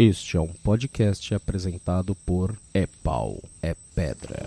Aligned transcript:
Este 0.00 0.36
é 0.36 0.40
um 0.40 0.46
podcast 0.46 1.34
apresentado 1.34 2.14
por 2.14 2.54
É 2.72 2.86
Pau, 3.02 3.42
É 3.60 3.74
Pedra. 3.96 4.46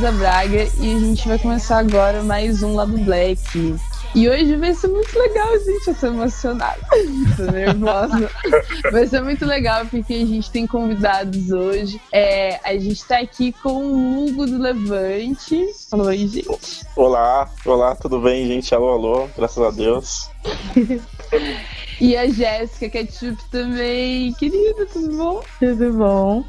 Luísa 0.00 0.12
Braga 0.12 0.66
e 0.78 0.94
a 0.94 0.98
gente 0.98 1.28
vai 1.28 1.38
começar 1.38 1.78
agora 1.78 2.22
mais 2.22 2.62
um 2.62 2.74
Lado 2.74 2.96
Black. 2.96 3.76
E 4.14 4.28
hoje 4.30 4.56
vai 4.56 4.72
ser 4.72 4.88
muito 4.88 5.18
legal, 5.18 5.52
gente. 5.58 5.88
Eu 5.88 5.94
tô 5.94 6.06
emocionada. 6.06 6.80
tô 7.36 7.42
nervosa. 7.42 8.30
Vai 8.90 9.06
ser 9.06 9.22
muito 9.22 9.44
legal 9.44 9.84
porque 9.84 10.14
a 10.14 10.24
gente 10.24 10.50
tem 10.50 10.66
convidados 10.66 11.50
hoje. 11.50 12.00
É, 12.10 12.58
a 12.64 12.78
gente 12.78 13.04
tá 13.04 13.18
aqui 13.18 13.52
com 13.52 13.74
o 13.74 14.24
Hugo 14.24 14.46
do 14.46 14.56
Levante. 14.56 15.66
Fala 15.90 16.04
oi, 16.04 16.26
gente. 16.26 16.86
Olá, 16.96 17.50
olá, 17.66 17.94
tudo 17.94 18.22
bem, 18.22 18.46
gente? 18.46 18.74
Alô, 18.74 18.92
alô, 18.92 19.28
graças 19.36 19.62
a 19.62 19.70
Deus. 19.70 20.30
E 22.00 22.16
a 22.16 22.26
Jéssica 22.28 22.88
Ketchup 22.88 23.36
também. 23.50 24.32
Querida, 24.34 24.86
tudo 24.86 25.16
bom? 25.16 25.42
Tudo 25.58 25.92
bom? 25.92 26.44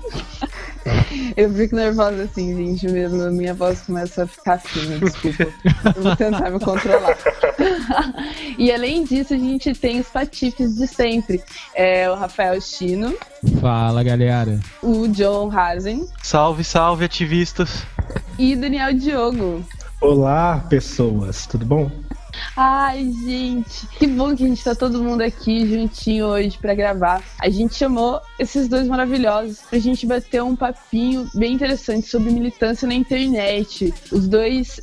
Eu 1.36 1.54
fico 1.54 1.76
nervosa 1.76 2.24
assim, 2.24 2.56
gente, 2.56 2.88
mesmo. 2.88 3.22
A 3.24 3.30
minha 3.30 3.54
voz 3.54 3.82
começa 3.82 4.24
a 4.24 4.28
ficar 4.28 4.60
fina, 4.60 4.98
desculpa. 5.00 5.44
Eu 5.96 6.04
vou 6.04 6.16
tentar 6.16 6.50
me 6.50 6.60
controlar. 6.60 7.18
e 8.58 8.72
além 8.72 9.04
disso, 9.04 9.34
a 9.34 9.38
gente 9.38 9.74
tem 9.74 10.00
os 10.00 10.08
patifes 10.08 10.76
de 10.76 10.88
sempre. 10.88 11.44
É 11.76 12.10
o 12.10 12.16
Rafael 12.16 12.60
Chino, 12.62 13.14
Fala 13.60 14.04
galera. 14.04 14.58
o 14.82 15.08
John 15.10 15.52
Hazen 15.52 16.08
Salve, 16.24 16.64
salve, 16.64 17.04
ativistas. 17.06 17.84
e 18.40 18.56
Daniel 18.56 18.94
Diogo. 18.94 19.66
Olá, 20.00 20.66
pessoas, 20.70 21.46
tudo 21.46 21.66
bom? 21.66 21.92
Ai, 22.56 23.12
gente, 23.26 23.88
que 23.98 24.08
bom 24.08 24.36
que 24.36 24.44
a 24.44 24.48
gente 24.48 24.64
tá 24.64 24.76
todo 24.76 25.04
mundo 25.04 25.22
aqui 25.22 25.68
juntinho 25.68 26.28
hoje 26.28 26.58
pra 26.58 26.74
gravar. 26.74 27.24
A 27.40 27.50
gente 27.50 27.76
chamou 27.76 28.20
esses 28.38 28.68
dois 28.68 28.88
maravilhosos 28.88 29.60
pra 29.70 29.80
gente 29.80 30.06
bater 30.06 30.44
um 30.44 30.56
papinho 30.56 31.30
bem 31.34 31.54
interessante 31.54 32.08
sobre 32.08 32.32
militância 32.32 32.88
na 32.88 32.94
internet. 32.94 33.94
Os 34.12 34.28
dois 34.28 34.80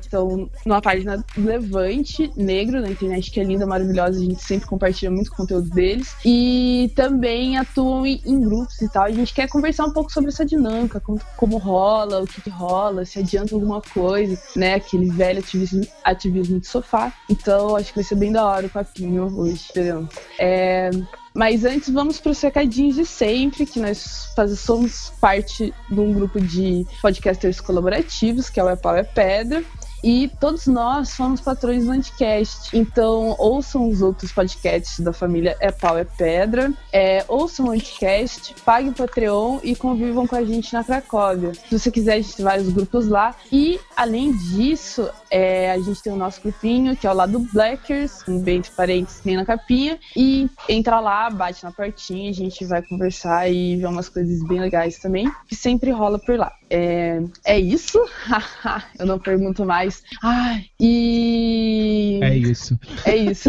estão 0.00 0.48
numa 0.66 0.80
página 0.80 1.24
Levante 1.36 2.30
Negro 2.36 2.80
na 2.80 2.90
internet, 2.90 3.30
que 3.30 3.40
é 3.40 3.44
linda, 3.44 3.66
maravilhosa. 3.66 4.18
A 4.18 4.24
gente 4.24 4.42
sempre 4.42 4.66
compartilha 4.66 5.10
muito 5.10 5.30
conteúdo 5.30 5.68
deles. 5.70 6.14
E 6.24 6.90
também 6.94 7.56
atuam 7.56 8.06
em, 8.06 8.20
em 8.24 8.40
grupos 8.40 8.80
e 8.80 8.88
tal. 8.88 9.04
A 9.04 9.12
gente 9.12 9.32
quer 9.32 9.48
conversar 9.48 9.86
um 9.86 9.92
pouco 9.92 10.12
sobre 10.12 10.30
essa 10.30 10.44
dinâmica, 10.44 11.00
como, 11.00 11.20
como 11.36 11.58
rola, 11.58 12.22
o 12.22 12.26
que, 12.26 12.40
que 12.40 12.50
rola, 12.50 13.04
se 13.04 13.18
adianta 13.18 13.54
alguma 13.54 13.80
coisa, 13.80 14.38
né? 14.56 14.74
Aquele 14.74 15.10
velho 15.10 15.38
ativismo, 15.38 15.86
ativismo 16.04 16.60
de 16.60 16.66
sofá. 16.66 16.91
Então, 17.28 17.76
acho 17.76 17.90
que 17.90 17.96
vai 17.96 18.04
ser 18.04 18.16
bem 18.16 18.32
da 18.32 18.44
hora 18.44 18.66
o 18.66 18.70
papinho 18.70 19.32
hoje, 19.36 19.54
esperamos. 19.54 20.14
É, 20.38 20.90
mas 21.34 21.64
antes, 21.64 21.88
vamos 21.88 22.20
para 22.20 22.32
os 22.32 22.40
recadinhos 22.40 22.96
de 22.96 23.06
sempre, 23.06 23.64
que 23.64 23.80
nós 23.80 24.30
faz, 24.36 24.58
somos 24.60 25.12
parte 25.20 25.72
de 25.88 26.00
um 26.00 26.12
grupo 26.12 26.40
de 26.40 26.86
podcasters 27.00 27.60
colaborativos, 27.60 28.50
que 28.50 28.60
é 28.60 28.64
o 28.64 28.68
É 28.68 28.76
Pau 28.76 28.96
é 28.96 29.02
Pedra. 29.02 29.64
E 30.04 30.28
todos 30.40 30.66
nós 30.66 31.10
somos 31.10 31.40
patrões 31.40 31.84
do 31.84 31.92
Anticast. 31.92 32.76
Então, 32.76 33.36
ouçam 33.38 33.88
os 33.88 34.02
outros 34.02 34.32
podcasts 34.32 34.98
da 34.98 35.12
família 35.12 35.56
É 35.60 35.70
Pau 35.70 35.96
é 35.96 36.04
Pedra. 36.04 36.72
É, 36.92 37.24
ouçam 37.28 37.66
o 37.66 37.70
Anticast, 37.70 38.52
paguem 38.64 38.90
o 38.90 38.94
Patreon 38.94 39.60
e 39.62 39.76
convivam 39.76 40.26
com 40.26 40.34
a 40.34 40.44
gente 40.44 40.72
na 40.72 40.82
Cracóvia. 40.82 41.52
Se 41.54 41.78
você 41.78 41.90
quiser, 41.90 42.14
a 42.14 42.20
gente 42.20 42.34
tem 42.34 42.44
vários 42.44 42.68
grupos 42.68 43.06
lá. 43.06 43.34
E, 43.50 43.78
além 43.96 44.32
disso, 44.32 45.08
é, 45.32 45.72
a 45.72 45.78
gente 45.80 46.02
tem 46.02 46.12
o 46.12 46.16
nosso 46.16 46.42
grupinho, 46.42 46.94
que 46.94 47.06
é 47.06 47.10
o 47.10 47.14
lado 47.14 47.38
Blackers, 47.54 48.22
um 48.28 48.38
bem 48.38 48.58
entre 48.58 48.70
parênteses, 48.72 49.22
nem 49.24 49.34
na 49.34 49.46
capinha. 49.46 49.98
E 50.14 50.46
entra 50.68 51.00
lá, 51.00 51.30
bate 51.30 51.64
na 51.64 51.72
portinha, 51.72 52.28
a 52.28 52.34
gente 52.34 52.62
vai 52.66 52.82
conversar 52.82 53.50
e 53.50 53.76
ver 53.76 53.86
umas 53.86 54.10
coisas 54.10 54.46
bem 54.46 54.60
legais 54.60 54.98
também, 54.98 55.32
que 55.48 55.56
sempre 55.56 55.90
rola 55.90 56.18
por 56.18 56.36
lá. 56.36 56.52
É, 56.68 57.22
é 57.46 57.58
isso? 57.58 57.98
Eu 59.00 59.06
não 59.06 59.18
pergunto 59.18 59.64
mais. 59.64 60.02
Ai, 60.22 60.66
e. 60.78 62.20
É 62.22 62.36
isso. 62.36 62.78
É 63.06 63.16
isso. 63.16 63.48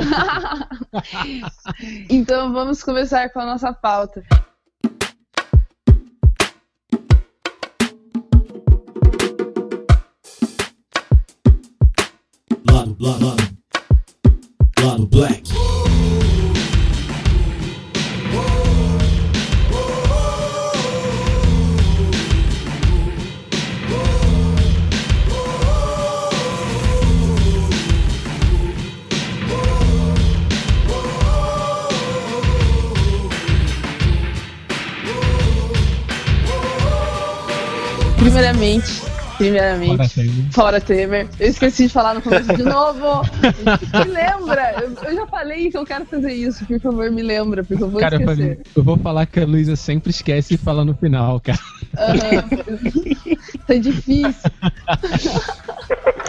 então 2.10 2.54
vamos 2.54 2.82
começar 2.82 3.30
com 3.30 3.42
a 3.42 3.46
nossa 3.46 3.74
pauta. 3.74 4.24
Lado, 12.84 12.98
lado, 13.00 13.36
lado, 14.82 14.84
lado 14.84 15.08
black. 15.08 15.44
Primeiramente, 38.18 39.03
primeiramente, 39.44 39.96
Fora 39.98 40.10
Temer. 40.10 40.52
fora 40.52 40.82
Temer. 40.82 41.28
Eu 41.40 41.48
esqueci 41.50 41.84
de 41.88 41.90
falar 41.94 42.14
no 42.16 42.22
começo 42.22 42.56
de 42.56 42.64
novo. 42.64 43.22
Me 44.06 44.12
lembra? 44.12 44.76
Eu, 44.82 45.10
eu 45.10 45.16
já 45.16 45.28
falei 45.28 45.70
que 45.72 45.78
eu 45.78 45.86
quero 45.86 46.06
fazer 46.06 46.32
isso. 46.34 46.66
Por 46.66 46.80
favor, 46.80 47.12
me 47.12 47.22
lembra, 47.22 47.64
porque 47.64 47.84
eu 47.84 47.90
vou 47.90 48.00
Cara, 48.00 48.16
esquecer. 48.16 48.36
falei, 48.38 48.58
eu 48.76 48.84
vou 48.84 48.98
falar 48.98 49.26
que 49.26 49.40
a 49.40 49.46
Luísa 49.46 49.76
sempre 49.76 50.10
esquece 50.12 50.54
e 50.56 50.58
fala 50.58 50.84
no 50.86 50.94
final, 50.96 51.40
cara. 51.40 51.60
Aham. 51.98 52.44
tá 53.68 53.74
difícil. 53.76 54.34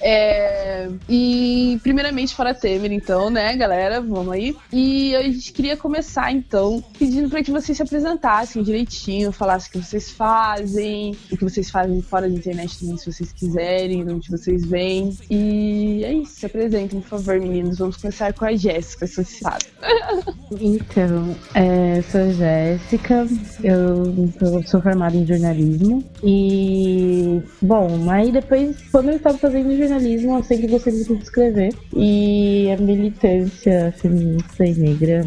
É, 0.00 0.88
e 1.08 1.78
primeiramente 1.82 2.34
fora 2.34 2.54
Temer, 2.54 2.92
então, 2.92 3.30
né, 3.30 3.56
galera? 3.56 4.00
Vamos 4.00 4.32
aí. 4.32 4.54
E 4.72 5.16
a 5.16 5.22
gente 5.22 5.52
queria 5.52 5.76
começar, 5.76 6.30
então, 6.32 6.84
pedindo 6.98 7.28
para 7.28 7.42
que 7.42 7.50
vocês 7.50 7.76
se 7.76 7.82
apresentassem 7.82 8.62
direitinho, 8.62 9.32
falassem 9.32 9.68
o 9.68 9.72
que 9.72 9.78
vocês 9.88 10.10
fazem, 10.10 11.16
o 11.32 11.36
que 11.36 11.42
vocês 11.44 11.70
fazem 11.70 12.00
fora 12.02 12.28
da 12.28 12.34
internet 12.34 12.78
também, 12.78 12.96
se 12.98 13.10
vocês 13.10 13.32
quiserem, 13.32 14.04
de 14.04 14.12
onde 14.12 14.30
vocês 14.30 14.64
vêm. 14.66 15.16
E 15.30 16.02
é 16.04 16.12
isso, 16.12 16.34
se 16.36 16.46
apresentem, 16.46 17.00
por 17.00 17.08
favor, 17.08 17.40
meninos. 17.40 17.78
Vamos 17.78 17.96
começar 17.96 18.32
com 18.34 18.44
a 18.44 18.54
Jéssica, 18.54 19.06
se 19.06 19.14
você 19.24 19.38
sabe. 19.42 19.64
Então, 20.60 21.34
é, 21.54 22.00
sou 22.02 22.32
Jéssica, 22.32 23.26
eu 23.64 24.30
sou- 24.38 24.62
sou 24.62 24.80
formada 24.80 25.16
em 25.16 25.26
jornalismo 25.26 26.04
e, 26.22 27.42
bom, 27.60 28.08
aí 28.08 28.30
depois, 28.30 28.76
quando 28.92 29.08
eu 29.10 29.18
estava 29.26 29.38
fazendo 29.38 29.76
jornalismo, 29.76 30.36
eu 30.36 30.42
sempre 30.44 30.68
gostei 30.68 30.92
muito 30.92 31.16
de 31.16 31.22
escrever 31.24 31.74
e 31.94 32.70
a 32.70 32.80
militância 32.80 33.92
feminista 33.98 34.64
e 34.64 34.74
negra 34.74 35.24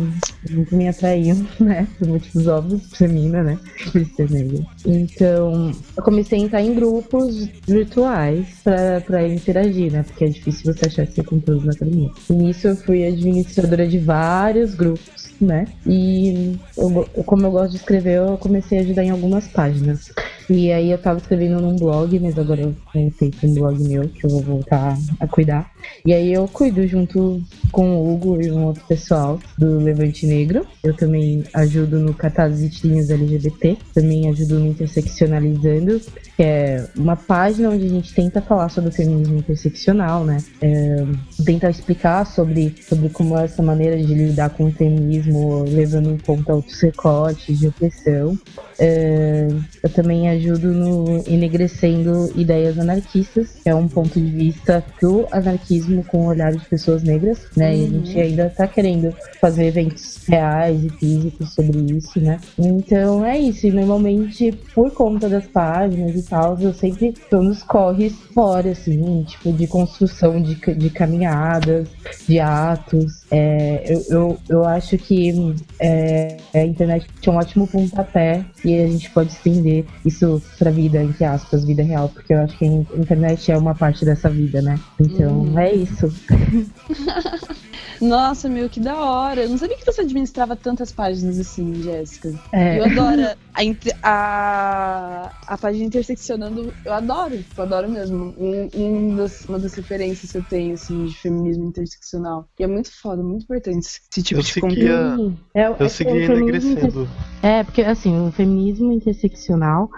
muito 0.49 0.75
me 0.75 0.87
atraiu, 0.87 1.35
né, 1.59 1.87
por 1.97 2.07
motivos 2.07 2.47
óbvios, 2.47 2.99
mina, 3.01 3.43
né, 3.43 3.59
por 3.91 4.05
ser 4.05 4.29
negra. 4.31 4.65
Então, 4.85 5.71
eu 5.97 6.03
comecei 6.03 6.39
a 6.39 6.41
entrar 6.41 6.61
em 6.61 6.73
grupos 6.73 7.49
virtuais 7.67 8.47
pra 8.63 9.27
interagir, 9.27 9.91
né, 9.91 10.03
porque 10.03 10.25
é 10.25 10.29
difícil 10.29 10.73
você 10.73 10.87
achar 10.87 11.03
esse 11.03 11.21
conteúdo 11.23 11.65
na 11.65 11.73
academia. 11.73 12.09
E 12.29 12.33
nisso 12.33 12.69
eu 12.69 12.75
fui 12.77 13.05
administradora 13.05 13.85
de 13.85 13.97
vários 13.97 14.75
grupos, 14.75 15.29
né? 15.41 15.65
E 15.85 16.57
eu 16.77 17.05
como 17.25 17.45
eu 17.45 17.51
gosto 17.51 17.71
de 17.71 17.77
escrever, 17.77 18.17
eu 18.17 18.37
comecei 18.37 18.79
a 18.79 18.81
ajudar 18.81 19.03
em 19.03 19.09
algumas 19.09 19.47
páginas. 19.47 20.11
E 20.49 20.71
aí 20.71 20.89
eu 20.89 20.97
tava 20.97 21.19
escrevendo 21.19 21.61
num 21.61 21.75
blog, 21.75 22.19
mas 22.19 22.37
agora 22.37 22.61
eu 22.61 22.75
feito 23.11 23.45
um 23.45 23.53
blog 23.53 23.87
meu 23.87 24.09
que 24.09 24.25
eu 24.25 24.29
vou 24.31 24.41
voltar 24.41 24.97
a 25.19 25.27
cuidar. 25.27 25.71
E 26.03 26.11
aí 26.11 26.33
eu 26.33 26.47
cuido 26.47 26.85
junto 26.87 27.41
com 27.71 27.97
o 27.97 28.11
Hugo 28.11 28.41
e 28.41 28.51
um 28.51 28.65
outro 28.65 28.83
pessoal 28.87 29.39
do 29.57 29.77
Levante 29.77 30.25
Negro. 30.25 30.65
Eu 30.83 30.95
também 30.95 31.43
ajudo 31.53 31.99
no 31.99 32.13
Catarse 32.15 32.69
LGBT, 33.09 33.77
também 33.93 34.27
ajudo 34.27 34.59
no 34.59 34.67
Interseccionalizando, 34.67 36.01
que 36.35 36.43
é 36.43 36.87
uma 36.97 37.15
página 37.15 37.69
onde 37.69 37.85
a 37.85 37.89
gente 37.89 38.13
tenta 38.13 38.41
falar 38.41 38.69
sobre 38.69 38.89
o 38.89 38.93
feminismo 38.93 39.37
interseccional, 39.37 40.23
né? 40.23 40.37
É, 40.61 41.05
tentar 41.45 41.69
explicar 41.69 42.25
sobre, 42.25 42.75
sobre 42.81 43.09
como 43.09 43.37
é 43.37 43.45
essa 43.45 43.61
maneira 43.61 43.97
de 43.97 44.13
lidar 44.13 44.49
com 44.49 44.65
o 44.65 44.71
feminismo, 44.71 45.63
levando 45.67 46.09
em 46.09 46.17
conta 46.17 46.55
outros 46.55 46.79
recortes 46.81 47.59
de 47.59 47.67
opressão. 47.67 48.37
É, 48.79 49.47
eu 49.83 49.89
também 49.89 50.29
ajudo 50.29 50.38
no 50.47 51.23
Enegrecendo 51.27 52.31
Ideias 52.35 52.77
Anarquistas, 52.77 53.57
que 53.63 53.69
é 53.69 53.75
um 53.75 53.87
ponto 53.87 54.19
de 54.19 54.29
vista 54.29 54.83
do 55.01 55.27
anarquismo 55.31 56.03
com 56.05 56.25
o 56.25 56.27
olhar 56.27 56.51
de 56.51 56.65
pessoas 56.65 57.03
negras, 57.03 57.39
né? 57.55 57.75
E 57.75 57.85
a 57.85 57.87
gente 57.87 58.19
ainda 58.19 58.49
tá 58.49 58.67
querendo 58.67 59.13
fazer 59.39 59.65
eventos 59.65 60.17
reais 60.27 60.83
e 60.83 60.89
físicos 60.89 61.53
sobre 61.53 61.79
isso, 61.93 62.19
né? 62.19 62.39
Então 62.57 63.25
é 63.25 63.37
isso. 63.37 63.67
E 63.67 63.71
normalmente, 63.71 64.51
por 64.73 64.91
conta 64.91 65.27
das 65.27 65.45
páginas 65.47 66.15
e 66.15 66.23
tal, 66.23 66.57
eu 66.59 66.73
sempre 66.73 67.13
tô 67.29 67.41
nos 67.41 67.63
corres 67.63 68.13
fora, 68.33 68.71
assim, 68.71 69.23
tipo, 69.23 69.51
de 69.51 69.67
construção 69.67 70.41
de, 70.41 70.55
de 70.55 70.89
caminhadas, 70.89 71.87
de 72.27 72.39
atos. 72.39 73.23
É, 73.31 73.83
eu, 73.87 74.03
eu, 74.09 74.37
eu 74.49 74.65
acho 74.65 74.97
que 74.97 75.55
é, 75.79 76.37
a 76.53 76.63
internet 76.63 77.07
é 77.25 77.29
um 77.29 77.35
ótimo 77.35 77.67
pontapé 77.67 78.43
e 78.63 78.79
a 78.79 78.87
gente 78.87 79.09
pode 79.11 79.31
estender 79.31 79.85
isso 80.05 80.28
pra 80.57 80.71
vida, 80.71 81.03
entre 81.03 81.23
aspas, 81.25 81.65
vida 81.65 81.83
real, 81.83 82.09
porque 82.09 82.33
eu 82.33 82.39
acho 82.39 82.57
que 82.57 82.65
a 82.65 82.67
internet 82.67 83.51
é 83.51 83.57
uma 83.57 83.73
parte 83.73 84.05
dessa 84.05 84.29
vida, 84.29 84.61
né? 84.61 84.79
Então 84.99 85.57
é 85.57 85.73
isso. 85.73 86.11
Nossa, 88.01 88.47
meu, 88.49 88.69
que 88.69 88.79
da 88.79 88.95
hora. 88.99 89.43
Eu 89.43 89.49
não 89.49 89.57
sabia 89.57 89.77
que 89.77 89.85
você 89.85 90.01
administrava 90.01 90.55
tantas 90.55 90.91
páginas 90.91 91.37
assim, 91.39 91.73
Jéssica. 91.81 92.33
É. 92.51 92.79
Eu 92.79 92.85
adoro 92.85 93.21
a, 93.53 93.61
a, 94.03 95.31
a 95.47 95.57
página 95.57 95.85
interseccionando. 95.85 96.73
Eu 96.85 96.93
adoro, 96.93 97.37
tipo, 97.37 97.59
eu 97.59 97.63
adoro 97.65 97.89
mesmo. 97.89 98.33
Um, 98.37 98.69
um 98.75 99.15
das, 99.15 99.45
uma 99.45 99.59
das 99.59 99.73
referências 99.73 100.31
que 100.31 100.37
eu 100.37 100.43
tenho, 100.43 100.73
assim, 100.73 101.05
de 101.05 101.17
feminismo 101.17 101.65
interseccional. 101.65 102.47
E 102.59 102.63
é 102.63 102.67
muito 102.67 102.89
foda, 103.01 103.21
muito 103.21 103.43
importante 103.43 103.85
esse 103.85 104.23
tipo 104.23 104.39
Eu 104.39 104.43
de 104.43 104.51
seguia- 104.51 104.69
conteúdo. 105.11 105.39
É, 105.53 105.61
é 105.63 105.75
Eu 105.79 105.89
segui 105.89 106.11
o 106.11 106.27
feminismo 106.27 106.71
enegrecendo. 106.71 107.09
É, 107.43 107.63
porque 107.63 107.81
assim, 107.81 108.27
o 108.27 108.31
feminismo 108.31 108.91
interseccional, 108.91 109.89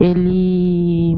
ele. 0.00 1.14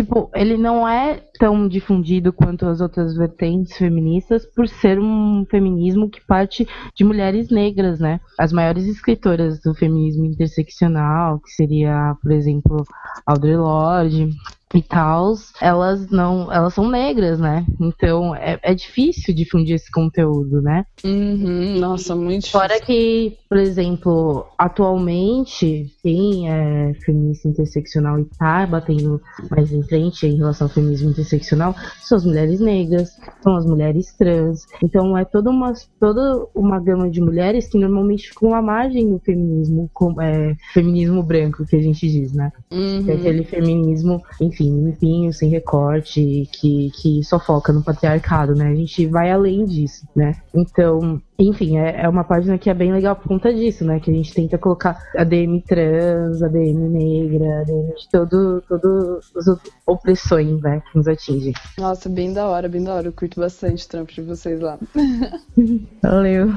Tipo, 0.00 0.30
ele 0.34 0.56
não 0.56 0.88
é 0.88 1.22
tão 1.38 1.68
difundido 1.68 2.32
quanto 2.32 2.64
as 2.64 2.80
outras 2.80 3.14
vertentes 3.14 3.76
feministas 3.76 4.46
por 4.46 4.66
ser 4.66 4.98
um 4.98 5.44
feminismo 5.50 6.08
que 6.08 6.24
parte 6.24 6.66
de 6.94 7.04
mulheres 7.04 7.50
negras, 7.50 8.00
né? 8.00 8.18
As 8.38 8.50
maiores 8.50 8.86
escritoras 8.86 9.60
do 9.60 9.74
feminismo 9.74 10.24
interseccional, 10.24 11.38
que 11.40 11.50
seria, 11.50 12.16
por 12.22 12.32
exemplo, 12.32 12.82
Audre 13.26 13.54
Lorde 13.56 14.30
e 14.72 14.82
tal, 14.82 15.34
elas 15.60 16.08
não, 16.10 16.52
elas 16.52 16.74
são 16.74 16.88
negras, 16.88 17.40
né? 17.40 17.66
Então 17.80 18.34
é, 18.34 18.58
é 18.62 18.74
difícil 18.74 19.34
difundir 19.34 19.74
esse 19.74 19.90
conteúdo, 19.90 20.62
né? 20.62 20.84
Uhum, 21.04 21.78
nossa, 21.78 22.14
muito 22.14 22.48
Fora 22.50 22.80
que, 22.80 23.36
por 23.48 23.58
exemplo, 23.58 24.46
atualmente, 24.56 25.92
quem 26.02 26.48
é 26.48 26.94
feminista 27.04 27.48
interseccional 27.48 28.20
e 28.20 28.24
tá 28.38 28.64
batendo 28.66 29.20
mais 29.50 29.72
em 29.72 29.82
frente 29.82 30.26
em 30.26 30.36
relação 30.36 30.68
ao 30.68 30.72
feminismo 30.72 31.10
interseccional 31.10 31.74
são 32.00 32.16
as 32.16 32.24
mulheres 32.24 32.60
negras, 32.60 33.10
são 33.42 33.56
as 33.56 33.66
mulheres 33.66 34.14
trans. 34.16 34.66
Então 34.82 35.18
é 35.18 35.24
toda 35.24 35.50
uma, 35.50 35.72
toda 35.98 36.46
uma 36.54 36.78
gama 36.78 37.10
de 37.10 37.20
mulheres 37.20 37.68
que 37.68 37.78
normalmente 37.78 38.28
ficam 38.28 38.54
à 38.54 38.62
margem 38.62 39.10
do 39.10 39.18
feminismo, 39.18 39.90
como, 39.92 40.20
é, 40.20 40.54
feminismo 40.72 41.22
branco, 41.22 41.66
que 41.66 41.76
a 41.76 41.82
gente 41.82 42.08
diz, 42.08 42.32
né? 42.32 42.52
Uhum. 42.70 43.04
Que 43.04 43.10
é 43.10 43.14
aquele 43.14 43.44
feminismo, 43.44 44.22
enfim, 44.40 44.59
limpinho, 44.64 45.32
sem 45.32 45.48
recorte, 45.48 46.48
que, 46.52 46.90
que 47.00 47.22
só 47.24 47.38
foca 47.38 47.72
no 47.72 47.82
patriarcado, 47.82 48.54
né? 48.54 48.68
A 48.68 48.74
gente 48.74 49.06
vai 49.06 49.30
além 49.30 49.64
disso, 49.64 50.06
né? 50.14 50.34
Então, 50.54 51.20
enfim, 51.38 51.78
é, 51.78 52.02
é 52.02 52.08
uma 52.08 52.24
página 52.24 52.58
que 52.58 52.68
é 52.68 52.74
bem 52.74 52.92
legal 52.92 53.16
por 53.16 53.28
conta 53.28 53.52
disso, 53.54 53.84
né? 53.84 53.98
Que 54.00 54.10
a 54.10 54.14
gente 54.14 54.34
tenta 54.34 54.58
colocar 54.58 54.98
ADM 55.16 55.60
trans, 55.66 56.42
ADM 56.42 56.88
negra, 56.90 57.60
ADM 57.62 57.94
de 57.96 58.08
todo, 58.10 58.62
todas 58.68 59.24
as 59.36 59.58
opressões, 59.86 60.60
né? 60.60 60.82
Que 60.90 60.98
nos 60.98 61.08
atingem. 61.08 61.54
Nossa, 61.78 62.08
bem 62.08 62.32
da 62.32 62.46
hora, 62.48 62.68
bem 62.68 62.82
da 62.84 62.94
hora. 62.94 63.08
Eu 63.08 63.12
curto 63.12 63.40
bastante 63.40 63.86
o 63.86 63.88
trampo 63.88 64.12
de 64.12 64.20
vocês 64.22 64.60
lá. 64.60 64.78
Valeu. 66.02 66.48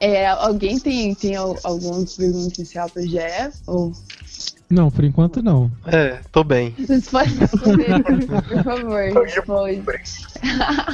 É, 0.00 0.26
alguém 0.26 0.78
tem, 0.78 1.14
tem 1.14 1.36
al- 1.36 1.56
alguma 1.64 2.04
pergunta 2.16 2.54
inicial 2.58 2.88
pra 2.90 3.02
Gé? 3.02 3.50
Ou 3.66 3.92
Não, 4.68 4.90
por 4.90 5.04
enquanto 5.04 5.40
não. 5.40 5.70
É, 5.86 6.18
tô 6.32 6.42
bem. 6.42 6.74
vocês 6.76 7.08
podem 7.08 7.34
responder, 7.38 8.02
por 8.02 8.64
favor, 8.64 9.24
responde. 9.24 9.82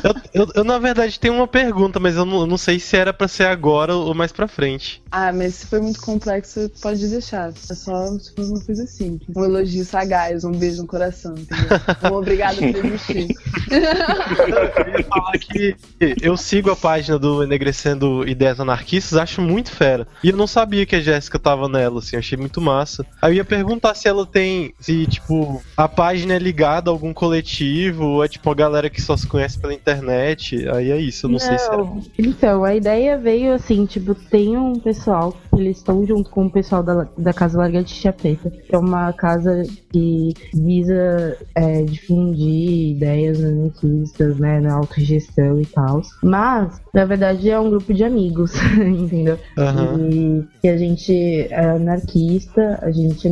Eu, 0.04 0.14
eu- 0.42 0.52
eu, 0.56 0.64
na 0.64 0.78
verdade, 0.78 1.18
tenho 1.18 1.32
uma 1.34 1.48
pergunta, 1.48 1.98
mas 1.98 2.14
eu 2.16 2.26
não, 2.26 2.40
eu 2.40 2.46
não 2.46 2.58
sei 2.58 2.78
se 2.78 2.96
era 2.98 3.14
pra 3.14 3.26
ser 3.26 3.44
agora 3.44 3.94
ou 3.96 4.14
mais 4.14 4.30
pra 4.30 4.46
frente. 4.46 5.02
Ah, 5.10 5.32
mas 5.32 5.54
se 5.54 5.66
for 5.66 5.80
muito 5.80 6.00
complexo, 6.02 6.70
pode 6.82 7.06
deixar. 7.08 7.48
É 7.48 7.52
só 7.74 8.06
se 8.18 8.34
for 8.34 8.44
uma 8.44 8.60
coisa 8.60 8.86
simples. 8.86 9.34
Um 9.34 9.42
elogio 9.44 9.84
sagaz, 9.86 10.44
um 10.44 10.52
beijo 10.52 10.82
no 10.82 10.86
coração, 10.86 11.32
entendeu? 11.32 12.12
Um 12.12 12.14
obrigado 12.16 12.56
por 12.56 12.84
existir. 12.84 13.28
Eu 13.70 14.70
queria 14.84 15.04
falar 15.04 15.32
que 15.38 15.76
eu 16.20 16.36
sigo 16.36 16.70
a 16.70 16.76
página 16.76 17.18
do 17.18 17.42
Enegrecendo 17.42 18.28
Ideias 18.28 18.60
Anarquistas, 18.60 19.16
acho 19.18 19.40
muito 19.40 19.70
fera. 19.72 20.06
E 20.22 20.28
eu 20.28 20.36
não 20.36 20.46
sabia 20.46 20.84
que 20.84 20.94
a 20.96 21.00
Jéssica 21.00 21.38
tava 21.38 21.68
nela, 21.70 22.00
assim, 22.00 22.16
achei 22.16 22.36
muito 22.36 22.60
massa. 22.60 23.04
Aí 23.20 23.32
eu 23.32 23.36
ia 23.36 23.44
perguntar 23.44 23.61
se 23.94 24.08
ela 24.08 24.26
tem. 24.26 24.74
Se, 24.78 25.06
tipo, 25.06 25.62
a 25.76 25.88
página 25.88 26.34
é 26.34 26.38
ligada 26.38 26.90
a 26.90 26.92
algum 26.92 27.12
coletivo, 27.12 28.04
ou 28.04 28.24
é 28.24 28.28
tipo 28.28 28.48
uma 28.48 28.54
galera 28.54 28.90
que 28.90 29.00
só 29.00 29.16
se 29.16 29.26
conhece 29.26 29.58
pela 29.58 29.74
internet. 29.74 30.68
Aí 30.68 30.90
é 30.90 30.98
isso, 30.98 31.26
eu 31.26 31.30
não, 31.30 31.38
sei 31.38 31.58
se 31.58 31.66
era. 31.66 31.86
Então, 32.18 32.64
a 32.64 32.74
ideia 32.74 33.18
veio 33.18 33.54
assim, 33.54 33.86
tipo, 33.86 34.14
tem 34.14 34.56
um 34.56 34.78
pessoal, 34.78 35.36
eles 35.56 35.78
estão 35.78 36.06
junto 36.06 36.30
com 36.30 36.46
o 36.46 36.50
pessoal 36.50 36.82
da, 36.82 37.06
da 37.16 37.32
Casa 37.32 37.58
Largatixa 37.58 38.12
Preta, 38.12 38.50
que 38.50 38.74
é 38.74 38.78
uma 38.78 39.12
casa 39.12 39.62
que 39.92 40.34
visa 40.54 41.36
é, 41.54 41.82
difundir 41.82 42.96
ideias 42.96 43.42
anarquistas, 43.42 44.38
né, 44.38 44.60
na 44.60 44.74
autogestão 44.74 45.60
e 45.60 45.66
tal. 45.66 46.02
Mas, 46.22 46.80
na 46.92 47.04
verdade, 47.04 47.50
é 47.50 47.58
um 47.58 47.70
grupo 47.70 47.92
de 47.92 48.04
amigos, 48.04 48.52
entendeu? 48.80 49.38
Aham. 49.58 50.08
E 50.10 50.44
que 50.60 50.68
a 50.68 50.76
gente 50.76 51.12
é 51.50 51.64
anarquista, 51.70 52.78
a 52.82 52.90
gente 52.90 53.26
é 53.26 53.30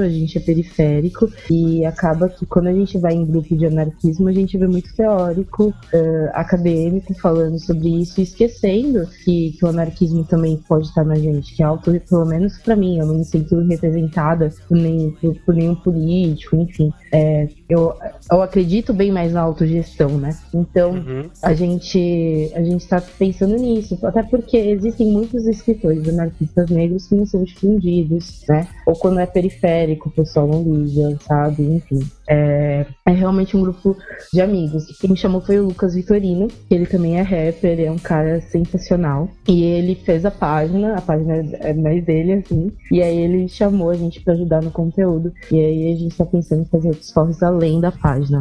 a 0.00 0.08
gente 0.08 0.38
é 0.38 0.40
periférico, 0.40 1.30
e 1.50 1.84
acaba 1.84 2.28
que 2.28 2.46
quando 2.46 2.68
a 2.68 2.72
gente 2.72 2.98
vai 2.98 3.14
em 3.14 3.24
grupo 3.24 3.56
de 3.56 3.66
anarquismo, 3.66 4.28
a 4.28 4.32
gente 4.32 4.56
vê 4.56 4.66
muito 4.66 4.94
teórico, 4.94 5.72
eh, 5.92 6.30
acadêmico 6.32 7.14
falando 7.14 7.58
sobre 7.58 7.88
isso, 8.00 8.20
esquecendo 8.20 9.06
que, 9.24 9.52
que 9.52 9.64
o 9.64 9.68
anarquismo 9.68 10.24
também 10.24 10.56
pode 10.68 10.88
estar 10.88 11.04
na 11.04 11.16
gente, 11.16 11.54
que 11.54 11.62
é 11.62 11.66
auto, 11.66 11.92
pelo 12.08 12.26
menos 12.26 12.58
pra 12.58 12.76
mim, 12.76 12.98
eu 12.98 13.06
não 13.06 13.18
me 13.18 13.24
sinto 13.24 13.60
representada 13.60 14.50
por, 14.68 14.76
nem, 14.76 15.10
por, 15.12 15.34
por 15.44 15.54
nenhum 15.54 15.74
político, 15.74 16.56
enfim. 16.56 16.92
É, 17.12 17.48
eu, 17.68 17.94
eu 18.30 18.42
acredito 18.42 18.92
bem 18.92 19.10
mais 19.12 19.32
na 19.32 19.40
autogestão, 19.40 20.10
né? 20.18 20.36
Então, 20.52 20.92
Uhum. 20.92 21.30
a 21.42 21.54
gente 21.54 22.50
a 22.54 22.62
gente 22.62 22.82
está 22.82 23.00
pensando 23.00 23.56
nisso, 23.56 23.98
até 24.02 24.22
porque 24.22 24.56
existem 24.56 25.10
muitos 25.10 25.46
escritores 25.46 26.08
anarquistas 26.08 26.68
negros 26.70 27.06
que 27.08 27.14
não 27.14 27.26
são 27.26 27.42
difundidos, 27.42 28.42
né? 28.48 28.66
Ou 28.86 28.94
quando 28.94 29.20
é 29.20 29.26
periférico, 29.26 30.08
o 30.08 30.12
pessoal 30.12 30.46
não 30.46 30.62
liga, 30.62 31.16
sabe? 31.26 31.62
Enfim. 31.62 32.00
É, 32.26 32.86
é 33.06 33.10
realmente 33.10 33.54
um 33.56 33.60
grupo 33.60 33.96
de 34.32 34.40
amigos. 34.40 34.86
Quem 34.98 35.10
me 35.10 35.16
chamou 35.16 35.40
foi 35.42 35.58
o 35.58 35.64
Lucas 35.66 35.94
Vitorino, 35.94 36.48
que 36.48 36.74
ele 36.74 36.86
também 36.86 37.18
é 37.18 37.22
rapper, 37.22 37.78
é 37.80 37.90
um 37.90 37.98
cara 37.98 38.40
sensacional. 38.40 39.28
E 39.46 39.62
ele 39.62 39.94
fez 39.94 40.24
a 40.24 40.30
página, 40.30 40.94
a 40.96 41.00
página 41.02 41.36
é 41.60 41.74
mais 41.74 42.02
dele, 42.04 42.34
assim. 42.34 42.72
E 42.90 43.02
aí 43.02 43.18
ele 43.18 43.46
chamou 43.48 43.90
a 43.90 43.94
gente 43.94 44.20
pra 44.22 44.32
ajudar 44.34 44.62
no 44.62 44.70
conteúdo. 44.70 45.32
E 45.52 45.58
aí 45.60 45.92
a 45.92 45.96
gente 45.96 46.16
tá 46.16 46.24
pensando 46.24 46.62
em 46.62 46.66
fazer 46.66 46.88
outros 46.88 47.12
corres 47.12 47.42
além 47.54 47.80
da 47.80 47.92
página. 47.92 48.40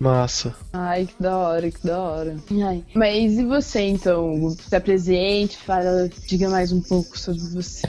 Massa. 0.00 0.54
Ai, 0.72 1.04
que 1.04 1.22
da 1.22 1.36
hora, 1.36 1.70
que 1.70 1.86
da 1.86 1.98
hora. 1.98 2.36
Ai. 2.64 2.82
Mas 2.94 3.38
e 3.38 3.44
você, 3.44 3.82
então? 3.82 4.48
Se 4.58 4.74
apresente, 4.74 5.58
fala, 5.58 6.08
diga 6.26 6.48
mais 6.48 6.72
um 6.72 6.80
pouco 6.80 7.18
sobre 7.18 7.42
você. 7.50 7.86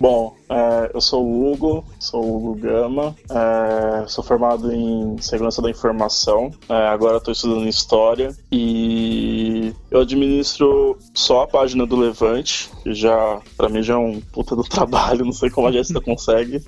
Bom, 0.00 0.34
é, 0.50 0.90
eu 0.92 1.00
sou 1.00 1.24
o 1.24 1.52
Hugo, 1.52 1.84
sou 2.00 2.24
o 2.24 2.36
Hugo 2.36 2.54
Gama, 2.56 3.14
é, 3.30 4.08
sou 4.08 4.24
formado 4.24 4.72
em 4.72 5.16
Segurança 5.20 5.62
da 5.62 5.70
Informação, 5.70 6.50
é, 6.68 6.88
agora 6.88 7.18
estou 7.18 7.30
estudando 7.30 7.68
História 7.68 8.34
e 8.50 9.72
eu 9.88 10.00
administro 10.00 10.98
só 11.14 11.42
a 11.42 11.46
página 11.46 11.86
do 11.86 11.94
Levante, 11.94 12.72
que 12.82 12.92
já, 12.92 13.40
para 13.56 13.68
mim 13.68 13.84
já 13.84 13.94
é 13.94 13.98
um 13.98 14.20
puta 14.20 14.56
do 14.56 14.64
trabalho, 14.68 15.24
não 15.24 15.32
sei 15.32 15.48
como 15.48 15.68
a 15.68 15.72
Jéssica 15.72 16.00
consegue. 16.00 16.60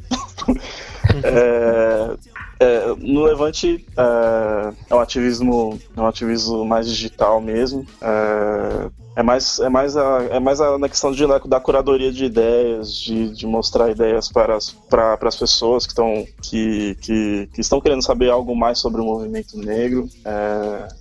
É, 1.22 2.16
é, 2.60 2.94
no 2.98 3.24
Levante 3.24 3.84
é, 3.96 4.72
é 4.90 4.94
um 4.94 5.00
ativismo 5.00 5.78
é 5.96 6.00
um 6.00 6.06
ativismo 6.06 6.64
mais 6.64 6.88
digital 6.88 7.40
mesmo. 7.40 7.86
É, 8.00 8.90
é 9.16 9.22
mais, 9.22 9.60
é 9.60 9.68
mais, 9.68 9.96
a, 9.96 10.24
é 10.30 10.40
mais 10.40 10.60
a, 10.60 10.76
na 10.76 10.88
questão 10.88 11.12
de, 11.12 11.24
da 11.46 11.60
curadoria 11.60 12.10
de 12.10 12.24
ideias, 12.24 12.92
de, 12.92 13.30
de 13.30 13.46
mostrar 13.46 13.90
ideias 13.90 14.28
para 14.28 14.56
as, 14.56 14.70
para, 14.70 15.16
para 15.16 15.28
as 15.28 15.36
pessoas 15.36 15.86
que 15.86 15.92
estão, 15.92 16.26
que, 16.42 16.96
que, 17.00 17.48
que 17.52 17.60
estão 17.60 17.80
querendo 17.80 18.02
saber 18.02 18.30
algo 18.30 18.56
mais 18.56 18.78
sobre 18.80 19.00
o 19.00 19.04
movimento 19.04 19.56
negro. 19.56 20.08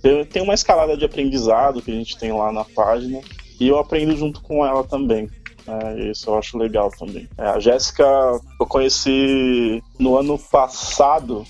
Tem, 0.00 0.24
tem 0.26 0.42
uma 0.42 0.54
escalada 0.54 0.96
de 0.96 1.04
aprendizado 1.04 1.82
que 1.82 1.90
a 1.90 1.94
gente 1.94 2.16
tem 2.16 2.32
lá 2.32 2.52
na 2.52 2.64
página 2.64 3.20
e 3.58 3.66
eu 3.66 3.78
aprendo 3.78 4.16
junto 4.16 4.40
com 4.40 4.64
ela 4.64 4.84
também. 4.84 5.28
É, 5.66 6.10
isso 6.10 6.30
eu 6.30 6.38
acho 6.38 6.58
legal 6.58 6.90
também. 6.90 7.28
É, 7.38 7.46
a 7.46 7.58
Jéssica 7.58 8.04
eu 8.60 8.66
conheci 8.66 9.82
no 9.98 10.18
ano 10.18 10.38
passado. 10.38 11.44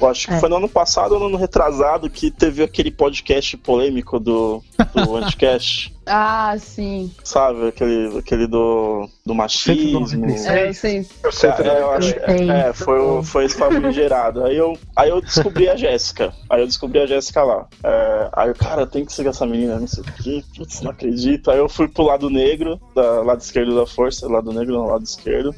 Eu 0.00 0.08
acho 0.08 0.26
que 0.26 0.34
É. 0.34 0.38
foi 0.38 0.48
no 0.48 0.56
ano 0.56 0.68
passado 0.68 1.12
ou 1.12 1.20
no 1.20 1.26
ano 1.26 1.36
retrasado 1.36 2.08
que 2.10 2.30
teve 2.30 2.62
aquele 2.62 2.90
podcast 2.90 3.56
polêmico 3.56 4.18
do, 4.20 4.62
do 4.94 5.16
Anticast. 5.16 5.94
Ah, 6.08 6.54
sim. 6.58 7.10
Sabe? 7.24 7.68
Aquele, 7.68 8.18
aquele 8.18 8.46
do, 8.46 9.08
do 9.24 9.34
machismo. 9.34 10.06
196. 10.06 10.46
É, 10.46 10.68
eu 10.68 10.74
sei. 10.74 11.06
Eu 11.24 11.32
sei 11.32 11.52
também. 11.52 11.72
É, 11.72 11.80
eu 11.80 11.90
acho, 11.90 12.08
Sei. 12.10 12.50
é, 12.50 12.72
foi, 12.72 13.22
foi 13.24 13.44
esse 13.44 13.56
papo 13.58 13.90
gerado. 13.90 14.44
Aí 14.44 14.56
eu, 14.56 14.78
aí 14.94 15.10
eu 15.10 15.20
descobri 15.20 15.68
a 15.68 15.74
Jéssica. 15.74 16.32
Aí 16.48 16.60
eu 16.60 16.66
descobri 16.66 17.00
a 17.00 17.06
Jéssica 17.06 17.42
lá. 17.42 17.66
É, 17.82 18.28
aí 18.34 18.48
eu, 18.48 18.54
cara, 18.54 18.82
eu 18.82 18.86
tenho 18.86 19.04
que 19.04 19.12
seguir 19.12 19.30
essa 19.30 19.44
menina, 19.46 19.80
não 19.80 19.86
sei 19.88 20.04
o 20.04 20.06
que, 20.06 20.44
putz, 20.56 20.80
não 20.80 20.92
acredito. 20.92 21.50
Aí 21.50 21.58
eu 21.58 21.68
fui 21.68 21.88
pro 21.88 22.04
lado 22.04 22.30
negro, 22.30 22.80
da, 22.94 23.22
lado 23.22 23.40
esquerdo 23.40 23.74
da 23.74 23.86
força, 23.86 24.28
lado 24.28 24.52
negro 24.52 24.74
não, 24.74 24.86
lado 24.86 25.02
esquerdo. 25.02 25.52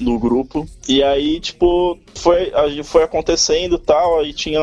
Do 0.00 0.18
grupo. 0.18 0.66
E 0.88 1.02
aí, 1.02 1.40
tipo, 1.40 1.98
foi, 2.14 2.50
foi 2.84 3.02
acontecendo 3.02 3.78
tal. 3.78 4.20
Aí 4.20 4.32
tinha 4.32 4.60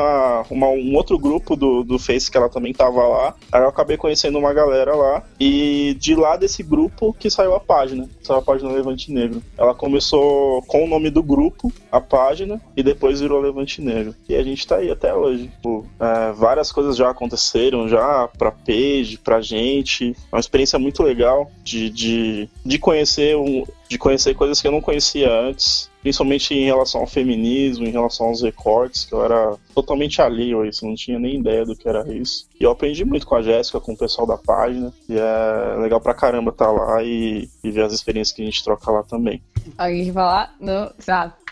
uma- 0.49 0.69
um 0.69 0.95
outro 0.95 1.17
grupo 1.19 1.55
do, 1.55 1.83
do 1.83 1.99
Face 1.99 2.29
que 2.31 2.37
ela 2.37 2.49
também 2.49 2.73
tava 2.73 3.03
lá. 3.07 3.35
Aí 3.51 3.61
eu 3.61 3.67
acabei 3.69 3.97
conhecendo 3.97 4.37
uma 4.37 4.53
galera 4.53 4.95
lá. 4.95 5.23
E 5.39 5.95
de 5.99 6.15
lá 6.15 6.35
desse 6.37 6.63
grupo 6.63 7.15
que 7.19 7.29
saiu 7.29 7.55
a 7.55 7.59
página. 7.59 8.09
Saiu 8.23 8.39
a 8.39 8.41
página 8.41 8.71
Levante 8.71 9.11
Negro. 9.11 9.41
Ela 9.57 9.73
começou 9.73 10.61
com 10.63 10.83
o 10.83 10.87
nome 10.87 11.09
do 11.09 11.21
grupo, 11.23 11.71
a 11.91 11.99
página, 12.01 12.61
e 12.75 12.81
depois 12.83 13.19
virou 13.21 13.41
Levante 13.41 13.81
Negro. 13.81 14.15
E 14.27 14.35
a 14.35 14.43
gente 14.43 14.65
tá 14.65 14.77
aí 14.77 14.89
até 14.91 15.13
hoje. 15.13 15.47
Tipo, 15.47 15.85
é, 15.99 16.31
várias 16.33 16.71
coisas 16.71 16.95
já 16.97 17.09
aconteceram 17.09 17.87
já 17.87 18.27
pra 18.37 18.51
page, 18.51 19.17
pra 19.23 19.41
gente. 19.41 20.11
É 20.31 20.35
uma 20.35 20.39
experiência 20.39 20.79
muito 20.79 21.03
legal 21.03 21.49
de, 21.63 21.89
de, 21.89 22.49
de 22.65 22.79
conhecer 22.79 23.35
um, 23.37 23.63
de 23.87 23.97
conhecer 23.97 24.33
coisas 24.33 24.61
que 24.61 24.67
eu 24.67 24.71
não 24.71 24.81
conhecia 24.81 25.31
antes, 25.31 25.89
principalmente 26.01 26.53
em 26.53 26.65
relação 26.65 27.01
ao 27.01 27.07
feminismo, 27.07 27.85
em 27.85 27.91
relação 27.91 28.27
aos 28.27 28.41
recortes, 28.41 29.05
que 29.05 29.13
eu 29.13 29.23
era 29.23 29.55
totalmente 29.73 30.21
alheio 30.21 30.61
a 30.61 30.67
isso, 30.67 30.85
não 30.85 30.95
tinha 30.95 31.19
nem 31.19 31.39
ideia 31.39 31.65
do 31.65 31.75
que 31.75 31.87
era 31.87 32.07
isso. 32.13 32.47
E 32.59 32.63
eu 32.63 32.71
aprendi 32.71 33.03
muito 33.05 33.25
com 33.25 33.35
a 33.35 33.41
Jéssica, 33.41 33.79
com 33.79 33.93
o 33.93 33.97
pessoal 33.97 34.27
da 34.27 34.37
página, 34.37 34.93
e 35.09 35.17
é 35.17 35.77
legal 35.79 35.99
pra 36.01 36.13
caramba 36.13 36.51
estar 36.51 36.71
lá 36.71 37.03
e, 37.03 37.49
e 37.63 37.71
ver 37.71 37.83
as 37.83 37.93
experiências 37.93 38.35
que 38.35 38.41
a 38.41 38.45
gente 38.45 38.63
troca 38.63 38.91
lá 38.91 39.03
também. 39.03 39.41
Alguém 39.77 40.05
quer 40.05 40.13
falar? 40.13 40.55
Não? 40.59 40.91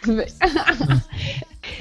Tudo 0.02 0.18
bem. 0.18 0.28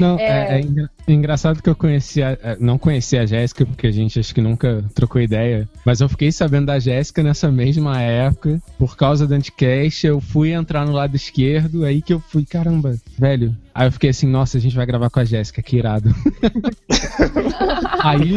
Não, 0.03 0.19
É. 0.19 0.25
é, 0.25 0.55
é 0.57 0.61
engra- 0.61 0.91
é 1.07 1.13
engraçado 1.13 1.63
que 1.63 1.71
eu 1.71 1.77
conhecia, 1.77 2.39
é, 2.43 2.57
não 2.59 2.77
conhecia 2.77 3.23
a 3.23 3.27
Jéssica, 3.27 3.65
porque 3.65 3.87
a 3.87 3.91
gente 3.93 4.19
acho 4.19 4.35
que 4.35 4.41
nunca 4.41 4.85
trocou 4.95 5.21
ideia, 5.23 5.69
mas 5.87 6.01
eu 6.01 6.09
fiquei 6.09 6.33
sabendo 6.33 6.67
da 6.67 6.79
Jéssica 6.79 7.23
nessa 7.23 7.51
mesma 7.51 8.01
época, 8.01 8.61
por 8.79 8.97
causa 8.97 9.27
do 9.27 9.35
Anticast, 9.35 10.07
eu 10.07 10.21
fui 10.21 10.53
entrar 10.53 10.85
no 10.85 10.93
lado 10.93 11.15
esquerdo, 11.15 11.85
aí 11.85 12.03
que 12.03 12.13
eu 12.13 12.19
fui, 12.21 12.45
caramba, 12.45 12.97
velho. 13.19 13.57
Aí 13.75 13.87
eu 13.87 13.93
fiquei 13.93 14.11
assim, 14.11 14.27
nossa, 14.27 14.59
a 14.59 14.61
gente 14.61 14.75
vai 14.77 14.85
gravar 14.85 15.09
com 15.09 15.21
a 15.21 15.25
Jéssica, 15.25 15.63
que 15.63 15.77
irado. 15.77 16.13
aí, 18.03 18.35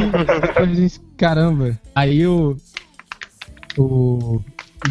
a 0.55 0.65
gente, 0.73 0.99
caramba, 1.17 1.77
aí 1.93 2.25
o, 2.27 2.55
o 3.77 4.39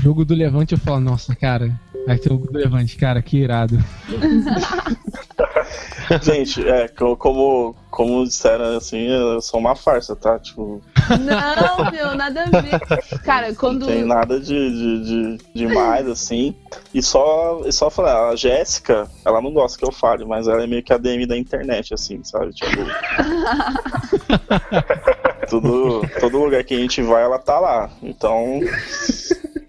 jogo 0.03 0.25
do 0.25 0.35
Levante 0.35 0.73
eu 0.75 0.79
falo, 0.79 1.01
nossa, 1.01 1.35
cara, 1.35 1.71
aí 2.09 2.19
tem 2.19 2.33
o 2.33 2.37
jogo 2.37 2.53
do 2.53 2.59
Levante, 2.59 2.97
cara, 2.97 3.21
que 3.23 3.39
irado. 3.39 3.79
Gente, 6.23 6.67
é, 6.69 6.87
co- 6.89 7.17
como, 7.17 7.75
como 7.91 8.25
disseram 8.25 8.77
assim, 8.77 9.09
eu 9.09 9.41
sou 9.41 9.59
uma 9.59 9.75
farsa, 9.75 10.15
tá? 10.15 10.39
Tipo, 10.39 10.83
Não, 11.09 11.91
meu, 11.91 12.15
nada 12.15 12.45
a 12.45 12.61
ver. 12.61 12.79
Cara, 13.25 13.55
quando. 13.55 13.81
não 13.81 13.87
tem 13.89 14.05
nada 14.05 14.39
de, 14.39 14.55
de, 14.55 15.05
de 15.05 15.39
demais, 15.55 16.07
assim. 16.07 16.55
E 16.93 17.03
só, 17.03 17.63
e 17.65 17.73
só 17.73 17.89
falar, 17.89 18.29
a 18.29 18.37
Jéssica, 18.37 19.09
ela 19.25 19.41
não 19.41 19.53
gosta 19.53 19.79
que 19.79 19.85
eu 19.85 19.93
fale, 19.93 20.25
mas 20.27 20.47
ela 20.47 20.63
é 20.63 20.67
meio 20.67 20.83
que 20.83 20.93
a 20.93 20.99
DM 20.99 21.27
da 21.27 21.39
internet, 21.39 21.95
assim, 21.95 22.21
sabe? 22.23 22.53
Tipo. 22.53 22.77
tudo, 25.49 26.03
todo 26.21 26.39
lugar 26.39 26.63
que 26.65 26.75
a 26.75 26.79
gente 26.79 27.03
vai, 27.03 27.23
ela 27.23 27.39
tá 27.39 27.59
lá. 27.59 27.91
Então. 28.03 28.61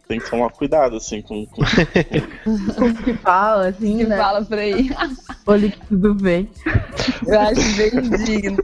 Tem 0.07 0.19
que 0.19 0.29
tomar 0.29 0.51
cuidado, 0.51 0.97
assim, 0.97 1.21
com. 1.21 1.45
com- 1.47 1.63
Como 2.75 2.95
que 3.03 3.13
fala, 3.15 3.69
assim, 3.69 3.97
que 3.97 4.03
né? 4.05 4.17
fala 4.17 4.45
por 4.45 4.57
aí. 4.57 4.89
Olha 5.47 5.69
que 5.71 5.79
tudo 5.88 6.13
bem. 6.13 6.47
Eu 7.25 7.39
acho 7.39 7.62
bem 7.75 8.01
digno. 8.24 8.57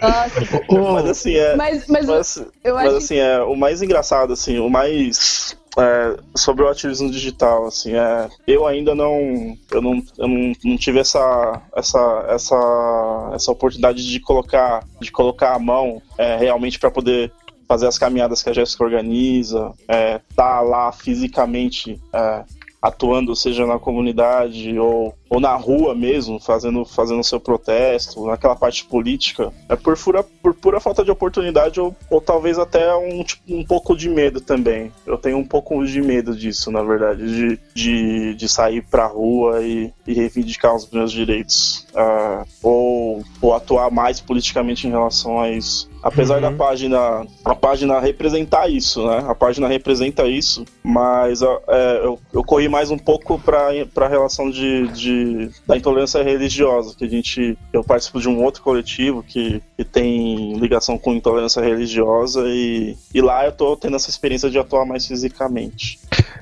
Nossa, 0.00 0.40
Mas 0.92 1.10
assim, 1.10 1.34
é. 1.34 1.56
mas, 1.56 1.86
mas, 1.88 2.06
Mas, 2.06 2.44
eu 2.64 2.74
mas 2.74 2.86
acho 2.88 2.96
assim, 2.98 3.16
é, 3.16 3.40
o 3.42 3.56
mais 3.56 3.82
engraçado, 3.82 4.32
assim, 4.32 4.58
o 4.58 4.68
mais. 4.68 5.56
é, 5.78 6.16
sobre 6.36 6.64
o 6.64 6.68
ativismo 6.68 7.10
digital, 7.10 7.66
assim, 7.66 7.94
é, 7.94 8.28
eu 8.46 8.66
ainda 8.66 8.94
não, 8.94 9.56
eu 9.70 9.80
não, 9.82 10.02
eu 10.18 10.28
não, 10.28 10.52
não 10.64 10.76
tive 10.76 10.98
essa, 10.98 11.62
essa, 11.76 12.26
essa, 12.28 13.30
essa 13.34 13.52
oportunidade 13.52 14.04
de 14.08 14.20
colocar, 14.20 14.84
de 15.00 15.10
colocar 15.12 15.54
a 15.54 15.58
mão 15.58 16.02
é, 16.16 16.36
realmente 16.36 16.78
para 16.78 16.90
poder 16.90 17.32
fazer 17.68 17.86
as 17.86 17.98
caminhadas 17.98 18.42
que 18.42 18.48
a 18.48 18.52
Jéssica 18.52 18.82
organiza, 18.82 19.72
é, 19.86 20.20
tá 20.34 20.60
lá 20.62 20.90
fisicamente 20.90 22.00
é, 22.12 22.44
atuando, 22.80 23.36
seja 23.36 23.66
na 23.66 23.78
comunidade 23.78 24.78
ou, 24.78 25.14
ou 25.30 25.40
na 25.40 25.54
rua 25.54 25.94
mesmo, 25.94 26.38
fazendo 26.40 26.84
fazendo 26.84 27.22
seu 27.24 27.38
protesto, 27.40 28.26
naquela 28.26 28.56
parte 28.56 28.84
política, 28.84 29.52
é 29.68 29.76
por 29.76 29.96
pura, 29.98 30.22
por 30.22 30.54
pura 30.54 30.80
falta 30.80 31.04
de 31.04 31.10
oportunidade 31.10 31.80
ou, 31.80 31.94
ou 32.10 32.20
talvez 32.20 32.58
até 32.58 32.94
um, 32.96 33.22
tipo, 33.22 33.42
um 33.54 33.64
pouco 33.64 33.96
de 33.96 34.08
medo 34.08 34.40
também. 34.40 34.90
Eu 35.06 35.18
tenho 35.18 35.36
um 35.38 35.44
pouco 35.44 35.84
de 35.86 36.00
medo 36.00 36.34
disso, 36.36 36.70
na 36.70 36.82
verdade, 36.82 37.24
de, 37.26 37.60
de, 37.74 38.34
de 38.34 38.48
sair 38.48 38.82
pra 38.82 39.06
rua 39.06 39.62
e, 39.62 39.92
e 40.06 40.14
reivindicar 40.14 40.74
os 40.74 40.88
meus 40.90 41.12
direitos. 41.12 41.86
ah, 41.94 42.44
ou, 42.62 43.22
ou 43.40 43.54
atuar 43.54 43.90
mais 43.90 44.20
politicamente 44.20 44.86
em 44.86 44.90
relação 44.90 45.40
a 45.40 45.50
isso. 45.50 45.88
Apesar 46.02 46.36
Uhum. 46.36 46.42
da 46.42 46.52
página, 46.52 47.26
a 47.44 47.54
página 47.56 47.98
representar 47.98 48.68
isso, 48.70 49.04
né? 49.04 49.24
A 49.28 49.34
página 49.34 49.66
representa 49.66 50.26
isso, 50.28 50.64
mas 50.82 51.42
ó, 51.42 51.60
é, 51.66 52.00
eu, 52.04 52.18
eu 52.32 52.44
corri 52.44 52.68
mais 52.68 52.90
um 52.90 52.96
pouco 52.98 53.36
para 53.38 53.68
a 53.96 54.08
relação 54.08 54.48
de, 54.48 54.86
de- 54.88 55.17
da 55.66 55.76
intolerância 55.76 56.22
religiosa, 56.22 56.94
que 56.96 57.04
a 57.04 57.08
gente, 57.08 57.56
eu 57.72 57.82
participo 57.84 58.20
de 58.20 58.28
um 58.28 58.42
outro 58.42 58.62
coletivo 58.62 59.22
que, 59.22 59.62
que 59.76 59.84
tem 59.84 60.54
ligação 60.58 60.98
com 60.98 61.14
intolerância 61.14 61.62
religiosa 61.62 62.44
e, 62.46 62.96
e 63.14 63.20
lá 63.20 63.44
eu 63.44 63.52
tô 63.52 63.76
tendo 63.76 63.96
essa 63.96 64.10
experiência 64.10 64.50
de 64.50 64.58
atuar 64.58 64.84
mais 64.84 65.06
fisicamente. 65.06 65.98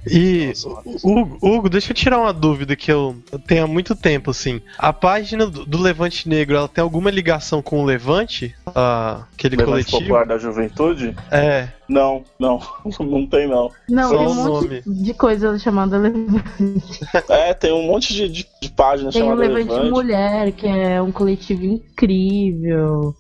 E, 0.09 0.53
Hugo, 1.03 1.39
Hugo, 1.43 1.69
deixa 1.69 1.91
eu 1.91 1.95
tirar 1.95 2.19
uma 2.19 2.33
dúvida 2.33 2.77
que 2.77 2.93
eu 2.93 3.17
tenho 3.47 3.65
há 3.65 3.67
muito 3.67 3.97
tempo, 3.97 4.31
assim. 4.31 4.61
A 4.79 4.93
página 4.93 5.47
do, 5.47 5.67
do 5.67 5.79
Levante 5.79 6.29
Negro, 6.29 6.57
ela 6.57 6.69
tem 6.69 6.83
alguma 6.83 7.11
ligação 7.11 7.61
com 7.61 7.83
o 7.83 7.85
Levante? 7.85 8.55
Ah, 8.67 9.25
aquele 9.35 9.57
Levante 9.57 9.71
coletivo? 9.71 9.99
Popular 9.99 10.27
da 10.27 10.39
Juventude? 10.39 11.17
É, 11.31 11.69
Não, 11.89 12.23
não, 12.39 12.61
não 13.01 13.27
tem 13.27 13.49
não. 13.49 13.71
Não, 13.89 14.09
Só 14.11 14.17
tem 14.19 14.27
o 14.27 14.31
um 14.31 14.35
monte 14.35 14.69
nome. 14.69 14.83
de 15.05 15.15
coisa 15.15 15.59
chamada 15.59 15.99
Levante. 15.99 17.01
É, 17.29 17.55
tem 17.55 17.73
um 17.73 17.87
monte 17.87 18.13
de, 18.13 18.29
de, 18.29 18.47
de 18.61 18.69
páginas 18.71 19.15
Tem 19.15 19.23
o 19.23 19.27
chamadas 19.27 19.49
Levante, 19.49 19.73
Levante. 19.73 19.91
Mulher, 19.91 20.53
que 20.53 20.67
é 20.67 21.01
um 21.01 21.13
coletivo 21.13 21.65
incrível 21.65 23.15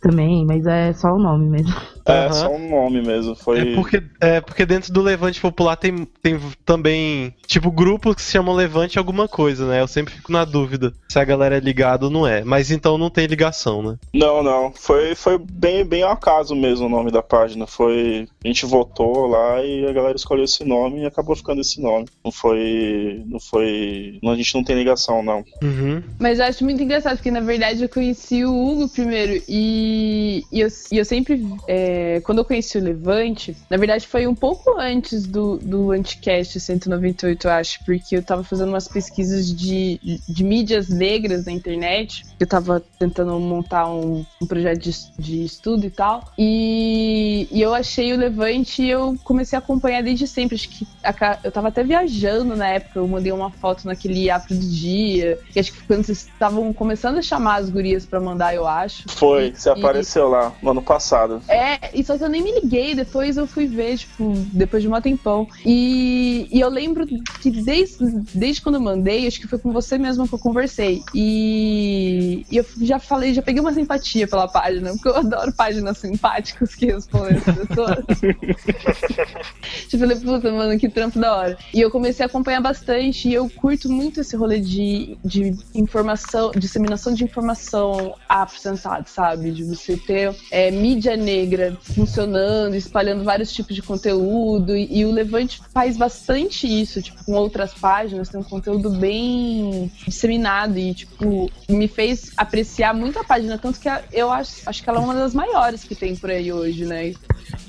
também, 0.00 0.44
mas 0.46 0.66
é 0.66 0.92
só 0.92 1.12
o 1.12 1.18
nome 1.18 1.48
mesmo. 1.48 1.74
É, 2.06 2.26
Aham. 2.26 2.32
só 2.32 2.50
um 2.50 2.68
nome 2.68 3.02
mesmo. 3.02 3.34
Foi... 3.34 3.60
é 3.60 3.74
porque, 3.74 4.02
é 4.20 4.40
porque 4.40 4.66
dentro 4.66 4.92
do 4.92 5.00
Levante 5.00 5.40
Popular 5.40 5.76
tem, 5.76 6.06
tem 6.22 6.38
também, 6.64 7.34
tipo, 7.46 7.70
grupos 7.70 8.14
que 8.14 8.22
se 8.22 8.32
chamam 8.32 8.54
Levante 8.54 8.98
alguma 8.98 9.28
coisa, 9.28 9.66
né? 9.66 9.80
Eu 9.80 9.88
sempre 9.88 10.14
fico 10.14 10.32
na 10.32 10.44
dúvida 10.44 10.92
se 11.08 11.18
a 11.18 11.24
galera 11.24 11.56
é 11.56 11.60
ligada 11.60 12.06
ou 12.06 12.10
não 12.10 12.26
é. 12.26 12.42
Mas 12.44 12.70
então 12.70 12.98
não 12.98 13.10
tem 13.10 13.26
ligação, 13.26 13.82
né? 13.82 13.96
Não, 14.12 14.42
não. 14.42 14.72
Foi, 14.72 15.14
foi 15.14 15.38
bem, 15.38 15.84
bem 15.84 16.02
ao 16.02 16.12
acaso 16.12 16.54
mesmo 16.54 16.86
o 16.86 16.90
nome 16.90 17.10
da 17.10 17.22
página. 17.22 17.66
Foi. 17.66 18.26
A 18.44 18.48
gente 18.48 18.66
votou 18.66 19.26
lá 19.26 19.62
e 19.62 19.86
a 19.86 19.92
galera 19.92 20.16
escolheu 20.16 20.44
esse 20.44 20.64
nome 20.64 21.02
e 21.02 21.06
acabou 21.06 21.36
ficando 21.36 21.60
esse 21.60 21.80
nome. 21.80 22.06
Não 22.24 22.32
foi. 22.32 23.22
Não 23.26 23.38
foi. 23.38 24.18
não, 24.22 24.32
A 24.32 24.36
gente 24.36 24.54
não 24.54 24.64
tem 24.64 24.76
ligação, 24.76 25.22
não. 25.22 25.44
Uhum. 25.62 26.02
Mas 26.18 26.38
eu 26.38 26.46
acho 26.46 26.64
muito 26.64 26.82
engraçado, 26.82 27.16
porque 27.16 27.30
na 27.30 27.40
verdade 27.40 27.82
eu 27.82 27.88
conheci 27.88 28.44
o 28.44 28.52
Hugo 28.52 28.88
primeiro 28.88 29.42
e, 29.48 30.44
e, 30.50 30.60
eu, 30.60 30.68
e 30.90 30.98
eu 30.98 31.04
sempre 31.04 31.44
é, 31.68 31.91
é, 31.92 32.20
quando 32.20 32.38
eu 32.38 32.44
conheci 32.44 32.78
o 32.78 32.82
Levante, 32.82 33.54
na 33.68 33.76
verdade 33.76 34.06
foi 34.06 34.26
um 34.26 34.34
pouco 34.34 34.78
antes 34.78 35.26
do, 35.26 35.58
do 35.58 35.92
Anticast 35.92 36.58
198, 36.58 37.46
eu 37.46 37.50
acho, 37.50 37.84
porque 37.84 38.16
eu 38.16 38.22
tava 38.22 38.42
fazendo 38.42 38.70
umas 38.70 38.88
pesquisas 38.88 39.54
de, 39.54 40.00
de 40.26 40.44
mídias 40.44 40.88
negras 40.88 41.44
na 41.44 41.52
internet. 41.52 42.24
Eu 42.40 42.46
tava 42.46 42.82
tentando 42.98 43.38
montar 43.38 43.86
um, 43.88 44.24
um 44.40 44.46
projeto 44.46 44.78
de, 44.80 44.92
de 45.18 45.44
estudo 45.44 45.86
e 45.86 45.90
tal. 45.90 46.32
E, 46.38 47.46
e 47.50 47.60
eu 47.60 47.74
achei 47.74 48.12
o 48.12 48.16
Levante 48.16 48.82
e 48.82 48.90
eu 48.90 49.16
comecei 49.22 49.56
a 49.56 49.60
acompanhar 49.60 50.02
desde 50.02 50.26
sempre. 50.26 50.54
Acho 50.54 50.68
que 50.70 50.86
a, 51.04 51.38
eu 51.44 51.52
tava 51.52 51.68
até 51.68 51.84
viajando 51.84 52.56
na 52.56 52.68
época, 52.68 52.98
eu 53.00 53.06
mandei 53.06 53.32
uma 53.32 53.50
foto 53.50 53.86
naquele 53.86 54.30
afro 54.30 54.54
do 54.54 54.66
dia. 54.66 55.38
Que 55.52 55.60
acho 55.60 55.72
que 55.72 55.86
quando 55.86 56.04
vocês 56.04 56.22
estavam 56.26 56.72
começando 56.72 57.18
a 57.18 57.22
chamar 57.22 57.56
as 57.56 57.68
gurias 57.68 58.06
pra 58.06 58.18
mandar, 58.20 58.54
eu 58.54 58.66
acho. 58.66 59.04
Foi, 59.08 59.52
você 59.54 59.68
E- 59.68 59.72
apareceu 59.72 60.28
lá 60.28 60.52
no 60.62 60.70
ano 60.70 60.82
passado. 60.82 61.42
É, 61.48 61.81
e 61.92 62.04
só 62.04 62.16
que 62.16 62.24
eu 62.24 62.28
nem 62.28 62.42
me 62.42 62.60
liguei, 62.60 62.94
depois 62.94 63.36
eu 63.36 63.46
fui 63.46 63.66
ver, 63.66 63.98
tipo, 63.98 64.32
depois 64.52 64.82
de 64.82 64.88
um 64.88 65.00
tempão. 65.00 65.48
E, 65.64 66.46
e 66.50 66.60
eu 66.60 66.68
lembro 66.68 67.06
que 67.06 67.50
desde, 67.50 68.04
desde 68.34 68.62
quando 68.62 68.76
eu 68.76 68.80
mandei, 68.80 69.26
acho 69.26 69.40
que 69.40 69.48
foi 69.48 69.58
com 69.58 69.72
você 69.72 69.98
mesmo 69.98 70.28
que 70.28 70.34
eu 70.34 70.38
conversei. 70.38 71.02
E, 71.14 72.46
e 72.50 72.56
eu 72.56 72.64
já 72.82 72.98
falei, 72.98 73.34
já 73.34 73.42
peguei 73.42 73.60
uma 73.60 73.72
simpatia 73.72 74.28
pela 74.28 74.46
página, 74.46 74.92
porque 74.92 75.08
eu 75.08 75.16
adoro 75.16 75.52
páginas 75.52 75.98
simpáticas 75.98 76.74
que 76.74 76.86
respondem 76.86 77.38
as 77.38 77.44
pessoas. 77.44 78.04
tipo, 79.88 79.96
eu 79.96 79.98
falei, 79.98 80.16
puta, 80.16 80.52
mano, 80.52 80.78
que 80.78 80.88
trampo 80.88 81.18
da 81.18 81.34
hora. 81.34 81.58
E 81.74 81.80
eu 81.80 81.90
comecei 81.90 82.24
a 82.24 82.26
acompanhar 82.26 82.60
bastante, 82.60 83.28
e 83.28 83.34
eu 83.34 83.48
curto 83.50 83.90
muito 83.90 84.20
esse 84.20 84.36
rolê 84.36 84.60
de, 84.60 85.16
de 85.24 85.56
informação, 85.74 86.52
disseminação 86.52 87.12
de 87.12 87.24
informação 87.24 88.14
apresentada, 88.28 89.04
sabe? 89.06 89.50
De 89.50 89.64
você 89.64 89.96
ter 89.96 90.34
é, 90.50 90.70
mídia 90.70 91.16
negra 91.16 91.71
funcionando, 91.80 92.74
espalhando 92.74 93.24
vários 93.24 93.52
tipos 93.52 93.74
de 93.74 93.82
conteúdo, 93.82 94.76
e, 94.76 95.00
e 95.00 95.04
o 95.04 95.10
Levante 95.10 95.60
faz 95.72 95.96
bastante 95.96 96.66
isso, 96.66 97.02
tipo, 97.02 97.24
com 97.24 97.32
outras 97.32 97.74
páginas, 97.74 98.28
tem 98.28 98.40
um 98.40 98.44
conteúdo 98.44 98.90
bem 98.90 99.90
disseminado 100.06 100.78
e, 100.78 100.94
tipo, 100.94 101.50
me 101.68 101.88
fez 101.88 102.32
apreciar 102.36 102.94
muito 102.94 103.18
a 103.18 103.24
página, 103.24 103.58
tanto 103.58 103.78
que 103.80 103.88
eu 104.12 104.30
acho, 104.30 104.62
acho 104.66 104.82
que 104.82 104.88
ela 104.88 104.98
é 104.98 105.02
uma 105.02 105.14
das 105.14 105.34
maiores 105.34 105.84
que 105.84 105.94
tem 105.94 106.16
por 106.16 106.30
aí 106.30 106.52
hoje, 106.52 106.84
né? 106.84 107.14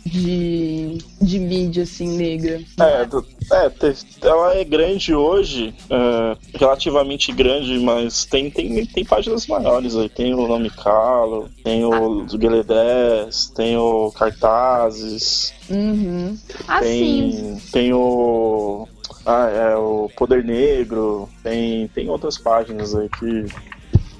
De, 0.05 0.97
de 1.21 1.39
mídia, 1.39 1.83
assim, 1.83 2.07
negra. 2.17 2.59
É, 2.79 3.07
é, 3.65 3.69
te- 3.69 4.05
ela 4.21 4.53
é 4.55 4.63
grande 4.63 5.13
hoje, 5.15 5.73
é, 5.89 6.37
relativamente 6.57 7.31
grande, 7.31 7.79
mas 7.79 8.25
tem, 8.25 8.51
tem, 8.51 8.85
tem 8.85 9.05
páginas 9.05 9.47
maiores 9.47 9.95
aí. 9.95 10.09
Tem 10.09 10.33
o 10.33 10.47
Nome 10.47 10.69
Calo, 10.69 11.49
tem 11.63 11.85
o 11.85 12.25
Guilherme 12.25 12.63
10, 12.63 13.49
tem 13.55 13.77
o 13.77 14.11
Cartazes, 14.11 15.53
Uhum. 15.69 16.37
Ah, 16.67 16.83
sim. 16.83 17.31
tem, 17.31 17.57
tem 17.71 17.93
o. 17.93 18.87
Ah, 19.25 19.47
é 19.49 19.75
o 19.77 20.09
Poder 20.17 20.43
Negro, 20.43 21.29
tem, 21.41 21.87
tem 21.87 22.09
outras 22.09 22.37
páginas 22.37 22.93
aí 22.93 23.07
que 23.09 23.45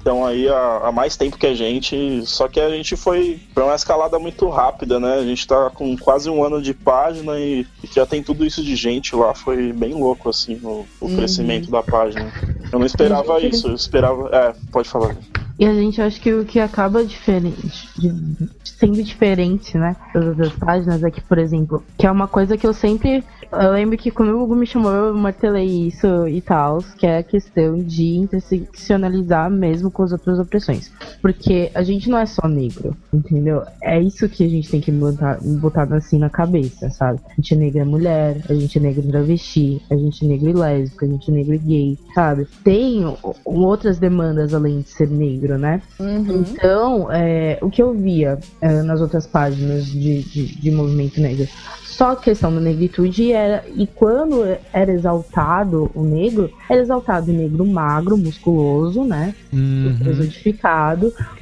estão 0.04 0.26
aí 0.26 0.46
há, 0.46 0.80
há 0.84 0.92
mais 0.92 1.16
tempo 1.16 1.38
que 1.38 1.46
a 1.46 1.54
gente, 1.54 2.22
só 2.26 2.46
que 2.46 2.60
a 2.60 2.68
gente 2.68 2.94
foi 2.94 3.40
pra 3.54 3.64
uma 3.64 3.74
escalada 3.74 4.18
muito 4.18 4.46
rápida, 4.50 5.00
né? 5.00 5.14
A 5.14 5.24
gente 5.24 5.46
tá 5.46 5.70
com 5.70 5.96
quase 5.96 6.28
um 6.28 6.44
ano 6.44 6.60
de 6.60 6.74
página 6.74 7.38
e, 7.40 7.66
e 7.82 7.86
já 7.90 8.04
tem 8.04 8.22
tudo 8.22 8.44
isso 8.44 8.62
de 8.62 8.76
gente 8.76 9.16
lá, 9.16 9.34
foi 9.34 9.72
bem 9.72 9.94
louco, 9.94 10.28
assim, 10.28 10.60
o, 10.62 10.84
o 11.00 11.06
Uhum. 11.06 11.16
crescimento 11.16 11.70
da 11.70 11.82
página. 11.82 12.30
Eu 12.70 12.78
não 12.78 12.86
esperava 12.86 13.40
Gente, 13.40 13.54
isso, 13.54 13.68
eu 13.68 13.74
esperava. 13.74 14.28
É, 14.30 14.54
pode 14.70 14.88
falar. 14.88 15.14
E 15.58 15.64
a 15.66 15.72
gente 15.74 16.00
acha 16.02 16.18
que 16.20 16.32
o 16.32 16.44
que 16.44 16.58
acaba 16.58 17.04
diferente, 17.04 17.88
de- 17.96 18.48
sendo 18.64 19.02
diferente, 19.02 19.78
né, 19.78 19.94
das 20.12 20.26
outras 20.26 20.52
páginas 20.52 21.02
é 21.04 21.10
que, 21.10 21.20
por 21.20 21.38
exemplo, 21.38 21.82
que 21.96 22.06
é 22.06 22.10
uma 22.10 22.26
coisa 22.26 22.56
que 22.56 22.66
eu 22.66 22.72
sempre. 22.72 23.22
Eu 23.52 23.70
lembro 23.72 23.96
que 23.96 24.10
quando 24.10 24.30
o 24.30 24.42
Hugo 24.42 24.56
me 24.56 24.66
chamou, 24.66 24.90
eu 24.92 25.14
martelei 25.14 25.86
isso 25.86 26.26
e 26.26 26.40
tal, 26.40 26.78
que 26.98 27.06
é 27.06 27.18
a 27.18 27.22
questão 27.22 27.78
de 27.78 28.16
interseccionalizar 28.16 29.48
mesmo 29.48 29.90
com 29.92 30.02
as 30.02 30.10
outras 30.10 30.38
opressões. 30.40 30.90
Porque 31.22 31.70
a 31.72 31.82
gente 31.84 32.10
não 32.10 32.18
é 32.18 32.26
só 32.26 32.48
negro, 32.48 32.96
entendeu? 33.12 33.62
É 33.80 34.00
isso 34.00 34.28
que 34.28 34.44
a 34.44 34.48
gente 34.48 34.68
tem 34.68 34.80
que 34.80 34.90
botar, 34.90 35.38
botar 35.60 35.84
assim 35.94 36.18
na 36.18 36.28
cabeça, 36.30 36.90
sabe? 36.90 37.20
A 37.30 37.34
gente 37.36 37.54
é 37.54 37.56
negra 37.56 37.84
mulher, 37.84 38.40
a 38.48 38.54
gente 38.54 38.76
é 38.78 38.80
negro 38.80 39.02
travesti, 39.06 39.80
a 39.88 39.94
gente 39.96 40.24
é 40.24 40.28
negro 40.28 40.58
lésbica, 40.58 41.06
a 41.06 41.08
gente 41.08 41.30
é 41.30 41.34
negro 41.34 41.58
gay, 41.58 41.98
sabe? 42.12 42.48
Tem 42.64 43.04
outras 43.44 43.98
demandas 43.98 44.52
além 44.52 44.80
de 44.80 44.88
ser 44.88 45.08
negro, 45.08 45.43
né? 45.58 45.82
Uhum. 45.98 46.44
Então, 46.50 47.12
é, 47.12 47.58
o 47.60 47.70
que 47.70 47.82
eu 47.82 47.92
via 47.92 48.38
é, 48.60 48.82
nas 48.82 49.00
outras 49.00 49.26
páginas 49.26 49.86
de, 49.86 50.22
de, 50.22 50.60
de 50.60 50.70
movimento 50.70 51.20
negro, 51.20 51.46
só 51.96 52.12
a 52.12 52.16
questão 52.16 52.52
da 52.54 52.60
negritude 52.60 53.32
era. 53.32 53.64
E 53.76 53.86
quando 53.86 54.44
era 54.72 54.92
exaltado 54.92 55.90
o 55.94 56.02
negro, 56.02 56.50
era 56.68 56.80
exaltado 56.80 57.30
o 57.30 57.34
negro 57.34 57.64
magro, 57.66 58.16
musculoso, 58.16 59.04
né? 59.04 59.34
Uhum. 59.52 59.94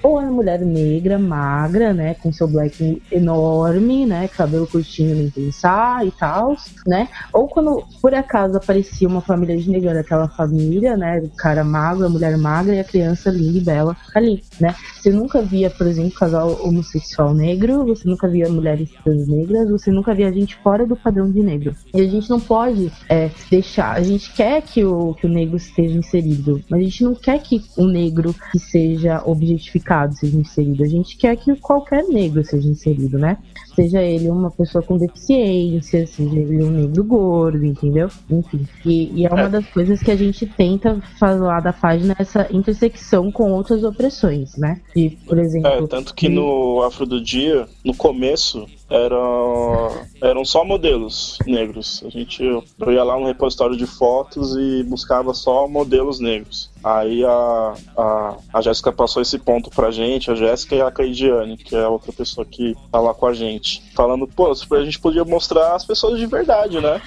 Ou 0.03 0.19
a 0.19 0.23
mulher 0.23 0.61
negra, 0.61 1.19
magra, 1.19 1.95
né, 1.95 2.15
com 2.15 2.33
seu 2.33 2.47
black 2.47 3.01
enorme, 3.11 4.05
né, 4.05 4.29
cabelo 4.29 4.67
curtinho 4.67 5.17
nem 5.17 5.31
pensar 5.31 6.07
e 6.07 6.11
tal, 6.11 6.57
né, 6.87 7.09
ou 7.33 7.49
quando 7.49 7.83
por 8.01 8.15
acaso 8.15 8.57
aparecia 8.57 9.09
uma 9.09 9.21
família 9.21 9.57
de 9.57 9.71
negro, 9.71 9.88
era 9.88 10.01
aquela 10.01 10.29
família, 10.29 10.97
né, 10.97 11.21
o 11.21 11.29
cara 11.31 11.65
magro, 11.65 12.07
a 12.07 12.09
mulher 12.09 12.37
magra 12.37 12.75
e 12.75 12.81
a 12.81 12.85
criança 12.85 13.31
linda 13.31 13.59
e 13.59 13.61
bela 13.61 13.97
ali, 14.15 14.43
né. 14.61 14.75
Você 14.95 15.11
nunca 15.11 15.41
via, 15.41 15.71
por 15.71 15.87
exemplo, 15.87 16.12
casal 16.12 16.59
homossexual 16.62 17.35
negro, 17.35 17.85
você 17.85 18.09
nunca 18.09 18.29
via 18.29 18.49
mulheres 18.49 18.91
negras, 19.07 19.71
você 19.71 19.91
nunca 19.91 20.15
via 20.15 20.31
gente 20.43 20.57
fora 20.57 20.87
do 20.87 20.97
padrão 20.97 21.31
de 21.31 21.43
negro. 21.43 21.75
E 21.95 22.01
a 22.01 22.09
gente 22.09 22.29
não 22.29 22.41
pode 22.41 22.93
é, 23.09 23.31
deixar, 23.51 23.97
a 23.97 24.03
gente 24.03 24.33
quer 24.33 24.63
que 24.63 24.85
o, 24.85 25.15
que 25.15 25.27
o 25.27 25.31
negro 25.31 25.57
esteja 25.57 25.97
inserido, 25.97 26.63
mas 26.69 26.81
a 26.81 26.85
gente 26.85 27.05
não 27.05 27.15
quer 27.15 27.41
que 27.41 27.65
o 27.77 27.87
negro 27.87 28.35
que 28.51 28.59
seja 28.59 29.23
objetificado 29.25 30.15
seja 30.15 30.37
inserido, 30.37 30.83
a 30.83 30.89
gente 30.89 31.17
quer 31.17 31.37
que 31.37 31.55
qualquer 31.57 32.05
negro 32.05 32.45
seja 32.45 32.69
inserido, 32.69 33.19
né? 33.19 33.39
Seja 33.75 34.03
ele 34.03 34.29
uma 34.29 34.51
pessoa 34.51 34.83
com 34.83 34.99
deficiência, 34.99 36.07
seja 36.07 36.39
ele 36.39 36.63
um 36.63 36.71
negro 36.71 37.05
gordo, 37.05 37.65
entendeu? 37.65 38.09
Enfim. 38.31 38.67
E, 38.85 39.21
e 39.21 39.27
é 39.27 39.31
uma 39.31 39.43
É. 39.43 39.49
das 39.49 39.67
coisas 39.69 40.01
que 40.03 40.11
a 40.11 40.17
gente 40.17 40.47
tenta 40.47 41.01
falar 41.19 41.61
da 41.61 41.73
página, 41.73 42.15
essa 42.19 42.47
intersecção 42.51 43.31
com 43.33 43.53
outras 43.53 43.83
opressões, 43.85 44.57
né? 44.57 44.81
De, 44.95 45.11
por 45.27 45.39
exemplo. 45.39 45.71
É, 45.71 45.87
tanto 45.87 46.15
que 46.15 46.29
no 46.29 46.83
Afro 46.83 47.07
do 47.07 47.21
Dia, 47.23 47.67
no 47.85 47.95
começo, 47.95 48.67
era, 48.91 49.17
eram 50.21 50.45
só 50.45 50.65
modelos 50.65 51.39
negros. 51.47 52.03
A 52.05 52.11
gente 52.11 52.43
eu 52.43 52.93
ia 52.93 53.03
lá 53.03 53.19
no 53.19 53.27
repositório 53.27 53.77
de 53.77 53.87
fotos 53.87 54.55
e 54.57 54.83
buscava 54.83 55.33
só 55.35 55.67
modelos 55.67 56.21
negros. 56.21 56.71
Aí 56.83 57.25
a, 57.25 57.75
a, 57.97 58.37
a 58.53 58.61
Jéssica 58.61 58.92
passou 58.92 59.23
esse 59.23 59.38
ponto 59.38 59.71
pra 59.71 59.90
gente, 59.90 60.31
a 60.31 60.35
Jéssica 60.35 60.75
e 60.75 60.83
a 60.83 60.90
Cleidiane, 60.90 61.57
que 61.57 61.77
é 61.77 61.85
a 61.85 61.88
outra 61.88 62.12
pessoa 62.12 62.45
que 62.45 62.77
tá 62.90 62.99
lá 62.99 63.14
com 63.14 63.27
a 63.27 63.33
gente. 63.33 63.83
Falando, 63.95 64.27
pô, 64.27 64.51
a 64.51 64.85
gente 64.85 64.99
podia 64.99 65.25
mostrar 65.25 65.75
as 65.75 65.85
pessoas 65.85 66.18
de 66.18 66.27
verdade, 66.27 66.81
né? 66.81 67.01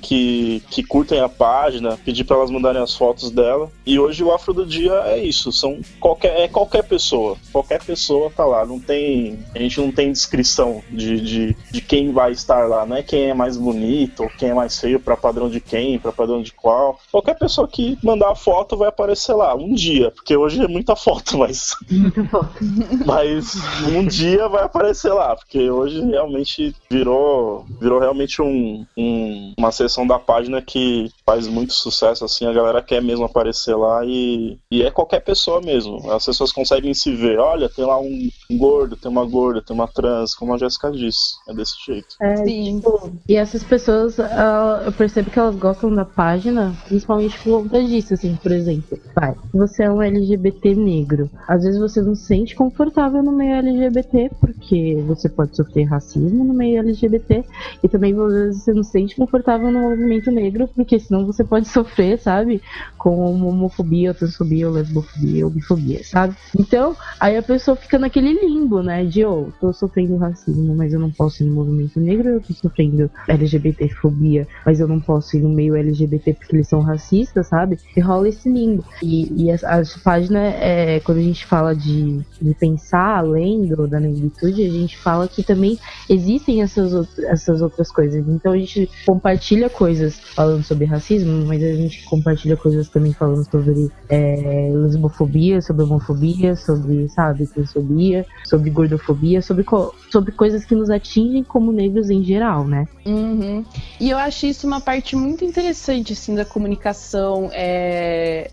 Que, 0.00 0.62
que 0.70 0.82
curtem 0.82 1.20
a 1.20 1.28
página, 1.28 1.98
pedir 2.04 2.24
pra 2.24 2.36
elas 2.36 2.50
mandarem 2.50 2.80
as 2.80 2.94
fotos 2.94 3.30
dela. 3.30 3.70
E 3.84 3.98
hoje 3.98 4.22
o 4.22 4.32
Afro 4.32 4.54
do 4.54 4.64
Dia 4.64 4.92
é 5.06 5.18
isso, 5.18 5.50
são 5.50 5.80
qualquer, 5.98 6.40
é 6.40 6.48
qualquer 6.48 6.84
pessoa. 6.84 7.36
Qualquer 7.52 7.82
pessoa 7.82 8.30
tá 8.30 8.44
lá. 8.44 8.64
Não 8.64 8.78
tem. 8.78 9.38
A 9.54 9.58
gente 9.58 9.80
não 9.80 9.90
tem 9.90 10.12
descrição 10.12 10.82
de, 10.90 11.20
de, 11.20 11.56
de 11.70 11.80
quem 11.80 12.12
vai 12.12 12.32
estar 12.32 12.68
lá, 12.68 12.86
não 12.86 12.96
é 12.96 13.02
quem 13.02 13.30
é 13.30 13.34
mais 13.34 13.56
bonito 13.56 14.22
ou 14.22 14.28
quem 14.28 14.50
é 14.50 14.54
mais 14.54 14.78
feio 14.78 15.00
pra 15.00 15.16
padrão 15.16 15.48
de 15.48 15.60
quem, 15.60 15.98
pra 15.98 16.12
padrão 16.12 16.40
de 16.40 16.52
qual. 16.52 16.98
Qualquer 17.10 17.34
pessoa 17.34 17.66
que 17.66 17.98
mandar 18.02 18.30
a 18.30 18.34
foto 18.34 18.76
vai 18.76 18.88
aparecer 18.88 19.07
lá, 19.34 19.54
um 19.54 19.72
dia, 19.74 20.10
porque 20.10 20.36
hoje 20.36 20.62
é 20.62 20.68
muita 20.68 20.94
foto, 20.96 21.38
mas. 21.38 21.74
Mas 23.04 23.54
um 23.86 24.04
dia 24.06 24.48
vai 24.48 24.64
aparecer 24.64 25.12
lá, 25.12 25.34
porque 25.36 25.70
hoje 25.70 26.00
realmente 26.04 26.74
virou, 26.90 27.64
virou 27.80 27.98
realmente 28.00 28.40
um, 28.42 28.84
um- 28.96 29.54
uma 29.58 29.70
seção 29.72 30.06
da 30.06 30.18
página 30.18 30.60
que 30.62 31.10
faz 31.24 31.46
muito 31.46 31.72
sucesso, 31.72 32.24
assim, 32.24 32.46
a 32.46 32.52
galera 32.52 32.82
quer 32.82 33.02
mesmo 33.02 33.24
aparecer 33.24 33.74
lá 33.76 34.04
e, 34.04 34.58
e 34.70 34.82
é 34.82 34.90
qualquer 34.90 35.20
pessoa 35.20 35.60
mesmo. 35.60 36.10
As 36.10 36.24
pessoas 36.24 36.52
conseguem 36.52 36.92
se 36.94 37.14
ver, 37.14 37.38
olha, 37.38 37.68
tem 37.68 37.84
lá 37.84 37.98
um, 38.00 38.28
um 38.50 38.58
gordo, 38.58 38.96
tem 38.96 39.10
uma 39.10 39.24
gorda, 39.24 39.62
tem 39.62 39.74
uma 39.74 39.88
trans, 39.88 40.34
como 40.34 40.54
a 40.54 40.58
Jéssica 40.58 40.90
disse. 40.90 41.36
É 41.48 41.54
desse 41.54 41.74
jeito. 41.86 42.08
É, 42.20 42.36
Sim. 42.44 42.76
tipo, 42.76 43.12
e 43.28 43.36
essas 43.36 43.62
pessoas, 43.64 44.18
ah, 44.20 44.82
eu 44.84 44.92
percebo 44.92 45.30
que 45.30 45.38
elas 45.38 45.56
gostam 45.56 45.94
da 45.94 46.04
página, 46.04 46.74
principalmente 46.86 47.38
por 47.40 47.62
conta 47.62 47.82
disso, 47.84 48.14
assim, 48.14 48.36
por 48.36 48.52
exemplo. 48.52 48.97
Vai, 49.14 49.34
você 49.52 49.84
é 49.84 49.90
um 49.90 50.02
LGBT 50.02 50.74
negro. 50.74 51.30
Às 51.46 51.64
vezes 51.64 51.78
você 51.78 52.00
não 52.00 52.14
se 52.14 52.26
sente 52.26 52.54
confortável 52.54 53.22
no 53.22 53.32
meio 53.32 53.54
LGBT, 53.56 54.30
porque 54.40 55.02
você 55.06 55.28
pode 55.28 55.56
sofrer 55.56 55.84
racismo 55.84 56.44
no 56.44 56.54
meio 56.54 56.78
LGBT, 56.78 57.44
e 57.82 57.88
também 57.88 58.18
às 58.18 58.32
vezes 58.32 58.62
você 58.62 58.72
não 58.72 58.82
se 58.82 58.92
sente 58.92 59.16
confortável 59.16 59.70
no 59.70 59.80
movimento 59.80 60.30
negro, 60.30 60.68
porque 60.68 60.98
senão 61.00 61.26
você 61.26 61.42
pode 61.42 61.68
sofrer, 61.68 62.18
sabe? 62.18 62.60
Com 62.96 63.18
homofobia, 63.44 64.14
transfobia, 64.14 64.70
lesbofobia, 64.70 65.46
homofobia, 65.46 66.04
sabe? 66.04 66.36
Então, 66.58 66.96
aí 67.18 67.36
a 67.36 67.42
pessoa 67.42 67.76
fica 67.76 67.98
naquele 67.98 68.32
limbo, 68.32 68.82
né? 68.82 69.04
De, 69.04 69.24
oh, 69.24 69.48
tô 69.60 69.72
sofrendo 69.72 70.16
racismo, 70.16 70.74
mas 70.74 70.92
eu 70.92 71.00
não 71.00 71.10
posso 71.10 71.42
ir 71.42 71.46
no 71.46 71.54
movimento 71.54 71.98
negro, 71.98 72.28
eu 72.28 72.40
tô 72.40 72.52
sofrendo 72.52 73.10
LGBTfobia, 73.26 74.46
mas 74.64 74.80
eu 74.80 74.88
não 74.88 75.00
posso 75.00 75.36
ir 75.36 75.40
no 75.40 75.48
meio 75.48 75.76
LGBT 75.76 76.34
porque 76.34 76.56
eles 76.56 76.68
são 76.68 76.80
racistas, 76.80 77.48
sabe? 77.48 77.78
E 77.96 78.00
rola 78.00 78.28
esse 78.28 78.48
limbo. 78.48 78.84
E, 79.02 79.44
e 79.44 79.50
a, 79.50 79.54
a 79.54 79.82
página, 80.02 80.40
é, 80.40 81.00
quando 81.00 81.18
a 81.18 81.22
gente 81.22 81.44
fala 81.46 81.74
de, 81.74 82.20
de 82.40 82.54
pensar 82.54 83.18
além 83.18 83.66
do, 83.66 83.86
da 83.86 84.00
negritude, 84.00 84.62
a 84.64 84.70
gente 84.70 84.96
fala 84.98 85.28
que 85.28 85.42
também 85.42 85.78
existem 86.08 86.62
essas, 86.62 86.94
out- 86.94 87.24
essas 87.24 87.62
outras 87.62 87.90
coisas. 87.92 88.26
Então 88.28 88.52
a 88.52 88.58
gente 88.58 88.90
compartilha 89.06 89.68
coisas 89.70 90.18
falando 90.18 90.62
sobre 90.62 90.84
racismo, 90.84 91.44
mas 91.46 91.62
a 91.62 91.72
gente 91.74 92.04
compartilha 92.04 92.56
coisas 92.56 92.88
também 92.88 93.12
falando 93.12 93.48
sobre 93.50 93.90
é, 94.08 94.70
lesbofobia, 94.72 95.60
sobre 95.60 95.84
homofobia, 95.84 96.56
sobre, 96.56 97.08
sabe, 97.08 97.46
transfobia, 97.46 98.26
sobre 98.44 98.70
gordofobia, 98.70 99.42
sobre, 99.42 99.64
sobre 100.10 100.32
coisas 100.32 100.64
que 100.64 100.74
nos 100.74 100.90
atingem 100.90 101.44
como 101.44 101.72
negros 101.72 102.10
em 102.10 102.22
geral, 102.22 102.66
né? 102.66 102.86
Uhum. 103.06 103.64
E 104.00 104.10
eu 104.10 104.18
acho 104.18 104.46
isso 104.46 104.66
uma 104.66 104.80
parte 104.80 105.16
muito 105.16 105.44
interessante, 105.44 106.12
assim, 106.12 106.34
da 106.34 106.44
comunicação, 106.44 107.50
é, 107.52 108.50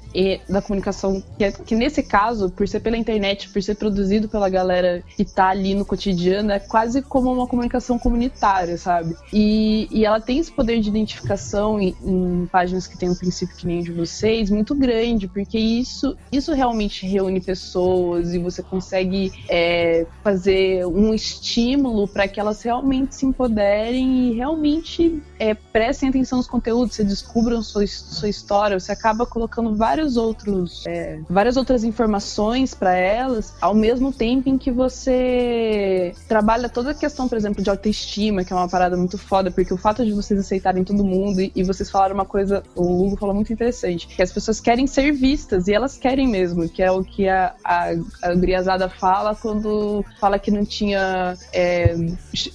da 0.50 0.62
comunicação, 0.62 1.22
que, 1.38 1.44
é- 1.44 1.52
que 1.52 1.76
nesse 1.76 2.02
caso, 2.04 2.50
por 2.50 2.68
ser 2.68 2.80
pela 2.80 2.98
internet, 2.98 3.50
por 3.50 3.62
ser 3.62 3.76
produzido 3.76 4.28
pela 4.28 4.50
galera 4.50 5.04
que 5.16 5.24
tá 5.26 5.50
ali 5.50 5.74
no 5.76 5.86
cotidiano, 5.86 6.52
é 6.52 6.60
quase 6.60 7.02
como 7.02 7.32
uma 7.32 7.48
comunicação 7.48 7.98
comunitária, 8.00 8.78
sabe? 8.78 9.16
E, 9.34 9.88
e 9.92 10.06
ela 10.06 10.20
tem 10.20 10.40
esse 10.40 10.52
poder 10.52 10.80
de 10.80 10.90
identificação 10.90 11.80
em, 11.80 11.96
em 12.04 12.48
páginas 12.52 12.88
que 12.88 12.98
tem 12.98 13.10
um 13.10 13.16
princípio 13.16 13.56
que 13.56 13.68
nem 13.68 13.82
de 13.82 13.92
vocês, 13.92 14.50
muito 14.50 14.74
grande, 14.76 15.28
porque 15.28 15.58
isso, 15.58 16.16
isso 16.32 16.54
realmente 16.54 17.06
reúne 17.06 17.40
pessoas 17.42 18.34
e 18.34 18.40
você 18.40 18.62
consegue 18.64 19.32
é, 19.50 20.06
fazer 20.24 20.86
um 20.86 21.14
estímulo 21.14 22.08
para 22.08 22.28
que 22.28 22.40
elas 22.40 22.62
realmente 22.62 23.16
se 23.16 23.26
empoderem 23.26 24.30
e 24.30 24.34
realmente 24.36 25.22
é, 25.40 25.54
prestem 25.54 26.10
atenção 26.10 26.38
nos 26.38 26.48
conteúdos, 26.48 26.96
você 26.96 27.04
descubram 27.04 27.62
sua, 27.62 27.86
sua 27.88 28.30
história, 28.30 28.80
você 28.80 28.92
acaba 28.92 29.26
colocando 29.26 29.76
vários 29.76 30.15
outros, 30.18 30.84
é, 30.88 31.20
várias 31.30 31.58
outras 31.58 31.84
informações 31.84 32.74
para 32.74 32.96
elas, 32.96 33.54
ao 33.62 33.74
mesmo 33.74 34.12
tempo 34.12 34.50
em 34.50 34.58
que 34.58 34.72
você 34.72 36.14
trabalha 36.28 36.70
toda 36.70 36.92
a 36.92 36.94
questão, 36.94 37.28
por 37.28 37.38
exemplo, 37.38 37.64
de 37.64 37.70
autoestima, 37.70 38.44
que 38.44 38.54
é 38.54 38.56
uma 38.56 38.70
parada 38.70 38.98
muito 38.98 39.18
foda, 39.18 39.52
porque 39.52 39.74
o 39.74 39.78
fato 39.78 40.06
de 40.06 40.14
vocês 40.14 40.40
aceitarem 40.40 40.84
todo 40.84 41.04
mundo 41.04 41.42
e, 41.42 41.52
e 41.56 41.64
vocês 41.64 41.90
falaram 41.90 42.16
uma 42.16 42.26
coisa, 42.26 42.64
o 42.76 43.06
Hugo 43.06 43.18
falou 43.18 43.36
muito 43.36 43.52
interessante, 43.52 44.08
que 44.08 44.22
as 44.22 44.32
pessoas 44.32 44.60
querem 44.60 44.88
ser 44.88 45.12
vistas 45.12 45.68
e 45.68 45.74
elas 45.74 45.98
querem 45.98 46.28
mesmo, 46.28 46.68
que 46.70 46.82
é 46.82 46.92
o 46.92 47.04
que 47.04 47.28
a, 47.28 47.54
a, 47.64 47.92
a 48.22 48.34
Griazada 48.34 48.90
fala 48.90 49.36
quando 49.36 50.04
fala 50.20 50.40
que 50.40 50.52
não 50.52 50.66
tinha 50.66 51.36
é, 51.54 51.96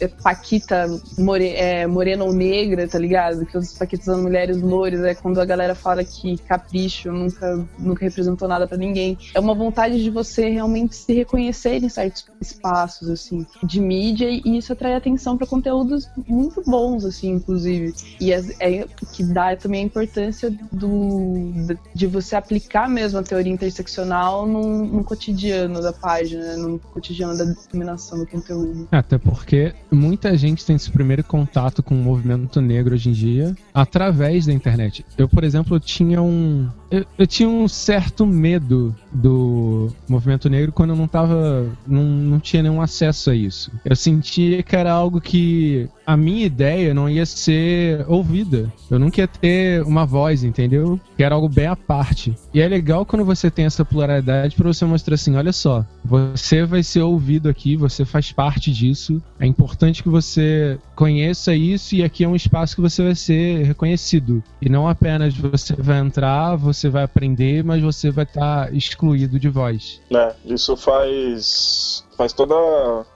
é, 0.00 0.08
Paquita 0.08 0.86
more, 1.18 1.48
é, 1.48 1.86
morena 1.86 2.24
ou 2.24 2.32
negra, 2.32 2.86
tá 2.88 2.98
ligado? 2.98 3.46
Que 3.46 3.56
os 3.56 3.72
Paquitas 3.76 4.06
são 4.06 4.22
mulheres 4.22 4.60
loures, 4.60 5.02
é 5.02 5.14
quando 5.14 5.40
a 5.40 5.44
galera 5.44 5.74
fala 5.74 6.04
que 6.04 6.38
capricho 6.38 7.10
nunca, 7.40 7.68
nunca 7.78 8.04
representou 8.04 8.46
nada 8.46 8.66
pra 8.66 8.76
ninguém. 8.76 9.16
É 9.34 9.40
uma 9.40 9.54
vontade 9.54 10.02
de 10.02 10.10
você 10.10 10.48
realmente 10.50 10.94
se 10.94 11.12
reconhecer 11.12 11.82
em 11.82 11.88
certos 11.88 12.26
espaços, 12.40 13.08
assim, 13.08 13.46
de 13.62 13.80
mídia, 13.80 14.28
e 14.30 14.58
isso 14.58 14.72
atrai 14.72 14.94
atenção 14.94 15.36
pra 15.36 15.46
conteúdos 15.46 16.08
muito 16.28 16.62
bons, 16.64 17.04
assim, 17.04 17.30
inclusive. 17.30 17.94
E 18.20 18.32
é, 18.32 18.42
é 18.60 18.86
que 19.12 19.24
dá 19.24 19.56
também 19.56 19.82
a 19.82 19.86
importância 19.86 20.50
do, 20.72 21.52
de 21.94 22.06
você 22.06 22.36
aplicar 22.36 22.88
mesmo 22.88 23.18
a 23.18 23.22
teoria 23.22 23.52
interseccional 23.52 24.46
no, 24.46 24.84
no 24.86 25.04
cotidiano 25.04 25.80
da 25.80 25.92
página, 25.92 26.42
né? 26.42 26.56
no 26.56 26.78
cotidiano 26.78 27.36
da 27.36 27.44
disseminação 27.44 28.18
do 28.18 28.26
conteúdo. 28.26 28.88
Até 28.90 29.18
porque 29.18 29.74
muita 29.90 30.36
gente 30.36 30.64
tem 30.64 30.76
esse 30.76 30.90
primeiro 30.90 31.24
contato 31.24 31.82
com 31.82 31.94
o 31.94 31.98
movimento 31.98 32.60
negro 32.60 32.94
hoje 32.94 33.10
em 33.10 33.12
dia 33.12 33.54
através 33.72 34.46
da 34.46 34.52
internet. 34.52 35.04
Eu, 35.16 35.28
por 35.28 35.44
exemplo, 35.44 35.78
tinha 35.78 36.20
um. 36.20 36.68
Eu, 36.90 37.06
eu 37.16 37.26
tinha 37.26 37.48
um 37.48 37.68
certo 37.68 38.26
medo 38.26 38.94
do 39.12 39.92
movimento 40.08 40.50
negro 40.50 40.72
quando 40.72 40.90
eu 40.90 40.96
não 40.96 41.06
tava. 41.06 41.66
Não, 41.86 42.02
não 42.02 42.40
tinha 42.40 42.62
nenhum 42.62 42.82
acesso 42.82 43.30
a 43.30 43.34
isso. 43.34 43.70
Eu 43.84 43.94
sentia 43.94 44.62
que 44.62 44.74
era 44.74 44.90
algo 44.90 45.20
que 45.20 45.88
a 46.10 46.16
minha 46.16 46.44
ideia 46.44 46.92
não 46.92 47.08
ia 47.08 47.24
ser 47.24 48.04
ouvida. 48.08 48.72
Eu 48.90 48.98
nunca 48.98 49.20
ia 49.20 49.28
ter 49.28 49.80
uma 49.82 50.04
voz, 50.04 50.42
entendeu? 50.42 50.98
Que 51.16 51.22
era 51.22 51.36
algo 51.36 51.48
bem 51.48 51.66
à 51.66 51.76
parte. 51.76 52.34
E 52.52 52.60
é 52.60 52.66
legal 52.66 53.06
quando 53.06 53.24
você 53.24 53.48
tem 53.48 53.64
essa 53.64 53.84
pluralidade 53.84 54.56
para 54.56 54.66
você 54.66 54.84
mostrar 54.84 55.14
assim: 55.14 55.36
olha 55.36 55.52
só, 55.52 55.84
você 56.04 56.64
vai 56.64 56.82
ser 56.82 57.02
ouvido 57.02 57.48
aqui, 57.48 57.76
você 57.76 58.04
faz 58.04 58.32
parte 58.32 58.72
disso. 58.72 59.22
É 59.38 59.46
importante 59.46 60.02
que 60.02 60.08
você 60.08 60.78
conheça 60.96 61.54
isso 61.54 61.94
e 61.94 62.02
aqui 62.02 62.24
é 62.24 62.28
um 62.28 62.34
espaço 62.34 62.74
que 62.74 62.82
você 62.82 63.04
vai 63.04 63.14
ser 63.14 63.64
reconhecido. 63.64 64.42
E 64.60 64.68
não 64.68 64.88
apenas 64.88 65.36
você 65.36 65.74
vai 65.74 66.00
entrar, 66.00 66.56
você 66.56 66.88
vai 66.88 67.04
aprender, 67.04 67.62
mas 67.62 67.80
você 67.80 68.10
vai 68.10 68.24
estar 68.24 68.74
excluído 68.74 69.38
de 69.38 69.48
voz. 69.48 70.00
É, 70.12 70.34
isso 70.44 70.76
faz 70.76 72.04
faz 72.20 72.34
toda 72.34 72.54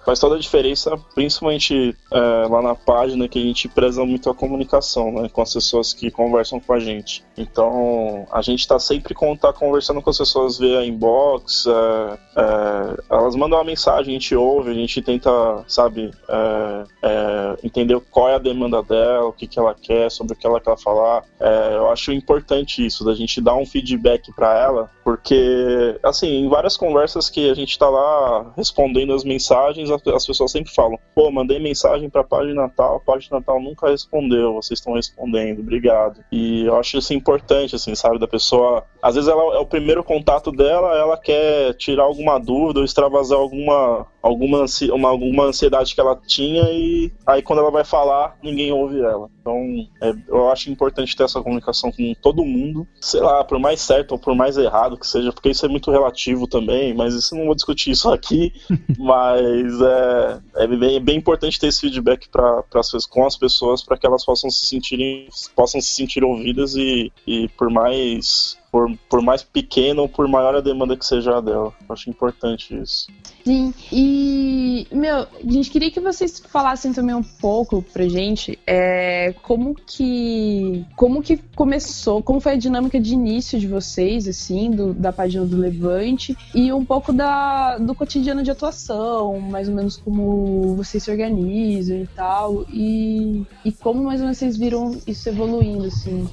faz 0.03 0.19
toda 0.19 0.37
a 0.37 0.39
diferença, 0.39 0.97
principalmente 1.15 1.95
é, 2.11 2.19
lá 2.49 2.63
na 2.63 2.75
página 2.75 3.29
que 3.29 3.39
a 3.39 3.43
gente 3.43 3.69
preza 3.69 4.03
muito 4.03 4.31
a 4.31 4.35
comunicação, 4.35 5.13
né, 5.13 5.29
com 5.29 5.43
as 5.43 5.53
pessoas 5.53 5.93
que 5.93 6.11
conversam 6.11 6.59
com 6.59 6.73
a 6.73 6.79
gente. 6.79 7.23
Então 7.37 8.27
a 8.31 8.41
gente 8.41 8.61
está 8.61 8.79
sempre 8.79 9.15
com, 9.15 9.37
tá 9.37 9.53
conversando 9.53 10.01
com 10.01 10.11
as 10.11 10.19
pessoas 10.19 10.59
via 10.59 10.85
inbox, 10.85 11.67
é, 11.67 12.19
é, 12.41 13.03
elas 13.11 13.35
mandam 13.35 13.59
uma 13.59 13.65
mensagem, 13.65 14.15
a 14.15 14.19
gente 14.19 14.35
ouve, 14.35 14.71
a 14.71 14.75
gente 14.75 15.03
tenta, 15.03 15.31
sabe, 15.67 16.11
é, 16.29 16.85
é, 17.03 17.57
entender 17.63 18.01
qual 18.11 18.29
é 18.29 18.37
a 18.37 18.39
demanda 18.39 18.83
dela, 18.83 19.27
o 19.27 19.33
que, 19.33 19.47
que 19.47 19.59
ela 19.59 19.75
quer, 19.75 20.11
sobre 20.11 20.35
o 20.35 20.37
que 20.37 20.47
ela 20.47 20.61
quer 20.61 20.79
falar. 20.79 21.25
É, 21.41 21.75
eu 21.75 21.91
acho 21.91 22.13
importante 22.13 22.85
isso, 22.85 23.05
da 23.05 23.15
gente 23.15 23.41
dar 23.41 23.57
um 23.57 23.67
feedback 23.67 24.33
para 24.33 24.57
ela, 24.59 24.91
porque 25.03 25.99
assim, 26.03 26.29
em 26.29 26.49
várias 26.49 26.77
conversas 26.77 27.29
que 27.29 27.51
a 27.51 27.55
gente 27.55 27.79
tá 27.79 27.89
lá 27.89 28.53
respondendo 28.57 29.13
as 29.13 29.25
mensagens, 29.25 29.91
as 29.91 30.05
as 30.15 30.27
pessoas 30.27 30.51
sempre 30.51 30.73
falam: 30.73 30.99
pô, 31.15 31.31
mandei 31.31 31.59
mensagem 31.59 32.09
pra 32.09 32.25
página 32.25 32.69
tal, 32.69 32.97
a 32.97 33.01
página 33.01 33.43
tal 33.43 33.61
nunca 33.61 33.89
respondeu, 33.89 34.55
vocês 34.55 34.79
estão 34.79 34.95
respondendo, 34.95 35.61
obrigado. 35.61 36.25
E 36.31 36.65
eu 36.65 36.77
acho 36.77 36.99
isso 36.99 37.15
importante, 37.25 37.75
assim, 37.75 37.95
sabe, 37.95 38.19
da 38.19 38.29
pessoa. 38.29 38.85
Às 39.03 39.15
vezes 39.15 39.29
ela 39.29 39.43
é 39.57 39.59
o 39.59 39.67
primeiro 39.67 40.05
contato 40.05 40.53
dela, 40.53 40.95
ela 40.95 41.17
quer 41.17 41.73
tirar 41.75 42.05
alguma 42.05 42.39
dúvida 42.39 42.81
ou 42.81 42.85
extravasar 42.85 43.39
alguma, 43.39 44.07
alguma, 44.25 44.65
uma, 44.93 45.09
alguma 45.11 45.45
ansiedade 45.45 45.95
que 45.95 46.01
ela 46.01 46.17
tinha 46.17 46.63
e 46.73 47.13
aí 47.27 47.43
quando 47.43 47.59
ela 47.59 47.71
vai 47.71 47.85
falar, 47.85 48.39
ninguém 48.43 48.73
ouve 48.73 48.99
ela. 48.99 49.29
Então, 49.39 49.61
é, 50.01 50.15
eu 50.29 50.51
acho 50.51 50.71
importante 50.71 51.15
ter 51.15 51.25
essa 51.25 51.43
comunicação 51.43 51.93
com 51.93 52.15
todo 52.23 52.43
mundo, 52.43 52.89
sei 53.03 53.21
lá, 53.21 53.45
por 53.45 53.59
mais 53.59 53.83
certo 53.83 54.13
ou 54.13 54.19
por 54.19 54.35
mais 54.35 54.57
errado 54.57 54.97
que 54.97 55.07
seja, 55.07 55.31
porque 55.31 55.51
isso 55.51 55.67
é 55.67 55.69
muito 55.69 55.91
relativo 55.91 56.47
também, 56.47 56.95
mas 56.95 57.13
isso 57.13 57.37
não 57.37 57.45
vou 57.45 57.55
discutir 57.55 57.91
isso 57.91 58.11
aqui, 58.11 58.51
mas 58.99 59.81
é, 59.83 60.41
é 60.57 60.67
bem, 60.67 61.01
bem 61.03 61.19
importante 61.19 61.61
ter 61.61 61.67
esse 61.67 61.83
feedback 61.83 62.27
pra, 62.31 62.63
pessoas- 62.63 63.05
com 63.05 63.27
as 63.27 63.37
pessoas 63.37 63.83
para 63.83 63.99
que 63.99 64.07
elas 64.07 64.25
possam 64.25 64.49
se 64.49 64.65
sentirem 64.67 65.29
possam 65.55 65.81
se 65.83 65.93
sentir 65.93 66.25
ouvidas 66.25 66.75
e, 66.77 67.13
e 67.27 67.47
por 67.59 67.69
mais 67.69 68.57
por, 68.75 68.91
por 69.09 69.23
mais 69.23 69.41
pequena 69.45 70.03
ou 70.03 70.09
por 70.09 70.27
maior 70.27 70.57
a 70.57 70.61
demanda 70.61 70.97
que 70.97 71.07
seja 71.07 71.41
dela. 71.41 71.73
Acho 71.89 72.11
importante 72.11 72.75
isso. 72.77 73.07
Sim, 73.45 73.73
e, 73.93 74.85
meu, 74.91 75.19
a 75.19 75.29
gente 75.49 75.71
queria 75.71 75.93
que 75.93 76.01
vocês 76.01 76.41
falassem 76.41 76.93
também 76.93 77.15
um 77.15 77.23
pouco 77.23 77.81
pra 77.93 78.09
gente 78.09 78.59
é, 78.67 79.33
como 79.43 79.77
que 79.77 80.85
como 80.97 81.23
que 81.23 81.37
começou, 81.55 82.21
como 82.21 82.41
foi 82.41 82.55
a 82.55 82.57
dinâmica 82.57 82.99
de 82.99 83.15
início 83.15 83.61
de 83.61 83.69
vocês, 83.69 84.27
assim, 84.27 84.73
do- 84.73 84.93
da 84.93 85.13
página 85.13 85.45
do 85.45 85.57
Levante 85.57 86.37
e 86.53 86.73
um 86.73 86.85
pouco 86.85 87.13
da, 87.13 87.79
do 87.79 87.95
cotidiano 87.95 88.43
de 88.43 88.51
atuação, 88.51 89.39
mais 89.39 89.69
ou 89.69 89.75
menos 89.77 89.97
como 89.99 90.75
vocês 90.75 91.01
se 91.05 91.13
organizam 91.13 91.99
e 91.99 92.09
tal, 92.09 92.65
e, 92.73 93.45
e 93.65 93.71
como 93.71 94.03
mais 94.03 94.19
ou 94.19 94.25
menos 94.25 94.39
vocês 94.39 94.57
viram 94.57 94.97
isso 95.07 95.29
evoluindo, 95.29 95.85
assim, 95.85 96.29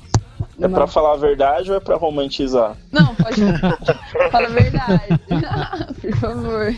É 0.62 0.68
pra 0.68 0.86
falar 0.88 1.14
a 1.14 1.18
verdade 1.18 1.72
ou 1.72 1.78
é 1.78 1.80
pra 1.80 1.96
romantizar? 1.96 2.76
Não, 2.92 3.16
pode. 3.16 3.42
Fala 4.32 4.48
a 4.48 4.52
verdade. 4.52 5.20
Por 6.02 6.16
favor. 6.18 6.76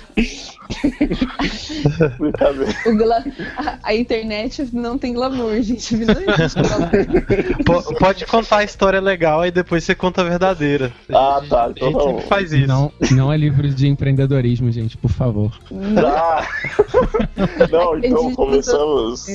Brincadeira. 2.19 2.73
O 2.85 2.95
gla- 2.97 3.23
a, 3.57 3.77
a 3.83 3.95
internet 3.95 4.69
não 4.73 4.97
tem 4.97 5.13
glamour, 5.13 5.61
gente. 5.61 5.93
A 5.93 5.97
vida 5.97 6.13
não 6.13 6.33
existe 6.33 6.61
glamour. 6.61 7.63
Po- 7.83 7.95
pode 7.99 8.25
contar 8.25 8.57
a 8.57 8.63
história 8.63 8.99
legal 9.01 9.45
e 9.45 9.51
depois 9.51 9.83
você 9.83 9.93
conta 9.95 10.21
a 10.21 10.23
verdadeira. 10.25 10.91
Ah, 11.11 11.41
tá. 11.49 11.65
A 11.65 11.69
Então 11.71 11.87
gente 11.89 11.97
não. 11.97 12.07
sempre 12.07 12.27
faz 12.27 12.51
isso. 12.53 12.67
Não, 12.67 12.91
não 13.11 13.31
é 13.33 13.37
livro 13.37 13.67
de 13.69 13.87
empreendedorismo, 13.87 14.71
gente, 14.71 14.97
por 14.97 15.11
favor. 15.11 15.51
Ah. 15.97 16.45
Não, 17.71 17.97
então 17.97 18.17
Acredito. 18.27 18.35
começamos. 18.35 19.25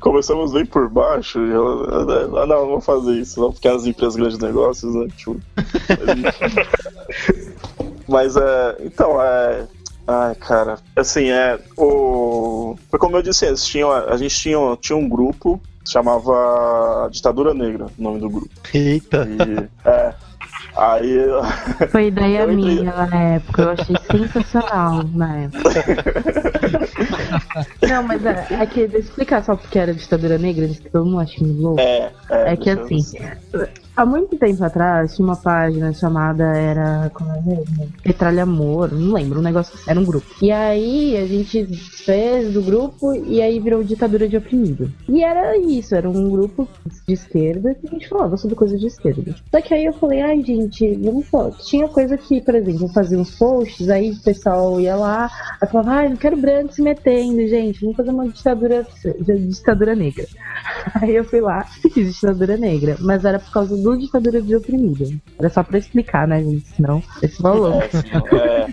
Começamos 0.00 0.52
bem 0.52 0.64
por 0.64 0.88
baixo. 0.88 1.38
Ah, 1.40 2.46
não, 2.46 2.46
não 2.46 2.66
vou 2.66 2.80
fazer 2.80 3.12
isso, 3.20 3.40
não, 3.40 3.52
porque 3.52 3.68
as 3.68 3.81
empresas 3.86 4.16
grandes 4.16 4.38
negócios, 4.38 4.94
né? 4.94 5.08
Tipo, 5.16 5.40
Mas 8.08 8.36
é. 8.36 8.76
Então, 8.80 9.22
é. 9.22 9.66
Ai, 10.06 10.34
cara. 10.34 10.78
Assim, 10.96 11.30
é. 11.30 11.58
O. 11.76 12.76
Foi 12.90 12.98
como 12.98 13.16
eu 13.16 13.22
disse, 13.22 13.46
eles 13.46 13.64
tinham, 13.64 13.90
a 13.92 14.16
gente 14.16 14.34
tinha, 14.34 14.58
tinha 14.80 14.96
um 14.96 15.08
grupo. 15.08 15.60
Chamava 15.84 17.08
Ditadura 17.10 17.52
Negra, 17.52 17.86
o 17.98 18.02
nome 18.02 18.20
do 18.20 18.30
grupo. 18.30 18.48
Eita. 18.72 19.26
E, 19.28 19.68
é. 19.88 20.14
Aí. 20.76 21.18
Foi 21.90 22.06
ideia 22.06 22.42
entrei- 22.44 22.56
minha 22.56 23.06
na 23.06 23.16
época, 23.34 23.62
eu 23.62 23.70
achei 23.70 23.96
sensacional 24.10 25.02
na 25.14 25.36
época. 25.42 25.84
Não, 27.88 28.02
mas 28.02 28.24
é, 28.24 28.46
é 28.50 28.66
que, 28.66 28.86
deixa 28.86 28.96
eu 28.96 29.00
explicar 29.00 29.42
só 29.44 29.54
porque 29.56 29.78
era 29.78 29.92
ditadura 29.92 30.38
negra, 30.38 30.66
que 30.68 30.88
todo 30.90 31.04
mundo 31.04 31.20
acha 31.20 31.42
meio 31.44 31.60
louco. 31.60 31.80
É, 31.80 32.10
é, 32.30 32.52
É 32.52 32.56
que 32.56 32.70
assim, 32.70 32.98
há 33.96 34.04
muito 34.06 34.36
tempo 34.36 34.64
atrás 34.64 35.14
tinha 35.14 35.26
uma 35.26 35.36
página 35.36 35.92
chamada 35.92 36.44
era 36.44 37.10
como 37.14 37.30
é 37.32 37.40
mesmo? 37.40 37.88
Petralha 38.02 38.42
Amor, 38.42 38.92
não 38.92 39.14
lembro, 39.14 39.38
um 39.38 39.42
negócio, 39.42 39.78
era 39.86 39.98
um 39.98 40.04
grupo. 40.04 40.26
E 40.40 40.50
aí 40.50 41.16
a 41.16 41.26
gente 41.26 41.66
fez 42.04 42.52
do 42.52 42.62
grupo 42.62 43.14
e 43.14 43.40
aí 43.40 43.60
virou 43.60 43.82
ditadura 43.82 44.28
de 44.28 44.36
oprimido. 44.36 44.90
E 45.08 45.22
era 45.22 45.56
isso, 45.56 45.94
era 45.94 46.08
um 46.08 46.30
grupo 46.30 46.68
de 47.06 47.14
esquerda 47.14 47.74
que 47.74 47.86
a 47.86 47.90
gente 47.90 48.08
falava 48.08 48.36
sobre 48.36 48.56
coisas 48.56 48.80
de 48.80 48.86
esquerda. 48.86 49.34
Só 49.50 49.60
que 49.60 49.74
aí 49.74 49.84
eu 49.84 49.92
falei, 49.92 50.20
ai 50.20 50.42
gente, 50.42 50.94
vamos 50.96 51.26
só. 51.28 51.50
Tinha 51.50 51.88
coisa 51.88 52.16
que, 52.16 52.40
por 52.40 52.54
exemplo, 52.54 52.86
eu 52.86 52.88
fazia 52.88 53.18
uns 53.18 53.36
posts, 53.36 53.88
aí 53.88 54.10
o 54.10 54.22
pessoal 54.22 54.80
ia 54.80 54.96
lá, 54.96 55.30
aí 55.60 55.68
falava, 55.68 55.92
ai, 55.92 56.08
não 56.08 56.16
quero 56.16 56.36
branco 56.36 56.72
se 56.72 56.82
metendo, 56.82 57.46
gente, 57.46 57.80
vamos 57.80 57.96
fazer 57.96 58.10
uma 58.10 58.28
ditadura, 58.28 58.86
ditadura 59.48 59.94
negra. 59.94 60.26
Aí 61.00 61.14
eu 61.14 61.24
fui 61.24 61.40
lá 61.40 61.66
e 61.84 61.90
fiz 61.90 62.14
ditadura 62.14 62.56
negra, 62.56 62.96
mas 63.00 63.24
era 63.24 63.38
por 63.38 63.50
causa 63.50 63.76
do 63.82 63.96
ditadura 63.96 64.40
de 64.40 64.54
oprimido. 64.56 65.20
Era 65.38 65.50
só 65.50 65.62
pra 65.62 65.78
explicar, 65.78 66.26
né, 66.26 66.42
gente? 66.42 66.66
Senão, 66.68 67.02
esse 67.22 67.40
valor. 67.40 67.74
É, 67.74 68.66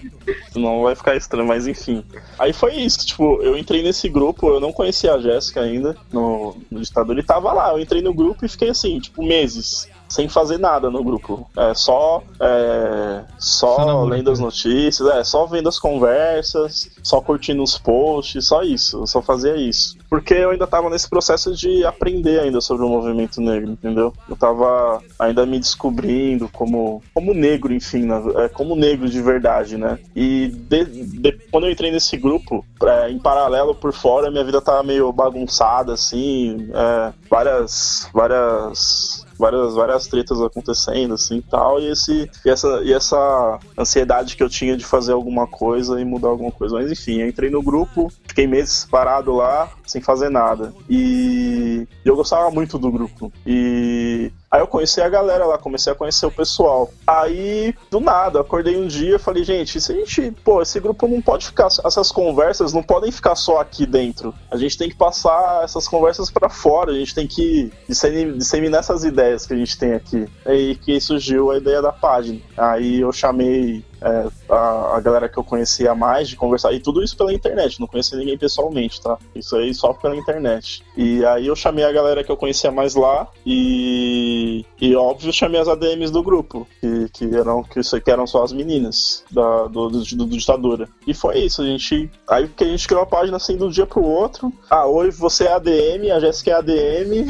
é, 0.56 0.82
vai 0.84 0.95
ficar 0.95 1.15
estranho, 1.15 1.48
mas 1.48 1.67
enfim. 1.67 2.04
Aí 2.38 2.54
foi 2.54 2.76
isso, 2.76 3.06
tipo, 3.06 3.41
eu 3.41 3.58
entrei 3.58 3.84
nesse 3.84 4.08
grupo, 4.10 4.50
eu 4.50 4.60
não 4.60 4.72
conhecia 4.72 5.13
a 5.13 5.19
Jéssica 5.19 5.62
ainda 5.62 5.95
no, 6.12 6.56
no 6.69 6.82
ditador, 6.82 7.15
ele 7.15 7.26
tava 7.26 7.52
lá, 7.52 7.72
eu 7.72 7.80
entrei 7.80 8.02
no 8.02 8.13
grupo 8.13 8.45
e 8.45 8.50
fiquei 8.50 8.69
assim, 8.69 9.00
tipo, 9.00 9.24
meses. 9.24 9.88
Sem 10.10 10.28
fazer 10.28 10.58
nada 10.58 10.89
no 10.89 11.04
grupo. 11.04 11.50
É 11.56 11.74
só. 11.74 12.24
É, 12.39 13.22
Só 13.38 13.76
só 13.76 14.04
lendo 14.04 14.32
as 14.32 14.39
né? 14.39 14.45
notícias, 14.45 15.08
é, 15.10 15.24
só 15.24 15.45
vendo 15.45 15.69
as 15.69 15.80
conversas, 15.80 16.89
só 17.04 17.22
curtindo 17.22 17.62
os 17.63 17.78
posts, 17.78 18.48
só 18.48 18.63
isso. 18.63 18.98
Eu 19.04 19.08
só 19.08 19.22
fazia 19.22 19.56
isso. 19.56 19.98
Porque 20.10 20.34
eu 20.34 20.50
ainda 20.50 20.65
tava 20.65 20.89
nesse 20.89 21.08
processo 21.10 21.56
de 21.56 21.86
aprender 21.86 22.39
ainda 22.39 22.60
sobre 22.60 22.86
o 22.86 22.89
movimento 22.89 23.39
negro, 23.39 23.72
entendeu? 23.72 24.13
Eu 24.28 24.36
tava 24.36 25.02
ainda 25.19 25.45
me 25.45 25.60
descobrindo 25.60 26.50
como, 26.50 27.02
como 27.13 27.34
negro, 27.34 27.72
enfim, 27.74 28.08
é, 28.38 28.48
como 28.50 28.76
negro 28.76 29.08
de 29.08 29.22
verdade, 29.22 29.78
né? 29.78 30.00
E 30.15 30.48
de- 30.48 30.86
de- 30.86 31.39
quando 31.52 31.65
eu 31.67 31.72
entrei 31.72 31.91
nesse 31.91 32.17
grupo, 32.17 32.65
é, 32.84 33.10
em 33.12 33.19
paralelo 33.19 33.76
por 33.76 33.93
fora, 33.93 34.32
minha 34.32 34.43
vida 34.43 34.60
tava 34.62 34.82
meio 34.84 35.12
bagunçada, 35.12 35.93
assim, 35.93 36.69
é, 36.74 37.13
várias, 37.30 38.10
várias 38.13 39.26
várias, 39.39 39.73
várias 39.73 40.06
tretas 40.06 40.41
acontecendo, 40.41 41.13
assim, 41.13 41.41
tal, 41.41 41.80
e, 41.80 41.89
esse, 41.89 42.30
e, 42.45 42.49
essa, 42.49 42.82
e 42.84 42.93
essa 42.93 43.60
ansiedade 43.78 44.36
que 44.36 44.43
eu 44.43 44.49
tinha 44.49 44.75
de 44.75 44.86
fazer 44.86 45.13
alguma 45.13 45.47
coisa 45.47 45.99
e 45.99 46.04
mudar 46.04 46.28
alguma 46.28 46.52
coisa. 46.52 46.75
Mas 46.75 46.91
enfim, 46.91 47.21
entrei 47.21 47.49
no 47.49 47.63
grupo, 47.63 48.12
fiquei 48.28 48.45
meses 48.45 48.86
parado 48.86 49.34
lá, 49.34 49.71
sem 49.89 50.02
fazer 50.02 50.30
nada. 50.30 50.73
E 50.89 51.88
eu 52.06 52.15
gostava 52.15 52.49
muito 52.52 52.78
do 52.78 52.91
grupo. 52.91 53.32
E 53.45 54.32
aí 54.52 54.62
eu 54.62 54.67
conheci 54.67 55.02
a 55.02 55.10
galera 55.10 55.45
lá, 55.45 55.58
comecei 55.58 55.91
a 55.91 55.95
conhecer 55.95 56.25
o 56.25 56.32
pessoal. 56.32 56.89
Aí, 57.06 57.73
do 57.89 57.99
nada, 57.99 58.41
acordei 58.41 58.78
um 58.78 58.88
dia 58.88 59.15
e 59.15 59.19
falei, 59.19 59.43
gente, 59.43 59.80
se 59.80 59.91
a 59.91 59.95
gente, 59.95 60.32
pô, 60.43 60.62
esse 60.62 60.80
grupo 60.80 61.08
não 61.08 61.21
pode 61.21 61.47
ficar, 61.47 61.67
essas 61.86 62.12
conversas 62.12 62.73
não 62.73 62.84
podem 62.84 63.12
ficar 63.12 63.36
só 63.36 63.60
aqui 63.60 63.86
dentro. 63.86 64.34
A 64.52 64.58
gente 64.58 64.78
tem 64.78 64.89
que 64.89 64.95
passar 64.95 65.63
essas 65.63 65.88
conversas 65.88 66.30
pra 66.30 66.49
fora, 66.49 66.91
a 66.91 66.95
gente 66.95 67.15
tem 67.15 67.28
que 67.28 67.71
dissemi- 67.88 68.38
disseminar 68.38 68.80
essas 68.80 69.04
ideias 69.04 69.45
que 69.45 69.54
a 69.54 69.58
gente 69.58 69.78
tem 69.78 69.93
aqui. 69.93 70.28
Aí 70.45 70.75
que 70.75 70.99
surgiu 70.99 71.52
a 71.52 71.58
ideia 71.58 71.82
da 71.82 71.91
página. 71.91 72.39
Aí 72.58 73.02
eu 73.02 73.12
chamei 73.12 73.84
é, 74.01 74.27
a, 74.49 74.97
a 74.97 74.99
galera 75.01 75.29
que 75.29 75.38
eu 75.38 75.43
conhecia 75.43 75.93
mais 75.93 76.29
de 76.29 76.35
conversar, 76.35 76.73
e 76.73 76.79
tudo 76.79 77.03
isso 77.03 77.17
pela 77.17 77.33
internet, 77.33 77.79
não 77.79 77.88
conhecia 77.88 78.17
ninguém 78.17 78.38
pessoalmente, 78.38 79.01
tá? 79.01 79.17
Isso 79.35 79.55
aí 79.55 79.73
só 79.73 79.93
pela 79.93 80.15
internet. 80.15 80.83
E 80.95 81.25
aí 81.25 81.47
eu 81.47 81.55
chamei 81.55 81.83
a 81.83 81.91
galera 81.91 82.23
que 82.23 82.31
eu 82.31 82.38
conhecia 82.38 82.71
mais 82.71 82.95
lá, 82.95 83.27
e, 83.45 84.65
e 84.79 84.95
óbvio, 84.95 85.33
chamei 85.33 85.59
as 85.59 85.67
ADMs 85.67 86.12
do 86.12 86.23
grupo, 86.23 86.67
que, 86.79 87.09
que, 87.09 87.35
eram, 87.35 87.63
que, 87.63 87.81
que 87.81 88.12
eram 88.12 88.27
só 88.27 88.43
as 88.43 88.51
meninas 88.51 89.23
da, 89.31 89.67
do, 89.67 89.89
do, 89.89 90.03
do, 90.03 90.25
do 90.25 90.38
ditadura. 90.38 90.88
E 91.05 91.13
foi 91.13 91.39
isso, 91.39 91.62
a 91.62 91.65
gente. 91.65 92.09
Aí 92.27 92.47
que 92.47 92.63
a 92.63 92.67
gente 92.67 92.88
criou 92.88 93.03
a 93.03 93.05
página 93.05 93.38
assim 93.38 93.57
de 93.57 93.63
um 93.63 93.69
dia 93.69 93.85
pro 93.85 94.03
outro. 94.03 94.51
Ah, 94.69 94.85
oi, 94.85 95.12
você 95.12 95.45
é 95.45 95.53
ADM, 95.53 96.12
a 96.13 96.19
Jéssica 96.19 96.51
é 96.51 96.53
ADM. 96.55 97.25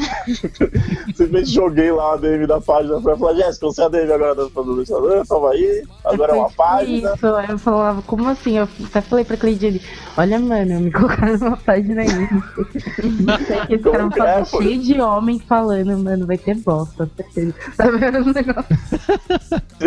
Simplesmente 1.14 1.50
joguei 1.50 1.90
lá 1.92 2.10
a 2.10 2.14
ADM 2.14 2.46
da 2.46 2.60
página 2.60 3.00
pra 3.00 3.16
falar, 3.16 3.34
Jéssica, 3.34 3.66
você 3.66 3.82
é 3.82 3.84
ADM 3.84 4.12
agora 4.12 4.34
do 4.34 4.48
do 4.48 4.82
ditadura, 4.82 5.24
toma 5.26 5.50
aí, 5.50 5.82
agora 6.04 6.32
é 6.32 6.36
uma 6.36 6.50
página. 6.50 7.14
Isso, 7.14 7.26
eu 7.26 7.58
falava, 7.58 8.02
como 8.02 8.28
assim? 8.28 8.58
Eu 8.58 8.68
até 8.84 9.00
falei 9.00 9.24
pra 9.24 9.36
Cleidiane, 9.36 9.80
olha, 10.16 10.38
mano, 10.38 10.80
me 10.80 10.90
colocaram 10.92 11.36
numa 11.38 11.56
página 11.56 12.02
aí. 12.02 12.08
Não 12.08 13.38
sei 13.46 13.66
que 13.66 13.74
esse 13.74 14.10
cara 14.16 14.40
é, 14.40 14.44
cheio 14.44 14.78
de 14.80 15.00
homem 15.00 15.38
falando, 15.38 15.98
mano, 15.98 16.26
vai 16.26 16.38
ter 16.38 16.56
bosta, 16.56 17.10
certeza. 17.16 17.54
Tá 17.76 17.90
vendo 17.90 18.18
o 18.18 18.32
negócio? 18.32 18.76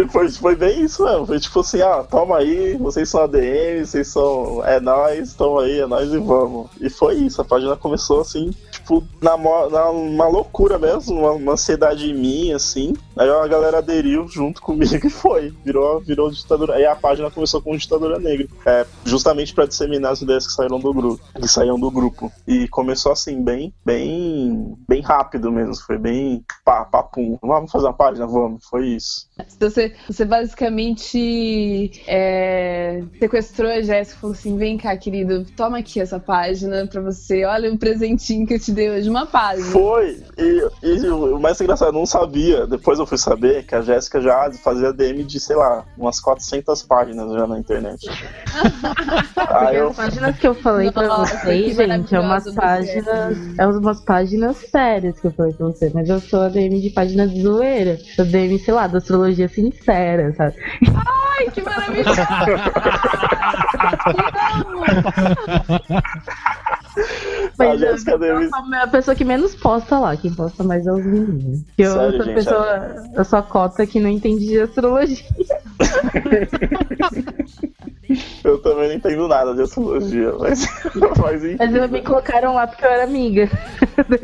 Foi, 0.10 0.30
foi 0.30 0.56
bem 0.56 0.84
isso 0.84 1.04
mesmo. 1.04 1.26
Foi 1.26 1.40
tipo 1.40 1.60
assim, 1.60 1.82
ah, 1.82 2.04
toma 2.10 2.38
aí, 2.38 2.76
vocês 2.78 3.10
são 3.10 3.24
ADM, 3.24 3.86
vocês 3.86 4.08
são. 4.08 4.64
É 4.66 4.80
nóis, 4.80 5.34
toma 5.34 5.64
aí, 5.64 5.80
é 5.80 5.88
nóis 5.88 6.12
e 6.12 6.18
vamos. 6.18 6.70
E 6.80 6.90
foi 6.90 7.16
isso, 7.16 7.42
a 7.42 7.46
página 7.46 7.76
começou 7.76 8.22
assim, 8.22 8.52
tipo, 8.84 9.04
na, 9.22 9.38
na 9.38 9.90
uma 9.90 10.28
loucura 10.28 10.78
mesmo, 10.78 11.18
uma, 11.18 11.32
uma 11.32 11.54
ansiedade 11.54 12.12
em 12.12 12.14
mim, 12.14 12.52
assim. 12.52 12.94
Aí 13.18 13.30
a 13.30 13.48
galera 13.48 13.78
aderiu 13.78 14.28
junto 14.28 14.62
comigo 14.62 14.96
e 15.08 15.10
foi. 15.10 15.54
Virou, 15.64 16.00
virou 16.02 16.30
ditadura. 16.30 16.76
Aí 16.76 16.86
a 16.86 16.96
página 16.96 17.32
começou 17.32 17.62
com 17.62 17.76
ditadura 17.76 18.20
negra. 18.20 18.48
É, 18.66 18.86
justamente 19.06 19.54
pra 19.54 19.66
disseminar 19.66 20.12
as 20.12 20.22
ideias 20.22 20.46
que 20.46 20.54
saíram 20.54 20.80
do 20.80 20.94
grupo. 20.94 21.24
Que 21.34 21.48
saíam 21.48 21.80
do 21.80 21.90
grupo. 21.90 22.32
E 22.48 22.68
começou 22.68 23.12
assim, 23.12 23.42
bem, 23.42 23.74
bem, 23.86 24.76
bem 24.88 25.02
rápido 25.02 25.52
mesmo. 25.52 25.76
Foi 25.76 25.98
bem 25.98 26.44
pá, 26.66 26.86
papum. 26.86 27.38
Vamos 27.42 27.72
fazer 27.72 27.86
uma 27.86 27.94
página? 27.94 28.28
Vamos. 28.28 28.66
Foi 28.66 28.88
isso. 28.88 29.28
Então 29.56 29.70
você, 29.70 29.94
você 30.08 30.26
basicamente 30.26 31.92
é, 32.08 33.04
sequestrou 33.20 33.72
a 33.72 33.82
Jéssica 33.82 34.18
e 34.18 34.22
falou 34.22 34.36
assim: 34.36 34.58
vem 34.58 34.78
cá, 34.78 34.96
querido, 34.98 35.46
toma 35.56 35.80
aqui 35.80 36.02
essa 36.02 36.20
página 36.20 36.86
pra 36.88 37.02
você. 37.02 37.46
Olha 37.46 37.72
o 37.72 37.78
presentinho 37.78 38.46
que 38.46 38.54
eu 38.56 38.60
te 38.60 38.73
hoje, 38.74 39.10
uma 39.10 39.26
página. 39.26 39.66
Foi, 39.68 40.22
e, 40.38 40.70
e 40.82 41.10
o 41.10 41.40
mais 41.40 41.60
engraçado, 41.60 41.90
eu 41.90 41.94
não 41.94 42.06
sabia, 42.06 42.68
depois 42.68 43.00
eu 43.00 43.06
fui 43.06 43.18
saber 43.18 43.66
que 43.66 43.76
a 43.76 43.82
Jéssica 43.82 44.22
já 44.22 44.52
fazia 44.64 44.92
DM 44.92 45.24
de, 45.24 45.40
sei 45.40 45.56
lá, 45.56 45.86
umas 45.98 46.20
400 46.20 46.84
páginas 46.84 47.32
já 47.32 47.48
na 47.48 47.60
internet. 47.60 48.10
Porque 49.34 49.40
Aí 49.54 49.78
eu, 49.78 49.90
as 49.90 49.96
páginas 49.96 50.38
que 50.38 50.48
eu 50.48 50.56
falei 50.56 50.92
pra 50.92 51.08
Nossa, 51.08 51.38
vocês, 51.38 51.78
que 51.78 51.88
gente, 51.88 52.16
é 52.16 52.20
umas 52.20 52.54
páginas. 52.54 53.38
É 53.58 53.68
umas 53.68 54.02
páginas 54.02 54.58
sérias 54.58 55.20
que 55.20 55.28
eu 55.28 55.32
falei 55.32 55.54
pra 55.54 55.68
você, 55.68 55.92
mas 55.94 56.10
eu 56.10 56.20
sou 56.20 56.42
a 56.42 56.50
DM 56.50 56.82
de 56.82 56.90
página 56.90 57.28
de 57.28 57.42
zoeira. 57.42 57.98
Eu 58.18 58.26
DM, 58.26 58.60
sei 58.60 58.74
lá, 58.74 58.88
da 58.88 58.98
astrologia 58.98 59.48
sincera, 59.48 60.34
sabe? 60.36 60.56
Ai, 61.38 61.50
que 61.52 61.62
maravilhoso! 61.62 62.14
a 67.60 67.66
eu, 67.66 67.78
Jéssica 67.78 68.12
eu 68.12 68.50
sou 68.50 68.60
a 68.82 68.88
pessoa 68.88 69.16
que 69.16 69.26
menos 69.26 69.56
posta 69.56 70.00
lá, 70.00 70.16
quem 70.16 70.34
posta 70.34 70.64
mais 70.64 70.86
é 70.86 70.92
os 70.92 71.06
meninos. 71.06 71.62
Eu 71.78 71.94
Sério, 71.94 72.12
sou 72.12 72.22
a 72.22 72.26
gente? 72.26 72.36
pessoa, 72.36 72.96
eu 73.16 73.26
sou 73.26 73.40
a 73.40 73.44
cota 73.44 73.86
que 73.86 74.00
não 74.00 74.10
entende 74.10 74.46
de 74.46 74.60
astrologia. 74.60 75.26
Eu 78.44 78.60
também 78.60 78.90
não 78.90 78.96
entendo 78.96 79.28
nada 79.28 79.56
de 79.56 79.62
astrologia, 79.62 80.34
mas, 80.38 80.68
mas 81.22 81.44
enfim. 81.44 81.56
Mas 81.58 81.76
eu 81.76 81.90
me 81.90 82.02
colocaram 82.02 82.54
lá 82.54 82.68
porque 82.68 82.86
eu 82.86 82.90
era 82.90 83.04
amiga. 83.04 83.50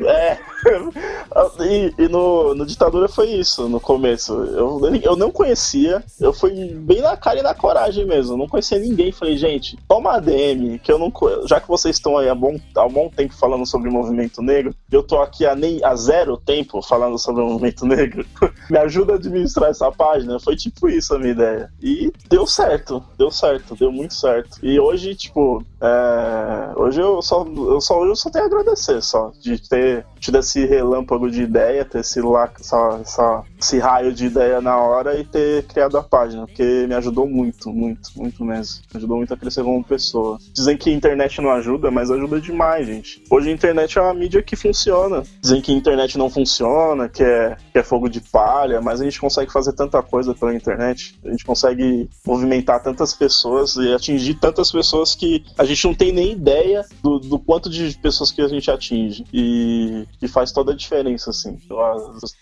É. 0.06 0.38
e, 1.64 1.94
e 1.98 2.08
no, 2.10 2.54
no 2.54 2.66
ditadura 2.66 3.08
foi 3.08 3.30
isso, 3.30 3.70
no 3.70 3.80
começo. 3.80 4.34
Eu, 4.34 4.82
eu 5.02 5.16
não 5.16 5.32
conhecia, 5.32 6.04
eu 6.20 6.34
fui 6.34 6.74
bem 6.74 7.02
na 7.02 7.16
cara 7.16 7.40
e 7.40 7.44
na 7.44 7.54
coragem 7.54 8.06
mesmo. 8.06 8.38
Não 8.38 8.48
conhecia 8.48 8.80
ninguém. 8.80 9.12
Falei, 9.12 9.38
gente, 9.38 9.78
toma 9.88 10.16
a 10.16 10.20
DM, 10.20 10.80
que 10.80 10.92
eu 10.92 11.00
não 11.00 11.12
Já 11.48 11.60
que 11.60 11.68
vocês 11.68 11.96
estão 11.96 12.18
aí 12.18 12.28
há 12.28 12.36
bom, 12.36 12.59
há 12.76 12.88
bom 12.88 13.10
tempo 13.10 13.34
falando 13.34 13.66
sobre 13.66 13.90
o 13.90 13.92
movimento 13.94 14.42
negro, 14.42 14.74
eu 14.92 15.04
tô 15.04 15.22
aqui 15.22 15.46
há, 15.46 15.56
nem, 15.56 15.84
há 15.84 15.96
zero 15.96 16.38
tempo 16.38 16.82
falando 16.82 17.18
sobre 17.18 17.42
o 17.42 17.46
movimento 17.46 17.86
negro. 17.88 18.26
Me 18.70 18.78
ajuda 18.78 19.14
a 19.14 19.16
administrar 19.16 19.70
essa 19.70 19.92
página. 19.92 20.40
Foi 20.40 20.56
tipo 20.56 20.90
isso 20.90 21.14
a 21.14 21.20
minha 21.20 21.32
ideia. 21.32 21.72
E 21.82 22.12
deu 22.30 22.46
certo, 22.46 23.04
deu 23.18 23.32
certo, 23.32 23.76
deu 23.76 23.92
muito 23.92 24.14
certo. 24.14 24.58
E 24.64 24.80
hoje, 24.80 25.16
tipo, 25.16 25.64
é, 25.82 26.74
hoje 26.76 27.02
eu 27.02 27.22
só, 27.22 27.46
eu 27.46 27.82
só 27.82 28.06
eu 28.06 28.16
só 28.16 28.30
tenho 28.30 28.46
a 28.46 28.48
agradecer 28.48 29.02
só 29.02 29.32
de 29.42 29.62
ter 29.68 30.06
tido 30.20 30.38
esse 30.40 30.66
relâmpago 30.66 31.30
de 31.30 31.44
ideia, 31.44 31.86
ter 31.86 32.00
esse, 32.00 32.22
lá, 32.22 32.52
essa, 32.60 33.00
essa, 33.02 33.44
esse 33.60 33.78
raio 33.78 34.14
de 34.14 34.26
ideia 34.26 34.62
na 34.62 34.78
hora 34.78 35.20
e 35.20 35.24
ter 35.24 35.64
criado 35.64 35.98
a 35.98 36.04
página, 36.04 36.46
porque 36.48 36.86
me 36.88 36.96
ajudou 36.96 37.28
muito, 37.28 37.70
muito, 37.72 38.10
muito 38.16 38.44
mesmo. 38.46 38.82
Me 38.94 38.98
ajudou 38.98 39.18
muito 39.18 39.34
a 39.34 39.38
crescer 39.38 39.64
como 39.64 39.84
pessoa. 39.84 40.38
Dizem 40.54 40.78
que 40.78 40.90
a 40.90 40.94
internet 40.94 41.42
não 41.42 41.52
ajuda, 41.52 41.92
mas 41.92 42.10
ajuda 42.10 42.40
demais, 42.40 42.88
gente. 42.88 43.22
Hoje 43.30 43.50
a 43.50 43.54
internet 43.54 43.98
é 43.98 44.02
uma 44.02 44.14
mídia 44.14 44.42
que 44.42 44.56
funciona. 44.56 45.24
Dizem 45.42 45.62
que 45.62 45.74
a 45.74 45.76
internet 45.76 46.18
não 46.18 46.30
funciona, 46.30 47.10
que 47.10 47.22
é, 47.22 47.58
que 47.72 47.78
é 47.78 47.84
fogo 47.84 48.10
de 48.10 48.22
palha, 48.22 48.82
mas 48.82 49.02
a 49.02 49.04
gente 49.04 49.20
consegue 49.20 49.52
fazer 49.52 49.74
tanta 49.74 50.02
coisa 50.02 50.34
pela 50.34 50.56
internet. 50.56 51.20
A 51.26 51.30
gente 51.30 51.44
consegue 51.44 52.10
movimentar 52.26 52.82
tantas 52.82 53.14
pessoas 53.14 53.76
e 53.76 53.94
atingir 53.94 54.36
tantas 54.36 54.72
pessoas 54.72 55.16
que 55.16 55.44
a 55.58 55.66
gente 55.66 55.86
não 55.86 55.94
tem 55.94 56.12
nem 56.12 56.32
ideia 56.32 56.86
do, 57.04 57.20
do 57.20 57.38
quanto 57.38 57.70
de 57.70 57.98
pessoas 57.98 58.32
que 58.32 58.42
a 58.42 58.48
gente 58.48 58.72
atinge. 58.72 59.26
E, 59.34 60.06
e 60.22 60.28
faz 60.28 60.52
toda 60.52 60.72
a 60.72 60.76
diferença, 60.76 61.32
assim. 61.32 61.58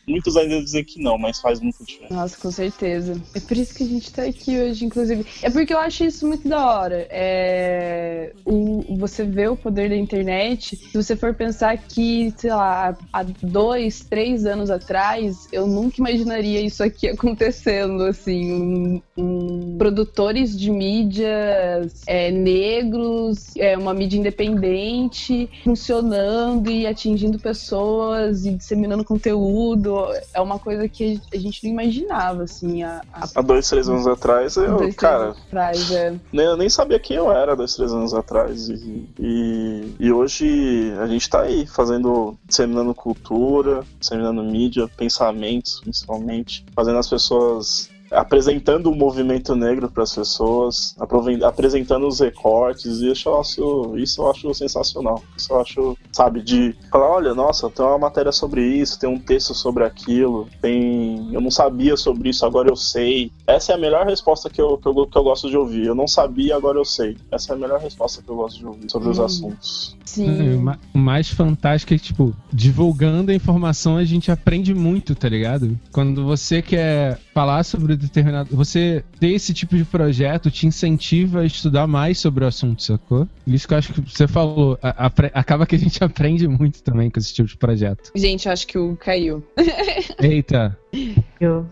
Muitos 0.08 0.38
ainda 0.38 0.62
dizem 0.62 0.84
que 0.84 1.01
não, 1.07 1.07
mas 1.15 1.39
faz 1.39 1.60
muita 1.60 1.84
diferença. 1.84 2.13
Nossa, 2.13 2.38
com 2.38 2.50
certeza. 2.50 3.22
É 3.36 3.39
por 3.39 3.56
isso 3.56 3.76
que 3.76 3.84
a 3.84 3.88
gente 3.88 4.12
tá 4.12 4.24
aqui 4.24 4.60
hoje, 4.60 4.86
inclusive. 4.86 5.24
É 5.43 5.50
porque 5.50 5.74
eu 5.74 5.80
acho 5.80 6.04
isso 6.04 6.28
muito 6.28 6.48
da 6.48 6.65
hora. 6.65 7.08
É... 7.12 8.34
O, 8.43 8.98
você 8.98 9.24
vê 9.24 9.48
o 9.48 9.56
poder 9.56 9.89
da 9.89 9.96
internet. 9.96 10.76
Se 10.76 10.93
você 10.93 11.15
for 11.15 11.36
pensar 11.36 11.78
que, 11.78 12.34
sei 12.38 12.50
lá, 12.50 12.98
há 13.13 13.24
dois, 13.24 14.02
três 14.02 14.46
anos 14.46 14.72
atrás, 14.72 15.48
eu 15.52 15.67
nunca 15.67 15.98
imaginaria 16.00 16.62
isso 16.62 16.84
aqui 16.84 17.08
acontecendo, 17.10 18.04
assim. 18.04 18.52
Um, 18.52 19.02
um... 19.17 19.78
produtores 19.78 20.58
de 20.58 20.72
mídias 20.72 22.02
é, 22.08 22.32
negros, 22.32 23.56
é, 23.58 23.78
uma 23.78 23.93
mídia 23.93 24.17
independente, 24.17 25.50
funcionando 25.63 26.70
e 26.70 26.88
atingindo 26.88 27.38
pessoas 27.38 28.46
e 28.46 28.52
disseminando 28.52 29.04
conteúdo. 29.04 30.08
É 30.34 30.41
uma 30.41 30.58
coisa 30.58 30.88
que 30.88 30.97
a 31.04 31.38
gente 31.38 31.64
não 31.64 31.72
imaginava, 31.72 32.44
assim. 32.44 32.84
A, 32.84 33.02
a... 33.14 33.28
Há 33.36 33.42
dois, 33.42 33.70
três 33.70 33.88
anos 33.90 34.08
atrás, 34.08 34.56
eu, 34.56 34.78
dois, 34.78 34.96
cara. 34.96 35.32
Atrás, 35.32 35.92
é. 35.92 36.16
nem, 36.32 36.46
eu 36.46 36.58
nem 36.58 36.70
sabia 36.70 37.00
quem 37.00 37.18
eu 37.18 37.32
era 37.32 37.56
dois, 37.56 37.76
três 37.76 37.92
anos 37.92 38.14
atrás. 38.14 38.70
E, 38.70 39.10
e, 39.20 39.96
e 40.00 40.12
hoje 40.12 40.94
a 41.00 41.08
gente 41.08 41.30
tá 41.30 41.42
aí 41.42 41.66
fazendo, 41.66 42.38
disseminando 42.46 42.94
cultura, 42.94 43.84
disseminando 44.00 44.44
mídia, 44.44 44.88
pensamentos, 44.88 45.80
principalmente, 45.82 46.66
fazendo 46.76 47.00
as 47.00 47.10
pessoas 47.10 47.90
apresentando 48.12 48.90
o 48.90 48.96
movimento 48.96 49.56
negro 49.56 49.90
para 49.90 50.04
as 50.04 50.14
pessoas, 50.14 50.96
apresentando 51.44 52.08
os 52.08 52.20
recortes, 52.20 53.02
e 53.02 53.12
isso 53.12 53.30
eu, 53.30 53.40
acho, 53.40 53.98
isso 53.98 54.22
eu 54.22 54.32
acho 54.32 54.54
sensacional. 54.54 55.22
Isso 55.36 55.52
eu 55.52 55.60
acho, 55.60 55.98
sabe, 56.12 56.41
de 56.41 56.76
falar, 56.91 57.10
olha, 57.10 57.34
nossa, 57.34 57.70
tem 57.70 57.86
uma 57.86 57.98
matéria 57.98 58.32
sobre 58.32 58.65
isso, 58.65 59.00
tem 59.00 59.10
um 59.10 59.20
texto 59.20 59.54
sobre 59.54 59.84
aquilo, 59.84 60.48
tem. 60.62 61.34
Eu 61.34 61.41
não 61.41 61.52
sabia 61.52 61.96
sobre 61.96 62.30
isso, 62.30 62.46
agora 62.46 62.70
eu 62.70 62.76
sei. 62.76 63.32
Essa 63.46 63.74
é 63.74 63.76
a 63.76 63.80
melhor 63.80 64.06
resposta 64.06 64.50
que 64.50 64.62
eu, 64.62 64.78
que 64.78 64.88
eu, 64.88 65.08
que 65.08 65.17
eu 65.17 65.24
gosto 65.24 65.50
de 65.50 65.58
ouvir. 65.58 65.86
Eu 65.86 65.96
não 65.96 66.08
sabia, 66.08 66.56
agora 66.56 66.78
eu 66.78 66.86
sei. 66.86 67.17
Essa 67.32 67.54
é 67.54 67.56
a 67.56 67.60
melhor 67.60 67.80
resposta 67.80 68.22
que 68.22 68.30
eu 68.30 68.36
gosto 68.36 68.60
de 68.60 68.65
ouvir 68.65 68.89
sobre 68.89 69.08
hum. 69.08 69.12
os 69.12 69.20
assuntos. 69.20 69.98
Sim. 70.06 70.65
O 70.93 70.98
mais 70.98 71.30
fantástico 71.30 71.93
é 71.93 71.98
que, 71.98 72.04
tipo, 72.04 72.34
divulgando 72.52 73.32
a 73.32 73.36
informação 73.36 73.98
a 73.98 74.04
gente 74.04 74.32
aprende 74.32 74.74
muito, 74.74 75.13
tá 75.13 75.30
ligado? 75.30 75.78
Quando 75.91 76.26
você 76.26 76.62
quer 76.62 77.20
falar 77.38 77.63
sobre 77.63 77.96
determinado. 77.96 78.56
Você 78.56 79.04
ter 79.20 79.28
esse 79.28 79.54
tipo 79.54 79.78
de 79.78 79.86
projeto 79.86 80.50
te 80.50 80.65
incentiva 80.65 81.41
a 81.41 81.46
estudar 81.46 81.86
mais 81.86 82.17
sobre 82.17 82.43
o 82.43 82.48
assunto, 82.48 82.82
sacou? 82.82 83.28
Isso 83.46 83.67
que 83.67 83.76
eu 83.76 83.78
acho 83.78 83.93
que 83.93 84.02
você 84.02 84.28
falou. 84.28 84.76
A, 84.82 85.06
a, 85.06 85.12
acaba 85.36 85.67
que 85.67 85.76
a 85.76 85.78
gente 85.98 86.04
aprende 86.04 86.48
muito 86.48 86.84
também 86.84 87.10
com 87.10 87.20
esse 87.20 87.34
tipo 87.34 87.50
de 87.50 87.58
projeto. 87.58 88.12
Gente, 88.16 88.46
eu 88.46 88.52
acho 88.52 88.68
que 88.68 88.78
o 88.78 88.96
caiu. 88.96 89.44
Eita. 90.22 90.78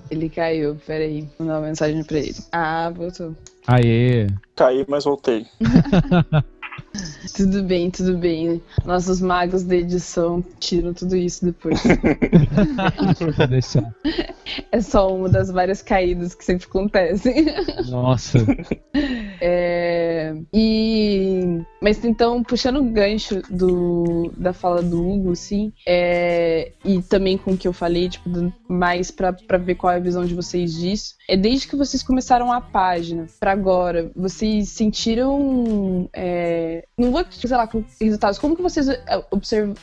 Ele 0.10 0.30
caiu, 0.30 0.76
peraí. 0.86 1.22
Vou 1.38 1.48
mandar 1.48 1.60
uma 1.60 1.68
mensagem 1.68 2.04
pra 2.04 2.18
ele. 2.18 2.36
Ah, 2.52 2.92
voltou. 2.96 3.36
Aê. 3.68 4.28
Caí, 4.56 4.86
mas 4.88 5.04
voltei. 5.04 5.46
Tudo 7.36 7.64
bem, 7.64 7.90
tudo 7.92 8.18
bem. 8.18 8.62
Nossos 8.86 9.22
magos 9.22 9.64
da 9.64 9.76
edição 9.76 10.44
tiram 10.60 10.94
tudo 10.94 11.16
isso 11.16 11.46
depois. 11.46 11.82
Deixar. 13.50 13.94
É 14.72 14.82
só 14.82 15.14
uma 15.14 15.28
das 15.28 15.50
várias 15.50 15.82
caídas 15.82 16.36
que 16.36 16.46
sempre 16.46 16.68
acontecem. 16.68 17.46
Nossa. 17.90 18.40
É, 19.42 20.36
e 20.54 21.62
mas 21.82 22.04
então 22.04 22.42
puxando 22.44 22.78
o 22.78 22.84
gancho 22.84 23.42
do, 23.50 24.32
da 24.38 24.54
fala 24.54 24.82
do 24.82 25.08
Hugo, 25.08 25.36
sim, 25.36 25.74
é, 25.86 26.72
e 26.84 27.02
também 27.02 27.38
com 27.38 27.52
o 27.52 27.58
que 27.58 27.68
eu 27.68 27.74
falei, 27.74 28.10
tipo, 28.10 28.30
mais 28.68 29.12
para 29.12 29.58
ver 29.58 29.76
qual 29.76 29.94
é 29.94 29.98
a 29.98 30.00
visão 30.00 30.26
de 30.26 30.34
vocês 30.34 30.74
disso. 30.74 31.16
É 31.28 31.36
desde 31.36 31.68
que 31.68 31.76
vocês 31.76 32.04
começaram 32.04 32.52
a 32.52 32.62
página 32.62 33.28
para 33.40 33.52
agora, 33.52 34.12
vocês 34.16 34.70
sentiram 34.70 36.10
é, 36.14 36.86
não 36.98 37.12
vou, 37.12 37.26
sei 37.30 37.50
lá, 37.50 37.68
com 37.68 37.84
resultados. 38.00 38.40
Como 38.40 38.56
que 38.56 38.62
vocês 38.62 38.88
é, 38.88 39.04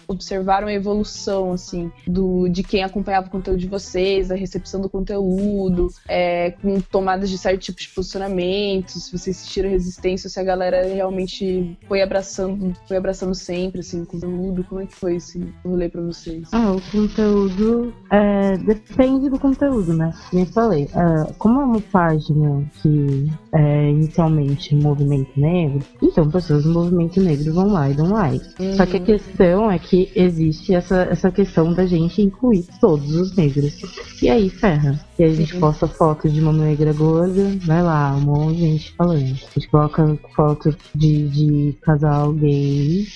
observaram 0.09 0.69
a 0.69 0.73
evolução, 0.73 1.53
assim, 1.53 1.91
do, 2.07 2.49
de 2.49 2.63
quem 2.63 2.83
acompanhava 2.83 3.27
o 3.27 3.31
conteúdo 3.31 3.59
de 3.59 3.67
vocês, 3.67 4.31
a 4.31 4.35
recepção 4.35 4.81
do 4.81 4.89
conteúdo, 4.89 5.89
é, 6.09 6.53
com 6.63 6.81
tomadas 6.81 7.29
de 7.29 7.37
certo 7.37 7.61
tipo 7.61 7.81
de 7.81 7.89
posicionamentos, 7.89 9.05
se 9.05 9.19
vocês 9.19 9.37
sentiram 9.37 9.71
resistência, 9.71 10.31
se 10.31 10.41
a 10.41 10.45
galera 10.45 10.87
realmente 10.87 11.77
foi 11.87 12.03
abraçando, 12.03 12.75
foi 12.87 12.97
abraçando 12.97 13.35
sempre, 13.35 13.81
assim, 13.81 14.03
o 14.03 14.07
conteúdo, 14.07 14.65
como 14.65 14.81
é 14.81 14.87
que 14.87 14.95
foi 14.95 15.17
esse 15.17 15.53
rolê 15.65 15.89
pra 15.89 16.01
vocês? 16.01 16.49
Ah, 16.53 16.73
o 16.73 16.81
conteúdo 16.91 17.95
é, 18.11 18.57
depende 18.57 19.29
do 19.29 19.39
conteúdo, 19.39 19.93
né? 19.95 20.13
Como 20.31 20.43
eu 20.43 20.47
falei, 20.47 20.89
é, 20.95 21.32
como 21.39 21.61
é 21.61 21.65
uma 21.65 21.81
página 21.81 22.65
que 22.81 23.31
é 23.53 23.91
inicialmente 23.91 24.75
movimento 24.75 25.39
negro, 25.39 25.85
então 26.03 26.31
pessoas 26.31 26.65
do 26.65 26.73
movimento 26.73 27.21
negro 27.21 27.53
vão 27.53 27.73
lá 27.73 27.91
e 27.91 27.95
dão 27.95 28.13
like. 28.13 28.45
Uhum. 28.63 28.77
Só 28.77 28.87
que 28.87 28.97
a 28.97 29.01
questão 29.01 29.71
é 29.71 29.79
que 29.79 30.11
existe 30.15 30.75
essa, 30.75 31.03
essa 31.11 31.31
questão 31.31 31.73
da 31.73 31.87
gente 31.87 32.23
incluir 32.23 32.65
todos 32.81 33.15
os 33.15 33.37
negros. 33.37 33.81
E 34.23 34.29
aí 34.29 34.49
ferra. 34.49 34.99
E 35.19 35.25
a 35.25 35.29
gente 35.29 35.57
posta 35.59 35.87
foto 35.87 36.29
de 36.29 36.41
uma 36.41 36.53
negra 36.53 36.93
gorda, 36.93 37.53
vai 37.65 37.83
lá, 37.83 38.15
um 38.17 38.21
monte 38.21 38.57
de 38.57 38.61
gente 38.63 38.93
falando. 38.93 39.23
A 39.23 39.25
gente 39.55 39.69
coloca 39.69 40.19
foto 40.35 40.77
de, 40.95 41.29
de 41.29 41.79
casal 41.83 42.33
gay, 42.33 43.07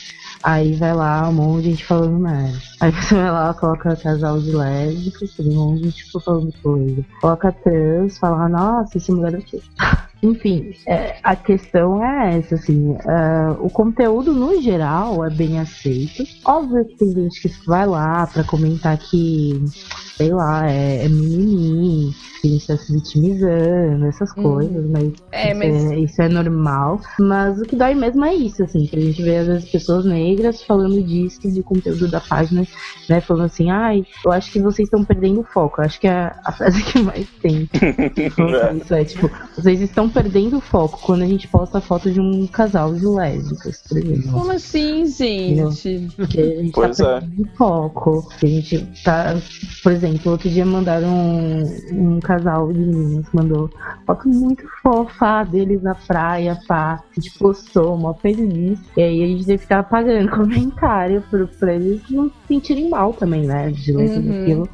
aí 0.42 0.74
vai 0.74 0.94
lá, 0.94 1.28
um 1.28 1.32
monte 1.32 1.64
de 1.64 1.70
gente 1.70 1.84
falando 1.84 2.18
merda. 2.18 2.58
Aí 2.80 2.90
você 2.90 3.14
vai 3.14 3.30
lá, 3.30 3.54
coloca 3.54 3.96
casal 3.96 4.40
de 4.40 4.52
lésbicas, 4.52 5.38
um 5.40 5.54
monte 5.54 5.82
de 5.82 5.90
gente 5.90 6.10
falando 6.24 6.52
coisa. 6.62 7.04
Coloca 7.20 7.52
trans, 7.52 8.18
fala, 8.18 8.48
nossa, 8.48 8.96
esse 8.96 9.12
mulher 9.12 9.34
aqui. 9.34 9.62
Enfim, 10.22 10.74
é, 10.86 11.16
a 11.22 11.36
questão 11.36 12.04
é 12.04 12.38
essa, 12.38 12.54
assim, 12.54 12.92
uh, 12.92 13.52
o 13.60 13.70
conteúdo 13.70 14.32
no 14.32 14.60
geral 14.60 15.24
é 15.24 15.30
bem 15.30 15.60
aceito. 15.60 16.24
Óbvio 16.44 16.84
que 16.84 16.96
tem 16.96 17.12
gente 17.12 17.40
que 17.42 17.66
vai 17.66 17.86
lá 17.86 18.26
para 18.26 18.42
comentar 18.42 18.96
que, 18.96 19.62
sei 20.16 20.30
lá, 20.30 20.70
é, 20.70 21.04
é 21.04 21.08
mimimi, 21.08 22.14
que 22.40 22.48
a 22.48 22.50
gente 22.50 22.66
tá 22.66 22.76
se 22.76 22.92
vitimizando, 22.92 24.06
essas 24.06 24.30
hum. 24.36 24.42
coisas, 24.42 24.90
mas, 24.90 25.12
é, 25.32 25.50
isso, 25.50 25.58
mas... 25.58 25.92
É, 25.92 25.98
isso, 25.98 26.22
É, 26.22 26.28
normal. 26.28 27.00
Mas 27.18 27.60
o 27.60 27.64
que 27.64 27.76
dói 27.76 27.94
mesmo 27.94 28.24
é 28.24 28.34
isso, 28.34 28.62
assim, 28.62 28.86
que 28.86 28.96
a 28.96 29.00
gente 29.00 29.22
vê 29.22 29.36
às 29.36 29.46
vezes 29.46 29.70
pessoas 29.70 30.04
negras 30.06 30.62
falando 30.62 31.02
disso, 31.02 31.40
de 31.52 31.62
conteúdo 31.62 32.08
da 32.08 32.20
página, 32.20 32.66
né, 33.08 33.20
falando 33.20 33.46
assim, 33.46 33.70
ai, 33.70 34.04
eu 34.24 34.32
acho 34.32 34.50
que 34.50 34.60
vocês 34.60 34.86
estão 34.86 35.04
perdendo 35.04 35.40
o 35.40 35.44
foco. 35.44 35.80
Eu 35.80 35.84
acho 35.84 36.00
que 36.00 36.08
é 36.08 36.32
a 36.44 36.52
frase 36.52 36.82
que 36.90 36.98
mais 37.00 37.28
tem. 37.42 37.68
isso 38.82 38.94
é, 38.94 39.04
tipo, 39.04 39.30
vocês 39.54 39.80
estão 39.82 40.08
perdendo 40.08 40.56
o 40.56 40.60
foco 40.60 40.98
quando 41.02 41.22
a 41.22 41.26
gente 41.26 41.46
posta 41.48 41.78
a 41.78 41.80
foto 41.80 42.10
de 42.10 42.20
um 42.20 42.46
casal 42.46 42.94
de 42.94 43.06
lésbicas, 43.06 43.82
por 43.86 43.98
exemplo. 43.98 44.32
Como 44.32 44.52
assim, 44.52 45.04
gente? 45.06 46.08
Porque 46.16 46.40
a 46.40 46.62
gente 46.62 46.72
tá 46.72 46.80
pois 46.80 46.96
tá 46.96 47.20
perdendo 47.20 47.48
é. 47.48 47.56
foco. 47.56 48.28
A 48.42 48.46
gente 48.46 48.88
tá, 49.04 49.36
por 49.82 49.92
exemplo, 49.92 50.05
outro 50.26 50.48
dia 50.48 50.64
mandaram 50.64 51.08
um, 51.08 51.64
um 51.92 52.20
casal 52.20 52.72
de 52.72 52.78
meninas, 52.80 53.26
mandou 53.32 53.70
foto 54.06 54.28
muito 54.28 54.62
fofa 54.82 55.44
deles 55.44 55.82
na 55.82 55.94
praia, 55.94 56.58
pá. 56.66 57.02
A 57.16 57.20
gente 57.20 57.38
postou, 57.38 57.94
uma 57.94 58.14
feliz. 58.14 58.78
E 58.96 59.02
aí 59.02 59.22
a 59.22 59.26
gente 59.26 59.44
teve 59.46 59.58
que 59.58 59.62
ficar 59.64 59.80
apagando 59.80 60.30
comentário 60.34 61.22
pra, 61.30 61.46
pra 61.46 61.74
eles 61.74 62.00
não 62.10 62.28
se 62.28 62.34
sentirem 62.48 62.88
mal 62.88 63.12
também, 63.12 63.42
né? 63.46 63.70
De 63.70 63.92
ler 63.92 64.12
tudo 64.14 64.28
Uhum. 64.30 64.40
aquilo. 64.42 64.68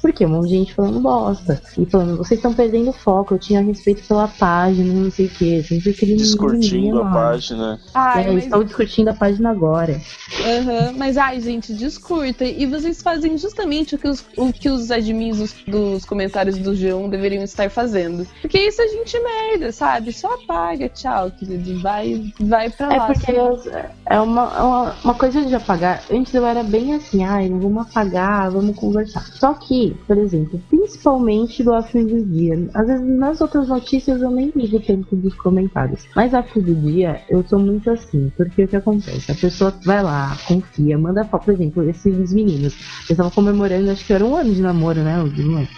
Porque 0.00 0.24
um 0.26 0.28
monte 0.30 0.48
de 0.48 0.56
gente 0.56 0.74
falando 0.74 1.00
bosta. 1.00 1.60
E 1.78 1.86
falando, 1.86 2.16
vocês 2.18 2.38
estão 2.38 2.52
perdendo 2.52 2.92
foco, 2.92 3.34
eu 3.34 3.38
tinha 3.38 3.60
respeito 3.62 4.06
pela 4.06 4.28
página, 4.28 4.92
não 4.92 5.10
sei 5.10 5.26
o 5.26 5.30
quê. 5.30 5.62
Sempre 5.66 5.90
aquele 5.90 6.16
Discutindo 6.16 7.00
a 7.02 7.10
página. 7.10 7.80
Ai, 7.94 8.12
É, 8.12 8.24
mas, 8.24 8.32
eles 8.32 8.44
estão 8.44 8.64
discutindo 8.64 9.08
a 9.08 9.14
página 9.14 9.50
agora. 9.50 10.00
Aham, 10.44 10.94
mas 10.96 11.16
ai, 11.16 11.40
gente, 11.40 11.74
discurtem. 11.74 12.60
E 12.60 12.66
vocês 12.66 13.02
fazem 13.02 13.36
justamente 13.36 13.94
o 13.94 13.98
que 13.98 14.08
os, 14.08 14.24
o 14.36 14.52
que 14.52 14.68
os 14.68 14.90
admins 14.90 15.38
dos, 15.38 15.54
dos 15.66 16.04
comentários 16.04 16.58
do 16.58 16.72
G1 16.72 17.08
deveriam 17.10 17.42
estar 17.44 17.70
fazendo. 17.70 18.26
Porque 18.40 18.58
isso 18.58 18.80
a 18.82 18.86
gente 18.86 19.16
merda, 19.20 19.72
sabe? 19.72 20.12
Só 20.12 20.32
apaga, 20.34 20.88
tchau, 20.88 21.30
querido. 21.30 21.80
Vai, 21.80 22.32
vai 22.40 22.70
pra 22.70 22.92
É 22.94 22.98
lá. 22.98 23.06
porque 23.06 23.30
eu- 23.32 23.60
é 24.06 24.20
uma, 24.20 24.42
é 24.56 24.62
uma, 24.62 24.96
uma 25.04 25.14
coisa 25.14 25.44
de 25.44 25.54
apagar. 25.54 26.02
Antes 26.10 26.34
eu 26.34 26.44
era 26.46 26.62
bem 26.62 26.94
assim, 26.94 27.24
ai, 27.24 27.48
não 27.48 27.60
vamos 27.60 27.82
apagar, 27.86 28.50
vamos 28.50 28.76
conversar. 28.76 29.24
Só 29.38 29.54
que, 29.54 29.71
por 30.06 30.18
exemplo, 30.18 30.60
principalmente 30.68 31.62
do 31.62 31.74
afim 31.74 32.06
do 32.06 32.24
dia. 32.24 32.68
Às 32.74 32.86
vezes 32.86 33.06
nas 33.06 33.40
outras 33.40 33.68
notícias 33.68 34.20
eu 34.20 34.30
nem 34.30 34.52
ligo 34.54 34.78
tanto 34.80 35.16
dos 35.16 35.34
comentários. 35.34 36.06
Mas 36.14 36.34
afim 36.34 36.60
do 36.60 36.74
dia, 36.74 37.22
eu 37.30 37.44
sou 37.44 37.58
muito 37.58 37.90
assim. 37.90 38.30
Porque 38.36 38.64
o 38.64 38.68
que 38.68 38.76
acontece? 38.76 39.30
A 39.30 39.34
pessoa 39.34 39.74
vai 39.84 40.02
lá, 40.02 40.36
confia, 40.46 40.98
manda 40.98 41.24
foto, 41.24 41.46
por 41.46 41.54
exemplo, 41.54 41.88
esses 41.88 42.32
meninos. 42.32 42.74
Eles 42.74 43.10
estavam 43.10 43.30
comemorando, 43.30 43.90
acho 43.90 44.04
que 44.04 44.12
era 44.12 44.24
um 44.24 44.36
ano 44.36 44.54
de 44.54 44.60
namoro, 44.60 45.00
né? 45.00 45.22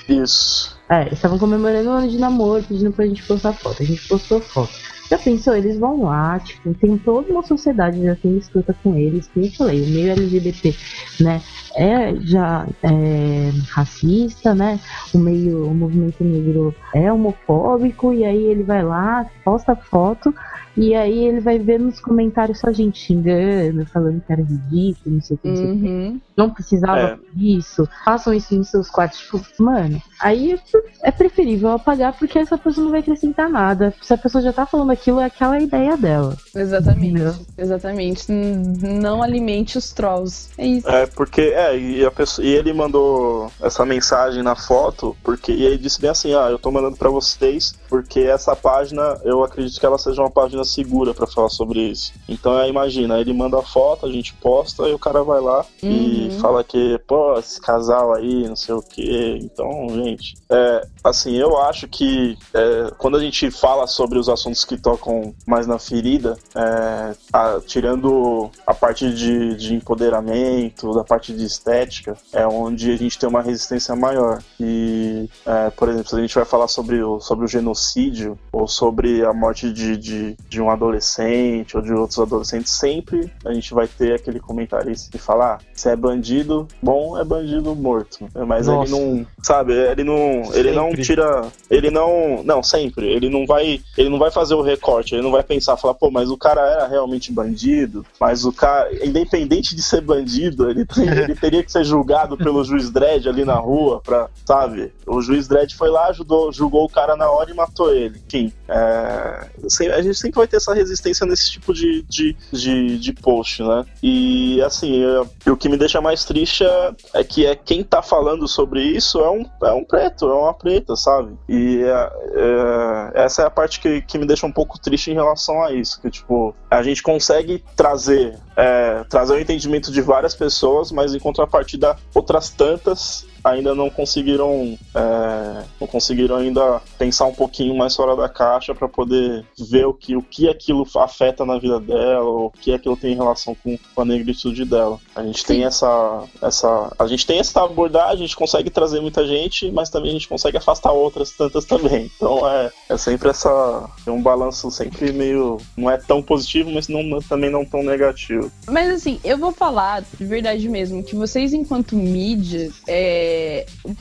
É? 0.08 0.12
Isso. 0.12 0.76
É, 0.88 1.02
eles 1.02 1.14
estavam 1.14 1.38
comemorando 1.38 1.88
um 1.88 1.92
ano 1.92 2.08
de 2.08 2.18
namoro, 2.18 2.64
pedindo 2.64 2.92
pra 2.92 3.06
gente 3.06 3.22
postar 3.26 3.52
foto. 3.52 3.82
A 3.82 3.86
gente 3.86 4.06
postou 4.08 4.40
foto. 4.40 4.72
Já 5.10 5.18
pensou? 5.18 5.54
Eles 5.54 5.78
vão 5.78 6.02
lá, 6.02 6.38
tipo, 6.40 6.72
tem 6.74 6.96
toda 6.98 7.30
uma 7.30 7.42
sociedade 7.42 8.02
já 8.02 8.16
tem 8.16 8.36
escuta 8.38 8.74
com 8.82 8.96
eles. 8.96 9.28
Como 9.28 9.44
eu 9.46 9.52
falei, 9.52 9.82
o 9.82 9.86
meio 9.86 10.10
LGBT, 10.10 10.74
né? 11.20 11.42
É 11.76 12.14
já 12.20 12.66
é, 12.82 13.50
racista, 13.70 14.54
né? 14.54 14.78
O 15.12 15.18
meio, 15.18 15.66
o 15.66 15.74
movimento 15.74 16.22
negro 16.22 16.74
é 16.94 17.12
homofóbico, 17.12 18.12
e 18.12 18.24
aí 18.24 18.44
ele 18.44 18.62
vai 18.62 18.82
lá, 18.82 19.26
posta 19.44 19.74
foto, 19.74 20.34
e 20.76 20.94
aí 20.94 21.24
ele 21.26 21.40
vai 21.40 21.58
ver 21.58 21.78
nos 21.78 22.00
comentários 22.00 22.58
só 22.58 22.72
gente 22.72 22.98
xingando, 22.98 23.86
falando 23.86 24.20
que 24.26 24.32
era 24.32 24.42
ridículo, 24.42 25.14
não 25.16 25.20
sei 25.22 25.36
o 25.36 25.38
que, 25.38 25.48
não 25.48 25.56
sei 25.56 25.64
Uhum. 25.66 26.20
não 26.36 26.50
precisava 26.50 26.98
É. 27.00 27.18
disso, 27.32 27.88
façam 28.04 28.34
isso 28.34 28.56
nos 28.56 28.68
seus 28.70 28.90
quartos. 28.90 29.20
Tipo, 29.20 29.40
mano, 29.62 30.02
aí 30.20 30.58
é 31.02 31.10
preferível 31.12 31.70
apagar 31.70 32.12
porque 32.18 32.38
essa 32.38 32.58
pessoa 32.58 32.84
não 32.84 32.90
vai 32.90 33.00
acrescentar 33.00 33.48
nada. 33.48 33.94
Se 34.02 34.12
a 34.12 34.18
pessoa 34.18 34.42
já 34.42 34.52
tá 34.52 34.66
falando 34.66 34.90
aquilo, 34.90 35.20
é 35.20 35.24
aquela 35.26 35.60
ideia 35.60 35.96
dela. 35.96 36.36
Exatamente. 36.54 37.06
Entendeu? 37.20 37.34
Exatamente. 37.56 38.32
Não 38.32 39.22
alimente 39.22 39.78
os 39.78 39.92
trolls. 39.92 40.50
É 40.58 40.66
isso. 40.66 40.88
É, 40.88 41.06
porque, 41.06 41.42
é, 41.72 41.78
e, 41.78 42.04
a 42.04 42.10
pessoa, 42.10 42.46
e 42.46 42.50
ele 42.54 42.72
mandou 42.72 43.50
essa 43.60 43.84
mensagem 43.84 44.42
na 44.42 44.54
foto, 44.56 45.16
porque, 45.22 45.52
e 45.52 45.64
ele 45.64 45.78
disse 45.78 46.00
bem 46.00 46.10
assim, 46.10 46.34
ah, 46.34 46.48
eu 46.50 46.58
tô 46.58 46.70
mandando 46.70 46.96
pra 46.96 47.10
vocês, 47.10 47.74
porque 47.88 48.20
essa 48.20 48.54
página, 48.56 49.18
eu 49.24 49.42
acredito 49.44 49.78
que 49.78 49.86
ela 49.86 49.98
seja 49.98 50.22
uma 50.22 50.30
página 50.30 50.64
segura 50.64 51.12
pra 51.14 51.26
falar 51.26 51.48
sobre 51.48 51.80
isso. 51.80 52.12
Então, 52.28 52.56
aí, 52.56 52.68
imagina, 52.70 53.18
ele 53.20 53.32
manda 53.32 53.58
a 53.58 53.62
foto, 53.62 54.06
a 54.06 54.10
gente 54.12 54.34
posta, 54.34 54.88
e 54.88 54.94
o 54.94 54.98
cara 54.98 55.22
vai 55.22 55.40
lá 55.40 55.64
e 55.82 56.24
Uhum. 56.24 56.30
fala 56.40 56.64
que, 56.64 56.98
pô, 57.06 57.38
esse 57.38 57.60
casal 57.60 58.14
aí, 58.14 58.48
não 58.48 58.56
sei 58.56 58.74
o 58.74 58.82
quê. 58.82 59.38
Então, 59.42 59.88
gente, 60.02 60.34
é, 60.50 60.86
assim, 61.02 61.36
eu 61.36 61.58
acho 61.60 61.86
que 61.88 62.36
é, 62.54 62.90
quando 62.96 63.16
a 63.16 63.20
gente 63.20 63.50
fala 63.50 63.86
sobre 63.86 64.18
os 64.18 64.28
assuntos 64.28 64.64
que 64.64 64.76
tocam 64.78 65.34
mais 65.46 65.66
na 65.66 65.78
ferida, 65.78 66.38
é, 66.54 67.14
a- 67.32 67.60
tirando 67.66 68.50
a 68.66 68.72
parte 68.74 69.12
de, 69.12 69.54
de 69.56 69.74
empoderamento, 69.74 70.94
da 70.94 71.04
parte 71.04 71.32
de 71.32 71.44
estética, 71.54 72.16
é 72.32 72.46
onde 72.46 72.90
a 72.92 72.96
gente 72.96 73.18
tem 73.18 73.28
uma 73.28 73.42
resistência 73.42 73.94
maior. 73.96 74.42
E, 74.60 75.28
é, 75.46 75.70
por 75.70 75.88
exemplo, 75.88 76.08
se 76.10 76.16
a 76.16 76.20
gente 76.20 76.34
vai 76.34 76.44
falar 76.44 76.68
sobre 76.68 77.02
o, 77.02 77.20
sobre 77.20 77.44
o 77.44 77.48
genocídio 77.48 78.38
ou 78.52 78.66
sobre 78.66 79.24
a 79.24 79.32
morte 79.32 79.72
de, 79.72 79.96
de, 79.96 80.36
de 80.48 80.60
um 80.60 80.70
adolescente 80.70 81.76
ou 81.76 81.82
de 81.82 81.92
outros 81.92 82.18
adolescentes, 82.18 82.72
sempre 82.72 83.30
a 83.44 83.52
gente 83.52 83.72
vai 83.72 83.86
ter 83.86 84.14
aquele 84.14 84.40
comentarista 84.40 85.10
que 85.10 85.18
fala: 85.18 85.54
ah, 85.54 85.58
se 85.72 85.88
é 85.88 85.96
bandido, 85.96 86.66
bom, 86.82 87.18
é 87.18 87.24
bandido 87.24 87.74
morto. 87.74 88.28
Mas 88.46 88.66
Nossa. 88.66 88.90
ele 88.92 89.00
não, 89.00 89.26
sabe, 89.42 89.72
ele 89.72 90.04
não, 90.04 90.54
ele 90.54 90.72
não 90.72 90.92
tira, 90.94 91.46
ele 91.70 91.90
não, 91.90 92.42
não, 92.44 92.62
sempre, 92.62 93.06
ele 93.06 93.28
não 93.28 93.46
vai, 93.46 93.80
ele 93.96 94.08
não 94.08 94.18
vai 94.18 94.30
fazer 94.30 94.54
o 94.54 94.62
recorte, 94.62 95.14
ele 95.14 95.22
não 95.22 95.30
vai 95.30 95.42
pensar, 95.42 95.76
falar, 95.76 95.94
pô, 95.94 96.10
mas 96.10 96.30
o 96.30 96.36
cara 96.36 96.60
era 96.62 96.86
realmente 96.86 97.32
bandido, 97.32 98.04
mas 98.20 98.44
o 98.44 98.52
cara, 98.52 98.88
independente 99.04 99.74
de 99.74 99.82
ser 99.82 100.00
bandido, 100.00 100.70
ele, 100.70 100.84
tem- 100.84 101.08
ele 101.08 101.34
teria 101.44 101.62
que 101.62 101.70
ser 101.70 101.84
julgado 101.84 102.38
pelo 102.38 102.64
juiz 102.64 102.90
Dredd 102.90 103.28
ali 103.28 103.44
na 103.44 103.56
rua, 103.56 104.00
pra, 104.00 104.30
sabe? 104.46 104.94
O 105.06 105.20
juiz 105.20 105.46
Dredd 105.46 105.74
foi 105.74 105.90
lá, 105.90 106.06
ajudou, 106.06 106.50
julgou 106.50 106.86
o 106.86 106.88
cara 106.88 107.16
na 107.16 107.30
hora 107.30 107.50
e 107.50 107.54
matou 107.54 107.94
ele. 107.94 108.22
Enfim, 108.26 108.50
é, 108.68 109.94
a 109.94 110.02
gente 110.02 110.14
sempre 110.14 110.38
vai 110.38 110.46
ter 110.46 110.56
essa 110.56 110.74
resistência 110.74 111.26
nesse 111.26 111.50
tipo 111.50 111.72
de, 111.72 112.02
de, 112.08 112.36
de, 112.52 112.98
de 112.98 113.12
post, 113.12 113.62
né? 113.62 113.84
E 114.02 114.60
assim, 114.62 115.02
é- 115.04 115.50
o 115.50 115.56
que 115.56 115.68
me 115.68 115.76
deixa 115.76 116.00
mais 116.00 116.24
triste 116.24 116.64
é, 116.64 116.92
é 117.14 117.24
que 117.24 117.46
é 117.46 117.54
quem 117.54 117.82
tá 117.82 118.02
falando 118.02 118.48
sobre 118.48 118.82
isso 118.82 119.20
é 119.20 119.30
um, 119.30 119.44
é 119.62 119.72
um 119.72 119.84
preto, 119.84 120.28
é 120.28 120.34
uma 120.34 120.54
preta, 120.54 120.96
sabe? 120.96 121.36
E 121.48 121.82
é, 121.82 122.12
é, 122.34 123.24
essa 123.24 123.42
é 123.42 123.46
a 123.46 123.50
parte 123.50 123.80
que, 123.80 124.00
que 124.02 124.18
me 124.18 124.26
deixa 124.26 124.46
um 124.46 124.52
pouco 124.52 124.78
triste 124.78 125.10
em 125.10 125.14
relação 125.14 125.62
a 125.62 125.72
isso, 125.72 126.00
que 126.00 126.10
tipo, 126.10 126.54
a 126.70 126.82
gente 126.82 127.02
consegue 127.02 127.62
trazer, 127.76 128.38
é, 128.56 129.04
trazer 129.04 129.34
o 129.34 129.40
entendimento 129.40 129.92
de 129.92 130.00
várias 130.00 130.34
pessoas, 130.34 130.90
mas 130.90 131.14
em 131.14 131.18
contrapartida, 131.18 131.96
outras 132.14 132.50
tantas 132.50 133.26
ainda 133.44 133.74
não 133.74 133.90
conseguiram 133.90 134.78
é, 134.94 135.64
não 135.80 135.86
conseguiram 135.86 136.36
ainda 136.36 136.80
pensar 136.98 137.26
um 137.26 137.34
pouquinho 137.34 137.76
mais 137.76 137.94
fora 137.94 138.16
da 138.16 138.28
caixa 138.28 138.74
para 138.74 138.88
poder 138.88 139.44
ver 139.58 139.86
o 139.86 139.94
que 139.94 140.16
o 140.16 140.22
que 140.22 140.48
aquilo 140.48 140.86
afeta 140.96 141.44
na 141.44 141.58
vida 141.58 141.78
dela 141.78 142.24
ou 142.24 142.46
o 142.46 142.50
que 142.50 142.72
aquilo 142.72 142.96
tem 142.96 143.12
em 143.12 143.16
relação 143.16 143.54
com, 143.62 143.78
a 143.96 144.04
negritude 144.04 144.64
dela. 144.64 144.98
A 145.14 145.22
gente 145.22 145.44
tem 145.44 145.64
essa 145.64 146.24
essa 146.42 146.92
a 146.98 147.06
gente 147.06 147.26
tem 147.26 147.38
essa 147.38 147.62
abordagem 147.62 148.12
a 148.14 148.16
gente 148.16 148.36
consegue 148.36 148.70
trazer 148.70 149.00
muita 149.00 149.26
gente 149.26 149.70
mas 149.70 149.90
também 149.90 150.10
a 150.10 150.14
gente 150.14 150.28
consegue 150.28 150.56
afastar 150.56 150.92
outras 150.92 151.30
tantas 151.30 151.64
também. 151.64 152.10
Então 152.16 152.48
é, 152.48 152.70
é 152.88 152.96
sempre 152.96 153.28
essa 153.28 153.88
é 154.06 154.10
um 154.10 154.22
balanço 154.22 154.70
sempre 154.70 155.12
meio 155.12 155.58
não 155.76 155.90
é 155.90 155.96
tão 155.96 156.22
positivo 156.22 156.70
mas 156.70 156.88
não, 156.88 157.20
também 157.20 157.50
não 157.50 157.64
tão 157.64 157.82
negativo. 157.82 158.50
Mas 158.68 158.88
assim, 158.90 159.20
eu 159.24 159.36
vou 159.36 159.52
falar 159.52 160.02
de 160.02 160.24
verdade 160.24 160.68
mesmo, 160.68 161.02
que 161.02 161.14
vocês, 161.14 161.52
enquanto 161.52 161.96
mídia, 161.96 162.70
é, 162.86 163.33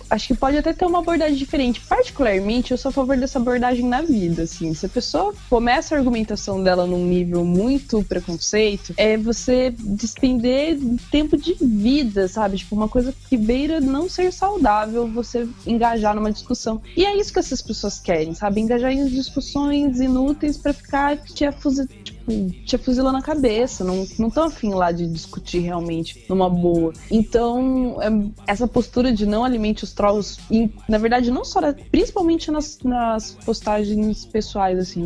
acho 0.09 0.27
que 0.27 0.33
pode 0.35 0.57
até 0.57 0.73
ter 0.73 0.85
uma 0.85 0.99
abordagem 0.99 1.35
diferente. 1.35 1.79
Particularmente, 1.81 2.71
eu 2.71 2.77
sou 2.77 2.89
a 2.89 2.91
favor 2.93 3.17
dessa 3.17 3.39
abordagem 3.39 3.85
na 3.85 4.01
vida, 4.01 4.43
assim. 4.43 4.73
Se 4.73 4.85
a 4.85 4.89
pessoa 4.89 5.33
começa 5.49 5.95
a 5.95 5.97
argumentação 5.97 6.61
dela 6.63 6.85
num 6.85 7.05
nível 7.05 7.43
muito 7.45 8.03
preconceito, 8.03 8.93
é 8.97 9.17
você 9.17 9.73
despender 9.77 10.77
tempo 11.11 11.37
de 11.37 11.55
vida, 11.61 12.27
sabe? 12.27 12.57
Tipo, 12.57 12.75
uma 12.75 12.89
coisa 12.89 13.13
que 13.29 13.37
beira 13.37 13.79
não 13.79 14.09
ser 14.09 14.31
saudável 14.31 15.07
você 15.07 15.47
engajar 15.65 16.15
numa 16.15 16.31
discussão. 16.31 16.81
E 16.95 17.05
é 17.05 17.15
isso 17.17 17.31
que 17.33 17.39
essas 17.39 17.61
pessoas 17.61 17.99
querem, 17.99 18.33
sabe? 18.33 18.61
Engajar 18.61 18.91
em 18.91 19.05
discussões 19.07 19.99
inúteis 19.99 20.57
pra 20.57 20.73
ficar 20.73 21.17
te 21.17 21.45
afusi- 21.45 21.87
tipo, 22.27 22.65
te 22.65 22.77
fuzilando 22.77 23.17
a 23.17 23.21
cabeça. 23.21 23.83
Não, 23.83 24.05
não 24.19 24.29
tão 24.29 24.45
afim 24.45 24.73
lá 24.73 24.91
de 24.91 25.07
discutir 25.07 25.59
realmente 25.59 26.23
numa 26.29 26.49
boa. 26.49 26.93
Então, 27.11 27.97
é, 28.01 28.09
essa 28.51 28.67
postura 28.67 29.11
de 29.11 29.25
não 29.25 29.43
alimente 29.43 29.83
os 29.83 29.93
trolls, 29.93 30.39
em- 30.49 30.71
na 30.87 30.97
verdade, 30.97 31.31
não 31.31 31.43
só, 31.45 31.61
na- 31.61 31.73
principalmente 31.91 32.51
nas, 32.51 32.79
nas 32.83 33.31
postagens 33.45 34.25
pessoais, 34.25 34.77
assim, 34.79 35.03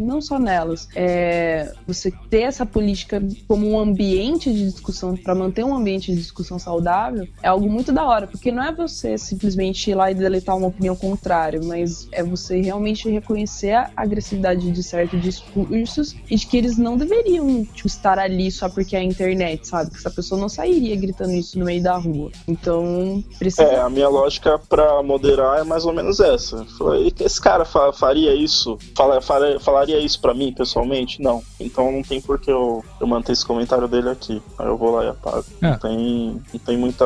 não 0.00 0.20
só 0.20 0.38
nelas. 0.38 0.88
É, 0.94 1.72
você 1.86 2.12
ter 2.28 2.42
essa 2.42 2.64
política 2.66 3.22
como 3.48 3.68
um 3.68 3.78
ambiente 3.78 4.52
de 4.52 4.64
discussão, 4.70 5.16
para 5.16 5.34
manter 5.34 5.64
um 5.64 5.74
ambiente 5.74 6.12
de 6.12 6.18
discussão 6.18 6.58
saudável, 6.58 7.26
é 7.42 7.48
algo 7.48 7.68
muito 7.68 7.92
da 7.92 8.04
hora, 8.06 8.26
porque 8.26 8.52
não 8.52 8.62
é 8.62 8.72
você 8.72 9.16
simplesmente 9.18 9.90
ir 9.90 9.94
lá 9.94 10.10
e 10.10 10.14
deletar 10.14 10.56
uma 10.56 10.68
opinião 10.68 10.94
contrária, 10.96 11.60
mas 11.62 12.08
é 12.12 12.22
você 12.22 12.60
realmente 12.60 13.08
reconhecer 13.08 13.72
a 13.72 13.90
agressividade 13.96 14.70
de 14.70 14.82
certos 14.82 15.20
discursos 15.20 16.14
e 16.30 16.36
de 16.36 16.46
que 16.46 16.56
eles 16.60 16.76
não 16.78 16.96
deveriam 16.96 17.64
tipo, 17.64 17.88
estar 17.88 18.18
ali 18.18 18.50
só 18.50 18.68
porque 18.68 18.94
é 18.94 19.00
a 19.00 19.04
internet, 19.04 19.66
sabe? 19.66 19.90
Que 19.90 19.96
essa 19.96 20.10
pessoa 20.10 20.40
não 20.40 20.48
sairia 20.48 20.94
gritando 20.96 21.32
isso 21.32 21.58
no 21.58 21.64
meio 21.64 21.82
da 21.82 21.96
rua. 21.96 22.30
Então, 22.46 23.22
precisa. 23.38 23.62
É, 23.62 23.80
a 23.80 23.88
minha 23.88 24.08
lógica 24.08 24.58
pra 24.68 25.02
moderar 25.02 25.60
é 25.60 25.64
mais 25.64 25.84
ou 25.84 25.92
menos 25.92 26.20
essa. 26.20 26.64
Falei, 26.78 27.12
esse 27.20 27.40
cara 27.40 27.64
fa- 27.64 27.92
faria 27.92 28.34
isso? 28.34 28.78
Fala- 28.94 29.20
fala- 29.20 29.58
falaria 29.60 29.98
isso 29.98 30.20
pra 30.20 30.34
mim 30.34 30.52
pessoalmente? 30.52 31.20
Não. 31.22 31.42
Então 31.58 31.90
não 31.90 32.02
tem 32.02 32.20
por 32.20 32.38
que 32.38 32.50
eu, 32.50 32.84
eu 33.00 33.06
manter 33.06 33.32
esse 33.32 33.44
comentário 33.44 33.88
dele 33.88 34.10
aqui. 34.10 34.40
Aí 34.58 34.66
eu 34.66 34.76
vou 34.76 34.90
lá 34.92 35.04
e 35.04 35.08
apago. 35.08 35.44
É. 35.62 35.70
Não, 35.70 35.78
tem, 35.78 36.42
não 36.52 36.60
tem 36.60 36.76
muita. 36.76 37.04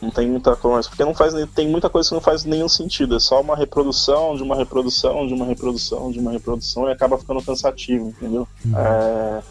Não 0.00 0.10
tem 0.10 0.28
muita 0.28 0.54
coisa. 0.56 0.88
Porque 0.88 1.04
não 1.04 1.14
faz, 1.14 1.34
tem 1.54 1.68
muita 1.68 1.88
coisa 1.90 2.08
que 2.08 2.14
não 2.14 2.22
faz 2.22 2.44
nenhum 2.44 2.68
sentido. 2.68 3.16
É 3.16 3.20
só 3.20 3.40
uma 3.40 3.56
reprodução 3.56 4.36
de 4.36 4.42
uma 4.42 4.54
reprodução, 4.56 5.26
de 5.26 5.34
uma 5.34 5.44
reprodução, 5.44 6.10
de 6.12 6.18
uma 6.18 6.30
reprodução 6.30 6.88
e 6.88 6.92
acaba 6.92 7.18
ficando 7.18 7.42
cansativo, 7.42 8.08
entendeu? 8.08 8.46
É, 8.66 8.68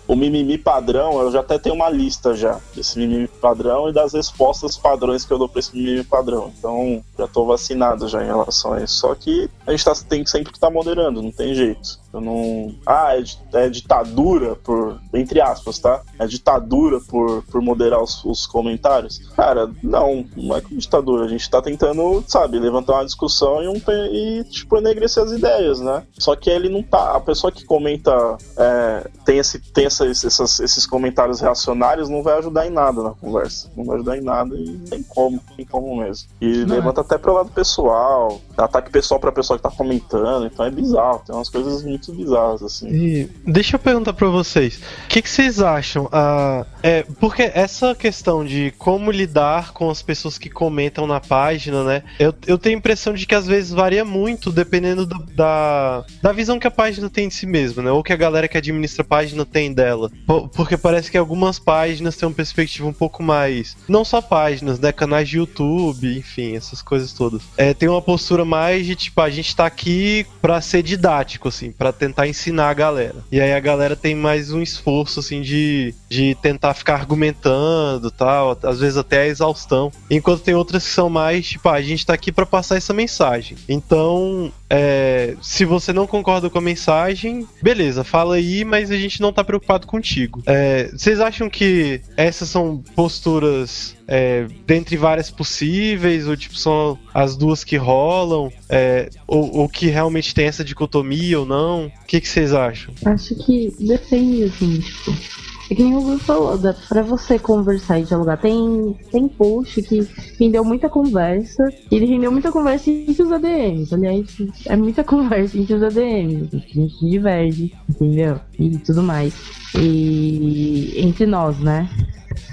o 0.08 0.16
mimimi 0.16 0.58
padrão, 0.58 1.22
eu 1.22 1.32
já 1.32 1.40
até 1.40 1.58
tenho 1.58 1.76
uma 1.76 1.90
lista 1.90 2.34
já 2.36 2.60
desse 2.76 3.00
mimimi 3.00 3.28
padrão 3.28 3.90
e 3.90 3.94
das 3.94 4.14
respostas 4.14 4.78
padrões 4.78 5.26
que 5.26 5.32
eu 5.32 5.38
dou 5.38 5.48
pra 5.48 5.60
esse 5.60 5.76
mimimi 5.76 6.04
padrão. 6.04 6.52
Então, 6.58 7.04
já 7.18 7.28
tô 7.28 7.46
vacinado 7.46 8.08
já 8.08 8.22
em 8.24 8.28
relação 8.28 8.74
a 8.74 8.82
isso. 8.82 8.96
Só 8.96 9.16
que 9.16 9.50
a 9.66 9.72
gente 9.72 9.86
tá, 9.86 9.94
tem 10.08 10.26
sempre 10.26 10.52
que 10.52 10.58
estar 10.58 10.70
moderando, 10.70 11.22
não 11.22 11.32
tem 11.32 11.54
jeito. 11.54 12.00
Eu 12.14 12.20
não. 12.22 12.76
Ah, 12.86 13.16
é, 13.18 13.24
é 13.66 13.70
ditadura 13.70 14.56
por. 14.56 15.00
Entre 15.14 15.40
aspas, 15.40 15.80
tá? 15.80 16.02
É 16.20 16.26
ditadura 16.28 17.00
por, 17.00 17.42
por 17.44 17.62
moderar 17.62 18.02
os, 18.02 18.24
os 18.26 18.46
comentários. 18.46 19.20
Cara, 19.36 19.70
não, 19.82 20.26
não 20.36 20.56
é 20.56 20.62
com 20.62 20.76
ditadura. 20.76 21.26
A 21.26 21.28
gente 21.28 21.50
tá 21.50 21.62
tentando, 21.62 22.24
sabe, 22.28 22.60
levantar 22.60 22.94
uma 22.96 23.06
discussão 23.06 23.64
e, 23.64 23.68
um, 23.68 23.82
e 24.12 24.44
tipo, 24.46 24.78
enegrecer 24.78 25.24
as 25.24 25.32
ideias, 25.32 25.80
né? 25.80 26.04
Só 26.20 26.36
que 26.36 26.50
ele 26.50 26.70
não 26.70 26.84
tá. 26.84 27.16
A 27.16 27.20
pessoa 27.20 27.52
que 27.52 27.64
comenta 27.64 28.12
é, 28.58 29.08
tem, 29.26 29.38
esse, 29.38 29.60
tem 29.60 29.86
essa- 29.86 30.06
essas- 30.08 30.60
esses 30.60 30.86
comentários 30.86 31.40
reacionários 31.40 32.10
não 32.10 32.22
vai 32.24 32.38
ajudar 32.40 32.68
em 32.68 32.72
nada 32.72 33.02
na 33.04 33.12
conversa. 33.12 33.70
Não 33.76 33.86
vai 33.86 33.96
ajudar 33.96 34.18
em 34.18 34.22
nada 34.22 34.56
e 34.56 34.66
não 34.70 34.86
tem 34.86 35.04
como, 35.04 35.42
não 35.48 35.56
tem 35.56 35.66
como 35.66 35.96
mesmo. 35.98 36.28
E 36.42 36.66
Não, 36.66 36.76
levanta 36.76 37.02
até 37.02 37.18
pro 37.18 37.34
lado 37.34 37.52
pessoal, 37.52 38.40
ataque 38.58 38.92
pessoal 38.92 39.20
pra 39.20 39.32
pessoa 39.32 39.58
que 39.58 39.64
tá 39.64 39.72
comentando, 39.72 40.46
então 40.46 40.66
é 40.66 40.72
bizarro. 40.72 41.22
Tem 41.26 41.34
umas 41.36 41.50
coisas 41.50 41.84
muito 41.84 42.01
bizarras, 42.10 42.62
assim. 42.64 42.88
E 42.90 43.30
deixa 43.46 43.76
eu 43.76 43.80
perguntar 43.80 44.14
pra 44.14 44.28
vocês, 44.28 44.80
o 45.06 45.08
que, 45.08 45.22
que 45.22 45.30
vocês 45.30 45.62
acham? 45.62 46.08
Ah, 46.12 46.66
é, 46.82 47.04
porque 47.20 47.52
essa 47.54 47.94
questão 47.94 48.44
de 48.46 48.74
como 48.78 49.12
lidar 49.12 49.72
com 49.74 49.90
as 49.90 50.02
pessoas 50.02 50.38
que 50.38 50.50
comentam 50.50 51.06
na 51.06 51.20
página, 51.20 51.84
né? 51.84 52.04
Eu, 52.20 52.34
eu 52.48 52.58
tenho 52.58 52.76
a 52.76 52.80
impressão 52.80 53.14
de 53.14 53.26
que 53.26 53.36
às 53.36 53.46
vezes 53.48 53.72
varia 53.72 54.04
muito 54.06 54.52
dependendo 54.52 55.06
do- 55.06 55.24
da, 55.36 56.04
da 56.22 56.32
visão 56.32 56.60
que 56.60 56.68
a 56.68 56.72
página 56.72 57.10
tem 57.10 57.28
de 57.28 57.34
si 57.36 57.46
mesma, 57.46 57.84
né? 57.84 57.92
Ou 57.92 58.04
que 58.04 58.14
a 58.14 58.18
galera 58.18 58.48
que 58.48 58.58
administra 58.58 59.02
a 59.04 59.06
página 59.06 59.46
tem 59.46 59.74
dela. 59.74 60.10
Po- 60.26 60.48
Porque 60.50 60.78
parece 60.78 61.12
que 61.12 61.18
algumas 61.18 61.60
páginas 61.60 62.16
têm 62.16 62.28
uma 62.28 62.36
perspectiva 62.36 62.88
um 62.88 62.94
pouco 62.94 63.22
mais. 63.22 63.76
Não 63.88 64.04
só 64.06 64.22
páginas, 64.22 64.80
né? 64.80 64.92
Canais 64.92 65.28
de 65.30 65.38
YouTube, 65.38 66.18
enfim, 66.18 66.56
essas 66.56 66.82
coisas 66.82 67.14
todas. 67.14 67.42
É, 67.58 67.74
tem 67.74 67.90
uma 67.90 68.02
postura 68.02 68.46
mais 68.46 68.86
de 68.86 68.96
tipo, 68.96 69.20
a 69.22 69.30
gente 69.30 69.56
tá 69.56 69.66
aqui 69.66 70.26
pra 70.42 70.62
ser 70.62 70.82
didático, 70.84 71.48
assim, 71.48 71.72
pra 71.72 71.91
tentar 71.94 72.28
ensinar 72.28 72.70
a 72.70 72.74
galera. 72.74 73.16
E 73.32 73.40
aí 73.40 73.54
a 73.54 73.60
galera 73.60 73.96
tem 73.96 74.16
mais 74.16 74.52
um 74.52 74.62
esforço, 74.62 75.20
assim, 75.20 75.42
de, 75.42 75.94
de 76.10 76.36
tentar 76.42 76.74
ficar 76.74 76.96
argumentando 76.96 78.12
tal, 78.12 78.58
às 78.64 78.80
vezes 78.80 78.98
até 78.98 79.22
a 79.22 79.28
exaustão. 79.28 79.92
Enquanto 80.10 80.44
tem 80.44 80.56
outras 80.56 80.84
que 80.86 80.94
são 80.94 81.10
mais, 81.10 81.48
tipo, 81.48 81.68
ah, 81.70 81.74
a 81.74 81.82
gente 81.82 82.06
tá 82.06 82.14
aqui 82.14 82.32
pra 82.32 82.46
passar 82.46 82.78
essa 82.78 82.94
mensagem. 82.94 83.58
Então, 83.68 84.52
é, 84.70 85.36
se 85.42 85.66
você 85.66 85.92
não 85.92 86.08
concorda 86.08 86.50
com 86.50 86.58
a 86.58 86.62
mensagem, 86.62 87.48
beleza, 87.62 88.04
fala 88.04 88.36
aí, 88.36 88.64
mas 88.64 88.90
a 88.92 88.98
gente 88.98 89.22
não 89.22 89.34
tá 89.34 89.44
preocupado 89.44 89.86
contigo. 89.86 90.42
É, 90.46 90.90
vocês 90.94 91.20
acham 91.20 91.50
que 91.50 92.02
essas 92.16 92.50
são 92.50 92.82
posturas 92.96 93.96
é, 94.08 94.48
dentre 94.66 94.98
várias 94.98 95.30
possíveis, 95.30 96.28
ou 96.28 96.36
tipo, 96.36 96.58
são 96.58 96.98
as 97.14 97.36
duas 97.36 97.64
que 97.64 97.78
rolam, 97.78 98.52
é, 98.70 99.10
ou, 99.28 99.58
ou 99.58 99.70
que 99.70 99.88
realmente 99.88 100.34
tem 100.34 100.46
essa 100.46 100.64
dicotomia 100.64 101.40
ou 101.40 101.46
não? 101.46 101.86
O 101.88 102.06
que, 102.08 102.20
que 102.20 102.28
vocês 102.28 102.54
acham? 102.54 102.94
Acho 103.06 103.36
que 103.36 103.74
depende, 103.80 104.44
assim, 104.44 104.80
tipo. 104.80 105.42
É 105.72 105.74
que 105.74 105.84
nem 105.84 105.96
o 105.96 106.06
Will 106.06 106.20
falou, 106.20 106.58
dá 106.58 106.74
pra 106.90 107.02
você 107.02 107.40
conversar 107.40 107.98
e 107.98 108.04
dialogar. 108.04 108.36
Tem, 108.36 108.94
tem 109.10 109.26
post 109.30 109.82
que 109.84 110.06
rendeu 110.38 110.66
muita 110.66 110.90
conversa. 110.90 111.64
E 111.90 111.96
ele 111.96 112.08
rendeu 112.08 112.30
muita 112.30 112.52
conversa 112.52 112.92
entre 112.92 113.24
os 113.24 113.32
ADMs. 113.32 113.94
Aliás, 113.94 114.28
é 114.66 114.76
muita 114.76 115.02
conversa 115.06 115.58
entre 115.58 115.74
os 115.74 115.82
ADMs. 115.82 116.50
A 116.54 116.58
gente 116.58 117.10
diverge, 117.10 117.74
entendeu? 117.90 118.38
E 118.60 118.78
tudo 118.80 119.02
mais. 119.02 119.34
E 119.80 120.94
entre 120.98 121.26
nós, 121.26 121.58
né? 121.60 121.90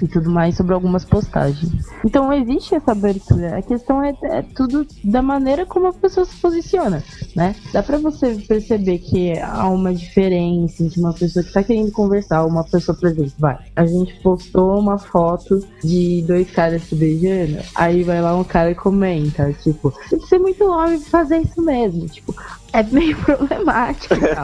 E 0.01 0.07
tudo 0.07 0.29
mais 0.29 0.55
sobre 0.55 0.73
algumas 0.73 1.03
postagens. 1.05 1.85
Então 2.05 2.31
existe 2.31 2.75
essa 2.75 2.91
abertura. 2.91 3.57
A 3.57 3.61
questão 3.61 4.03
é, 4.03 4.13
é 4.23 4.41
tudo 4.41 4.85
da 5.03 5.21
maneira 5.21 5.65
como 5.65 5.87
a 5.87 5.93
pessoa 5.93 6.25
se 6.25 6.35
posiciona, 6.37 7.03
né? 7.35 7.55
Dá 7.71 7.83
pra 7.83 7.97
você 7.97 8.35
perceber 8.47 8.99
que 8.99 9.37
há 9.39 9.67
uma 9.69 9.93
diferença 9.93 10.83
entre 10.83 10.99
uma 10.99 11.13
pessoa 11.13 11.43
que 11.43 11.51
tá 11.51 11.63
querendo 11.63 11.91
conversar, 11.91 12.45
uma 12.45 12.63
pessoa, 12.63 12.97
por 12.97 13.09
exemplo, 13.09 13.33
vai. 13.37 13.57
A 13.75 13.85
gente 13.85 14.13
postou 14.21 14.79
uma 14.79 14.97
foto 14.97 15.59
de 15.83 16.23
dois 16.27 16.49
caras 16.51 16.83
se 16.83 16.95
beijando, 16.95 17.59
aí 17.75 18.03
vai 18.03 18.21
lá 18.21 18.35
um 18.35 18.43
cara 18.43 18.71
e 18.71 18.75
comenta, 18.75 19.51
tipo, 19.53 19.93
tem 20.09 20.19
que 20.19 20.27
ser 20.27 20.39
muito 20.39 20.63
homem 20.65 20.99
fazer 20.99 21.37
isso 21.37 21.61
mesmo. 21.61 22.07
Tipo, 22.07 22.35
é 22.73 22.83
meio 22.83 23.17
problemático 23.23 24.13
e 24.15 24.19
tal. 24.19 24.43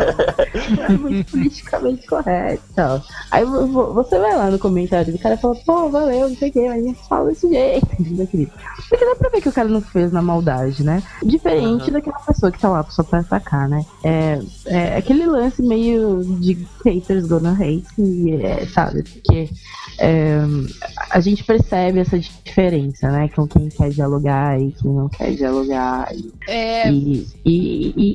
Não 0.78 0.84
é 0.86 0.90
muito 0.98 1.32
politicamente 1.32 2.08
correto 2.08 2.64
e 2.72 2.74
tal. 2.74 3.02
Aí 3.32 3.46
vo- 3.46 3.68
vo- 3.68 3.94
você 3.94 4.18
vai 4.20 4.36
lá 4.36 4.50
no 4.50 4.60
comentário 4.60 5.12
do 5.12 5.20
cara 5.20 5.36
e 5.36 5.38
fala, 5.38 5.56
pô, 5.66 5.90
valeu, 5.90 6.30
não 6.30 6.36
sei 6.36 6.50
o 6.50 6.54
que, 6.54 6.68
mas 6.68 6.84
a 6.84 6.88
gente 6.88 7.08
fala 7.08 7.30
desse 7.30 7.50
jeito? 7.50 7.86
Porque 8.90 9.06
dá 9.06 9.16
pra 9.16 9.30
ver 9.30 9.42
que 9.42 9.50
o 9.50 9.54
cara 9.54 9.68
não 9.68 9.82
fez 9.82 10.12
na 10.12 10.22
maldade, 10.22 10.84
né? 10.84 11.02
Diferente 11.24 11.90
daquela 11.92 12.20
pessoa 12.20 12.52
que 12.52 12.60
tá 12.60 12.70
lá 12.70 12.84
só 12.90 13.04
pra 13.04 13.20
atacar, 13.20 13.68
né? 13.68 13.84
É, 14.04 14.40
é 14.66 14.98
aquele 14.98 15.26
lance 15.26 15.62
meio 15.62 16.24
de 16.40 16.58
haters 16.86 17.26
gonna 17.26 17.54
hate, 17.54 17.86
e, 17.98 18.32
é, 18.42 18.66
sabe? 18.68 19.04
Porque 19.04 19.50
é, 20.00 20.38
a 21.10 21.20
gente 21.20 21.44
percebe 21.44 22.00
essa 22.00 22.20
diferença, 22.20 23.10
né? 23.10 23.28
Com 23.36 23.48
quem 23.48 23.70
quer 23.70 23.90
dialogar 23.90 24.60
e 24.62 24.72
quem 24.74 24.92
não 24.92 25.10
quer 25.10 25.32
dialogar. 25.34 26.14
E, 26.14 26.32
É, 26.48 26.92
e, 26.92 27.28
e- 27.46 27.94
e 27.98 28.15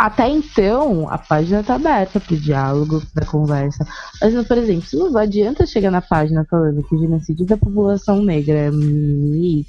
até 0.00 0.26
então 0.30 1.06
a 1.10 1.18
página 1.18 1.62
tá 1.62 1.74
aberta 1.74 2.18
pro 2.18 2.34
diálogo, 2.34 3.02
pra 3.12 3.26
conversa. 3.26 3.86
Mas, 4.18 4.46
por 4.46 4.56
exemplo, 4.56 4.86
se 4.86 4.96
não 4.96 5.14
adianta 5.18 5.66
chegar 5.66 5.90
na 5.90 6.00
página 6.00 6.46
falando 6.50 6.82
que 6.82 6.94
o 6.94 6.98
genocídio 6.98 7.44
da 7.44 7.56
população 7.56 8.22
negra 8.22 8.54
é 8.54 8.70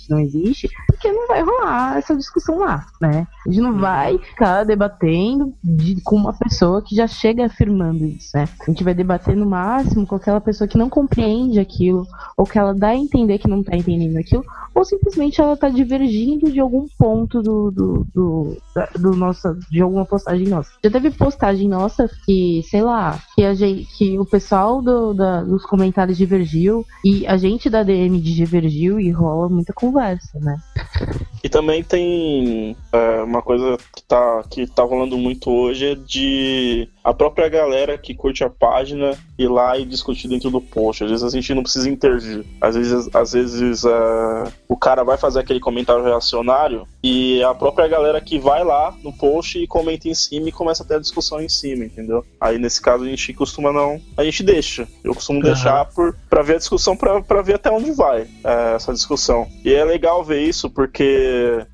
não 0.09 0.19
existe, 0.19 0.69
porque 0.87 1.11
não 1.11 1.27
vai 1.27 1.43
rolar 1.43 1.97
essa 1.97 2.15
discussão 2.15 2.59
lá, 2.59 2.85
né? 3.01 3.27
A 3.45 3.49
gente 3.49 3.61
não 3.61 3.77
vai 3.77 4.17
ficar 4.19 4.63
debatendo 4.63 5.53
de- 5.61 5.99
com 6.01 6.15
uma 6.15 6.31
pessoa 6.31 6.81
que 6.81 6.95
já 6.95 7.07
chega 7.07 7.45
afirmando 7.47 8.05
isso, 8.05 8.29
né? 8.33 8.47
A 8.61 8.71
gente 8.71 8.85
vai 8.85 8.93
debater 8.93 9.35
no 9.35 9.45
máximo 9.45 10.07
com 10.07 10.15
aquela 10.15 10.39
pessoa 10.39 10.65
que 10.67 10.77
não 10.77 10.89
compreende 10.89 11.59
aquilo, 11.59 12.07
ou 12.37 12.45
que 12.45 12.57
ela 12.57 12.73
dá 12.73 12.89
a 12.89 12.95
entender 12.95 13.37
que 13.37 13.49
não 13.49 13.61
tá 13.63 13.75
entendendo 13.75 14.17
aquilo, 14.17 14.45
ou 14.73 14.85
simplesmente 14.85 15.41
ela 15.41 15.57
tá 15.57 15.67
divergindo 15.67 16.49
de 16.49 16.59
algum 16.61 16.85
ponto 16.97 17.41
do, 17.41 17.69
do, 17.71 18.07
do, 18.13 18.57
do 18.97 19.11
nossa, 19.15 19.57
de 19.69 19.81
alguma 19.81 20.05
postagem 20.21 20.47
nossa. 20.47 20.71
Já 20.83 20.89
teve 20.91 21.11
postagem 21.11 21.67
nossa 21.67 22.09
que, 22.25 22.61
sei 22.69 22.81
lá, 22.81 23.19
que, 23.35 23.43
a 23.43 23.53
gente, 23.53 23.85
que 23.97 24.19
o 24.19 24.25
pessoal 24.25 24.81
do, 24.81 25.13
da- 25.13 25.43
dos 25.43 25.65
comentários 25.65 26.17
divergiu 26.17 26.85
e 27.03 27.25
a 27.27 27.37
gente 27.37 27.69
da 27.69 27.83
DM 27.83 28.19
divergiu 28.19 28.99
e 28.99 29.11
rola 29.11 29.49
muita 29.49 29.73
conversa, 29.73 30.39
né? 30.39 30.57
E 31.43 31.49
também 31.49 31.83
tem 31.83 32.75
é, 32.91 33.21
uma 33.21 33.41
coisa 33.41 33.77
que 33.95 34.03
tá, 34.03 34.43
que 34.49 34.67
tá 34.67 34.83
rolando 34.83 35.17
muito 35.17 35.49
hoje 35.49 35.91
é 35.91 35.95
de 35.95 36.87
a 37.03 37.13
própria 37.13 37.49
galera 37.49 37.97
que 37.97 38.13
curte 38.13 38.43
a 38.43 38.49
página 38.49 39.17
ir 39.37 39.47
lá 39.47 39.77
e 39.77 39.85
discutir 39.85 40.27
dentro 40.27 40.51
do 40.51 40.61
post. 40.61 41.03
Às 41.03 41.09
vezes 41.09 41.25
a 41.25 41.29
gente 41.29 41.53
não 41.53 41.63
precisa 41.63 41.89
intervir. 41.89 42.45
Às 42.59 42.75
vezes, 42.75 43.09
às 43.13 43.33
vezes 43.33 43.83
é, 43.83 44.43
o 44.67 44.77
cara 44.77 45.03
vai 45.03 45.17
fazer 45.17 45.39
aquele 45.39 45.59
comentário 45.59 46.03
reacionário 46.03 46.87
e 47.03 47.41
a 47.43 47.55
própria 47.55 47.87
galera 47.87 48.21
que 48.21 48.37
vai 48.37 48.63
lá 48.63 48.93
no 49.03 49.11
post 49.11 49.57
e 49.57 49.65
comenta 49.65 50.07
em 50.07 50.13
cima 50.13 50.49
e 50.49 50.51
começa 50.51 50.83
a 50.83 50.85
ter 50.85 50.95
a 50.95 50.99
discussão 50.99 51.41
em 51.41 51.49
cima, 51.49 51.85
entendeu? 51.85 52.23
Aí 52.39 52.59
nesse 52.59 52.79
caso 52.81 53.03
a 53.03 53.07
gente 53.07 53.33
costuma 53.33 53.71
não. 53.71 53.99
A 54.15 54.23
gente 54.23 54.43
deixa. 54.43 54.87
Eu 55.03 55.15
costumo 55.15 55.39
Aham. 55.39 55.47
deixar 55.47 55.85
por, 55.85 56.15
pra 56.29 56.43
ver 56.43 56.55
a 56.55 56.59
discussão, 56.59 56.95
pra, 56.95 57.21
pra 57.21 57.41
ver 57.41 57.55
até 57.55 57.71
onde 57.71 57.91
vai 57.91 58.27
é, 58.43 58.75
essa 58.75 58.93
discussão. 58.93 59.47
E 59.65 59.73
é 59.73 59.83
legal 59.83 60.23
ver 60.23 60.41
isso 60.43 60.69
porque 60.69 61.30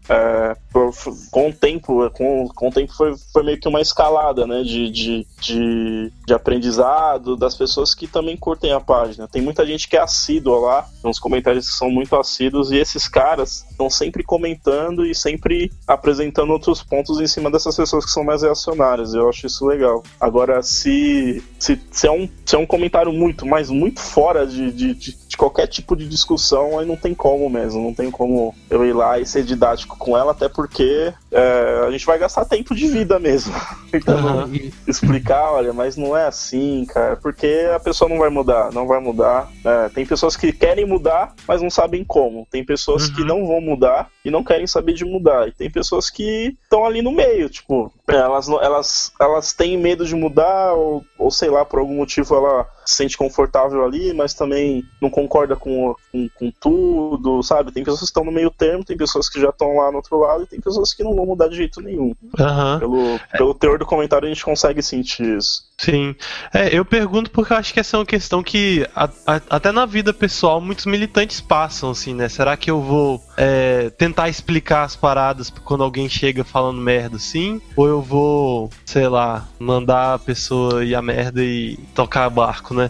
é, 0.10 0.56
por- 0.72 0.94
com 1.32 1.50
o 1.50 1.54
tempo, 1.54 2.10
com, 2.12 2.48
com 2.48 2.70
o 2.70 2.72
tempo 2.72 2.94
foi, 2.94 3.16
foi 3.34 3.44
meio 3.44 3.60
que 3.60 3.68
uma 3.68 3.82
escalada, 3.82 4.48
né? 4.48 4.64
De, 4.64 4.90
de, 4.90 5.28
de, 5.42 6.12
de 6.26 6.34
aprendizado 6.34 7.36
das 7.36 7.56
pessoas 7.56 7.94
que 7.94 8.08
também 8.08 8.38
curtem 8.38 8.72
a 8.72 8.80
página. 8.80 9.28
Tem 9.28 9.42
muita 9.42 9.66
gente 9.66 9.88
que 9.88 9.98
é 9.98 10.02
assídua 10.02 10.60
lá, 10.60 10.82
tem 11.02 11.12
uns 11.12 11.20
comentários 11.20 11.70
que 11.70 11.76
são 11.76 11.92
muito 11.92 12.16
assíduos, 12.16 12.72
e 12.72 12.78
esses 12.78 13.08
caras 13.08 13.66
estão 13.78 13.90
sempre 13.90 14.24
comentando 14.24 15.06
e 15.06 15.14
sempre 15.14 15.72
apresentando 15.86 16.52
outros 16.52 16.82
pontos 16.82 17.22
em 17.22 17.28
cima 17.28 17.52
dessas 17.52 17.76
pessoas 17.76 18.04
que 18.04 18.12
são 18.12 18.24
mais 18.24 18.42
reacionárias. 18.42 19.14
Eu 19.14 19.30
acho 19.30 19.46
isso 19.46 19.66
legal. 19.66 20.04
Agora, 20.20 20.64
se, 20.64 21.44
se, 21.60 21.80
se, 21.92 22.08
é, 22.08 22.12
um, 22.12 22.28
se 22.44 22.56
é 22.56 22.58
um 22.60 22.66
comentário 22.66 23.14
muito, 23.14 23.46
mas 23.46 23.70
muito 23.70 24.02
fora 24.02 24.48
de, 24.48 24.72
de, 24.72 24.94
de, 24.96 25.28
de 25.28 25.38
qualquer 25.38 25.68
tipo 25.68 25.96
de 25.96 26.08
discussão, 26.10 26.80
aí 26.80 26.86
não 26.86 26.98
tem 26.98 27.14
como 27.14 27.48
mesmo. 27.50 27.82
Não 27.82 27.94
tem 27.94 28.10
como 28.10 28.56
eu 28.70 28.84
ir 28.84 28.94
lá 28.94 29.20
e 29.20 29.26
ser 29.26 29.44
didático 29.44 29.98
com 29.98 30.18
ela, 30.18 30.32
até 30.32 30.50
porque 30.50 31.14
é, 31.32 31.84
a 31.88 31.92
gente 31.92 32.06
vai 32.06 32.18
gastar 32.18 32.46
tempo 32.46 32.74
de 32.74 32.88
vida 32.88 33.20
mesmo. 33.20 33.54
Então. 33.94 34.54
E- 34.54 34.72
explicar, 34.86 35.54
olha, 35.54 35.72
mas 35.72 35.96
não 35.96 36.16
é 36.16 36.28
assim, 36.28 36.86
cara, 36.86 37.16
porque 37.16 37.70
a 37.74 37.80
pessoa 37.80 38.10
não 38.10 38.18
vai 38.18 38.30
mudar, 38.30 38.72
não 38.74 38.86
vai 38.86 39.00
mudar. 39.00 39.50
É, 39.64 39.90
tem 39.90 40.06
pessoas 40.06 40.36
que 40.36 40.52
querem 40.52 40.86
mudar, 40.86 41.34
mas 41.48 41.62
não 41.62 41.70
sabem 41.70 42.04
como. 42.04 42.46
Tem 42.52 42.66
pessoas 42.66 43.10
que 43.10 43.24
não 43.24 43.46
vão 43.48 43.62
mudar 43.68 44.08
e 44.28 44.32
não 44.32 44.44
querem 44.44 44.68
saber 44.68 44.94
de 44.94 45.06
mudar. 45.06 45.48
E 45.48 45.52
tem 45.54 45.72
pessoas 45.72 46.10
que 46.10 46.54
estão 46.64 46.86
ali 46.86 47.02
no 47.02 47.12
meio, 47.14 47.50
tipo, 47.50 47.92
elas, 48.08 48.50
elas, 48.50 49.14
elas 49.20 49.54
têm 49.54 49.78
medo 49.78 50.06
de 50.06 50.14
mudar, 50.16 50.74
ou, 50.74 51.04
ou 51.18 51.32
sei 51.32 51.50
lá, 51.50 51.64
por 51.64 51.80
algum 51.80 51.96
motivo 51.96 52.36
ela 52.36 52.68
se 52.86 52.96
sente 52.96 53.18
confortável 53.18 53.84
ali, 53.86 54.14
mas 54.14 54.34
também 54.34 54.84
não 55.02 55.10
concorda 55.10 55.56
com, 55.56 55.94
com, 56.12 56.30
com 56.36 56.52
tudo, 56.60 57.42
sabe? 57.44 57.72
Tem 57.72 57.84
pessoas 57.84 58.02
que 58.02 58.06
estão 58.06 58.24
no 58.26 58.32
meio 58.32 58.50
termo, 58.52 58.84
tem 58.84 58.98
pessoas 58.98 59.30
que 59.30 59.40
já 59.40 59.50
estão 59.50 59.76
lá 59.78 59.92
no 59.92 59.98
outro 59.98 60.18
lado, 60.20 60.44
e 60.44 60.48
tem 60.48 60.60
pessoas 60.60 60.94
que 60.94 61.04
não 61.04 61.16
vão 61.16 61.26
mudar 61.26 61.48
de 61.48 61.56
jeito 61.56 61.82
nenhum. 61.82 62.14
Aham. 62.40 62.80
Pelo, 62.80 63.20
pelo 63.32 63.54
teor 63.54 63.78
do 63.80 63.86
comentário 63.86 64.26
a 64.26 64.30
gente 64.30 64.44
consegue 64.44 64.82
sentir 64.82 65.38
isso. 65.38 65.66
Sim. 65.78 66.16
É, 66.54 66.76
eu 66.76 66.84
pergunto 66.84 67.30
porque 67.30 67.54
eu 67.54 67.58
acho 67.58 67.72
que 67.74 67.80
essa 67.80 67.98
é 67.98 68.00
uma 68.00 68.06
questão 68.06 68.42
que 68.42 68.88
a- 68.96 69.10
a- 69.28 69.42
até 69.50 69.72
na 69.72 69.86
vida 69.86 70.12
pessoal 70.12 70.60
muitos 70.60 70.86
militantes 70.88 71.40
passam, 71.40 71.92
assim, 71.92 72.16
né? 72.16 72.28
Será 72.30 72.58
que 72.58 72.72
eu 72.72 72.82
vou 72.82 73.22
é, 73.38 73.92
tentar 73.92 74.17
explicar 74.26 74.84
as 74.84 74.96
paradas 74.96 75.54
quando 75.64 75.84
alguém 75.84 76.10
chega 76.10 76.44
falando 76.44 76.82
merda 76.82 77.18
assim? 77.18 77.62
Ou 77.76 77.88
eu 77.88 78.02
vou, 78.02 78.70
sei 78.86 79.08
lá, 79.08 79.48
mandar 79.60 80.16
a 80.16 80.20
pessoa 80.20 80.84
ir 80.84 80.96
a 80.96 81.02
merda 81.02 81.44
e 81.44 81.78
tocar 81.94 82.30
barco, 82.30 82.74
né? 82.74 82.90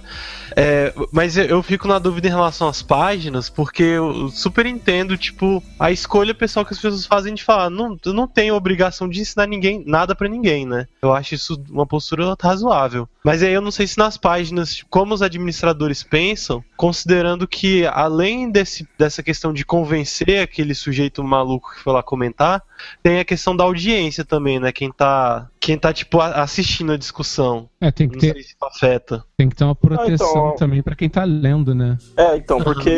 É, 0.55 0.93
mas 1.11 1.37
eu- 1.37 1.61
fico 1.61 1.87
na 1.87 1.99
dúvida 1.99 2.27
em 2.27 2.31
relação 2.31 2.67
às 2.67 2.81
páginas, 2.81 3.49
porque 3.49 3.83
eu 3.83 4.29
super 4.29 4.65
entendo, 4.65 5.17
tipo, 5.17 5.61
a 5.79 5.91
escolha 5.91 6.33
pessoal 6.33 6.65
que 6.65 6.73
as 6.73 6.79
pessoas 6.79 7.05
fazem 7.05 7.33
de 7.33 7.43
falar, 7.43 7.69
não, 7.69 7.97
eu 8.05 8.13
não 8.13 8.27
tenho 8.27 8.55
obrigação 8.55 9.09
de 9.09 9.19
ensinar 9.19 9.45
ninguém, 9.47 9.83
nada 9.85 10.15
pra 10.15 10.29
ninguém, 10.29 10.65
né? 10.65 10.87
Eu 11.01 11.13
acho 11.13 11.35
isso 11.35 11.61
uma 11.69 11.85
postura 11.85 12.35
razoável. 12.41 13.07
Mas 13.23 13.43
aí 13.43 13.51
eu 13.53 13.61
não 13.61 13.71
sei 13.71 13.85
se 13.85 13.97
nas 13.97 14.17
páginas, 14.17 14.75
tipo, 14.75 14.89
como 14.89 15.13
os 15.13 15.21
administradores 15.21 16.01
pensam, 16.01 16.63
considerando 16.77 17.45
que 17.47 17.85
além 17.87 18.49
desse, 18.49 18.87
dessa 18.97 19.21
questão 19.21 19.51
de 19.51 19.65
convencer 19.65 20.41
aquele 20.41 20.73
sujeito 20.73 21.16
maluco 21.23 21.71
que 21.73 21.81
foi 21.81 21.93
lá 21.93 22.03
comentar, 22.03 22.63
tem 23.03 23.19
a 23.19 23.25
questão 23.25 23.55
da 23.55 23.63
audiência 23.63 24.23
também, 24.25 24.59
né? 24.59 24.71
Quem 24.71 24.91
tá, 24.91 25.47
quem 25.59 25.77
tá 25.77 25.91
tipo, 25.93 26.19
a- 26.19 26.41
assistindo 26.43 26.91
a 26.91 26.97
discussão. 26.97 27.69
É, 27.79 27.91
tem 27.91 28.07
que 28.07 28.15
Não 28.15 28.21
ter, 28.21 28.33
sei 28.33 28.43
se 28.43 28.49
isso 28.49 28.57
afeta. 28.65 29.23
tem 29.37 29.49
que 29.49 29.55
ter 29.55 29.63
uma 29.63 29.75
proteção 29.75 30.29
então- 30.29 30.55
também 30.55 30.81
pra 30.81 30.95
quem 30.95 31.09
tá 31.09 31.23
lendo, 31.23 31.75
né? 31.75 31.97
É, 32.17 32.37
então, 32.37 32.59
porque. 32.61 32.89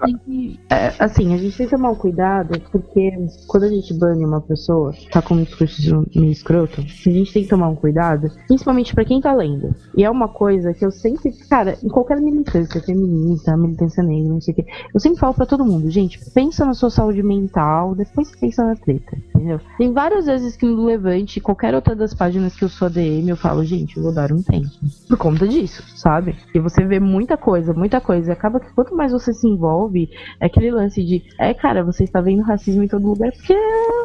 A 0.00 0.06
tem 0.06 0.18
que- 0.18 0.60
é, 0.70 0.92
assim, 0.98 1.34
a 1.34 1.38
gente 1.38 1.56
tem 1.56 1.66
que 1.66 1.74
tomar 1.76 1.90
um 1.90 1.94
cuidado, 1.94 2.60
porque 2.70 3.10
quando 3.46 3.64
a 3.64 3.68
gente 3.68 3.94
bane 3.94 4.24
uma 4.24 4.40
pessoa, 4.40 4.92
tá 5.10 5.22
com 5.22 5.34
um 5.34 5.42
discurso 5.44 6.06
meio 6.14 6.30
escroto, 6.32 6.80
a 6.80 7.10
gente 7.10 7.32
tem 7.32 7.42
que 7.44 7.48
tomar 7.48 7.68
um 7.68 7.76
cuidado, 7.76 8.30
principalmente 8.46 8.94
pra 8.94 9.04
quem 9.04 9.20
tá 9.20 9.32
lendo. 9.32 9.74
E 9.96 10.04
é 10.04 10.10
uma 10.10 10.28
coisa 10.28 10.74
que 10.74 10.84
eu 10.84 10.90
sempre, 10.90 11.32
cara, 11.48 11.78
em 11.82 11.88
qualquer 11.88 12.20
militância 12.20 12.80
feminista, 12.82 13.56
militância 13.56 14.02
negra, 14.02 14.28
não 14.28 14.40
sei 14.40 14.52
o 14.52 14.56
quê, 14.56 14.66
eu 14.94 15.00
sempre 15.00 15.18
falo 15.18 15.34
pra 15.34 15.46
todo 15.46 15.64
mundo, 15.64 15.90
gente, 15.90 16.18
pensa 16.34 16.64
na 16.64 16.74
sua 16.74 16.90
saúde 16.90 17.22
mental, 17.22 17.94
depois 17.94 18.30
pensa 18.38 18.64
na 18.64 18.76
treta, 18.86 19.16
entendeu? 19.34 19.60
Tem 19.76 19.92
várias 19.92 20.26
vezes 20.26 20.56
que 20.56 20.64
no 20.64 20.86
Levante, 20.86 21.40
qualquer 21.40 21.74
outra 21.74 21.96
das 21.96 22.14
páginas 22.14 22.54
que 22.54 22.64
eu 22.64 22.68
sou 22.68 22.86
ADM, 22.86 23.28
eu 23.28 23.36
falo, 23.36 23.64
gente, 23.64 23.96
eu 23.96 24.04
vou 24.04 24.14
dar 24.14 24.32
um 24.32 24.40
tempo. 24.40 24.70
Por 25.08 25.18
conta 25.18 25.46
disso, 25.46 25.82
sabe? 25.96 26.36
E 26.54 26.60
você 26.60 26.84
vê 26.84 27.00
muita 27.00 27.36
coisa, 27.36 27.74
muita 27.74 28.00
coisa. 28.00 28.30
E 28.30 28.32
acaba 28.32 28.60
que 28.60 28.72
quanto 28.72 28.94
mais 28.94 29.10
você 29.10 29.34
se 29.34 29.48
envolve, 29.48 30.08
é 30.40 30.46
aquele 30.46 30.70
lance 30.70 31.04
de, 31.04 31.24
é, 31.38 31.52
cara, 31.52 31.84
você 31.84 32.04
está 32.04 32.20
vendo 32.20 32.42
racismo 32.42 32.82
em 32.82 32.88
todo 32.88 33.06
lugar, 33.06 33.32
porque 33.32 33.54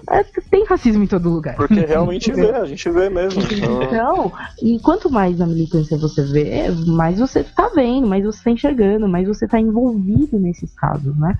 é, 0.10 0.24
tem 0.50 0.66
racismo 0.66 1.04
em 1.04 1.08
todo 1.08 1.30
lugar. 1.30 1.56
Porque 1.56 1.80
realmente 1.86 2.32
vê, 2.32 2.50
a 2.52 2.66
gente 2.66 2.90
vê 2.90 3.10
mesmo. 3.10 3.42
Então, 3.44 3.84
Então, 3.84 4.32
e 4.62 4.80
quanto 4.80 5.10
mais 5.10 5.38
na 5.38 5.46
militância 5.46 5.98
você 5.98 6.24
vê, 6.24 6.72
mais 6.88 7.20
você 7.20 7.44
tá 7.44 7.70
vendo, 7.76 8.08
mais 8.08 8.24
você 8.24 8.44
tá 8.44 8.52
enxergando, 8.52 9.08
mais 9.08 9.28
você 9.28 9.48
tá 9.48 9.60
envolvido 9.60 10.40
nesses 10.40 10.74
casos, 10.74 11.16
né? 11.18 11.38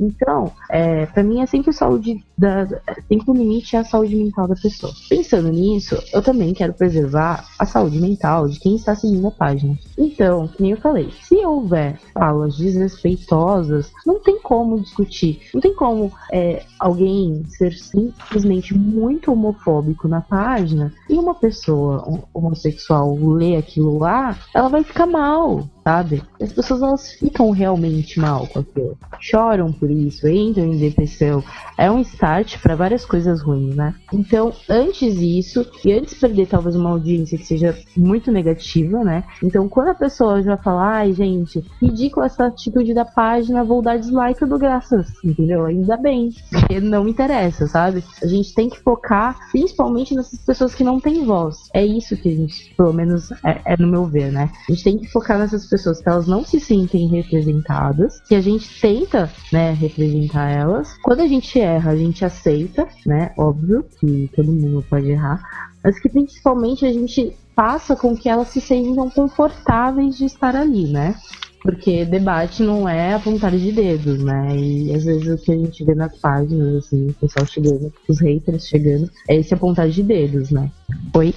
Então, 0.00 0.52
é, 0.70 1.06
para 1.06 1.22
mim 1.22 1.40
é 1.40 1.46
sempre 1.46 1.72
saúde 1.72 2.24
da. 2.36 2.66
Sempre 3.08 3.30
o 3.30 3.34
limite 3.34 3.76
a 3.76 3.84
saúde 3.84 4.14
mental 4.16 4.46
da 4.48 4.54
pessoa. 4.54 4.92
Pensando 5.08 5.48
nisso, 5.50 5.96
eu 6.12 6.22
também 6.22 6.52
quero 6.54 6.72
preservar 6.74 7.46
a 7.58 7.64
saúde 7.66 7.98
mental 8.00 8.48
de 8.48 8.58
quem 8.60 8.76
está 8.76 8.94
seguindo 8.94 9.26
a 9.26 9.30
página. 9.30 9.78
Então, 9.96 10.46
que 10.48 10.62
nem 10.62 10.72
eu 10.72 10.76
falei, 10.80 11.10
se 11.22 11.34
houver 11.44 11.98
falas 12.12 12.56
desrespeitosas, 12.56 13.90
não 14.06 14.20
tem 14.20 14.38
como 14.40 14.80
discutir. 14.80 15.40
Não 15.54 15.60
tem 15.60 15.74
como 15.74 16.12
é, 16.32 16.64
alguém 16.78 17.44
ser 17.48 17.72
simplesmente 17.72 18.74
muito 18.76 19.32
homofóbico 19.32 20.06
na 20.08 20.20
página 20.20 20.92
e 21.08 21.14
uma 21.14 21.34
pessoa 21.34 22.04
hom- 22.06 22.22
homossexual 22.32 23.14
ler 23.16 23.56
aquilo 23.56 23.98
lá, 23.98 24.36
ela 24.54 24.68
vai 24.68 24.82
ficar 24.82 25.06
mal, 25.06 25.64
sabe? 25.88 26.22
As 26.38 26.52
pessoas 26.52 26.82
elas 26.82 27.12
ficam 27.12 27.50
realmente 27.50 28.20
mal 28.20 28.46
com 28.46 28.58
aquilo. 28.58 28.98
Choram 29.18 29.72
por 29.72 29.90
isso, 29.90 30.28
entram 30.28 30.66
em 30.66 30.76
depressão. 30.76 31.42
É 31.78 31.90
um 31.90 32.02
start 32.02 32.58
para 32.60 32.76
várias 32.76 33.06
coisas 33.06 33.40
ruins, 33.40 33.74
né? 33.74 33.94
Então, 34.12 34.52
antes 34.68 35.18
disso, 35.18 35.64
e 35.82 35.92
antes 35.94 36.12
de 36.12 36.20
perder 36.20 36.46
talvez 36.46 36.76
uma 36.76 36.90
audiência 36.90 37.38
que 37.38 37.46
seja 37.46 37.74
muito 37.96 38.30
negativa, 38.30 39.02
né? 39.02 39.24
Então, 39.42 39.66
quando 39.66 39.88
a 39.88 39.94
pessoa 39.94 40.42
já 40.42 40.58
fala, 40.58 40.98
ai, 40.98 41.14
gente, 41.14 41.64
ridícula 41.80 42.26
essa 42.26 42.48
atitude 42.48 42.92
da 42.92 43.06
página, 43.06 43.64
vou 43.64 43.80
dar 43.80 43.96
dislike 43.96 44.44
do 44.44 44.58
graças, 44.58 45.06
entendeu? 45.24 45.64
Ainda 45.64 45.96
bem, 45.96 46.28
porque 46.50 46.80
não 46.80 47.08
interessa, 47.08 47.66
sabe? 47.66 48.04
A 48.22 48.26
gente 48.26 48.54
tem 48.54 48.68
que 48.68 48.78
focar 48.80 49.38
principalmente 49.50 50.14
nessas 50.14 50.38
pessoas 50.40 50.74
que 50.74 50.84
não 50.84 51.00
têm 51.00 51.24
voz. 51.24 51.70
É 51.72 51.84
isso 51.84 52.14
que 52.14 52.28
a 52.28 52.36
gente, 52.36 52.74
pelo 52.76 52.92
menos, 52.92 53.32
é, 53.42 53.62
é 53.64 53.76
no 53.78 53.88
meu 53.88 54.04
ver, 54.04 54.30
né? 54.30 54.50
A 54.68 54.72
gente 54.72 54.84
tem 54.84 54.98
que 54.98 55.08
focar 55.10 55.38
nessas 55.38 55.62
pessoas 55.64 55.77
que 55.82 56.08
elas 56.08 56.26
não 56.26 56.44
se 56.44 56.60
sentem 56.60 57.08
representadas, 57.08 58.20
que 58.22 58.34
a 58.34 58.40
gente 58.40 58.80
tenta, 58.80 59.30
né, 59.52 59.72
representar 59.72 60.50
elas. 60.50 60.96
Quando 61.02 61.20
a 61.20 61.26
gente 61.26 61.58
erra, 61.58 61.92
a 61.92 61.96
gente 61.96 62.24
aceita, 62.24 62.86
né? 63.06 63.32
Óbvio 63.36 63.84
que 63.98 64.30
todo 64.34 64.52
mundo 64.52 64.84
pode 64.88 65.10
errar, 65.10 65.40
mas 65.82 66.00
que 66.00 66.08
principalmente 66.08 66.84
a 66.84 66.92
gente 66.92 67.36
faça 67.54 67.96
com 67.96 68.16
que 68.16 68.28
elas 68.28 68.48
se 68.48 68.60
sintam 68.60 69.10
confortáveis 69.10 70.16
de 70.16 70.26
estar 70.26 70.54
ali, 70.54 70.92
né? 70.92 71.16
Porque 71.62 72.04
debate 72.04 72.62
não 72.62 72.88
é 72.88 73.14
apontar 73.14 73.50
de 73.50 73.72
dedos, 73.72 74.22
né? 74.22 74.56
E 74.56 74.94
às 74.94 75.04
vezes 75.04 75.28
o 75.28 75.44
que 75.44 75.52
a 75.52 75.56
gente 75.56 75.84
vê 75.84 75.94
nas 75.94 76.16
páginas, 76.18 76.84
assim, 76.84 77.08
o 77.08 77.14
pessoal 77.14 77.46
chegando, 77.46 77.92
os 78.08 78.20
haters 78.20 78.68
chegando, 78.68 79.10
é 79.28 79.36
esse 79.36 79.52
apontar 79.52 79.88
de 79.88 80.02
dedos, 80.02 80.50
né? 80.50 80.70
Oi? 81.14 81.34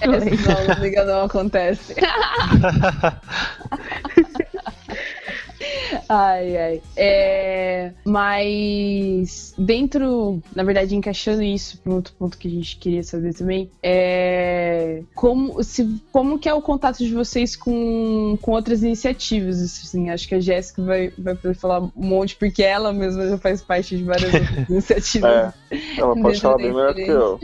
Essa 0.00 0.74
não, 0.74 0.82
liga 0.82 1.04
não 1.04 1.24
acontece. 1.24 1.94
Ai, 6.12 6.56
ai. 6.56 6.82
É, 6.96 7.92
mas 8.04 9.54
dentro, 9.56 10.42
na 10.56 10.64
verdade, 10.64 10.96
encaixando 10.96 11.40
isso 11.40 11.78
para 11.78 11.92
um 11.92 11.94
outro 11.94 12.12
ponto 12.18 12.36
que 12.36 12.48
a 12.48 12.50
gente 12.50 12.76
queria 12.78 13.04
saber 13.04 13.32
também, 13.32 13.70
é 13.80 15.04
como, 15.14 15.62
se, 15.62 16.02
como 16.10 16.36
que 16.36 16.48
é 16.48 16.54
o 16.54 16.60
contato 16.60 16.98
de 16.98 17.14
vocês 17.14 17.54
com, 17.54 18.36
com 18.42 18.50
outras 18.50 18.82
iniciativas? 18.82 19.62
Assim, 19.62 20.10
acho 20.10 20.26
que 20.26 20.34
a 20.34 20.40
Jéssica 20.40 20.82
vai, 20.82 21.12
vai 21.16 21.36
poder 21.36 21.54
falar 21.54 21.80
um 21.80 21.92
monte, 21.94 22.34
porque 22.34 22.64
ela 22.64 22.92
mesma 22.92 23.28
já 23.28 23.38
faz 23.38 23.62
parte 23.62 23.96
de 23.96 24.02
várias 24.02 24.34
outras 24.34 24.50
iniciativas. 24.68 25.30
é, 25.30 25.78
ela 25.96 26.20
pode 26.20 26.40
falar 26.40 26.56
bem 26.56 26.74
melhor 26.74 26.92
que 26.92 27.02
eu. 27.02 27.38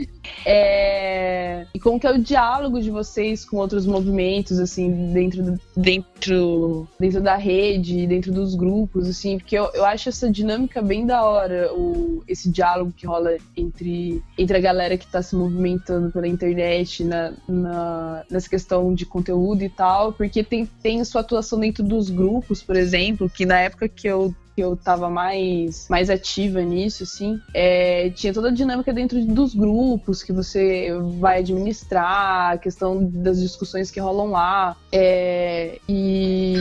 É, 0.45 1.65
E 1.73 1.79
como 1.79 1.99
que 1.99 2.07
é 2.07 2.11
o 2.11 2.17
diálogo 2.17 2.79
de 2.81 2.89
vocês 2.89 3.43
com 3.45 3.57
outros 3.57 3.85
movimentos, 3.85 4.59
assim, 4.59 5.11
dentro, 5.13 5.43
do- 5.43 5.59
dentro, 5.75 6.87
dentro 6.99 7.21
da 7.21 7.35
rede, 7.35 8.07
dentro 8.07 8.31
dos 8.31 8.55
grupos, 8.55 9.07
assim, 9.07 9.37
porque 9.37 9.57
eu, 9.57 9.69
eu 9.73 9.85
acho 9.85 10.09
essa 10.09 10.29
dinâmica 10.31 10.81
bem 10.81 11.05
da 11.05 11.23
hora, 11.23 11.71
o, 11.73 12.23
esse 12.27 12.49
diálogo 12.49 12.93
que 12.95 13.05
rola 13.05 13.35
entre, 13.55 14.23
entre 14.37 14.57
a 14.57 14.61
galera 14.61 14.97
que 14.97 15.05
tá 15.07 15.21
se 15.21 15.35
movimentando 15.35 16.11
pela 16.11 16.27
internet, 16.27 17.03
na, 17.03 17.33
na- 17.47 18.23
nessa 18.31 18.49
questão 18.49 18.93
de 18.93 19.05
conteúdo 19.05 19.63
e 19.63 19.69
tal, 19.69 20.13
porque 20.13 20.43
tem, 20.43 20.65
tem 20.81 21.03
sua 21.03 21.21
atuação 21.21 21.59
dentro 21.59 21.83
dos 21.83 22.09
grupos, 22.09 22.63
por 22.63 22.75
exemplo, 22.75 23.29
que 23.29 23.45
na 23.45 23.59
época 23.59 23.87
que 23.89 24.07
eu 24.07 24.33
que 24.57 24.63
eu 24.63 24.75
tava 24.75 25.07
mais, 25.07 25.87
mais 25.87 26.09
ativa 26.09 26.63
nisso, 26.63 27.03
assim, 27.03 27.39
é, 27.53 28.09
tinha 28.09 28.33
toda 28.33 28.47
a 28.47 28.51
dinâmica 28.51 28.91
dentro 28.91 29.23
dos 29.23 29.53
grupos 29.53 30.23
que 30.23 30.33
você 30.33 30.89
vai 31.19 31.41
administrar, 31.41 32.53
a 32.53 32.57
questão 32.57 33.07
das 33.07 33.39
discussões 33.39 33.91
que 33.91 33.99
rolam 33.99 34.31
lá, 34.31 34.75
é, 34.91 35.77
e 35.87 36.55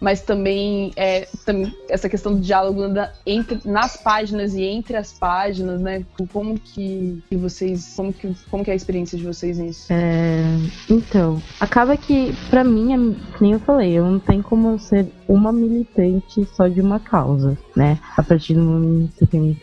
mas 0.00 0.22
também, 0.22 0.90
é, 0.96 1.28
também 1.44 1.74
essa 1.90 2.08
questão 2.08 2.32
do 2.32 2.40
diálogo 2.40 2.88
da, 2.88 3.12
entre, 3.26 3.60
nas 3.62 3.94
páginas 3.94 4.54
e 4.54 4.62
entre 4.62 4.96
as 4.96 5.12
páginas, 5.12 5.82
né? 5.82 6.06
Como 6.32 6.58
que, 6.58 7.22
que 7.28 7.36
vocês, 7.36 7.92
como 7.94 8.10
que, 8.10 8.34
como 8.50 8.64
que 8.64 8.70
é 8.70 8.72
a 8.72 8.76
experiência 8.76 9.18
de 9.18 9.24
vocês 9.24 9.58
nisso? 9.58 9.92
É, 9.92 10.42
então, 10.88 11.42
acaba 11.60 11.94
que, 11.94 12.34
pra 12.48 12.64
mim, 12.64 12.94
é, 12.94 12.96
nem 13.38 13.52
eu 13.52 13.60
falei, 13.60 13.92
eu 13.92 14.06
não 14.06 14.18
tenho 14.18 14.42
como 14.42 14.78
ser 14.78 15.06
uma 15.28 15.52
militante 15.52 16.46
só 16.54 16.68
de 16.68 16.80
uma 16.80 17.01
causa, 17.02 17.56
né? 17.76 17.98
A 18.16 18.22
partir 18.22 18.54
do 18.54 18.62
momento 18.62 19.26
que 19.26 19.36
eu 19.36 19.42
me, 19.42 19.54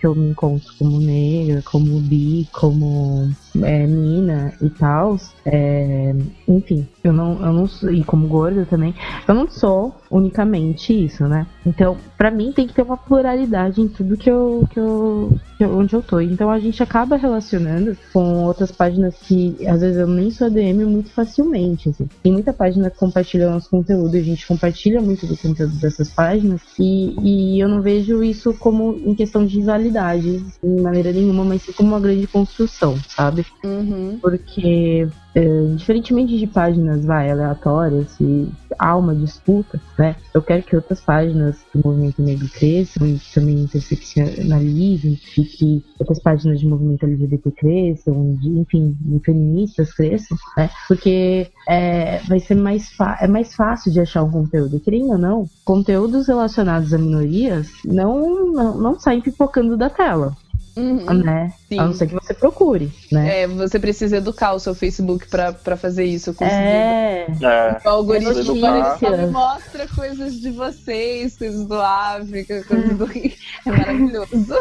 que 0.00 0.06
eu 0.06 0.14
me 0.14 0.30
encontro 0.30 0.68
como 0.78 1.00
negra, 1.00 1.62
como 1.62 2.00
bi, 2.00 2.48
como 2.52 3.30
é, 3.62 3.86
mina 3.86 4.52
e 4.60 4.70
tal, 4.70 5.16
é, 5.44 6.14
enfim, 6.46 6.86
eu 7.08 7.12
não, 7.12 7.44
eu 7.44 7.52
não 7.52 7.66
sou, 7.66 7.90
e 7.90 8.04
como 8.04 8.28
gorda 8.28 8.66
também, 8.66 8.94
eu 9.26 9.34
não 9.34 9.48
sou 9.48 9.94
unicamente 10.10 10.92
isso, 10.92 11.26
né? 11.26 11.46
Então, 11.66 11.96
pra 12.16 12.30
mim 12.30 12.52
tem 12.52 12.66
que 12.66 12.74
ter 12.74 12.82
uma 12.82 12.96
pluralidade 12.96 13.80
em 13.80 13.88
tudo 13.88 14.16
que 14.16 14.30
eu, 14.30 14.66
que 14.70 14.78
eu, 14.78 15.38
que 15.56 15.64
eu 15.64 15.78
onde 15.78 15.94
eu 15.94 16.02
tô. 16.02 16.20
Então 16.20 16.50
a 16.50 16.58
gente 16.58 16.82
acaba 16.82 17.16
relacionando 17.16 17.96
com 18.12 18.44
outras 18.44 18.72
páginas 18.72 19.14
que 19.16 19.56
às 19.66 19.80
vezes 19.80 19.98
eu 19.98 20.06
nem 20.06 20.30
sou 20.30 20.46
ADM 20.46 20.84
muito 20.84 21.10
facilmente, 21.10 21.90
assim. 21.90 22.08
Tem 22.22 22.32
muita 22.32 22.52
página 22.52 22.90
que 22.90 22.98
compartilha 22.98 23.50
nosso 23.50 23.70
conteúdo, 23.70 24.16
a 24.16 24.22
gente 24.22 24.46
compartilha 24.46 25.00
muito 25.00 25.26
do 25.26 25.36
conteúdo 25.36 25.74
dessas 25.76 26.08
páginas 26.08 26.60
e, 26.78 27.14
e 27.22 27.60
eu 27.60 27.68
não 27.68 27.82
vejo 27.82 28.22
isso 28.22 28.54
como 28.54 29.00
em 29.04 29.14
questão 29.14 29.44
de 29.44 29.58
rivalidade, 29.58 30.38
de 30.62 30.82
maneira 30.82 31.12
nenhuma, 31.12 31.44
mas 31.44 31.62
sim 31.62 31.72
como 31.72 31.90
uma 31.90 32.00
grande 32.00 32.26
construção, 32.26 32.96
sabe? 33.08 33.44
Uhum. 33.64 34.18
Porque 34.20 35.08
é, 35.34 35.74
diferentemente 35.76 36.38
de 36.38 36.46
páginas 36.46 37.04
vai, 37.04 37.30
aleatórias, 37.30 38.10
se 38.12 38.48
há 38.78 38.96
uma 38.96 39.14
disputa, 39.14 39.80
né? 39.98 40.16
Eu 40.32 40.40
quero 40.40 40.62
que 40.62 40.74
outras 40.74 41.00
páginas 41.00 41.58
do 41.74 41.80
movimento 41.84 42.22
negro 42.22 42.48
cresçam 42.48 43.06
e 43.06 43.20
também 43.34 43.60
interseccionalizem, 43.60 45.18
e 45.36 45.44
que 45.44 45.84
outras 45.98 46.18
páginas 46.20 46.60
de 46.60 46.66
movimento 46.66 47.04
LGBT 47.04 47.50
cresçam, 47.50 48.34
de, 48.36 48.48
enfim, 48.48 48.96
de 49.00 49.18
feministas 49.20 49.92
cresçam, 49.92 50.36
né? 50.56 50.70
Porque 50.86 51.48
é, 51.68 52.18
vai 52.28 52.40
ser 52.40 52.54
mais, 52.54 52.90
é 53.20 53.28
mais 53.28 53.54
fácil 53.54 53.92
de 53.92 54.00
achar 54.00 54.22
um 54.22 54.30
conteúdo. 54.30 54.80
Querendo 54.80 55.10
ou 55.10 55.18
não, 55.18 55.50
conteúdos 55.64 56.26
relacionados 56.26 56.92
a 56.94 56.98
minorias 56.98 57.68
não, 57.84 58.52
não, 58.52 58.78
não 58.78 58.98
saem 58.98 59.20
pipocando 59.20 59.76
da 59.76 59.90
tela. 59.90 60.36
Uhum. 60.76 61.04
Né? 61.24 61.52
Sim. 61.68 61.78
A 61.78 61.84
não 61.84 61.92
ser 61.92 62.06
que 62.06 62.14
você 62.14 62.32
procure, 62.32 62.90
né? 63.12 63.42
É, 63.42 63.46
você 63.46 63.78
precisa 63.78 64.16
educar 64.16 64.54
o 64.54 64.58
seu 64.58 64.74
Facebook 64.74 65.28
pra, 65.28 65.52
pra 65.52 65.76
fazer 65.76 66.04
isso. 66.04 66.32
Conseguir. 66.32 66.54
É, 66.56 67.26
É, 67.42 67.80
O 67.84 67.88
algoritmo 67.90 68.54
me 68.54 69.26
mostra 69.30 69.86
coisas 69.94 70.40
de 70.40 70.50
vocês, 70.50 71.36
coisas 71.36 71.66
do 71.66 71.74
África, 71.74 72.64
coisas 72.64 72.96
do 72.96 73.04
Rio. 73.04 73.32
É 73.66 73.70
maravilhoso. 73.70 74.54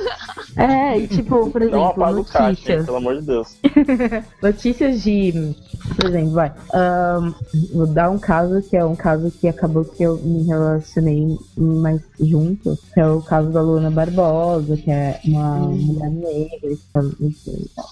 é, 0.57 0.97
e 0.99 1.07
tipo, 1.07 1.49
por 1.49 1.61
não 1.61 1.67
exemplo, 1.67 1.85
apaga 1.85 2.19
o 2.19 2.25
caixa, 2.25 2.49
notícias. 2.49 2.85
pelo 2.85 2.97
amor 2.97 3.19
de 3.19 3.25
Deus. 3.27 3.55
Notícias 4.41 5.01
de. 5.03 5.55
Por 5.95 6.05
exemplo, 6.09 6.31
vai. 6.31 6.51
ahn, 6.73 7.31
vou 7.73 7.87
dar 7.87 8.09
um 8.09 8.19
caso 8.19 8.61
que 8.63 8.75
é 8.75 8.83
um 8.83 8.95
caso 8.95 9.31
que 9.31 9.47
acabou 9.47 9.85
que 9.85 10.03
eu 10.03 10.17
me 10.17 10.43
relacionei 10.45 11.37
mais 11.55 12.01
junto, 12.19 12.77
que 12.93 12.99
é 12.99 13.07
o 13.07 13.21
caso 13.21 13.49
da 13.49 13.61
Luana 13.61 13.91
Barbosa, 13.91 14.75
que 14.77 14.91
é 14.91 15.19
uma 15.25 15.59
mulher 15.59 16.09
negra, 16.09 16.77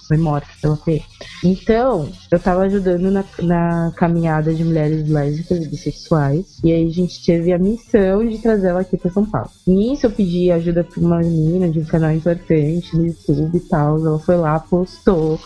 foi 0.08 0.18
morta 0.18 0.47
pela 0.62 0.78
P. 0.78 1.01
Então, 1.43 2.10
eu 2.32 2.39
tava 2.39 2.64
ajudando 2.64 3.12
na, 3.12 3.24
na 3.41 3.91
caminhada 3.95 4.53
de 4.53 4.64
mulheres 4.64 5.08
lésbicas 5.08 5.64
e 5.64 5.68
bissexuais, 5.68 6.60
e 6.64 6.72
aí 6.72 6.88
a 6.88 6.91
gente 6.91 7.24
teve 7.26 7.53
a 7.53 7.60
missão 7.60 8.28
de 8.28 8.38
trazer 8.39 8.68
ela 8.68 8.82
aqui 8.82 8.97
pra 8.97 9.12
São 9.12 9.26
Paulo. 9.26 9.49
Nisso 9.66 10.06
eu 10.06 10.12
pedi 10.12 10.51
ajuda 10.51 10.84
pra 10.84 10.99
uma 10.99 11.20
menina 11.20 11.70
de 11.70 11.80
um 11.80 11.86
canal 11.86 12.12
importante 12.12 12.95
no 12.95 13.08
YouTube 13.08 13.58
e 13.58 13.60
tal, 13.62 13.97
ela 13.99 14.20
foi 14.20 14.38
lá, 14.38 14.60
postou 14.60 15.39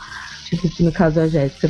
tipo, 0.49 0.83
no 0.83 0.91
caso 0.91 1.19
a 1.19 1.27
Jéssica, 1.27 1.69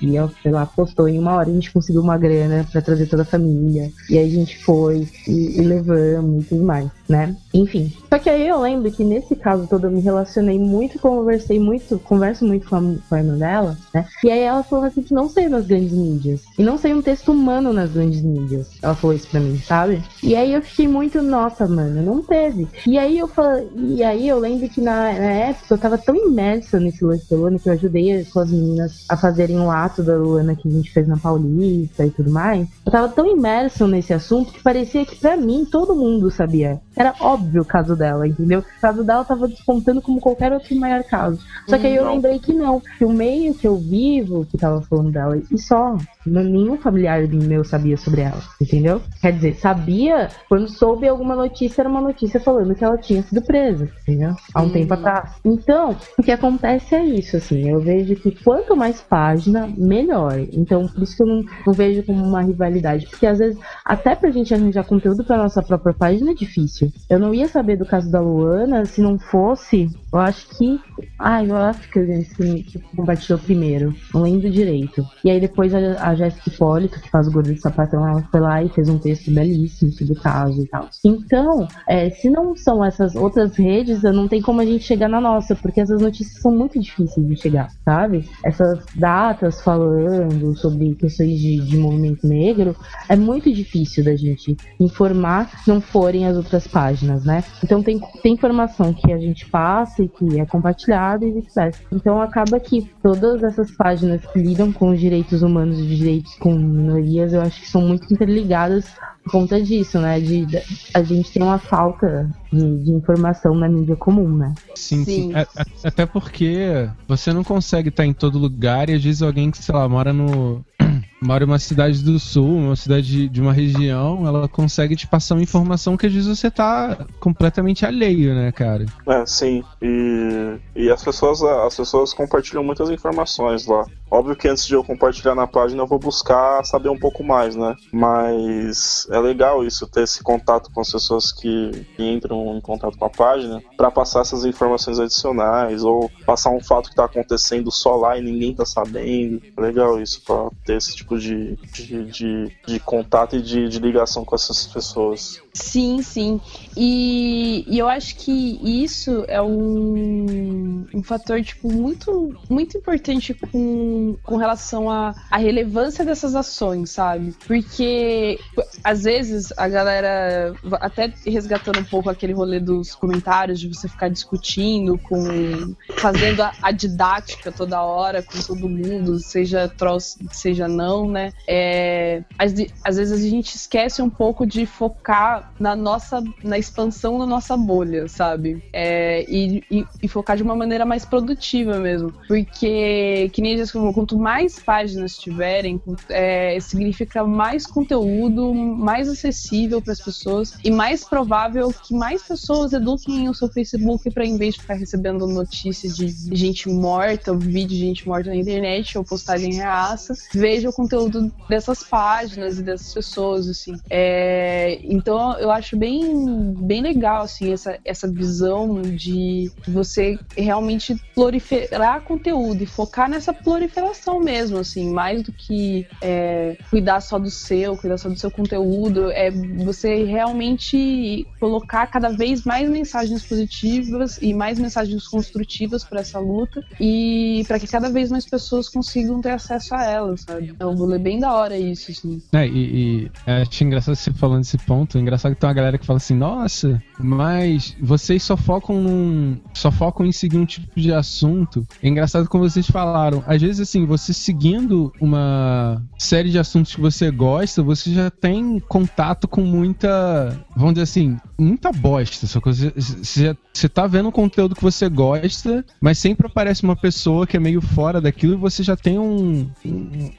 Bia, 0.00 0.20
ela 0.20 0.28
foi 0.28 0.50
lá, 0.50 0.66
postou 0.66 1.08
em 1.08 1.18
uma 1.18 1.34
hora 1.34 1.48
a 1.48 1.52
gente 1.52 1.72
conseguiu 1.72 2.02
uma 2.02 2.18
grana 2.18 2.66
pra 2.70 2.82
trazer 2.82 3.06
toda 3.06 3.22
a 3.22 3.26
família. 3.26 3.92
E 4.10 4.18
aí 4.18 4.26
a 4.26 4.30
gente 4.30 4.62
foi 4.64 5.08
e, 5.26 5.60
e 5.60 5.62
levamos 5.62 6.44
e 6.44 6.48
tudo 6.48 6.64
mais, 6.64 6.90
né? 7.08 7.36
Enfim. 7.54 7.92
Só 8.16 8.22
que 8.22 8.30
aí 8.30 8.48
eu 8.48 8.58
lembro 8.58 8.90
que 8.90 9.04
nesse 9.04 9.36
caso 9.36 9.66
todo 9.66 9.88
eu 9.88 9.90
me 9.90 10.00
relacionei 10.00 10.58
muito, 10.58 10.98
conversei 10.98 11.60
muito, 11.60 11.98
converso 11.98 12.46
muito 12.46 12.66
com 12.66 12.76
a, 12.76 12.80
com 12.80 13.14
a 13.14 13.18
irmã 13.18 13.36
dela, 13.36 13.76
né? 13.92 14.06
E 14.24 14.30
aí 14.30 14.40
ela 14.40 14.62
falou 14.62 14.86
assim 14.86 15.02
que 15.02 15.12
não 15.12 15.28
saiu 15.28 15.50
nas 15.50 15.66
grandes 15.66 15.92
mídias. 15.92 16.40
E 16.58 16.62
não 16.62 16.78
saiu 16.78 16.96
um 16.96 17.02
texto 17.02 17.30
humano 17.30 17.74
nas 17.74 17.90
grandes 17.90 18.22
mídias. 18.22 18.70
Ela 18.80 18.94
falou 18.94 19.14
isso 19.14 19.28
pra 19.28 19.38
mim, 19.38 19.58
sabe? 19.58 20.02
E 20.22 20.34
aí 20.34 20.54
eu 20.54 20.62
fiquei 20.62 20.88
muito, 20.88 21.20
nossa, 21.20 21.68
mano, 21.68 22.00
não 22.00 22.22
teve. 22.22 22.66
E 22.86 22.98
aí 22.98 23.18
eu 23.18 23.28
falei, 23.28 23.68
e 23.76 24.02
aí 24.02 24.26
eu 24.26 24.38
lembro 24.38 24.66
que 24.66 24.80
na, 24.80 25.12
na 25.12 25.32
época 25.32 25.74
eu 25.74 25.78
tava 25.78 25.98
tão 25.98 26.16
imersa 26.16 26.80
nesse 26.80 27.04
lance 27.04 27.28
da 27.28 27.36
Luana 27.36 27.58
que 27.58 27.68
eu 27.68 27.74
ajudei 27.74 28.24
com 28.32 28.40
as 28.40 28.50
meninas 28.50 29.04
a 29.10 29.16
fazerem 29.18 29.60
o 29.60 29.70
ato 29.70 30.02
da 30.02 30.16
Luana 30.16 30.56
que 30.56 30.66
a 30.66 30.70
gente 30.70 30.90
fez 30.90 31.06
na 31.06 31.18
Paulista 31.18 32.06
e 32.06 32.10
tudo 32.10 32.30
mais. 32.30 32.66
Eu 32.86 32.92
tava 32.92 33.10
tão 33.10 33.26
imerso 33.26 33.86
nesse 33.86 34.14
assunto 34.14 34.54
que 34.54 34.62
parecia 34.62 35.04
que 35.04 35.16
pra 35.16 35.36
mim 35.36 35.66
todo 35.70 35.94
mundo 35.94 36.30
sabia. 36.30 36.80
Era 36.96 37.14
óbvio 37.20 37.60
o 37.60 37.64
caso 37.66 37.94
dela, 37.94 38.05
entendeu? 38.26 38.60
O 38.60 38.80
caso 38.80 39.02
dela 39.04 39.24
tava 39.24 39.48
descontando 39.48 40.00
como 40.02 40.20
qualquer 40.20 40.52
outro 40.52 40.74
maior 40.76 41.02
caso. 41.04 41.38
Só 41.68 41.78
que 41.78 41.86
aí 41.86 41.96
eu 41.96 42.04
Não. 42.04 42.14
lembrei 42.14 42.38
que 42.38 42.52
não, 42.52 42.80
que 42.98 43.04
o 43.04 43.10
meio 43.12 43.54
que 43.54 43.66
eu 43.66 43.76
vivo 43.76 44.46
que 44.46 44.58
tava 44.58 44.82
falando 44.82 45.10
dela, 45.12 45.36
e 45.50 45.58
só, 45.58 45.96
nenhum 46.26 46.76
familiar 46.76 47.26
meu 47.28 47.64
sabia 47.64 47.96
sobre 47.96 48.22
ela, 48.22 48.40
entendeu? 48.60 49.00
Quer 49.20 49.32
dizer, 49.32 49.54
sabia 49.56 50.28
quando 50.48 50.68
soube 50.68 51.08
alguma 51.08 51.34
notícia, 51.34 51.82
era 51.82 51.88
uma 51.88 52.00
notícia 52.00 52.38
falando 52.40 52.74
que 52.74 52.84
ela 52.84 52.98
tinha 52.98 53.22
sido 53.22 53.42
presa, 53.42 53.88
entendeu? 54.02 54.34
Há 54.54 54.62
um 54.62 54.66
Hum. 54.66 54.70
tempo 54.70 54.94
atrás. 54.94 55.30
Então, 55.44 55.96
o 56.18 56.22
que 56.22 56.30
acontece 56.32 56.94
é 56.94 57.04
isso, 57.04 57.36
assim, 57.36 57.68
eu 57.68 57.80
vejo 57.80 58.14
que 58.16 58.30
quanto 58.44 58.76
mais 58.76 59.00
página, 59.00 59.68
melhor. 59.76 60.38
Então, 60.52 60.86
por 60.86 61.02
isso 61.02 61.16
que 61.16 61.22
eu 61.22 61.26
não, 61.26 61.44
não 61.66 61.72
vejo 61.72 62.02
como 62.04 62.22
uma 62.24 62.42
rivalidade, 62.42 63.06
porque 63.08 63.26
às 63.26 63.38
vezes, 63.38 63.58
até 63.84 64.14
pra 64.14 64.30
gente 64.30 64.52
arranjar 64.54 64.84
conteúdo 64.84 65.24
pra 65.24 65.36
nossa 65.36 65.62
própria 65.62 65.94
página 65.94 66.32
é 66.32 66.34
difícil. 66.34 66.92
Eu 67.08 67.18
não 67.18 67.32
ia 67.34 67.48
saber 67.48 67.76
do 67.76 67.85
caso 67.86 68.10
da 68.10 68.20
Luana 68.20 68.84
se 68.84 69.00
não 69.00 69.18
fosse, 69.18 69.88
eu 70.12 70.18
acho 70.18 70.48
que. 70.56 70.80
Ai, 71.18 71.50
eu 71.50 71.56
acho 71.56 71.90
que 71.90 71.98
alguém 71.98 72.22
que, 72.22 72.62
que 72.62 72.78
compartilhou 72.96 73.38
primeiro. 73.38 73.94
Não 74.14 74.22
lembro 74.22 74.50
direito. 74.50 75.06
E 75.24 75.30
aí 75.30 75.40
depois 75.40 75.74
a, 75.74 75.78
a 76.08 76.14
Jéssica 76.14 76.48
Hipólito, 76.48 77.00
que 77.00 77.10
faz 77.10 77.28
o 77.28 77.32
Gordo 77.32 77.52
de 77.52 77.60
Sapatão, 77.60 78.06
ela 78.06 78.22
foi 78.30 78.40
lá 78.40 78.62
e 78.62 78.68
fez 78.68 78.88
um 78.88 78.98
texto 78.98 79.30
belíssimo 79.30 79.92
sobre 79.92 80.12
o 80.12 80.20
caso 80.20 80.62
e 80.62 80.66
tal. 80.68 80.88
Então, 81.04 81.68
é, 81.88 82.10
se 82.10 82.30
não 82.30 82.56
são 82.56 82.84
essas 82.84 83.14
outras 83.14 83.56
redes, 83.56 84.02
não 84.02 84.28
tem 84.28 84.40
como 84.40 84.60
a 84.60 84.64
gente 84.64 84.84
chegar 84.84 85.08
na 85.08 85.20
nossa, 85.20 85.54
porque 85.54 85.80
essas 85.80 86.00
notícias 86.00 86.40
são 86.40 86.52
muito 86.52 86.78
difíceis 86.80 87.26
de 87.26 87.36
chegar, 87.36 87.68
sabe? 87.84 88.28
Essas 88.44 88.84
datas 88.94 89.60
falando 89.60 90.56
sobre 90.56 90.94
questões 90.94 91.38
de, 91.38 91.60
de 91.60 91.76
movimento 91.76 92.26
negro, 92.26 92.74
é 93.08 93.16
muito 93.16 93.52
difícil 93.52 94.04
da 94.04 94.16
gente 94.16 94.56
informar 94.80 95.50
não 95.66 95.80
forem 95.80 96.26
as 96.26 96.36
outras 96.36 96.66
páginas, 96.66 97.24
né? 97.24 97.44
Então 97.62 97.75
tem, 97.82 98.00
tem 98.22 98.34
informação 98.34 98.92
que 98.92 99.12
a 99.12 99.18
gente 99.18 99.46
passa 99.46 100.02
e 100.02 100.08
que 100.08 100.40
é 100.40 100.46
compartilhada 100.46 101.24
e 101.24 101.32
vice-versa. 101.32 101.80
Então 101.92 102.20
acaba 102.20 102.58
que 102.60 102.90
todas 103.02 103.42
essas 103.42 103.70
páginas 103.70 104.24
que 104.26 104.38
lidam 104.38 104.72
com 104.72 104.90
os 104.90 105.00
direitos 105.00 105.42
humanos 105.42 105.78
e 105.78 105.86
direitos 105.86 106.34
com 106.36 106.54
minorias, 106.54 107.32
eu 107.32 107.40
acho 107.40 107.60
que 107.60 107.68
são 107.68 107.82
muito 107.82 108.12
interligadas 108.12 108.86
por 109.26 109.32
conta 109.32 109.60
disso, 109.60 109.98
né? 110.00 110.20
De, 110.20 110.46
de- 110.46 110.62
a 110.94 111.02
gente 111.02 111.32
tem 111.32 111.42
uma 111.42 111.58
falta 111.58 112.30
de, 112.52 112.78
de 112.84 112.92
informação 112.92 113.54
na 113.54 113.68
mídia 113.68 113.96
comum, 113.96 114.28
né? 114.36 114.54
Sim, 114.74 115.04
sim. 115.04 115.14
Sim. 115.28 115.34
A- 115.34 115.46
a- 115.56 115.66
Até 115.84 116.06
porque 116.06 116.88
você 117.08 117.32
não 117.32 117.42
consegue 117.42 117.88
estar 117.88 118.06
em 118.06 118.12
todo 118.12 118.38
lugar 118.38 118.88
e 118.88 118.94
às 118.94 119.02
vezes 119.02 119.22
alguém 119.22 119.50
que, 119.50 119.58
sei 119.58 119.74
lá, 119.74 119.88
mora 119.88 120.12
no. 120.12 120.64
Mora 121.22 121.44
em 121.44 121.46
uma 121.46 121.58
cidade 121.58 122.04
do 122.04 122.20
sul, 122.20 122.58
uma 122.58 122.76
cidade 122.76 123.06
de, 123.06 123.28
de 123.30 123.40
uma 123.40 123.52
região, 123.52 124.26
ela 124.26 124.46
consegue 124.46 124.94
te 124.94 125.06
passar 125.06 125.34
uma 125.34 125.42
informação 125.42 125.96
que 125.96 126.06
às 126.06 126.12
vezes 126.12 126.28
você 126.38 126.50
tá 126.50 127.06
completamente 127.18 127.86
alheio, 127.86 128.34
né, 128.34 128.52
cara? 128.52 128.84
É, 129.08 129.24
sim. 129.24 129.64
E, 129.80 130.58
e 130.76 130.90
as 130.90 131.02
pessoas 131.02 131.42
as 131.42 131.74
pessoas 131.74 132.12
compartilham 132.12 132.62
muitas 132.62 132.90
informações 132.90 133.66
lá. 133.66 133.86
Óbvio 134.10 134.36
que 134.36 134.46
antes 134.46 134.66
de 134.66 134.74
eu 134.74 134.84
compartilhar 134.84 135.34
na 135.34 135.46
página 135.46 135.82
eu 135.82 135.86
vou 135.86 135.98
buscar 135.98 136.62
saber 136.66 136.90
um 136.90 136.98
pouco 136.98 137.24
mais, 137.24 137.56
né? 137.56 137.74
Mas 137.90 139.08
é 139.16 139.20
legal 139.20 139.64
isso, 139.64 139.86
ter 139.86 140.02
esse 140.02 140.22
contato 140.22 140.70
com 140.70 140.80
as 140.80 140.90
pessoas 140.90 141.32
que, 141.32 141.86
que 141.96 142.04
entram 142.04 142.56
em 142.56 142.60
contato 142.60 142.96
com 142.98 143.04
a 143.06 143.10
página 143.10 143.62
para 143.76 143.90
passar 143.90 144.20
essas 144.20 144.44
informações 144.44 145.00
adicionais 145.00 145.82
ou 145.82 146.10
passar 146.24 146.50
um 146.50 146.62
fato 146.62 146.90
que 146.90 146.96
tá 146.96 147.06
acontecendo 147.06 147.70
só 147.72 147.96
lá 147.96 148.18
e 148.18 148.22
ninguém 148.22 148.54
tá 148.54 148.64
sabendo. 148.64 149.42
É 149.56 149.60
legal 149.60 150.00
isso, 150.00 150.22
pra 150.22 150.50
ter 150.64 150.76
esse 150.76 150.94
tipo 150.94 151.18
de, 151.18 151.56
de, 151.72 152.04
de, 152.04 152.56
de 152.66 152.80
contato 152.80 153.36
e 153.36 153.42
de, 153.42 153.68
de 153.68 153.78
ligação 153.78 154.24
com 154.24 154.34
essas 154.34 154.66
pessoas. 154.66 155.40
Sim, 155.56 156.02
sim. 156.02 156.40
E, 156.76 157.64
e 157.66 157.78
eu 157.78 157.88
acho 157.88 158.16
que 158.16 158.60
isso 158.62 159.24
é 159.26 159.40
um, 159.40 160.86
um 160.94 161.02
fator, 161.02 161.42
tipo, 161.42 161.72
muito, 161.72 162.36
muito 162.50 162.76
importante 162.76 163.32
com, 163.32 164.16
com 164.22 164.36
relação 164.36 164.90
à, 164.90 165.14
relevância 165.36 166.04
dessas 166.04 166.34
ações, 166.34 166.90
sabe? 166.90 167.34
Porque, 167.46 168.38
às 168.84 169.04
vezes, 169.04 169.52
a 169.56 169.66
galera, 169.66 170.54
até 170.72 171.12
resgatando 171.24 171.80
um 171.80 171.84
pouco 171.84 172.10
aquele 172.10 172.34
rolê 172.34 172.60
dos 172.60 172.94
comentários, 172.94 173.58
de 173.58 173.68
você 173.68 173.88
ficar 173.88 174.10
discutindo, 174.10 174.98
com 174.98 175.74
fazendo 175.96 176.42
a, 176.42 176.52
a 176.60 176.70
didática 176.70 177.50
toda 177.50 177.80
hora 177.82 178.22
com 178.22 178.38
todo 178.40 178.68
mundo, 178.68 179.18
seja 179.18 179.68
troço, 179.68 180.18
seja 180.32 180.68
não, 180.68 181.08
né? 181.10 181.32
É, 181.48 182.22
às, 182.38 182.52
às 182.84 182.96
vezes 182.96 183.24
a 183.24 183.28
gente 183.28 183.54
esquece 183.54 184.02
um 184.02 184.10
pouco 184.10 184.46
de 184.46 184.66
focar 184.66 185.45
na 185.58 185.74
nossa, 185.74 186.22
na 186.42 186.58
expansão 186.58 187.18
da 187.18 187.26
nossa 187.26 187.56
bolha, 187.56 188.08
sabe? 188.08 188.62
É, 188.72 189.24
e, 189.28 189.62
e, 189.70 189.86
e, 190.02 190.08
focar 190.08 190.36
de 190.36 190.42
uma 190.42 190.54
maneira 190.54 190.84
mais 190.84 191.04
produtiva 191.04 191.78
mesmo. 191.78 192.12
Porque, 192.28 193.30
que 193.32 193.42
nem 193.42 193.56
gente 193.56 193.72
falou, 193.72 193.92
quanto 193.92 194.18
mais 194.18 194.58
páginas 194.58 195.16
tiverem, 195.16 195.80
é, 196.08 196.58
significa 196.60 197.24
mais 197.24 197.66
conteúdo, 197.66 198.54
mais 198.54 199.08
acessível 199.08 199.80
para 199.80 199.92
as 199.92 200.00
pessoas 200.00 200.58
e 200.64 200.70
mais 200.70 201.04
provável 201.04 201.72
que 201.72 201.94
mais 201.94 202.22
pessoas 202.22 202.72
eduquem 202.72 203.28
o 203.28 203.34
seu 203.34 203.48
Facebook 203.48 204.10
para 204.10 204.24
em 204.24 204.36
vez 204.36 204.54
de 204.54 204.60
ficar 204.60 204.74
recebendo 204.74 205.26
notícias 205.26 205.96
de 205.96 206.06
gente 206.36 206.68
morta, 206.68 207.34
vídeo 207.34 207.68
de 207.68 207.78
gente 207.78 208.06
morta 208.06 208.30
na 208.30 208.36
internet 208.36 208.96
ou 208.98 209.04
postagem 209.04 209.54
reaça, 209.54 210.14
veja 210.34 210.68
o 210.68 210.72
conteúdo 210.72 211.32
dessas 211.48 211.82
páginas 211.82 212.58
e 212.58 212.62
dessas 212.62 212.92
pessoas, 212.92 213.48
assim. 213.48 213.76
É, 213.88 214.78
então 214.84 215.35
eu 215.38 215.50
acho 215.50 215.76
bem, 215.76 216.54
bem 216.54 216.82
legal, 216.82 217.22
assim, 217.22 217.52
essa, 217.52 217.78
essa 217.84 218.10
visão 218.10 218.82
de 218.82 219.50
você 219.68 220.18
realmente 220.36 220.96
proliferar 221.14 222.02
conteúdo 222.02 222.62
e 222.62 222.66
focar 222.66 223.08
nessa 223.08 223.32
proliferação 223.32 224.20
mesmo, 224.20 224.58
assim, 224.58 224.92
mais 224.92 225.22
do 225.22 225.32
que 225.32 225.86
é, 226.02 226.56
cuidar 226.70 227.00
só 227.00 227.18
do 227.18 227.30
seu, 227.30 227.76
cuidar 227.76 227.98
só 227.98 228.08
do 228.08 228.18
seu 228.18 228.30
conteúdo, 228.30 229.10
é 229.10 229.30
você 229.30 230.04
realmente 230.04 231.26
colocar 231.38 231.86
cada 231.86 232.08
vez 232.10 232.44
mais 232.44 232.68
mensagens 232.68 233.24
positivas 233.24 234.18
e 234.20 234.32
mais 234.34 234.58
mensagens 234.58 235.06
construtivas 235.06 235.84
para 235.84 236.00
essa 236.00 236.18
luta 236.18 236.62
e 236.80 237.44
para 237.46 237.58
que 237.58 237.66
cada 237.66 237.90
vez 237.90 238.10
mais 238.10 238.26
pessoas 238.26 238.68
consigam 238.68 239.20
ter 239.20 239.30
acesso 239.30 239.74
a 239.74 239.84
elas, 239.84 240.22
sabe? 240.22 240.54
É 240.58 240.66
um 240.66 240.74
rolê 240.74 240.98
bem 240.98 241.18
da 241.18 241.32
hora 241.32 241.56
isso, 241.56 241.90
assim. 241.90 242.20
É, 242.32 242.46
e, 242.46 243.10
e 243.26 243.30
acho 243.30 243.64
engraçado 243.64 243.94
você 243.94 244.12
falando 244.12 244.40
desse 244.40 244.58
ponto, 244.58 244.98
é 244.98 245.00
engraçado 245.26 245.34
que 245.34 245.40
tem 245.40 245.48
uma 245.48 245.54
galera 245.54 245.78
que 245.78 245.86
fala 245.86 245.96
assim, 245.96 246.14
nossa, 246.14 246.82
mas 246.98 247.76
vocês 247.80 248.22
só 248.22 248.36
focam 248.36 248.80
num. 248.80 249.38
só 249.54 249.70
focam 249.70 250.06
em 250.06 250.12
seguir 250.12 250.38
um 250.38 250.46
tipo 250.46 250.68
de 250.78 250.92
assunto. 250.92 251.66
É 251.82 251.88
engraçado 251.88 252.28
como 252.28 252.48
vocês 252.48 252.66
falaram. 252.66 253.22
Às 253.26 253.40
vezes, 253.40 253.60
assim, 253.60 253.86
você 253.86 254.12
seguindo 254.12 254.92
uma 255.00 255.82
série 255.98 256.30
de 256.30 256.38
assuntos 256.38 256.74
que 256.74 256.80
você 256.80 257.10
gosta, 257.10 257.62
você 257.62 257.92
já 257.92 258.10
tem 258.10 258.60
contato 258.60 259.26
com 259.26 259.42
muita. 259.42 260.38
Vamos 260.54 260.74
dizer 260.74 260.84
assim, 260.84 261.16
muita 261.38 261.72
bosta. 261.72 262.26
Só 262.26 262.40
que 262.40 262.46
você, 262.46 262.72
você, 262.76 263.36
você 263.52 263.68
tá 263.68 263.86
vendo 263.86 264.08
um 264.08 264.12
conteúdo 264.12 264.54
que 264.54 264.62
você 264.62 264.88
gosta, 264.88 265.64
mas 265.80 265.98
sempre 265.98 266.26
aparece 266.26 266.62
uma 266.62 266.76
pessoa 266.76 267.26
que 267.26 267.36
é 267.36 267.40
meio 267.40 267.60
fora 267.60 268.00
daquilo 268.00 268.34
e 268.34 268.36
você 268.36 268.62
já 268.62 268.76
tem 268.76 268.98
um, 268.98 269.48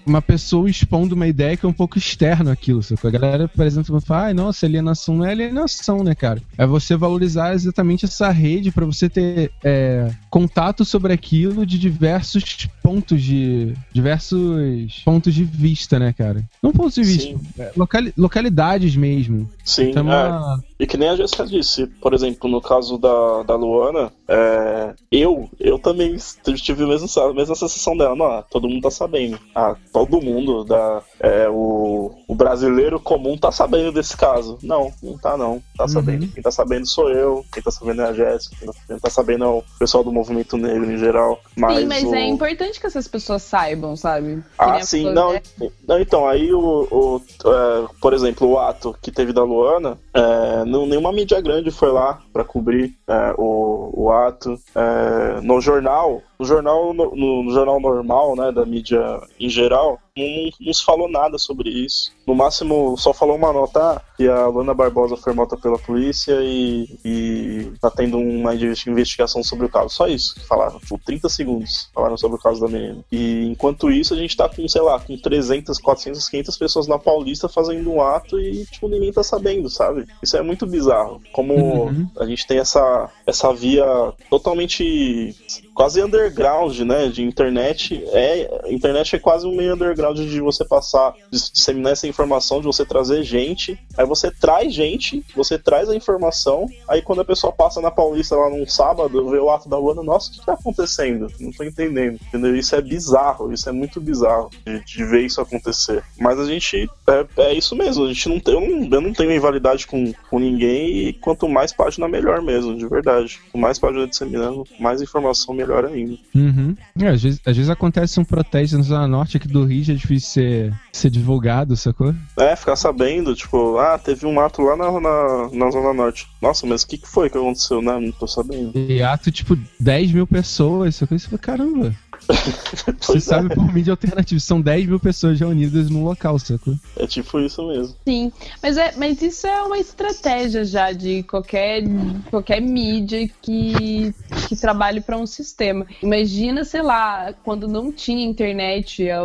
uma 0.05 0.22
pessoa 0.22 0.70
expondo 0.70 1.16
uma 1.16 1.28
ideia 1.28 1.55
que 1.55 1.66
é 1.66 1.70
um 1.70 1.74
pouco 1.74 1.97
externa 1.97 2.55
que 2.55 2.72
a 2.72 3.10
galera, 3.10 3.47
por 3.47 3.66
exemplo, 3.66 3.99
fala, 4.01 4.26
ai, 4.26 4.34
nossa, 4.34 4.66
alienação 4.88 5.16
não 5.18 5.26
é 5.26 5.32
alienação, 5.32 6.04
né, 6.04 6.16
cara? 6.16 6.42
É 6.58 6.66
você 6.66 6.96
valorizar 6.96 7.54
exatamente 7.54 8.06
essa 8.06 8.30
rede 8.30 8.72
para 8.72 8.86
você 8.86 9.10
ter 9.10 9.52
é, 9.64 10.10
contato 10.30 10.86
sobre 10.86 11.14
aquilo 11.14 11.66
de 11.66 11.78
diversos 11.78 12.68
pontos 12.88 13.22
de. 13.22 13.74
diversos 13.92 15.02
pontos 15.04 15.34
de 15.34 15.44
vista, 15.44 16.00
né, 16.00 16.14
cara? 16.18 16.42
Não 16.64 16.72
pontos 16.72 16.96
de 16.96 17.04
vista, 17.04 17.38
é, 17.60 17.74
locali 17.76 18.14
localidades 18.16 18.96
mesmo. 18.96 19.50
Sim, 19.66 19.90
então, 19.90 20.04
é. 20.04 20.28
uma... 20.30 20.64
E 20.80 20.88
que 20.88 20.96
nem 20.96 21.10
a 21.10 21.16
Jéssica 21.16 21.46
disse, 21.46 21.88
por 21.88 22.14
exemplo, 22.14 22.50
no 22.50 22.62
caso 22.62 22.98
da, 22.98 23.44
da 23.44 23.56
Luana, 23.56 24.12
é, 24.28 24.94
eu 25.12 25.50
eu 25.60 25.78
também 25.80 26.16
tive 26.56 26.84
a 26.84 26.88
mesma, 26.88 27.24
a 27.24 27.34
mesma 27.34 27.56
sensação 27.56 27.98
dela. 27.98 28.16
Não, 28.16 28.44
todo 28.50 28.70
mundo 28.70 28.84
tá 28.84 28.92
sabendo. 28.92 29.38
Ah, 29.54 29.76
todo 29.92 30.22
mundo, 30.22 30.64
da, 30.64 31.02
é, 31.20 31.50
o, 31.50 32.12
o 32.28 32.36
brasileiro 32.36 33.00
comum 33.00 33.38
tá 33.38 33.52
sabendo 33.52 33.92
desse 33.92 34.16
caso. 34.16 34.60
Não, 34.64 34.94
não 35.04 35.18
tá 35.18 35.36
não. 35.36 35.62
Tá 35.76 35.84
uhum. 35.84 35.90
sabendo. 35.90 36.28
Quem 36.28 36.44
tá 36.44 36.52
sabendo 36.52 36.88
sou 36.88 37.10
eu, 37.10 37.44
quem 37.52 37.62
tá 37.62 37.72
sabendo 37.72 38.04
é 38.04 38.06
a 38.06 38.14
Jéssica, 38.14 38.56
quem 38.60 38.68
tá, 38.68 39.00
tá 39.02 39.10
sabendo 39.10 39.44
é 39.44 39.48
o 39.48 39.64
pessoal 39.80 40.04
do 40.04 40.12
movimento 40.12 40.58
negro 40.58 40.92
em 40.92 40.98
geral. 40.98 41.42
Mas 41.56 41.80
sim, 41.80 41.86
mas 41.86 42.04
o... 42.04 42.16
é 42.16 42.28
importante 42.28 42.76
que 42.80 42.88
essas 42.88 43.07
pessoas 43.07 43.43
saibam, 43.43 43.95
sabe? 43.95 44.43
ah, 44.57 44.82
sim, 44.82 45.11
não, 45.11 45.34
é... 45.34 45.41
não. 45.88 45.99
Então, 45.99 46.28
aí 46.28 46.53
o, 46.53 46.88
o 46.91 47.21
é, 47.45 47.88
por 48.01 48.13
exemplo, 48.13 48.47
o 48.47 48.59
ato 48.59 48.95
que 49.01 49.11
teve 49.11 49.34
da 49.34 49.43
Luana, 49.43 49.97
é, 50.13 50.65
não, 50.65 50.86
nenhuma 50.86 51.11
mídia 51.11 51.41
grande 51.41 51.71
foi 51.71 51.91
lá 51.91 52.21
para 52.32 52.43
cobrir 52.43 52.95
é, 53.07 53.34
o, 53.38 53.91
o 53.93 54.11
ato. 54.11 54.59
É, 54.75 55.41
no 55.41 55.59
jornal, 55.61 56.21
no 56.40 56.46
jornal, 56.46 56.94
no, 56.94 57.16
no, 57.16 57.52
jornal 57.52 57.80
normal, 57.80 58.36
né, 58.36 58.52
da 58.52 58.66
mídia 58.66 59.00
em 59.40 59.50
geral, 59.50 60.00
não, 60.16 60.50
não, 60.60 60.74
se 60.74 60.84
falou 60.84 61.10
nada 61.10 61.38
sobre 61.38 61.70
isso. 61.70 62.12
No 62.26 62.36
máximo, 62.36 62.98
só 62.98 63.14
falou 63.14 63.36
uma 63.36 63.54
nota 63.54 63.94
ah, 63.94 64.02
que 64.18 64.28
a 64.28 64.48
Luana 64.48 64.74
Barbosa 64.74 65.16
foi 65.16 65.34
morta 65.34 65.56
pela 65.56 65.78
polícia 65.78 66.36
e, 66.42 66.88
e 67.06 67.72
tá 67.80 67.90
tendo 67.92 68.18
uma 68.18 68.54
investigação 68.56 69.44
sobre 69.44 69.68
o 69.68 69.70
caso. 69.70 69.90
Só 69.90 70.08
isso 70.08 70.36
que 70.36 70.46
falaram. 70.46 70.80
Tipo, 70.80 71.00
30 71.06 71.30
segundos 71.30 71.90
falaram 71.94 72.18
sobre 72.18 72.38
o 72.38 72.42
caso 72.42 72.60
da 72.60 72.68
menina. 72.68 73.04
E 73.12 73.46
enquanto 73.46 73.92
isso, 73.92 74.14
a 74.14 74.18
gente 74.18 74.36
tá 74.36 74.50
com, 74.50 74.68
sei 74.68 74.82
lá, 74.82 75.00
com 75.00 75.16
300, 75.18 75.78
400, 75.78 76.28
500 76.28 76.58
pessoas 76.58 76.88
na 76.88 76.98
Paulista 76.98 77.48
fazendo 77.48 77.90
um 77.92 78.02
ato 78.02 78.40
e, 78.40 78.66
tipo, 78.66 78.90
ninguém 78.90 79.14
tá 79.14 79.24
sabendo, 79.24 79.70
sabe? 79.70 80.08
Isso 80.22 80.36
é 80.36 80.42
muito 80.42 80.66
bizarro. 80.66 81.22
Como 81.32 81.54
uhum. 81.54 82.10
a 82.20 82.26
gente 82.26 82.46
tem 82.48 82.60
essa, 82.60 83.10
essa 83.26 83.54
via 83.54 83.86
totalmente 84.30 85.36
quase 85.78 86.01
underground, 86.01 86.80
né, 86.80 87.07
de 87.07 87.23
internet. 87.23 88.03
É, 88.07 88.71
internet 88.73 89.15
é 89.15 89.19
quase 89.19 89.45
um 89.45 89.55
meio 89.55 89.75
underground 89.75 90.17
de 90.17 90.41
você 90.41 90.65
passar, 90.65 91.13
de 91.32 91.51
disseminar 91.51 91.91
essa 91.93 92.07
informação, 92.07 92.59
de 92.59 92.65
você 92.65 92.84
trazer 92.84 93.21
gente. 93.21 93.80
Aí 93.95 94.03
você 94.03 94.32
traz 94.32 94.73
gente, 94.73 95.23
você 95.36 95.59
traz 95.59 95.88
a 95.88 95.95
informação. 95.95 96.67
Aí 96.88 97.03
quando 97.03 97.21
a 97.21 97.25
pessoa 97.25 97.53
passa 97.53 97.80
na 97.80 97.91
Paulista 97.91 98.36
lá 98.36 98.49
num 98.49 98.65
sábado, 98.65 99.30
vê 99.30 99.38
o 99.38 99.51
ato 99.51 99.69
da 99.69 99.78
Luana, 99.78 100.01
nossa, 100.01 100.32
o 100.32 100.34
que 100.34 100.45
tá 100.47 100.53
acontecendo? 100.53 101.28
Não 101.39 101.51
tô 101.51 101.63
entendendo, 101.63 102.19
entendeu? 102.28 102.55
Isso 102.55 102.75
é 102.75 102.82
bizarro, 102.82 103.53
isso 103.53 103.69
é 103.69 103.71
muito 103.71 104.01
bizarro 104.01 104.49
de, 104.65 104.84
de 104.84 105.05
ver 105.05 105.28
isso 105.28 105.39
acontecer. 105.39 106.03
Mas 106.19 106.39
a 106.39 106.45
gente, 106.45 106.89
é, 107.07 107.28
é, 107.38 107.53
isso 107.53 107.75
mesmo, 107.75 108.05
a 108.05 108.07
gente 108.07 108.28
não 108.28 108.39
tem, 108.39 108.55
eu 108.55 108.61
não, 108.61 108.97
eu 108.97 109.01
não 109.01 109.13
tenho 109.13 109.30
rivalidade 109.30 109.86
com, 109.86 110.11
com 110.28 110.39
ninguém 110.39 111.07
e 111.07 111.13
quanto 111.13 111.47
mais 111.47 111.71
página, 111.71 112.07
melhor 112.07 112.41
mesmo, 112.41 112.75
de 112.75 112.88
verdade. 112.88 113.39
Quanto 113.51 113.61
mais 113.61 113.78
página 113.78 114.07
disseminando, 114.07 114.63
mais 114.80 115.03
informação, 115.03 115.53
melhor 115.53 115.66
melhor 115.68 115.86
ainda. 115.86 116.18
Uhum. 116.34 116.76
É, 116.99 117.07
às, 117.09 117.22
vezes, 117.22 117.41
às 117.45 117.55
vezes 117.55 117.70
acontece 117.70 118.20
um 118.20 118.24
protesto 118.24 118.78
na 118.78 118.84
Zona 118.84 119.07
Norte 119.07 119.38
aqui 119.38 119.47
do 119.47 119.65
Rio, 119.65 119.84
já 119.84 119.93
é 119.93 119.95
difícil 119.95 120.30
ser, 120.30 120.74
ser 120.91 121.09
divulgado, 121.09 121.76
sacou? 121.76 122.15
É, 122.38 122.55
ficar 122.55 122.76
sabendo, 122.76 123.36
tipo, 123.36 123.78
ah, 123.78 123.97
teve 123.97 124.26
um 124.26 124.39
ato 124.39 124.61
lá 124.61 124.76
na, 124.76 124.91
na, 124.99 125.49
na 125.51 125.72
Zona 125.72 125.93
Norte. 125.93 126.28
Nossa, 126.41 126.65
mas 126.65 126.84
o 126.84 126.88
que, 126.88 126.97
que 126.97 127.07
foi 127.07 127.30
que 127.30 127.38
aconteceu, 127.38 127.82
né? 127.82 127.99
Não 127.99 128.11
tô 128.11 128.28
sabendo. 128.28 128.72
E 128.76 129.03
ato, 129.03 129.32
tipo, 129.32 129.57
10 129.80 130.13
mil 130.13 130.26
pessoas, 130.26 130.95
sacou? 130.95 131.18
Isso 131.18 131.30
foi 131.30 131.38
caramba. 131.38 131.93
Você 132.99 133.17
é. 133.17 133.21
sabe 133.21 133.53
por 133.53 133.73
mídia 133.73 133.93
alternativa, 133.93 134.39
são 134.39 134.61
10 134.61 134.88
mil 134.88 134.99
pessoas 134.99 135.39
reunidas 135.39 135.89
num 135.89 136.03
local, 136.03 136.38
sacou? 136.39 136.75
É 136.97 137.07
tipo 137.07 137.39
isso 137.39 137.65
mesmo. 137.67 137.95
Sim, 138.05 138.32
mas, 138.61 138.78
é, 138.78 138.93
mas 138.97 139.21
isso 139.21 139.47
é 139.47 139.61
uma 139.61 139.78
estratégia 139.78 140.65
já 140.65 140.91
de 140.91 141.23
qualquer, 141.23 141.84
qualquer 142.30 142.61
mídia 142.61 143.30
que, 143.41 144.13
que 144.47 144.55
trabalhe 144.55 145.01
para 145.01 145.17
um 145.17 145.25
sistema. 145.25 145.86
Imagina, 146.01 146.63
sei 146.63 146.82
lá, 146.82 147.34
quando 147.43 147.67
não 147.67 147.91
tinha 147.91 148.25
internet, 148.25 149.09
a, 149.09 149.21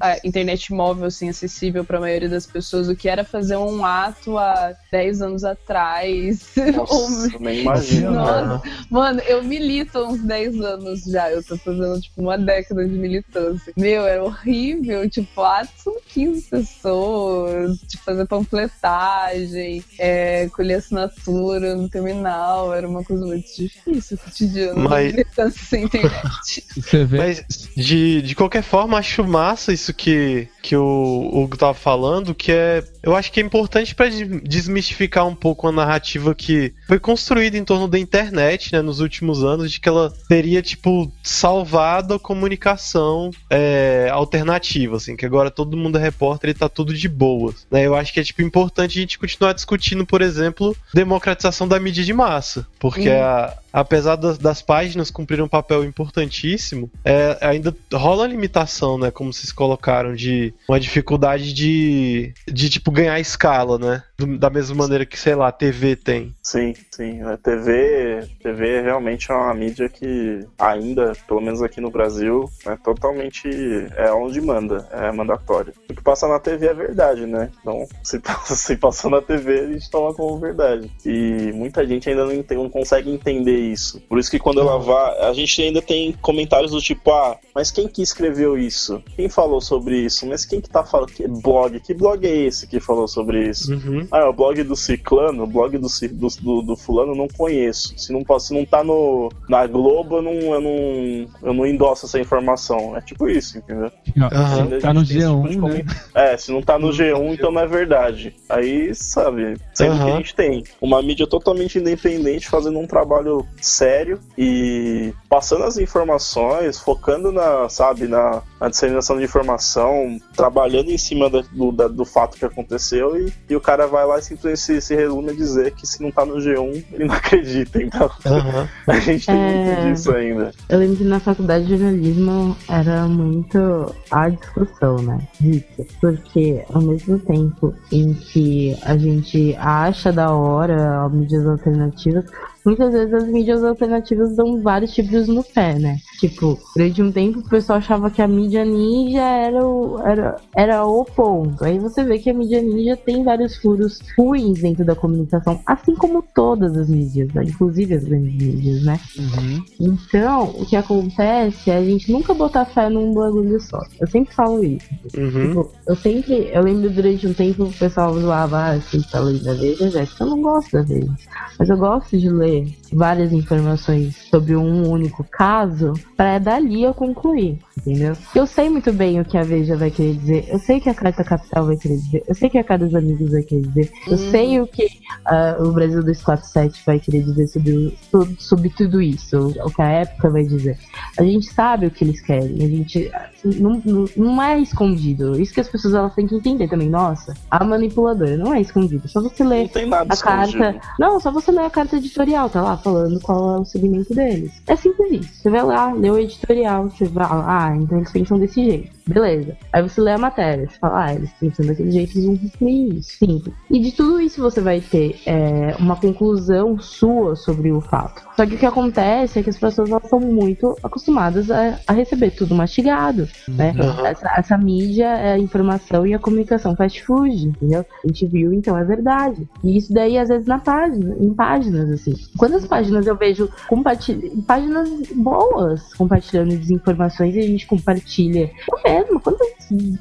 a 0.00 0.16
internet 0.24 0.72
móvel 0.72 1.06
assim, 1.06 1.28
acessível 1.28 1.84
para 1.84 1.98
a 1.98 2.00
maioria 2.00 2.28
das 2.28 2.46
pessoas, 2.46 2.88
o 2.88 2.96
que 2.96 3.08
era 3.08 3.24
fazer 3.24 3.56
um 3.56 3.84
ato 3.84 4.38
há 4.38 4.74
10 4.92 5.22
anos 5.22 5.44
atrás. 5.44 6.54
Nossa, 6.74 7.38
nem 7.38 7.60
imagino. 7.60 8.12
Nossa, 8.12 8.62
mano, 8.90 9.20
eu 9.20 9.42
milito 9.42 9.98
há 9.98 10.08
uns 10.08 10.20
10 10.20 10.60
anos 10.60 11.04
já, 11.04 11.30
eu 11.30 11.42
tô 11.42 11.56
fazendo 11.56 12.00
tipo 12.00 12.20
uma 12.20 12.35
década 12.36 12.84
de 12.86 12.94
militância. 12.94 13.72
Meu, 13.76 14.04
era 14.06 14.22
horrível. 14.22 15.08
Tipo, 15.08 15.42
atos 15.42 15.82
são 15.82 15.94
15 16.08 16.42
pessoas, 16.48 17.78
de 17.80 17.96
fazer 17.98 18.26
panfletagem, 18.26 19.82
é, 19.98 20.48
colher 20.50 20.76
assinatura 20.78 21.74
no 21.74 21.88
terminal. 21.88 22.72
Era 22.74 22.88
uma 22.88 23.02
coisa 23.04 23.24
muito 23.26 23.46
difícil, 23.56 24.18
ódio 24.26 24.74
no 24.74 24.88
Mas- 24.88 25.12
militância 25.12 25.64
sem 25.64 25.84
internet. 25.84 26.64
Você 26.76 27.04
vê. 27.04 27.18
Mas, 27.18 27.44
de, 27.76 28.22
de 28.22 28.34
qualquer 28.34 28.62
forma, 28.62 28.98
acho 28.98 29.24
massa 29.24 29.72
isso 29.72 29.92
que, 29.94 30.48
que 30.62 30.76
o 30.76 31.30
Hugo 31.32 31.56
tava 31.56 31.74
falando, 31.74 32.34
que 32.34 32.52
é. 32.52 32.84
Eu 33.02 33.14
acho 33.14 33.30
que 33.30 33.40
é 33.40 33.42
importante 33.42 33.94
pra 33.94 34.08
de- 34.08 34.40
desmistificar 34.40 35.26
um 35.26 35.34
pouco 35.34 35.68
a 35.68 35.72
narrativa 35.72 36.34
que 36.34 36.72
foi 36.88 36.98
construída 36.98 37.56
em 37.56 37.64
torno 37.64 37.86
da 37.86 37.98
internet, 37.98 38.72
né, 38.72 38.82
nos 38.82 38.98
últimos 39.00 39.44
anos, 39.44 39.70
de 39.70 39.80
que 39.80 39.88
ela 39.88 40.12
teria, 40.28 40.60
tipo, 40.60 41.10
salvado 41.22 42.14
a 42.14 42.18
comunicação 42.26 43.30
é, 43.48 44.08
alternativa, 44.10 44.96
assim, 44.96 45.14
que 45.14 45.24
agora 45.24 45.48
todo 45.48 45.76
mundo 45.76 45.96
é 45.96 46.02
repórter 46.02 46.50
e 46.50 46.54
tá 46.54 46.68
tudo 46.68 46.92
de 46.92 47.08
boas. 47.08 47.64
Né? 47.70 47.86
Eu 47.86 47.94
acho 47.94 48.12
que 48.12 48.18
é, 48.18 48.24
tipo, 48.24 48.42
importante 48.42 48.98
a 48.98 49.00
gente 49.00 49.18
continuar 49.18 49.52
discutindo, 49.52 50.04
por 50.04 50.20
exemplo, 50.20 50.76
democratização 50.92 51.68
da 51.68 51.78
mídia 51.78 52.02
de 52.02 52.12
massa, 52.12 52.66
porque 52.80 53.08
Hum. 53.08 53.22
a, 53.22 53.54
apesar 53.76 54.16
das, 54.16 54.38
das 54.38 54.62
páginas 54.62 55.10
cumprirem 55.10 55.44
um 55.44 55.48
papel 55.48 55.84
importantíssimo, 55.84 56.90
é, 57.04 57.36
ainda 57.42 57.76
rola 57.92 58.26
limitação, 58.26 58.96
né? 58.96 59.10
Como 59.10 59.30
vocês 59.30 59.52
colocaram, 59.52 60.14
de 60.14 60.54
uma 60.66 60.80
dificuldade 60.80 61.52
de, 61.52 62.32
de 62.48 62.70
tipo, 62.70 62.90
ganhar 62.90 63.20
escala, 63.20 63.78
né? 63.78 64.02
Da 64.38 64.48
mesma 64.48 64.74
maneira 64.74 65.04
que, 65.04 65.18
sei 65.18 65.34
lá, 65.34 65.48
a 65.48 65.52
TV 65.52 65.94
tem. 65.94 66.34
Sim, 66.42 66.72
sim. 66.90 67.20
A 67.20 67.36
TV, 67.36 68.26
TV 68.42 68.80
realmente 68.80 69.30
é 69.30 69.34
uma 69.34 69.52
mídia 69.52 69.90
que 69.90 70.40
ainda, 70.58 71.12
pelo 71.28 71.42
menos 71.42 71.60
aqui 71.60 71.78
no 71.78 71.90
Brasil, 71.90 72.48
é 72.64 72.76
totalmente 72.76 73.46
é 73.94 74.10
onde 74.10 74.40
manda, 74.40 74.88
é 74.90 75.12
mandatório. 75.12 75.74
O 75.90 75.94
que 75.94 76.02
passa 76.02 76.26
na 76.26 76.40
TV 76.40 76.68
é 76.68 76.74
verdade, 76.74 77.26
né? 77.26 77.50
Então, 77.60 77.86
se 78.02 78.18
passa, 78.20 78.56
se 78.56 78.76
passa 78.78 79.10
na 79.10 79.20
TV, 79.20 79.60
a 79.60 79.66
gente 79.66 79.90
toma 79.90 80.14
como 80.14 80.38
verdade. 80.38 80.90
E 81.04 81.52
muita 81.52 81.86
gente 81.86 82.08
ainda 82.08 82.24
não, 82.24 82.62
não 82.62 82.70
consegue 82.70 83.10
entender 83.10 83.65
isso. 83.72 84.00
Por 84.08 84.18
isso 84.18 84.30
que 84.30 84.38
quando 84.38 84.60
ela 84.60 84.78
vai, 84.78 85.18
a 85.20 85.32
gente 85.32 85.60
ainda 85.62 85.82
tem 85.82 86.12
comentários 86.20 86.72
do 86.72 86.80
tipo, 86.80 87.10
ah, 87.10 87.36
mas 87.54 87.70
quem 87.70 87.88
que 87.88 88.02
escreveu 88.02 88.58
isso? 88.58 89.02
Quem 89.14 89.28
falou 89.28 89.60
sobre 89.60 89.98
isso? 89.98 90.26
Mas 90.26 90.44
quem 90.44 90.60
que 90.60 90.68
tá 90.68 90.84
falando? 90.84 91.12
Que 91.12 91.26
blog? 91.26 91.80
Que 91.80 91.94
blog 91.94 92.26
é 92.26 92.36
esse 92.36 92.66
que 92.66 92.80
falou 92.80 93.08
sobre 93.08 93.48
isso? 93.48 93.72
Uhum. 93.72 94.06
Ah, 94.10 94.20
é 94.20 94.24
o 94.24 94.32
blog 94.32 94.62
do 94.62 94.76
Ciclano, 94.76 95.44
o 95.44 95.46
blog 95.46 95.78
do, 95.78 95.88
do, 96.12 96.28
do, 96.40 96.62
do 96.62 96.76
fulano 96.76 97.12
eu 97.12 97.16
não 97.16 97.28
conheço. 97.28 97.94
Se 97.96 98.12
não, 98.12 98.38
se 98.38 98.52
não 98.52 98.64
tá 98.64 98.82
no, 98.82 99.30
na 99.48 99.66
Globo, 99.66 100.16
eu 100.16 100.22
não, 100.22 100.32
eu, 100.32 100.60
não, 100.60 101.28
eu 101.42 101.54
não 101.54 101.66
endosso 101.66 102.06
essa 102.06 102.20
informação. 102.20 102.96
É 102.96 103.00
tipo 103.00 103.28
isso, 103.28 103.58
entendeu? 103.58 103.90
A 104.20 104.80
Tá 104.80 104.92
no 104.92 105.04
gente 105.04 105.18
tem 105.18 105.22
esse 105.22 105.50
tipo 105.50 105.68
de 105.68 105.78
G1, 105.78 105.84
né? 105.84 105.84
É, 106.14 106.36
se 106.36 106.52
não 106.52 106.62
tá 106.62 106.78
no 106.78 106.88
G1, 106.88 107.34
então 107.34 107.50
não 107.50 107.60
é 107.60 107.66
verdade. 107.66 108.34
Aí, 108.48 108.94
sabe, 108.94 109.56
sendo 109.74 109.96
que 109.96 110.02
Aham. 110.02 110.14
a 110.14 110.16
gente 110.16 110.34
tem 110.34 110.64
uma 110.80 111.02
mídia 111.02 111.26
totalmente 111.26 111.78
independente, 111.78 112.48
fazendo 112.48 112.78
um 112.78 112.86
trabalho 112.86 113.45
sério 113.60 114.18
e 114.38 115.12
passando 115.28 115.64
as 115.64 115.76
informações, 115.76 116.78
focando 116.78 117.32
na, 117.32 117.68
sabe, 117.68 118.06
na, 118.06 118.42
na 118.60 118.68
disseminação 118.68 119.16
de 119.18 119.24
informação, 119.24 120.18
trabalhando 120.36 120.90
em 120.90 120.98
cima 120.98 121.28
da- 121.28 121.42
do, 121.52 121.72
da- 121.72 121.88
do 121.88 122.04
fato 122.04 122.36
que 122.38 122.44
aconteceu 122.44 123.16
e, 123.18 123.32
e 123.48 123.56
o 123.56 123.60
cara 123.60 123.86
vai 123.86 124.06
lá 124.06 124.18
e 124.18 124.22
simplesmente 124.22 124.60
se, 124.60 124.80
se 124.80 124.94
resume 124.94 125.30
a 125.30 125.34
dizer 125.34 125.72
que 125.72 125.86
se 125.86 126.02
não 126.02 126.10
tá 126.10 126.24
no 126.24 126.36
G1, 126.36 126.84
ele 126.92 127.04
não 127.06 127.14
acredita. 127.16 127.82
Então, 127.82 128.10
Aham. 128.24 128.68
a 128.86 128.98
gente 129.00 129.26
tem 129.26 129.34
É. 129.36 129.64
muito 129.66 129.82
disso 129.94 130.12
ainda. 130.12 130.52
Eu 130.68 130.78
lembro 130.78 130.96
que 130.96 131.04
na 131.04 131.18
faculdade 131.20 131.64
de 131.66 131.76
jornalismo 131.76 132.56
era 132.68 133.06
muito 133.06 133.94
a 134.10 134.28
discussão, 134.28 134.96
né? 135.02 135.18
Disso. 135.40 135.64
Porque 136.00 136.64
ao 136.72 136.82
mesmo 136.82 137.18
tempo 137.18 137.74
em 137.90 138.14
que 138.14 138.76
a 138.82 138.96
gente 138.96 139.56
acha 139.58 140.12
da 140.12 140.30
hora 140.32 141.04
as 141.04 141.12
mídias 141.12 141.46
alternativas, 141.46 142.24
muitas 142.66 142.92
vezes 142.92 143.14
as 143.14 143.28
mídias 143.28 143.62
alternativas 143.64 144.36
dão 144.36 144.60
vários 144.60 144.92
tipos 144.92 145.28
no 145.28 145.42
pé, 145.42 145.78
né? 145.78 145.98
Tipo, 146.18 146.58
durante 146.74 147.02
um 147.02 147.12
tempo 147.12 147.38
o 147.38 147.48
pessoal 147.48 147.78
achava 147.78 148.10
que 148.10 148.20
a 148.20 148.28
mídia 148.28 148.64
ninja 148.64 149.22
era 149.22 149.64
o, 149.64 150.00
era, 150.00 150.36
era 150.56 150.84
o 150.84 151.04
ponto. 151.04 151.64
Aí 151.64 151.78
você 151.78 152.02
vê 152.02 152.18
que 152.18 152.30
a 152.30 152.34
mídia 152.34 152.60
ninja 152.60 152.96
tem 152.96 153.22
vários 153.22 153.56
furos 153.56 154.00
ruins 154.18 154.60
dentro 154.60 154.84
da 154.84 154.94
comunicação, 154.94 155.60
assim 155.64 155.94
como 155.94 156.22
todas 156.34 156.76
as 156.76 156.88
mídias, 156.88 157.32
né? 157.32 157.44
inclusive 157.44 157.94
as 157.94 158.04
grandes 158.04 158.34
mídias, 158.34 158.82
né? 158.82 159.00
Uhum. 159.18 159.64
Então, 159.80 160.44
o 160.58 160.66
que 160.66 160.76
acontece 160.76 161.70
é 161.70 161.76
a 161.76 161.84
gente 161.84 162.10
nunca 162.10 162.34
botar 162.34 162.64
fé 162.64 162.88
num 162.88 163.12
bagulho 163.14 163.60
só. 163.60 163.80
Eu 164.00 164.06
sempre 164.08 164.34
falo 164.34 164.64
isso. 164.64 164.88
Uhum. 165.16 165.48
Tipo, 165.48 165.72
eu 165.86 165.96
sempre. 165.96 166.50
Eu 166.52 166.62
lembro 166.62 166.90
durante 166.90 167.26
um 167.26 167.32
tempo 167.32 167.64
o 167.64 167.72
pessoal 167.72 168.18
zoava, 168.18 168.58
ah, 168.58 168.80
você 168.80 169.00
tá 169.10 169.20
lendo 169.20 169.44
da 169.44 169.54
Veja, 169.54 169.90
Jéssica. 169.90 170.24
Eu 170.24 170.30
não 170.30 170.42
gosto 170.42 170.72
da 170.72 170.82
Veja. 170.82 171.14
Mas 171.58 171.68
eu 171.68 171.76
gosto 171.76 172.18
de 172.18 172.28
ler 172.28 172.55
várias 172.92 173.32
informações 173.32 174.16
sobre 174.30 174.56
um 174.56 174.88
único 174.88 175.24
caso 175.24 175.92
para 176.16 176.38
dali 176.38 176.82
eu 176.82 176.94
concluir. 176.94 177.58
Entendeu? 177.78 178.14
Eu 178.34 178.46
sei 178.46 178.68
muito 178.68 178.92
bem 178.92 179.20
o 179.20 179.24
que 179.24 179.36
a 179.36 179.42
Veja 179.42 179.76
vai 179.76 179.90
querer 179.90 180.14
dizer. 180.14 180.48
Eu 180.48 180.58
sei 180.58 180.78
o 180.78 180.80
que 180.80 180.88
a 180.88 180.94
Carta 180.94 181.22
Capital 181.22 181.66
vai 181.66 181.76
querer 181.76 181.96
dizer. 181.96 182.24
Eu 182.26 182.34
sei 182.34 182.48
o 182.48 182.50
que 182.50 182.58
a 182.58 182.64
Cara 182.64 182.84
dos 182.84 182.94
Amigos 182.94 183.30
vai 183.30 183.42
querer 183.42 183.62
dizer. 183.62 183.92
Eu 184.06 184.18
sei 184.18 184.60
o 184.60 184.66
que 184.66 184.88
ah, 185.26 185.56
o 185.60 185.72
Brasil 185.72 186.02
247 186.02 186.82
vai 186.84 186.98
querer 186.98 187.22
dizer 187.22 187.46
sobre, 187.46 187.98
sobre 188.38 188.70
tudo 188.70 189.00
isso. 189.00 189.54
O 189.64 189.70
que 189.70 189.82
a 189.82 189.88
época 189.88 190.30
vai 190.30 190.44
dizer. 190.44 190.78
A 191.18 191.22
gente 191.22 191.46
sabe 191.52 191.86
o 191.86 191.90
que 191.90 192.04
eles 192.04 192.20
querem. 192.20 192.56
A 192.64 192.68
gente 192.68 193.10
não, 193.60 193.82
não, 193.84 194.04
não 194.16 194.42
é 194.42 194.58
escondido. 194.58 195.40
Isso 195.40 195.52
que 195.52 195.60
as 195.60 195.68
pessoas 195.68 195.94
elas 195.94 196.14
têm 196.14 196.26
que 196.26 196.34
entender 196.34 196.68
também. 196.68 196.88
Nossa, 196.88 197.34
a 197.50 197.64
manipuladora 197.64 198.36
não 198.36 198.54
é 198.54 198.60
escondido. 198.60 199.08
Só 199.08 199.20
você 199.20 199.44
ler 199.44 199.70
a 199.74 200.14
escondido. 200.14 200.58
carta. 200.58 200.80
Não, 200.98 201.20
só 201.20 201.30
você 201.30 201.50
ler 201.50 201.64
a 201.64 201.70
carta 201.70 201.96
editorial, 201.96 202.50
tá 202.50 202.62
lá 202.62 202.76
falando 202.76 203.20
qual 203.20 203.56
é 203.56 203.60
o 203.60 203.64
segmento 203.64 204.14
deles. 204.14 204.52
É 204.66 204.76
simples 204.76 205.12
isso. 205.12 205.34
Você 205.34 205.50
vai 205.50 205.62
lá, 205.62 205.92
lê 205.92 206.10
o 206.10 206.18
editorial, 206.18 206.88
você 206.88 207.06
vai, 207.06 207.26
ah, 207.28 207.76
então 207.76 207.98
eles 207.98 208.12
pensam 208.12 208.38
desse 208.38 208.64
jeito. 208.64 208.96
Beleza. 209.06 209.56
Aí 209.72 209.82
você 209.82 210.00
lê 210.00 210.12
a 210.12 210.18
matéria, 210.18 210.68
você 210.68 210.78
fala, 210.78 211.04
ah, 211.04 211.14
eles 211.14 211.30
pensam 211.38 211.64
daquele 211.64 211.92
jeito, 211.92 212.18
eles 212.18 212.26
vão 212.58 212.68
isso. 212.68 213.18
Simples. 213.18 213.54
E 213.70 213.78
de 213.78 213.92
tudo 213.92 214.20
isso 214.20 214.42
você 214.42 214.60
vai 214.60 214.80
ter 214.80 215.20
é, 215.24 215.76
uma 215.78 215.94
conclusão 215.94 216.78
sua 216.80 217.36
sobre 217.36 217.70
o 217.70 217.80
fato. 217.80 218.22
Só 218.34 218.44
que 218.44 218.56
o 218.56 218.58
que 218.58 218.66
acontece 218.66 219.38
é 219.38 219.42
que 219.42 219.50
as 219.50 219.58
pessoas 219.58 219.90
elas 219.90 220.08
são 220.08 220.18
muito 220.18 220.76
acostumadas 220.82 221.50
a, 221.50 221.78
a 221.86 221.92
receber 221.92 222.30
tudo 222.30 222.54
mastigado, 222.54 223.28
né? 223.48 223.74
Aham. 223.78 224.06
Essa, 224.06 224.32
essa 224.36 224.58
mídia 224.58 225.06
é 225.06 225.32
a 225.32 225.38
informação 225.38 226.06
e 226.06 226.14
a 226.14 226.18
comunicação 226.18 226.74
fast 226.76 227.02
food, 227.04 227.48
entendeu? 227.48 227.84
A 228.04 228.06
gente 228.08 228.26
viu, 228.26 228.52
então 228.52 228.76
é 228.76 228.84
verdade. 228.84 229.46
E 229.62 229.76
isso 229.76 229.92
daí, 229.92 230.18
às 230.18 230.28
vezes, 230.28 230.46
na 230.46 230.58
página, 230.58 231.16
em 231.20 231.32
páginas, 231.34 231.90
assim. 231.90 232.14
Quantas 232.36 232.66
páginas 232.66 233.06
eu 233.06 233.16
vejo 233.16 233.48
compartilha, 233.68 234.30
páginas 234.46 234.88
boas 235.14 235.92
compartilhando 235.94 236.56
desinformações 236.56 237.34
e 237.34 237.38
a 237.40 237.46
gente 237.46 237.66
compartilha. 237.66 238.50
Eu 238.70 238.92
mesmo, 238.92 239.20
quantas 239.20 239.46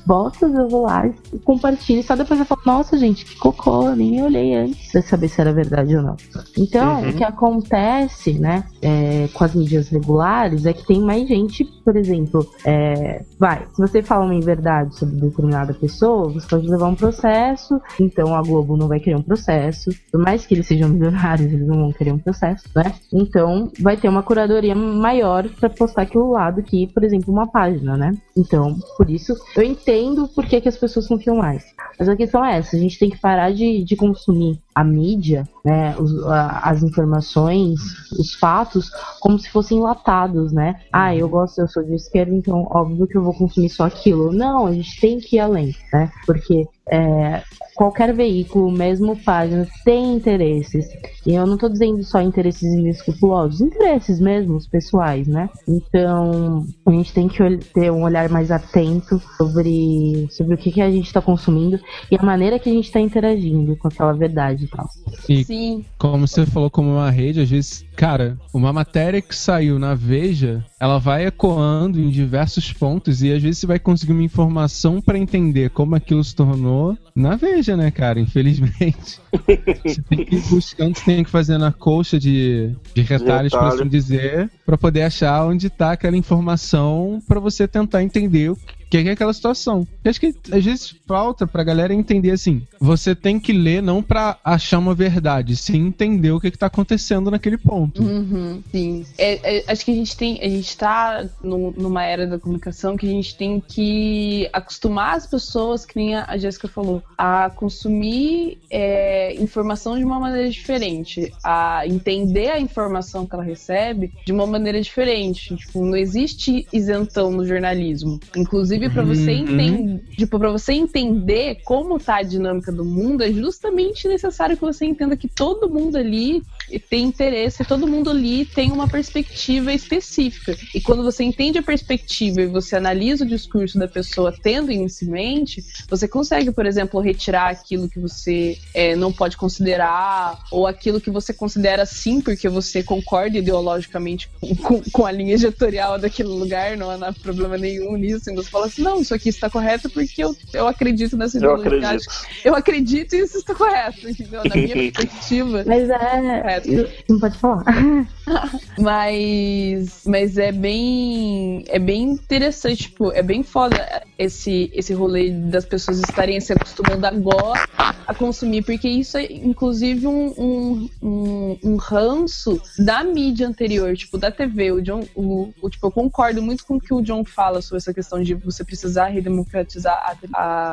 bostas 0.05 0.53
eu 0.53 0.67
vou 0.69 0.83
lá 0.83 1.07
e 1.33 1.39
compartilho, 1.39 2.03
só 2.03 2.15
depois 2.15 2.39
eu 2.39 2.45
falo, 2.45 2.61
nossa, 2.65 2.97
gente, 2.97 3.25
que 3.25 3.35
cocô, 3.37 3.89
eu 3.89 3.95
nem 3.95 4.21
olhei 4.23 4.53
antes 4.55 4.91
pra 4.91 5.01
saber 5.01 5.27
se 5.27 5.41
era 5.41 5.51
verdade 5.53 5.95
ou 5.95 6.03
não. 6.03 6.15
Então, 6.57 7.01
Uhum. 7.01 7.09
o 7.09 7.13
que 7.13 7.23
acontece, 7.23 8.33
né, 8.33 8.63
é, 8.81 9.27
com 9.33 9.43
as 9.43 9.55
mídias 9.55 9.89
regulares 9.89 10.65
é 10.65 10.73
que 10.73 10.85
tem 10.85 11.01
mais 11.01 11.27
gente, 11.27 11.65
por 11.83 11.95
exemplo, 11.95 12.47
é, 12.63 13.23
vai, 13.39 13.65
se 13.73 13.81
você 13.81 14.01
fala 14.01 14.25
uma 14.25 14.39
verdade 14.41 14.95
sobre 14.97 15.15
determinada 15.17 15.73
pessoa, 15.73 16.29
você 16.29 16.47
pode 16.47 16.67
levar 16.67 16.87
um 16.87 16.95
processo, 16.95 17.81
então 17.99 18.33
a 18.35 18.41
Globo 18.41 18.77
não 18.77 18.87
vai 18.87 18.99
querer 18.99 19.17
um 19.17 19.21
processo, 19.21 19.89
por 20.11 20.19
mais 20.21 20.45
que 20.45 20.53
eles 20.53 20.67
sejam 20.67 20.89
milionários, 20.89 21.51
eles 21.51 21.67
não 21.67 21.77
vão 21.77 21.91
querer 21.91 22.11
um 22.13 22.17
processo, 22.19 22.63
né? 22.75 22.93
Então 23.13 23.71
vai 23.81 23.97
ter 23.97 24.07
uma 24.09 24.23
curadoria 24.23 24.75
maior 24.75 25.47
pra 25.59 25.69
postar 25.69 26.03
aquilo 26.03 26.31
lá 26.31 26.49
do 26.51 26.63
que, 26.63 26.87
por 26.87 27.03
exemplo, 27.03 27.33
uma 27.33 27.47
página, 27.47 27.97
né? 27.97 28.13
Então, 28.37 28.75
por 28.97 29.09
isso, 29.09 29.33
eu 29.55 29.63
entendo 29.63 30.27
por 30.27 30.45
que, 30.45 30.61
que 30.61 30.69
as 30.69 30.77
pessoas 30.77 31.07
confiam 31.07 31.35
mais. 31.37 31.63
Mas 31.97 32.09
a 32.09 32.15
questão 32.15 32.43
é 32.43 32.57
essa, 32.57 32.75
a 32.75 32.79
gente 32.79 32.99
tem 32.99 33.09
que 33.09 33.17
parar 33.19 33.51
de, 33.53 33.83
de 33.83 33.95
consumir 33.95 34.59
a 34.73 34.83
mídia, 34.83 35.47
né, 35.63 35.95
os- 35.97 36.21
a- 36.25 36.59
as 36.65 36.83
informações, 36.83 37.79
os 38.19 38.33
fatos, 38.35 38.89
como 39.21 39.39
se 39.39 39.49
fossem 39.49 39.77
enlatados, 39.77 40.51
né? 40.51 40.75
Ah, 40.91 41.15
eu 41.15 41.29
gosto, 41.29 41.59
eu 41.61 41.67
sou 41.67 41.81
de 41.83 41.95
esquerda, 41.95 42.33
então 42.33 42.67
óbvio 42.69 43.04
que 43.07 43.17
eu 43.17 43.23
vou 43.23 43.33
consumir 43.33 43.69
só 43.69 43.85
aquilo. 43.85 44.31
Não, 44.31 44.67
a 44.67 44.73
gente 44.73 44.99
tem 44.99 45.19
que 45.19 45.37
ir 45.37 45.39
além, 45.39 45.75
né? 45.93 46.11
Porque 46.25 46.65
é, 46.89 47.41
qualquer 47.75 48.13
veículo, 48.13 48.71
mesmo 48.71 49.17
página, 49.17 49.67
tem 49.83 50.15
interesses. 50.15 50.87
E 51.25 51.33
eu 51.33 51.45
não 51.45 51.57
tô 51.57 51.67
dizendo 51.67 52.03
só 52.03 52.21
interesses 52.21 52.73
inescrupulosos, 52.73 53.59
interesses 53.59 54.19
mesmo, 54.19 54.55
os 54.55 54.67
pessoais, 54.67 55.27
né? 55.27 55.49
Então, 55.67 56.65
a 56.85 56.91
gente 56.91 57.13
tem 57.13 57.27
que 57.27 57.57
ter 57.73 57.91
um 57.91 58.03
olhar 58.03 58.29
mais 58.29 58.51
atento 58.51 59.21
sobre, 59.37 60.27
sobre 60.31 60.55
o 60.55 60.57
que, 60.57 60.71
que 60.71 60.81
a 60.81 60.89
gente 60.89 61.11
tá 61.11 61.21
consumindo 61.21 61.79
e 62.09 62.15
a 62.17 62.23
maneira 62.23 62.59
que 62.59 62.69
a 62.69 62.73
gente 62.73 62.91
tá 62.91 62.99
interagindo 62.99 63.75
com 63.75 63.87
aquela 63.87 64.13
verdade 64.13 64.65
e 64.65 64.67
tal. 64.67 64.87
E 65.27 65.43
Sim. 65.43 65.85
como 65.97 66.27
você 66.27 66.45
falou 66.45 66.69
como 66.69 66.91
uma 66.91 67.09
rede, 67.09 67.41
às 67.41 67.49
vezes, 67.49 67.85
cara, 67.95 68.37
uma 68.53 68.71
matéria 68.71 69.21
que 69.21 69.35
saiu 69.35 69.79
na 69.79 69.95
Veja 69.95 70.63
ela 70.79 70.99
vai 70.99 71.25
ecoando 71.25 71.99
em 71.99 72.09
diversos 72.09 72.71
pontos 72.71 73.23
e 73.23 73.31
às 73.31 73.41
vezes 73.41 73.59
você 73.59 73.67
vai 73.67 73.79
conseguir 73.79 74.11
uma 74.11 74.23
informação 74.23 75.01
pra 75.01 75.17
entender 75.17 75.71
como 75.71 75.95
aquilo 75.95 76.23
se 76.23 76.35
tornou 76.35 76.74
na 77.15 77.35
Veja, 77.35 77.77
né, 77.77 77.91
cara? 77.91 78.19
Infelizmente. 78.19 79.19
você 79.85 80.01
tem 80.03 80.25
que 80.25 80.35
ir 80.35 80.41
buscando, 80.49 80.97
você 80.97 81.05
tem 81.05 81.23
que 81.23 81.29
fazer 81.29 81.57
na 81.57 81.71
colcha 81.71 82.19
de, 82.19 82.75
de 82.93 83.01
retalhos, 83.01 83.51
por 83.51 83.61
retalho. 83.61 83.81
assim 83.81 83.89
dizer, 83.89 84.49
pra 84.65 84.77
poder 84.77 85.03
achar 85.03 85.45
onde 85.45 85.69
tá 85.69 85.91
aquela 85.91 86.17
informação 86.17 87.21
pra 87.27 87.39
você 87.39 87.67
tentar 87.67 88.03
entender 88.03 88.51
o 88.51 88.55
que 88.55 88.84
que 89.03 89.09
é 89.09 89.13
aquela 89.13 89.33
situação. 89.33 89.87
Eu 90.03 90.09
acho 90.09 90.19
que 90.19 90.33
às 90.51 90.63
vezes 90.63 90.95
falta 91.07 91.45
pra 91.47 91.63
galera 91.63 91.93
entender 91.93 92.31
assim: 92.31 92.61
você 92.79 93.15
tem 93.15 93.39
que 93.39 93.53
ler 93.53 93.81
não 93.81 94.01
pra 94.01 94.37
achar 94.43 94.79
uma 94.79 94.93
verdade, 94.93 95.55
sim 95.55 95.87
entender 95.87 96.31
o 96.31 96.39
que, 96.39 96.51
que 96.51 96.57
tá 96.57 96.67
acontecendo 96.67 97.31
naquele 97.31 97.57
ponto. 97.57 98.03
Uhum, 98.03 98.61
sim. 98.71 99.05
É, 99.17 99.57
é, 99.59 99.63
acho 99.67 99.85
que 99.85 99.91
a 99.91 99.95
gente 99.95 100.15
tem. 100.17 100.39
A 100.41 100.49
gente 100.49 100.77
tá 100.77 101.25
num- 101.43 101.71
numa 101.75 102.03
era 102.03 102.25
da 102.27 102.37
comunicação 102.39 102.95
que 102.97 103.05
a 103.05 103.09
gente 103.09 103.35
tem 103.35 103.59
que 103.59 104.49
acostumar 104.53 105.15
as 105.15 105.27
pessoas, 105.27 105.85
que 105.85 105.95
nem 105.95 106.15
a 106.15 106.25
a 106.27 106.37
Jéssica 106.37 106.67
falou, 106.67 107.01
a 107.17 107.49
consumir 107.51 108.57
é, 108.69 109.35
informação 109.41 109.97
de 109.97 110.03
uma 110.03 110.19
maneira 110.19 110.49
diferente, 110.49 111.31
a 111.43 111.83
entender 111.85 112.49
a 112.49 112.59
informação 112.59 113.25
que 113.25 113.35
ela 113.35 113.43
recebe 113.43 114.11
de 114.25 114.31
uma 114.31 114.45
maneira 114.47 114.81
diferente. 114.81 115.55
Tipo, 115.55 115.85
não 115.85 115.95
existe 115.95 116.67
isentão 116.73 117.31
no 117.31 117.45
jornalismo. 117.45 118.19
Inclusive, 118.35 118.84
para 118.89 119.03
você 119.03 119.31
Uhum. 119.33 119.37
entender, 119.39 120.01
tipo, 120.17 120.39
para 120.39 120.51
você 120.51 120.73
entender 120.73 121.61
como 121.63 121.99
tá 121.99 122.17
a 122.17 122.23
dinâmica 122.23 122.71
do 122.71 122.85
mundo, 122.85 123.23
é 123.23 123.31
justamente 123.31 124.07
necessário 124.07 124.55
que 124.55 124.61
você 124.63 124.85
entenda 124.85 125.17
que 125.17 125.27
todo 125.27 125.69
mundo 125.69 125.97
ali 125.97 126.41
tem 126.89 127.03
interesse, 127.05 127.63
todo 127.65 127.87
mundo 127.87 128.09
ali 128.09 128.45
tem 128.45 128.71
uma 128.71 128.87
perspectiva 128.87 129.71
específica. 129.73 130.55
E 130.73 130.81
quando 130.81 131.03
você 131.03 131.23
entende 131.23 131.57
a 131.57 131.63
perspectiva 131.63 132.41
e 132.41 132.47
você 132.47 132.75
analisa 132.75 133.23
o 133.23 133.27
discurso 133.27 133.77
da 133.77 133.87
pessoa 133.87 134.33
tendo 134.43 134.71
isso 134.71 135.05
em 135.05 135.09
mente, 135.09 135.63
você 135.89 136.07
consegue, 136.07 136.51
por 136.51 136.65
exemplo, 136.65 136.99
retirar 136.99 137.49
aquilo 137.49 137.89
que 137.89 137.99
você 137.99 138.57
é, 138.73 138.95
não 138.95 139.11
pode 139.11 139.37
considerar, 139.37 140.43
ou 140.51 140.65
aquilo 140.67 140.99
que 141.01 141.09
você 141.09 141.33
considera 141.33 141.85
sim, 141.85 142.21
porque 142.21 142.47
você 142.49 142.83
concorda 142.83 143.37
ideologicamente 143.37 144.29
com, 144.39 144.55
com- 144.55 144.81
com 144.91 145.05
a 145.05 145.11
linha 145.11 145.33
editorial 145.35 145.97
daquele 145.99 146.29
lugar, 146.29 146.77
não 146.77 146.89
há 146.91 147.13
problema 147.13 147.57
nenhum 147.57 147.95
nisso. 147.95 148.29
E 148.29 148.35
você 148.35 148.49
fala 148.49 148.65
assim: 148.67 148.81
não, 148.81 149.01
isso 149.01 149.13
aqui 149.13 149.29
está 149.29 149.49
correto 149.49 149.89
porque 149.89 150.23
eu, 150.23 150.35
eu 150.53 150.67
acredito 150.67 151.15
nessa 151.17 151.37
Eu 151.37 151.57
ideologia. 151.57 151.87
acredito. 151.89 152.11
Eu 152.43 152.55
acredito 152.55 153.15
e 153.15 153.19
isso 153.19 153.37
está 153.37 153.53
correto, 153.55 154.09
entendeu? 154.09 154.41
Na 154.45 154.55
minha 154.55 154.73
perspectiva. 154.91 155.63
Mas 155.65 155.89
é. 155.89 156.54
Correto. 156.61 156.91
Não 157.09 157.19
pode 157.19 157.37
falar. 157.37 157.63
Mas, 158.77 160.01
mas 160.05 160.37
é 160.37 160.51
bem, 160.51 161.63
é 161.67 161.79
bem 161.79 162.03
interessante, 162.03 162.83
tipo, 162.83 163.11
é 163.11 163.21
bem 163.21 163.43
foda 163.43 164.03
esse, 164.17 164.69
esse 164.73 164.93
rolê 164.93 165.29
das 165.31 165.65
pessoas 165.65 165.99
estarem 165.99 166.39
se 166.39 166.53
acostumando 166.53 167.05
agora 167.05 167.67
a 168.07 168.13
consumir, 168.13 168.63
porque 168.63 168.87
isso 168.87 169.17
é 169.17 169.25
inclusive 169.31 170.07
um, 170.07 170.33
um, 170.37 170.89
um, 171.01 171.57
um 171.63 171.75
ranço 171.77 172.61
da 172.79 173.03
mídia 173.03 173.47
anterior, 173.47 173.95
tipo, 173.95 174.17
da 174.17 174.31
TV. 174.31 174.71
O 174.71 174.81
John, 174.81 175.03
o, 175.15 175.53
o- 175.61 175.69
tipo, 175.69 175.87
eu 175.87 175.91
concordo 175.91 176.41
muito 176.41 176.65
com 176.65 176.75
o 176.75 176.81
que 176.81 176.93
o 176.93 177.01
John 177.01 177.23
fala 177.23 177.61
sobre 177.61 177.77
essa 177.77 177.93
questão 177.93 178.21
de 178.21 178.33
você 178.33 178.63
precisar 178.63 179.07
redemocratizar 179.07 179.93
a, 179.93 180.15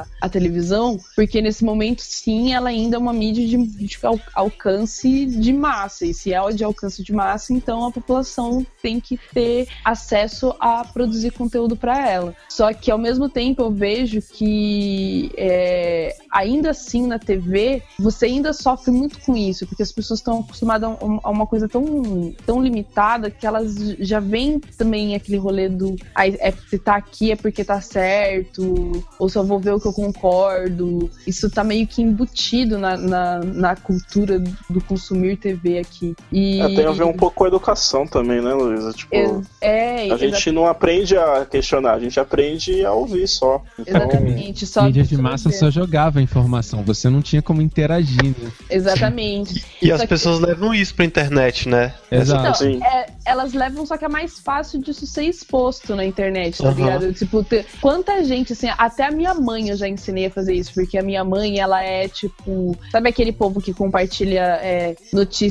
a, 0.01 0.05
a 0.20 0.28
televisão, 0.28 0.99
porque 1.14 1.41
nesse 1.41 1.64
momento, 1.64 2.01
sim, 2.01 2.53
ela 2.53 2.68
ainda 2.70 2.97
é 2.97 2.99
uma 2.99 3.12
mídia 3.12 3.47
de, 3.47 3.57
de 3.66 3.99
al- 4.03 4.18
alcance 4.35 5.26
de 5.26 5.53
massa. 5.72 6.04
E 6.04 6.12
se 6.12 6.34
é 6.34 6.42
de 6.52 6.64
alcance 6.64 7.02
de 7.02 7.12
massa, 7.12 7.52
então 7.54 7.86
a 7.86 7.90
população 7.90 8.66
tem 8.82 9.00
que 9.00 9.18
ter 9.32 9.68
acesso 9.84 10.54
a 10.60 10.84
produzir 10.84 11.30
conteúdo 11.32 11.74
para 11.76 12.08
ela. 12.08 12.34
Só 12.48 12.72
que 12.74 12.90
ao 12.90 12.98
mesmo 12.98 13.28
tempo 13.28 13.62
eu 13.62 13.70
vejo 13.70 14.20
que 14.20 15.32
é, 15.36 16.14
ainda 16.30 16.70
assim 16.70 17.06
na 17.06 17.18
TV 17.18 17.82
você 17.98 18.26
ainda 18.26 18.52
sofre 18.52 18.90
muito 18.90 19.18
com 19.20 19.36
isso, 19.36 19.66
porque 19.66 19.82
as 19.82 19.92
pessoas 19.92 20.20
estão 20.20 20.40
acostumadas 20.40 20.90
a 20.90 21.04
um- 21.04 21.20
uma 21.24 21.46
coisa 21.46 21.68
tão, 21.68 22.34
tão 22.44 22.62
limitada 22.62 23.30
que 23.30 23.46
elas 23.46 23.74
já 24.00 24.20
vêm 24.20 24.58
também 24.76 25.14
aquele 25.14 25.38
rolê 25.38 25.68
do 25.68 25.96
"Ai, 26.14 26.36
é, 26.40 26.50
se 26.52 26.78
tá 26.78 26.96
aqui 26.96 27.32
é 27.32 27.36
porque 27.36 27.64
tá 27.64 27.80
certo, 27.80 28.92
ou 29.18 29.28
só 29.28 29.42
vou 29.42 29.58
ver 29.58 29.72
o 29.72 29.80
que 29.80 29.86
eu 29.88 29.92
concordo. 29.92 31.10
Isso 31.26 31.48
tá 31.48 31.64
meio 31.64 31.86
que 31.86 32.02
embutido 32.02 32.78
na, 32.78 32.96
na, 32.96 33.38
na 33.40 33.76
cultura 33.76 34.38
do 34.68 34.80
consumir 34.82 35.36
TV 35.36 35.61
aqui. 35.78 36.14
E, 36.30 36.60
É, 36.60 36.68
tem 36.74 36.84
a 36.86 36.90
ver 36.92 37.04
um 37.04 37.12
pouco 37.12 37.36
com 37.36 37.44
a 37.44 37.48
educação 37.48 38.06
também, 38.06 38.40
né, 38.40 38.52
Luísa? 38.52 38.92
Tipo, 38.92 39.14
Ex- 39.14 39.46
É, 39.60 40.10
a 40.10 40.16
gente 40.16 40.50
não 40.50 40.66
aprende 40.66 41.16
a 41.16 41.46
questionar, 41.46 41.92
a 41.94 42.00
gente 42.00 42.18
aprende 42.18 42.84
a 42.84 42.92
ouvir 42.92 43.26
só. 43.28 43.62
Então, 43.78 43.96
Exatamente, 44.02 44.66
só 44.66 44.82
Mídia 44.84 45.04
de 45.04 45.16
massa 45.16 45.50
só 45.50 45.70
jogava 45.70 46.20
informação, 46.20 46.82
você 46.82 47.08
não 47.08 47.22
tinha 47.22 47.40
como 47.42 47.62
interagir, 47.62 48.22
né? 48.24 48.50
Exatamente. 48.70 49.64
E 49.82 49.88
Só 49.88 49.94
as 49.94 50.00
que- 50.02 50.06
pessoas 50.08 50.38
levam 50.40 50.72
isso 50.72 50.94
pra 50.94 51.04
internet, 51.04 51.68
né? 51.68 51.92
Exato. 52.10 52.64
Então, 52.64 52.86
é, 52.86 53.06
elas 53.24 53.52
levam, 53.52 53.84
só 53.84 53.96
que 53.96 54.04
é 54.04 54.08
mais 54.08 54.38
fácil 54.38 54.80
disso 54.80 55.04
ser 55.06 55.24
exposto 55.24 55.96
na 55.96 56.04
internet, 56.04 56.58
tá 56.58 56.68
Aham. 56.68 56.74
ligado? 56.76 57.12
Tipo, 57.12 57.42
ter- 57.42 57.66
quanta 57.80 58.22
gente, 58.24 58.52
assim, 58.52 58.68
até 58.78 59.04
a 59.06 59.10
minha 59.10 59.34
mãe 59.34 59.70
eu 59.70 59.76
já 59.76 59.88
ensinei 59.88 60.26
a 60.26 60.30
fazer 60.30 60.54
isso, 60.54 60.72
porque 60.72 60.96
a 60.96 61.02
minha 61.02 61.24
mãe, 61.24 61.58
ela 61.58 61.82
é 61.82 62.06
tipo, 62.08 62.76
sabe 62.92 63.08
aquele 63.08 63.32
povo 63.32 63.60
que 63.60 63.72
compartilha 63.74 64.58
é, 64.62 64.94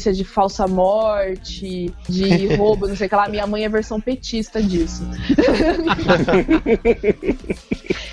notícia 0.01 0.13
de 0.13 0.23
falsa 0.23 0.67
morte, 0.67 1.93
de 2.09 2.47
roubo, 2.57 2.87
não 2.87 2.95
sei 2.95 3.05
o 3.05 3.09
que 3.09 3.15
lá? 3.15 3.29
Minha 3.29 3.45
mãe 3.45 3.63
é 3.63 3.69
versão 3.69 4.01
petista 4.01 4.61
disso. 4.61 5.07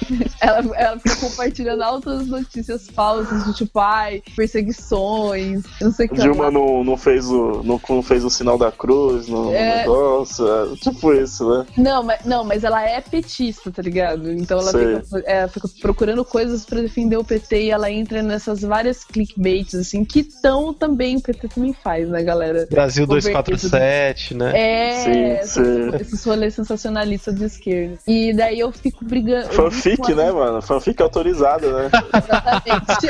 ela, 0.41 0.77
ela 0.77 0.99
fica 0.99 1.17
compartilhando 1.17 1.83
altas 1.83 2.27
notícias 2.27 2.89
falsas, 2.89 3.45
de 3.45 3.55
tipo, 3.55 3.79
ai, 3.79 4.23
perseguições, 4.37 5.63
não 5.81 5.93
sei 5.93 6.07
o 6.07 6.09
que 6.11 6.21
Dilma 6.21 6.45
lá. 6.45 6.51
não, 6.51 6.85
não, 6.85 6.97
fez 6.97 7.29
o, 7.29 7.63
não, 7.65 7.81
não 7.89 8.03
fez 8.03 8.25
o 8.25 8.31
sinal 8.31 8.59
da 8.59 8.71
cruz 8.71 9.29
no, 9.29 9.53
É. 9.53 9.79
negócio, 9.79 10.47
é, 10.47 10.77
tipo 10.77 11.13
isso, 11.13 11.49
né? 11.49 11.67
Não, 11.77 12.03
mas, 12.03 12.25
não, 12.25 12.45
mas 12.45 12.65
ela 12.65 12.83
é 12.83 13.01
petista, 13.01 13.71
tá 13.71 13.83
ligado? 13.83 14.31
Então 14.33 14.59
ela 14.59 14.73
fica, 14.73 15.23
é, 15.27 15.49
fica 15.49 15.69
procurando 15.81 16.25
coisas 16.25 16.65
pra 16.65 16.81
defender 16.81 17.17
o 17.17 17.25
PT 17.25 17.65
e 17.65 17.71
ela 17.71 17.91
entra 17.91 18.23
nessas 18.23 18.61
várias 18.63 19.05
clickbaits, 19.05 19.75
assim, 19.75 20.05
que 20.05 20.23
tão 20.23 20.73
também, 20.73 21.17
o 21.17 21.21
PT 21.21 21.49
também 21.49 21.73
faz, 21.73 22.09
né, 22.09 22.23
galera? 22.23 22.67
Brasil 22.71 23.07
Governo. 23.07 23.43
247, 23.43 24.35
né? 24.35 24.53
É, 24.55 25.05
Sim, 25.05 25.25
esses, 25.25 25.51
sim. 25.53 25.97
esses 26.01 26.25
rolês 26.25 26.55
sensacionalistas 26.55 27.35
de 27.35 27.45
esquerda. 27.45 27.99
E 28.07 28.33
daí 28.33 28.61
eu 28.61 28.71
fico 28.73 29.05
brigando. 29.05 29.49
fico 29.71 29.98
Fanfic, 29.99 30.15
né, 30.15 30.33
mano? 30.33 30.63
Fanfic 30.63 31.03
autorizada, 31.03 31.73
né? 31.73 31.91
Exatamente. 32.15 33.09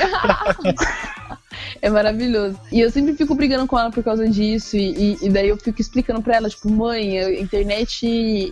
É 1.80 1.88
maravilhoso. 1.88 2.59
E 2.70 2.80
eu 2.80 2.90
sempre 2.90 3.14
fico 3.14 3.34
brigando 3.34 3.66
com 3.66 3.78
ela 3.78 3.90
por 3.90 4.03
causa 4.05 4.28
disso. 4.28 4.76
E, 4.76 5.16
e- 5.22 5.28
daí 5.30 5.49
eu 5.49 5.57
fico 5.57 5.80
explicando 5.80 6.20
pra 6.22 6.36
ela, 6.36 6.49
tipo, 6.51 6.70
mãe, 6.70 7.18
a 7.18 7.40
internet 7.40 8.07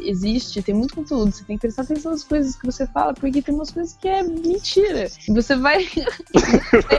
existe, 0.05 0.63
tem 0.63 0.75
muito 0.75 0.95
conteúdo. 0.95 1.31
Você 1.33 1.45
tem 1.45 1.57
que 1.57 1.63
prestar 1.63 1.83
atenção 1.83 2.13
nas 2.13 2.25
coisas 2.25 2.57
que 2.57 2.65
você 2.65 2.87
fala, 2.87 3.13
porque 3.15 3.43
tem 3.43 3.55
umas 3.55 3.71
coisas 3.71 3.95
que 4.01 4.09
é 4.09 4.23
mentira. 4.23 5.11
E 5.29 5.33
você 5.33 5.55
vai, 5.57 5.87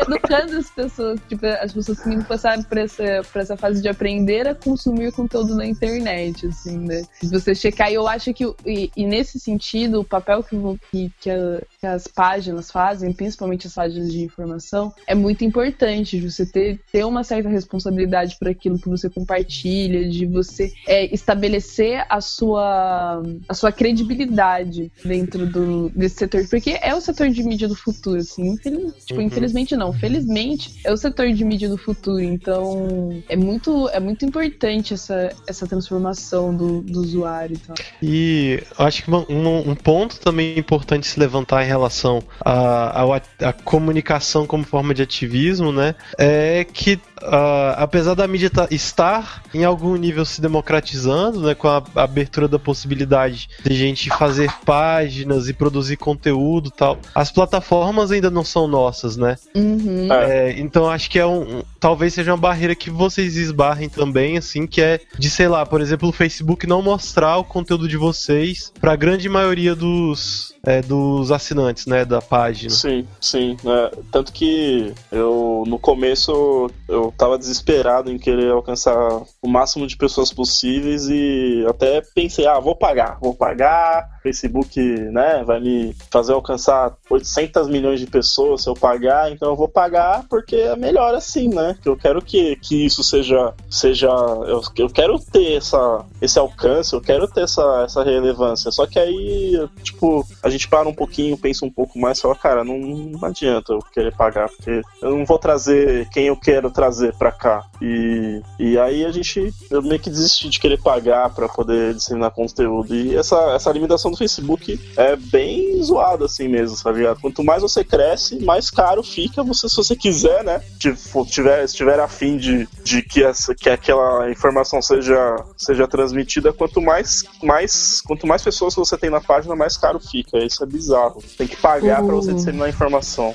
educando 0.01 0.57
as 0.57 0.69
pessoas. 0.69 1.19
Tipo, 1.27 1.45
as 1.47 1.73
pessoas 1.73 1.99
que 1.99 2.23
passar 2.25 2.63
por 2.65 2.77
essa, 2.77 3.21
por 3.31 3.41
essa 3.41 3.57
fase 3.57 3.81
de 3.81 3.89
aprender 3.89 4.47
a 4.47 4.55
consumir 4.55 5.11
conteúdo 5.11 5.55
na 5.55 5.65
internet, 5.65 6.47
assim, 6.47 6.77
né? 6.77 7.03
Se 7.19 7.27
você 7.29 7.55
checar, 7.55 7.91
e 7.91 7.95
eu 7.95 8.07
acho 8.07 8.33
que, 8.33 8.43
e, 8.65 8.91
e 8.95 9.05
nesse 9.05 9.39
sentido, 9.39 10.01
o 10.01 10.03
papel 10.03 10.43
que, 10.43 10.57
que, 10.91 11.11
que, 11.21 11.29
a- 11.29 11.61
que 11.79 11.85
as 11.85 12.07
páginas 12.07 12.71
fazem, 12.71 13.13
principalmente 13.13 13.67
as 13.67 13.73
páginas 13.73 14.11
de 14.11 14.23
informação, 14.23 14.91
é 15.05 15.13
muito 15.13 15.45
importante 15.45 16.19
de 16.19 16.29
você 16.29 16.45
ter, 16.45 16.79
ter 16.91 17.03
uma 17.05 17.23
certa 17.23 17.49
responsabilidade 17.49 18.35
por 18.39 18.47
aquilo 18.47 18.79
que 18.79 18.89
você 18.89 19.09
compartilha, 19.09 20.09
de 20.09 20.25
você 20.25 20.71
é, 20.87 21.13
estabelecer 21.13 22.03
a 22.09 22.19
sua, 22.19 23.21
a 23.47 23.53
sua 23.53 23.71
credibilidade 23.71 24.91
dentro 25.05 25.45
do, 25.45 25.89
desse 25.89 26.15
setor, 26.15 26.47
porque 26.49 26.79
é 26.81 26.95
o 26.95 27.01
setor 27.01 27.29
de 27.29 27.43
mídia 27.43 27.67
do 27.67 27.75
futuro, 27.75 28.19
assim, 28.19 28.47
infeliz, 28.47 28.93
tipo, 29.05 29.17
Uhum. 29.19 29.27
infelizmente 29.27 29.75
não, 29.75 29.91
felizmente 29.91 30.79
é 30.83 30.91
o 30.91 30.97
setor 30.97 31.31
de 31.31 31.43
mídia 31.43 31.69
do 31.69 31.77
futuro, 31.77 32.21
então 32.21 33.23
é 33.27 33.35
muito, 33.35 33.89
é 33.89 33.99
muito 33.99 34.25
importante 34.25 34.93
essa, 34.93 35.29
essa 35.47 35.67
transformação 35.67 36.55
do, 36.55 36.81
do 36.81 37.01
usuário 37.01 37.55
e 37.55 37.59
tal. 37.59 37.75
E 38.01 38.63
eu 38.77 38.85
acho 38.85 39.03
que 39.03 39.11
um, 39.11 39.71
um 39.71 39.75
ponto 39.75 40.19
também 40.19 40.57
importante 40.57 41.07
se 41.07 41.19
levantar 41.19 41.66
em 41.67 41.69
relação 41.69 42.23
à 42.43 43.01
à- 43.03 43.49
à 43.49 43.53
comunicação 43.53 44.47
como 44.47 44.63
forma 44.63 44.93
de 44.93 45.01
ativismo, 45.03 45.71
né? 45.71 45.95
É 46.17 46.65
que 46.71 46.99
ah, 47.21 47.75
apesar 47.77 48.13
da 48.13 48.27
mídia 48.27 48.49
tá- 48.49 48.67
estar 48.71 49.43
em 49.53 49.63
algum 49.63 49.95
nível 49.95 50.25
se 50.25 50.41
democratizando, 50.41 51.41
né, 51.41 51.55
com 51.55 51.67
a 51.67 51.83
abertura 51.95 52.47
da 52.47 52.59
possibilidade 52.59 53.49
de 53.63 53.75
gente 53.75 54.09
fazer 54.09 54.51
páginas 54.65 55.47
e 55.49 55.53
produzir 55.53 55.97
conteúdo 55.97 56.69
e 56.69 56.71
tal, 56.71 56.97
as 57.13 57.31
plataformas 57.31 58.11
ainda 58.11 58.29
não 58.29 58.43
são 58.43 58.67
nossas, 58.67 59.17
né? 59.17 59.37
Uhum. 59.55 60.11
É, 60.11 60.51
então 60.59 60.89
acho 60.89 61.09
que 61.09 61.19
é 61.19 61.25
um, 61.25 61.59
um- 61.59 61.63
talvez 61.79 62.13
seja 62.13 62.31
uma 62.31 62.37
barreira 62.37 62.75
que 62.75 62.89
vocês 62.89 63.35
esbarrem 63.35 63.89
também, 63.89 64.37
assim, 64.37 64.67
que 64.67 64.81
é 64.81 64.99
de, 65.17 65.29
sei 65.29 65.47
lá, 65.47 65.65
por 65.65 65.81
exemplo, 65.81 66.09
o 66.09 66.13
Facebook 66.13 66.65
não 66.67 66.81
mostrar 66.81 67.37
o 67.37 67.43
conteúdo 67.43 67.87
de 67.87 67.97
vocês 67.97 68.71
pra 68.79 68.95
grande 68.95 69.27
maioria 69.29 69.75
dos, 69.75 70.53
é, 70.65 70.81
dos 70.81 71.31
assinantes, 71.31 71.85
né, 71.85 72.05
da 72.05 72.21
página. 72.21 72.69
Sim, 72.69 73.05
sim. 73.19 73.57
né? 73.63 73.91
Tanto 74.11 74.31
que 74.33 74.93
eu, 75.11 75.63
no 75.67 75.79
começo, 75.79 76.69
eu 76.87 77.06
tava 77.11 77.37
desesperado 77.37 78.11
em 78.11 78.17
querer 78.17 78.51
alcançar 78.51 78.97
o 79.41 79.47
máximo 79.47 79.87
de 79.87 79.97
pessoas 79.97 80.31
possíveis 80.33 81.07
e 81.07 81.65
até 81.67 82.01
pensei, 82.13 82.45
ah, 82.47 82.59
vou 82.59 82.75
pagar, 82.75 83.19
vou 83.19 83.33
pagar. 83.33 84.16
Facebook, 84.27 84.79
né, 84.79 85.43
vai 85.45 85.59
me 85.59 85.95
fazer 86.11 86.33
alcançar 86.33 86.93
800 87.09 87.67
milhões 87.69 87.99
de 87.99 88.07
pessoas 88.07 88.63
se 88.63 88.69
eu 88.69 88.73
pagar, 88.73 89.31
então 89.31 89.49
eu 89.49 89.55
vou 89.55 89.67
pagar 89.67 90.25
porque 90.29 90.55
é 90.55 90.75
melhor 90.75 91.15
assim, 91.15 91.47
né? 91.47 91.77
Que 91.81 91.87
eu 91.87 91.95
quero 91.95 92.21
que, 92.21 92.55
que 92.57 92.85
isso 92.85 93.03
seja, 93.03 93.53
seja, 93.69 94.07
eu, 94.07 94.61
eu 94.77 94.89
quero 94.89 95.17
ter 95.19 95.53
essa, 95.53 96.05
esse 96.21 96.37
alcance, 96.37 96.93
eu 96.93 97.01
quero 97.01 97.27
ter 97.27 97.41
essa, 97.41 97.83
essa 97.85 98.03
relevância. 98.03 98.71
Só 98.71 98.85
que 98.85 98.99
aí, 98.99 99.67
tipo, 99.83 100.25
a 100.43 100.49
gente 100.49 100.67
para 100.67 100.87
um 100.87 100.93
pouquinho, 100.93 101.37
pensa 101.37 101.65
um 101.65 101.71
pouco 101.71 101.97
mais, 101.97 102.19
e 102.19 102.21
fala, 102.21 102.35
cara, 102.35 102.63
não, 102.63 102.77
não 102.77 103.27
adianta 103.27 103.73
eu 103.73 103.79
querer 103.93 104.13
pagar, 104.15 104.49
porque 104.49 104.81
eu 105.01 105.15
não 105.15 105.25
vou 105.25 105.39
trazer 105.39 106.07
quem 106.09 106.27
eu 106.27 106.35
quero 106.35 106.69
trazer 106.69 107.15
pra 107.15 107.31
cá. 107.31 107.65
E, 107.81 108.41
e 108.59 108.77
aí 108.77 109.05
a 109.05 109.11
gente, 109.11 109.53
eu 109.69 109.81
meio 109.81 109.99
que 109.99 110.09
desisti 110.09 110.49
de 110.49 110.59
querer 110.59 110.81
pagar 110.81 111.29
pra 111.33 111.47
poder 111.47 111.93
disseminar 111.93 112.31
conteúdo. 112.31 112.95
E 112.95 113.15
essa, 113.15 113.53
essa 113.53 113.71
limitação 113.71 114.11
do 114.11 114.16
Facebook 114.17 114.79
é 114.95 115.15
bem 115.15 115.81
zoada 115.83 116.25
assim 116.25 116.47
mesmo, 116.47 116.75
ligado? 116.91 117.19
Quanto 117.21 117.43
mais 117.43 117.61
você 117.61 117.83
cresce, 117.83 118.43
mais 118.43 118.69
caro 118.69 119.03
fica 119.03 119.43
você, 119.43 119.67
se 119.69 119.75
você 119.75 119.95
quiser, 119.95 120.43
né? 120.43 120.61
Tipo, 120.79 121.25
tiver, 121.25 121.67
se 121.67 121.75
tiver 121.75 121.99
afim 121.99 122.37
de, 122.37 122.67
de 122.83 123.01
que, 123.01 123.23
essa, 123.23 123.53
que 123.55 123.69
aquela 123.69 124.29
informação 124.31 124.81
seja, 124.81 125.35
seja 125.57 125.87
transmitida, 125.87 126.51
quanto 126.53 126.81
mais, 126.81 127.23
mais, 127.43 128.01
quanto 128.01 128.25
mais 128.27 128.41
pessoas 128.41 128.75
você 128.75 128.97
tem 128.97 129.09
na 129.09 129.21
página, 129.21 129.55
mais 129.55 129.77
caro 129.77 129.99
fica. 129.99 130.37
Isso 130.43 130.63
é 130.63 130.65
bizarro. 130.65 131.23
Tem 131.37 131.47
que 131.47 131.55
pagar 131.57 132.03
pra 132.03 132.15
você 132.15 132.29
Uhum. 132.31 132.35
disseminar 132.35 132.67
a 132.67 132.69
informação. 132.69 133.33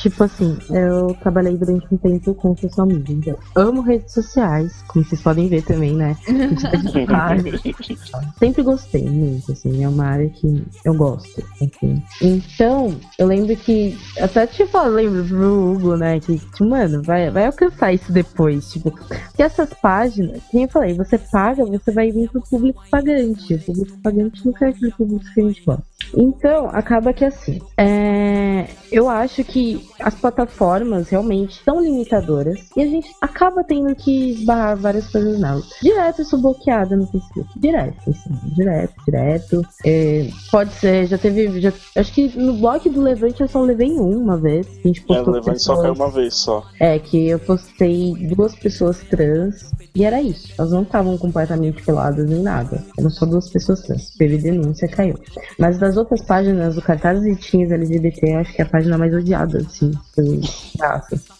Tipo 0.00 0.24
assim, 0.24 0.56
eu 0.70 1.14
trabalhei 1.20 1.58
durante 1.58 1.86
um 1.92 1.96
tempo 1.98 2.34
com 2.34 2.56
social 2.56 2.86
media. 2.86 3.36
então, 3.50 3.68
Amo 3.68 3.82
redes 3.82 4.14
sociais, 4.14 4.82
como 4.88 5.04
vocês 5.04 5.20
podem 5.20 5.46
ver 5.46 5.62
também, 5.62 5.94
né? 5.94 6.16
Sempre 8.38 8.62
gostei 8.62 9.04
muito, 9.04 9.52
assim, 9.52 9.84
é 9.84 9.88
uma 9.88 10.06
área 10.06 10.30
que 10.30 10.64
eu 10.86 10.94
gosto, 10.94 11.44
enfim. 11.60 12.02
Então, 12.22 12.98
eu 13.18 13.26
lembro 13.26 13.54
que, 13.56 13.98
até 14.18 14.46
tipo, 14.46 14.78
eu 14.78 14.90
lembro 14.90 15.24
pro 15.24 15.72
Hugo, 15.72 15.96
né, 15.96 16.18
que, 16.18 16.38
tipo, 16.38 16.64
mano, 16.64 17.02
vai, 17.02 17.30
vai 17.30 17.46
alcançar 17.46 17.92
isso 17.92 18.10
depois, 18.10 18.72
tipo, 18.72 18.90
que 19.36 19.42
essas 19.42 19.68
páginas, 19.74 20.40
como 20.50 20.64
eu 20.64 20.68
falei, 20.68 20.94
você 20.94 21.18
paga, 21.18 21.62
você 21.66 21.92
vai 21.92 22.10
vir 22.10 22.30
pro 22.30 22.40
público 22.40 22.82
pagante, 22.90 23.54
o 23.54 23.60
público 23.60 23.98
pagante 23.98 24.46
não 24.46 24.54
é 24.62 24.68
aquele 24.70 24.92
público 24.92 25.24
que 25.34 25.40
a 25.40 25.44
gente 25.44 25.62
gosta. 25.62 25.89
Então, 26.16 26.66
acaba 26.72 27.12
que 27.12 27.24
assim, 27.24 27.60
é, 27.76 28.66
eu 28.90 29.08
acho 29.08 29.44
que 29.44 29.88
as 30.00 30.14
plataformas 30.14 31.08
realmente 31.08 31.62
são 31.64 31.80
limitadoras 31.80 32.58
e 32.76 32.82
a 32.82 32.86
gente 32.86 33.08
acaba 33.20 33.62
tendo 33.62 33.94
que 33.94 34.30
esbarrar 34.32 34.76
várias 34.76 35.06
coisas 35.08 35.38
nelas. 35.40 35.68
Direto 35.82 36.20
eu 36.20 36.24
sou 36.24 36.40
bloqueada 36.40 36.96
no 36.96 37.06
Facebook. 37.06 37.48
Direto, 37.58 38.10
assim, 38.10 38.30
direto, 38.56 38.94
direto. 39.06 39.62
É, 39.84 40.28
pode 40.50 40.72
ser, 40.74 41.06
já 41.06 41.16
teve. 41.18 41.60
Já, 41.60 41.72
acho 41.96 42.12
que 42.12 42.36
no 42.38 42.54
blog 42.54 42.88
do 42.88 43.00
Levante 43.02 43.40
eu 43.40 43.48
só 43.48 43.60
levei 43.60 43.90
um 43.92 44.18
uma 44.18 44.36
vez. 44.36 44.66
A 44.84 44.88
gente 44.88 45.00
É, 45.00 45.04
postou 45.04 45.28
o 45.28 45.36
Levante 45.36 45.62
só 45.62 45.74
pessoas- 45.74 45.80
caiu 45.82 45.92
uma 45.94 46.10
vez 46.10 46.34
só. 46.34 46.64
é, 46.80 46.98
que 46.98 47.28
eu 47.28 47.38
postei 47.38 48.14
duas 48.34 48.54
pessoas 48.56 49.00
trans 49.10 49.70
e 49.94 50.04
era 50.04 50.20
isso. 50.22 50.52
Elas 50.58 50.70
não 50.72 50.82
estavam 50.82 51.16
completamente 51.18 51.82
peladas 51.82 52.28
nem 52.28 52.42
nada. 52.42 52.84
Eram 52.98 53.10
só 53.10 53.26
duas 53.26 53.48
pessoas 53.50 53.80
trans. 53.82 54.10
Teve 54.16 54.38
denúncia, 54.38 54.88
caiu. 54.88 55.18
Mas 55.58 55.78
das 55.78 55.96
outras 55.96 56.22
páginas, 56.22 56.76
do 56.76 56.82
cartaz 56.82 57.24
e 57.24 57.34
tinhas 57.36 57.72
LGBT, 57.72 58.34
acho 58.34 58.54
que 58.54 58.62
é 58.62 58.64
a 58.64 58.68
página 58.68 58.96
mais 58.96 59.12
odiada, 59.12 59.58
assim, 59.58 59.92
pelos. 60.14 60.72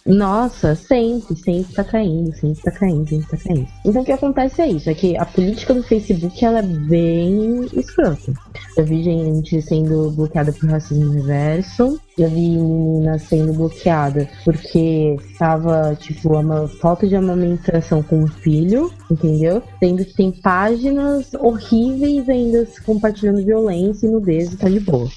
Nossa, 0.05 0.75
sempre, 0.75 1.35
sempre 1.35 1.73
tá 1.73 1.83
caindo, 1.83 2.33
sempre 2.35 2.61
tá 2.61 2.71
caindo, 2.71 3.09
sempre 3.09 3.27
tá 3.29 3.37
caindo. 3.37 3.67
Então 3.85 4.01
o 4.01 4.05
que 4.05 4.11
acontece 4.11 4.61
é 4.61 4.67
isso, 4.67 4.89
é 4.89 4.93
que 4.93 5.17
a 5.17 5.25
política 5.25 5.73
do 5.73 5.83
Facebook, 5.83 6.43
ela 6.43 6.59
é 6.59 6.63
bem 6.63 7.67
escrota. 7.73 8.33
Eu 8.77 8.85
vi 8.85 9.03
gente 9.03 9.61
sendo 9.61 10.11
bloqueada 10.11 10.51
por 10.51 10.69
racismo 10.69 11.11
reverso. 11.11 11.99
Já 12.21 12.27
vi 12.27 12.55
menina 12.55 13.17
sendo 13.17 13.51
bloqueada 13.51 14.29
porque 14.45 15.17
tava, 15.39 15.97
tipo, 15.99 16.37
uma 16.37 16.67
falta 16.67 17.07
de 17.07 17.15
amamentação 17.15 18.03
com 18.03 18.21
o 18.21 18.27
filho, 18.27 18.91
entendeu? 19.09 19.63
Sendo 19.79 20.05
que 20.05 20.13
tem 20.13 20.31
páginas 20.31 21.33
horríveis 21.33 22.29
ainda 22.29 22.67
compartilhando 22.85 23.43
violência 23.43 24.05
e 24.05 24.11
nudez 24.11 24.53
e 24.53 24.57
tá 24.57 24.69
de 24.69 24.79
boa. 24.79 25.09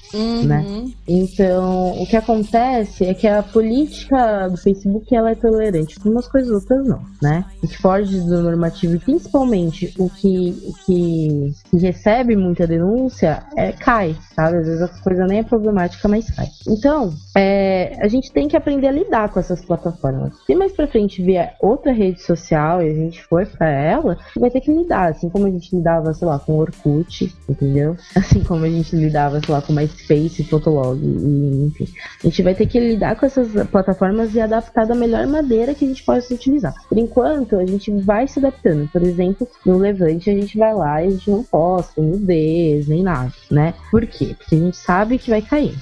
né? 0.47 0.65
Uhum. 0.67 0.93
Então, 1.07 2.01
o 2.01 2.07
que 2.07 2.17
acontece 2.17 3.05
é 3.05 3.13
que 3.13 3.27
a 3.27 3.43
política 3.43 4.47
do 4.47 4.57
Facebook 4.57 5.15
ela 5.15 5.29
é 5.29 5.35
tolerante 5.35 5.99
com 5.99 6.09
umas 6.09 6.27
coisas 6.27 6.49
outras 6.49 6.87
não, 6.87 7.01
né? 7.21 7.45
O 7.61 7.67
que 7.67 7.77
foge 7.77 8.19
do 8.21 8.41
normativo 8.41 8.95
e 8.95 8.99
principalmente 8.99 9.93
o 9.99 10.09
que, 10.09 10.57
o 10.67 10.73
que, 10.85 11.53
que 11.69 11.77
recebe 11.77 12.35
muita 12.35 12.65
denúncia 12.65 13.43
é, 13.55 13.71
cai, 13.71 14.15
sabe? 14.35 14.57
Às 14.57 14.65
vezes 14.65 14.81
a 14.81 14.87
coisa 14.87 15.27
nem 15.27 15.39
é 15.39 15.43
problemática, 15.43 16.07
mas 16.07 16.31
cai. 16.31 16.47
Então, 16.67 16.94
é, 17.35 17.97
a 18.01 18.07
gente 18.07 18.31
tem 18.31 18.47
que 18.47 18.55
aprender 18.55 18.87
a 18.87 18.91
lidar 18.91 19.29
com 19.29 19.39
essas 19.39 19.63
plataformas. 19.63 20.33
Se 20.45 20.55
mais 20.55 20.71
pra 20.71 20.87
frente 20.87 21.21
vier 21.21 21.55
outra 21.59 21.91
rede 21.91 22.21
social 22.21 22.81
e 22.81 22.89
a 22.89 22.93
gente 22.93 23.23
for 23.23 23.45
pra 23.45 23.69
ela, 23.69 24.17
vai 24.37 24.49
ter 24.49 24.61
que 24.61 24.71
lidar, 24.71 25.09
assim 25.09 25.29
como 25.29 25.45
a 25.45 25.49
gente 25.49 25.75
lidava, 25.75 26.13
sei 26.13 26.27
lá, 26.27 26.39
com 26.39 26.53
o 26.53 26.59
Orkut, 26.59 27.33
entendeu? 27.49 27.95
Assim 28.15 28.43
como 28.43 28.65
a 28.65 28.69
gente 28.69 28.95
lidava, 28.95 29.39
sei 29.39 29.53
lá, 29.53 29.61
com 29.61 29.73
MySpace, 29.73 30.43
Fotolog, 30.45 30.99
e, 31.01 31.65
enfim. 31.65 31.87
A 32.23 32.27
gente 32.27 32.41
vai 32.41 32.55
ter 32.55 32.65
que 32.65 32.79
lidar 32.79 33.15
com 33.17 33.25
essas 33.25 33.51
plataformas 33.67 34.33
e 34.33 34.41
adaptar 34.41 34.85
da 34.85 34.95
melhor 34.95 35.27
maneira 35.27 35.73
que 35.73 35.85
a 35.85 35.87
gente 35.87 36.03
possa 36.03 36.33
utilizar. 36.33 36.73
Por 36.87 36.97
enquanto, 36.97 37.57
a 37.57 37.65
gente 37.65 37.91
vai 38.01 38.27
se 38.27 38.39
adaptando. 38.39 38.89
Por 38.91 39.03
exemplo, 39.03 39.47
no 39.65 39.77
Levante, 39.77 40.29
a 40.29 40.33
gente 40.33 40.57
vai 40.57 40.73
lá 40.73 41.03
e 41.03 41.07
a 41.07 41.09
gente 41.11 41.29
não 41.29 41.43
posta 41.43 42.01
nudez, 42.01 42.87
nem 42.87 43.03
nada, 43.03 43.31
né? 43.51 43.73
Por 43.91 44.05
quê? 44.05 44.35
Porque 44.37 44.55
a 44.55 44.59
gente 44.59 44.77
sabe 44.77 45.17
que 45.17 45.29
vai 45.29 45.41
cair. 45.41 45.75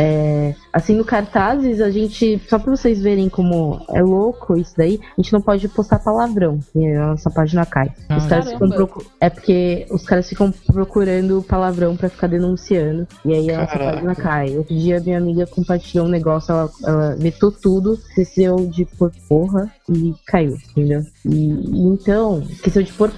É, 0.00 0.54
assim, 0.72 0.94
no 0.94 1.04
cartazes, 1.04 1.80
a 1.80 1.90
gente. 1.90 2.40
Só 2.48 2.58
pra 2.58 2.70
vocês 2.74 3.00
verem 3.00 3.28
como 3.28 3.80
é 3.90 4.02
louco 4.02 4.56
isso 4.56 4.74
daí, 4.76 5.00
a 5.16 5.20
gente 5.20 5.32
não 5.32 5.40
pode 5.40 5.68
postar 5.68 5.98
palavrão. 5.98 6.58
E 6.74 6.86
a 6.94 7.08
nossa 7.08 7.30
página 7.30 7.64
cai. 7.66 7.92
Os 8.16 8.26
caras 8.26 8.50
ficam 8.52 8.68
procu- 8.70 9.04
É 9.20 9.28
porque 9.30 9.86
os 9.90 10.04
caras 10.04 10.28
ficam 10.28 10.52
procurando 10.72 11.42
palavrão 11.42 11.96
pra 11.96 12.08
ficar 12.08 12.26
denunciando. 12.26 13.06
E 13.24 13.32
aí 13.34 13.50
a 13.50 13.58
nossa 13.60 13.72
Caraca. 13.72 13.92
página 13.94 14.14
cai. 14.14 14.56
Outro 14.56 14.74
dia 14.74 15.00
minha 15.00 15.18
amiga 15.18 15.46
compartilhou 15.46 16.06
um 16.06 16.10
negócio, 16.10 16.52
ela, 16.52 16.70
ela 16.84 17.16
vetou 17.16 17.50
tudo, 17.50 17.94
esqueceu 17.94 18.56
de 18.66 18.84
pôr 18.84 19.10
porra 19.28 19.70
e 19.88 20.14
caiu, 20.26 20.56
entendeu? 20.70 21.02
E, 21.24 21.50
e 21.50 21.86
então, 21.88 22.40
esqueceu 22.50 22.82
de 22.82 22.92
pôr. 22.92 23.10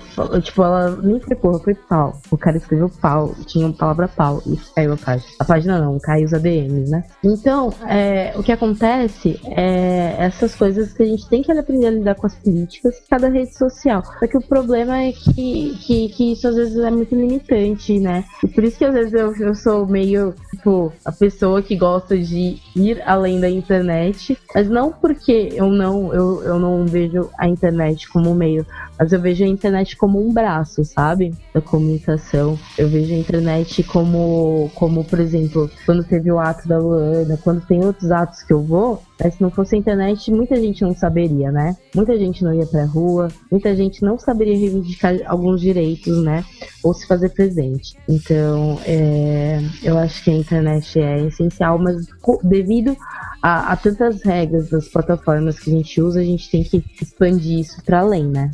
Tipo, 0.43 0.63
ela 0.63 0.97
nem 1.03 1.21
foi 1.21 1.37
porra, 1.37 1.59
foi 1.59 1.75
pau. 1.75 2.19
O 2.31 2.37
cara 2.39 2.57
escreveu 2.57 2.89
pau, 3.01 3.35
tinha 3.47 3.69
a 3.69 3.73
palavra 3.73 4.09
pau 4.09 4.43
e 4.47 4.57
caiu 4.75 4.93
a 4.93 4.97
página. 4.97 5.31
A 5.39 5.45
página 5.45 5.79
não, 5.81 5.99
caiu 5.99 6.27
os 6.27 6.35
ADMs, 6.35 6.91
né? 6.91 7.05
Então, 7.25 7.40
é, 7.89 8.33
o 8.37 8.43
que 8.43 8.53
acontece 8.53 9.41
é 9.45 10.17
essas 10.19 10.55
coisas 10.55 10.93
que 10.93 11.03
a 11.03 11.07
gente 11.07 11.29
tem 11.29 11.43
que 11.43 11.51
aprender 11.53 11.87
a 11.87 11.91
lidar 11.91 12.15
com 12.15 12.27
as 12.27 12.35
políticas 12.35 13.03
cada 13.09 13.29
rede 13.29 13.57
social. 13.57 14.03
Só 14.19 14.27
que 14.27 14.37
o 14.37 14.43
problema 14.43 15.03
é 15.03 15.13
que, 15.13 15.77
que, 15.81 16.09
que 16.09 16.33
isso 16.33 16.49
às 16.49 16.57
vezes 16.57 16.77
é 16.77 16.91
muito 16.91 17.15
limitante, 17.15 17.99
né? 17.99 18.25
E 18.43 18.49
por 18.49 18.65
isso 18.65 18.79
que 18.79 18.85
às 18.85 18.95
vezes 18.95 19.13
eu, 19.13 19.35
eu 19.37 19.55
sou 19.55 19.87
meio, 19.87 20.35
tipo, 20.51 20.93
a 21.05 21.13
pessoa 21.13 21.63
que 21.63 21.77
gosta 21.77 22.17
de 22.17 22.59
ir 22.77 23.03
além 23.07 23.41
da 23.41 23.49
internet, 23.49 24.39
mas 24.55 24.69
não 24.69 24.93
porque 24.93 25.51
eu 25.53 25.69
não, 25.69 26.13
eu, 26.15 26.43
eu 26.43 26.59
não 26.59 26.87
vejo 26.87 27.31
a 27.39 27.49
internet 27.49 28.09
como 28.09 28.31
um 28.31 28.35
meio, 28.35 28.67
mas 28.99 29.13
eu 29.13 29.21
vejo 29.21 29.45
a 29.45 29.49
internet 29.49 29.97
como 29.97 30.25
um 30.25 30.33
braço, 30.33 30.85
sabe? 30.85 31.35
Da 31.55 31.61
comunicação. 31.61 32.59
Eu 32.77 32.89
vejo 32.89 33.15
a 33.15 33.17
internet 33.17 33.83
como, 33.85 34.71
como 34.75 35.05
por 35.05 35.21
exemplo, 35.21 35.71
quando 35.87 36.05
teve 36.05 36.31
o 36.31 36.39
ato 36.39 36.69
da 36.69 36.79
Luana, 36.79 37.30
quando 37.39 37.67
tem 37.67 37.85
outros 37.85 38.11
atos 38.11 38.43
que 38.43 38.53
eu 38.53 38.63
vou, 38.63 39.03
mas 39.23 39.35
se 39.35 39.43
não 39.43 39.51
fosse 39.51 39.75
a 39.75 39.79
internet, 39.79 40.31
muita 40.31 40.57
gente 40.57 40.83
não 40.83 40.95
saberia, 40.95 41.53
né? 41.53 41.77
Muita 41.95 42.19
gente 42.19 42.43
não 42.43 42.55
ia 42.55 42.67
pra 42.67 42.85
rua, 42.87 43.29
muita 43.51 43.77
gente 43.77 44.03
não 44.03 44.19
saberia 44.19 44.57
reivindicar 44.57 45.15
alguns 45.27 45.61
direitos, 45.61 46.23
né? 46.23 46.45
Ou 46.83 46.95
se 46.95 47.07
fazer 47.07 47.29
presente. 47.31 47.95
Então, 48.09 48.81
é, 48.87 49.61
eu 49.83 49.99
acho 49.99 50.25
que 50.25 50.31
a 50.31 50.35
internet 50.35 50.99
é 50.99 51.27
essencial, 51.27 51.79
mas 51.79 52.07
devido 52.43 52.97
há, 53.43 53.73
há 53.73 53.77
tantas 53.77 54.23
regras 54.23 54.71
das 54.71 54.89
plataformas 54.89 55.59
que 55.59 55.71
a 55.71 55.77
gente 55.77 56.01
usa, 56.01 56.21
a 56.21 56.25
gente 56.25 56.51
tem 56.51 56.63
que 56.63 56.83
expandir 57.01 57.61
isso 57.61 57.83
para 57.85 58.01
além, 58.01 58.25
né? 58.25 58.51